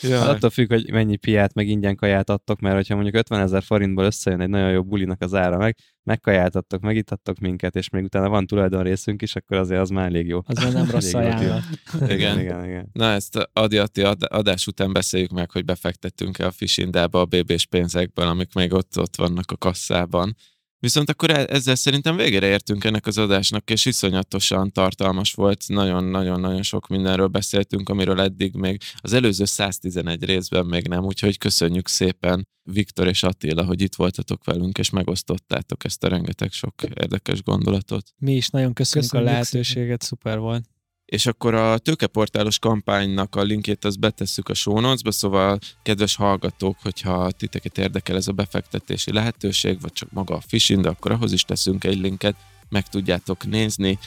Ja. 0.00 0.28
Attól 0.28 0.50
függ, 0.50 0.68
hogy 0.68 0.90
mennyi 0.90 1.16
piát 1.16 1.54
meg 1.54 1.68
ingyen 1.68 1.96
kaját 1.96 2.30
adtok, 2.30 2.60
mert 2.60 2.74
hogyha 2.74 2.94
mondjuk 2.94 3.16
50 3.16 3.40
ezer 3.40 3.62
forintból 3.62 4.04
összejön 4.04 4.40
egy 4.40 4.48
nagyon 4.48 4.70
jó 4.70 4.82
bulinak 4.82 5.22
az 5.22 5.34
ára, 5.34 5.56
meg 5.56 5.76
megkajáltattok, 6.02 6.80
megítattok 6.80 7.38
minket, 7.38 7.76
és 7.76 7.88
még 7.88 8.04
utána 8.04 8.28
van 8.28 8.46
tulajdon 8.46 8.82
részünk 8.82 9.22
is, 9.22 9.36
akkor 9.36 9.56
azért 9.56 9.80
az 9.80 9.90
már 9.90 10.06
elég 10.06 10.26
jó. 10.26 10.40
Az 10.44 10.62
már 10.62 10.72
nem 10.72 10.90
rossz 10.90 11.14
ajánlat. 11.14 11.62
Igen. 11.94 12.10
igen, 12.10 12.40
igen, 12.40 12.64
igen. 12.64 12.88
Na 12.92 13.10
ezt 13.10 13.48
Adiati 13.52 14.02
adás 14.18 14.66
után 14.66 14.92
beszéljük 14.92 15.30
meg, 15.30 15.50
hogy 15.50 15.64
befektettünk-e 15.64 16.46
a 16.46 16.50
Fishindába 16.50 17.20
a 17.20 17.24
BB-s 17.24 17.66
pénzekből, 17.66 18.26
amik 18.26 18.54
még 18.54 18.72
ott, 18.72 18.98
ott 18.98 19.16
vannak 19.16 19.50
a 19.50 19.56
kasszában 19.56 20.36
Viszont 20.80 21.10
akkor 21.10 21.30
e- 21.30 21.46
ezzel 21.48 21.74
szerintem 21.74 22.16
végére 22.16 22.46
értünk 22.46 22.84
ennek 22.84 23.06
az 23.06 23.18
adásnak, 23.18 23.70
és 23.70 23.84
iszonyatosan 23.84 24.72
tartalmas 24.72 25.32
volt. 25.32 25.64
Nagyon-nagyon-nagyon 25.66 26.62
sok 26.62 26.86
mindenről 26.86 27.26
beszéltünk, 27.26 27.88
amiről 27.88 28.20
eddig 28.20 28.54
még 28.54 28.80
az 28.96 29.12
előző 29.12 29.44
111 29.44 30.24
részben 30.24 30.66
még 30.66 30.88
nem, 30.88 31.04
úgyhogy 31.04 31.38
köszönjük 31.38 31.88
szépen 31.88 32.48
Viktor 32.62 33.06
és 33.06 33.22
Attila, 33.22 33.64
hogy 33.64 33.80
itt 33.80 33.94
voltatok 33.94 34.44
velünk, 34.44 34.78
és 34.78 34.90
megosztottátok 34.90 35.84
ezt 35.84 36.04
a 36.04 36.08
rengeteg 36.08 36.52
sok 36.52 36.74
érdekes 36.82 37.42
gondolatot. 37.42 38.14
Mi 38.18 38.34
is 38.34 38.48
nagyon 38.48 38.72
köszönjük, 38.72 39.10
Köszönjük 39.10 39.30
a 39.30 39.32
lehetőséget, 39.32 40.02
szuper 40.02 40.38
volt. 40.38 40.64
És 41.10 41.26
akkor 41.26 41.54
a 41.54 41.78
tőkeportálos 41.78 42.58
kampánynak 42.58 43.36
a 43.36 43.42
linkét 43.42 43.84
azt 43.84 44.00
betesszük 44.00 44.48
a 44.48 44.54
show 44.54 44.80
notes-ba, 44.80 45.10
szóval 45.10 45.58
kedves 45.82 46.16
hallgatók, 46.16 46.76
hogyha 46.82 47.30
titeket 47.30 47.78
érdekel 47.78 48.16
ez 48.16 48.28
a 48.28 48.32
befektetési 48.32 49.12
lehetőség, 49.12 49.80
vagy 49.80 49.92
csak 49.92 50.10
maga 50.12 50.34
a 50.34 50.42
phishing, 50.46 50.82
de 50.82 50.88
akkor 50.88 51.10
ahhoz 51.10 51.32
is 51.32 51.42
teszünk 51.42 51.84
egy 51.84 51.98
linket, 51.98 52.36
meg 52.68 52.88
tudjátok 52.88 53.46
nézni, 53.46 53.98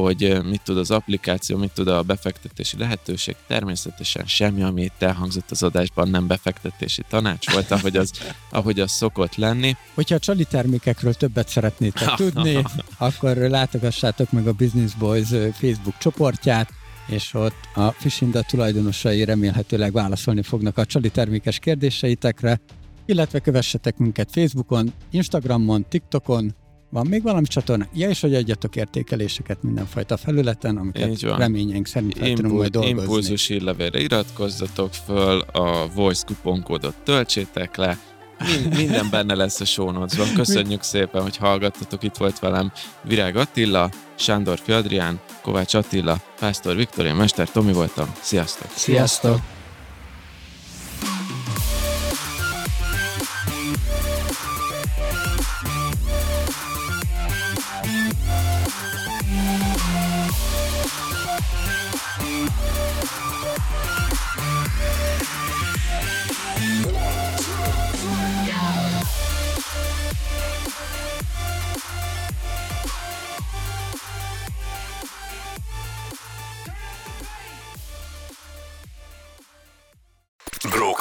hogy 0.00 0.38
mit 0.44 0.60
tud 0.64 0.78
az 0.78 0.90
applikáció, 0.90 1.56
mit 1.56 1.70
tud 1.70 1.88
a 1.88 2.02
befektetési 2.02 2.78
lehetőség. 2.78 3.36
Természetesen 3.46 4.26
semmi, 4.26 4.62
ami 4.62 4.82
itt 4.82 5.02
elhangzott 5.02 5.50
az 5.50 5.62
adásban, 5.62 6.08
nem 6.08 6.26
befektetési 6.26 7.02
tanács 7.08 7.50
volt, 7.52 7.70
ahogy 7.70 7.96
az, 7.96 8.10
ahogy 8.50 8.80
az 8.80 8.90
szokott 8.90 9.36
lenni. 9.36 9.76
Hogyha 9.94 10.14
a 10.14 10.18
csali 10.18 10.44
termékekről 10.44 11.14
többet 11.14 11.48
szeretnétek 11.48 12.14
tudni, 12.22 12.62
akkor 12.98 13.36
látogassátok 13.36 14.32
meg 14.32 14.46
a 14.46 14.52
Business 14.52 14.94
Boys 14.94 15.28
Facebook 15.52 15.98
csoportját, 15.98 16.70
és 17.06 17.34
ott 17.34 17.68
a 17.74 17.90
Fishinda 17.90 18.42
tulajdonosai 18.42 19.24
remélhetőleg 19.24 19.92
válaszolni 19.92 20.42
fognak 20.42 20.78
a 20.78 20.84
csali 20.84 21.10
termékes 21.10 21.58
kérdéseitekre, 21.58 22.60
illetve 23.06 23.38
kövessetek 23.38 23.96
minket 23.96 24.28
Facebookon, 24.30 24.92
Instagramon, 25.10 25.84
TikTokon, 25.88 26.54
van 26.92 27.06
még 27.06 27.22
valami 27.22 27.46
csatorna? 27.46 27.86
Ja, 27.92 28.08
és 28.08 28.20
hogy 28.20 28.34
adjatok 28.34 28.76
értékeléseket 28.76 29.62
mindenfajta 29.62 30.16
felületen, 30.16 30.76
amiket 30.76 31.20
reményeink 31.22 31.86
szerint 31.86 32.18
fel 32.18 32.32
tudunk 32.32 32.54
majd 32.54 32.64
Impul- 32.64 32.70
dolgozni. 32.84 33.00
impulzus 33.02 33.46
hírlevélre 33.46 34.00
iratkozzatok 34.00 34.90
föl, 35.06 35.40
a 35.40 35.88
Voice 35.94 36.22
kuponkódot 36.26 36.94
töltsétek 37.04 37.76
le, 37.76 37.98
Min- 38.38 38.76
minden 38.80 39.10
benne 39.10 39.34
lesz 39.34 39.60
a 39.60 39.64
show 39.64 39.90
notes-ban. 39.90 40.32
Köszönjük 40.34 40.82
szépen, 40.82 41.22
hogy 41.22 41.36
hallgattatok. 41.36 42.02
Itt 42.02 42.16
volt 42.16 42.38
velem 42.38 42.72
Virág 43.02 43.36
Attila, 43.36 43.90
Sándor 44.14 44.60
Adrián, 44.66 45.20
Kovács 45.42 45.74
Attila, 45.74 46.20
Pásztor 46.38 46.76
Viktor, 46.76 47.06
én 47.06 47.14
Mester 47.14 47.50
Tomi 47.50 47.72
voltam. 47.72 48.12
Sziasztok! 48.20 48.70
Sziasztok! 48.74 49.38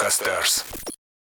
Rockstars. 0.02 0.65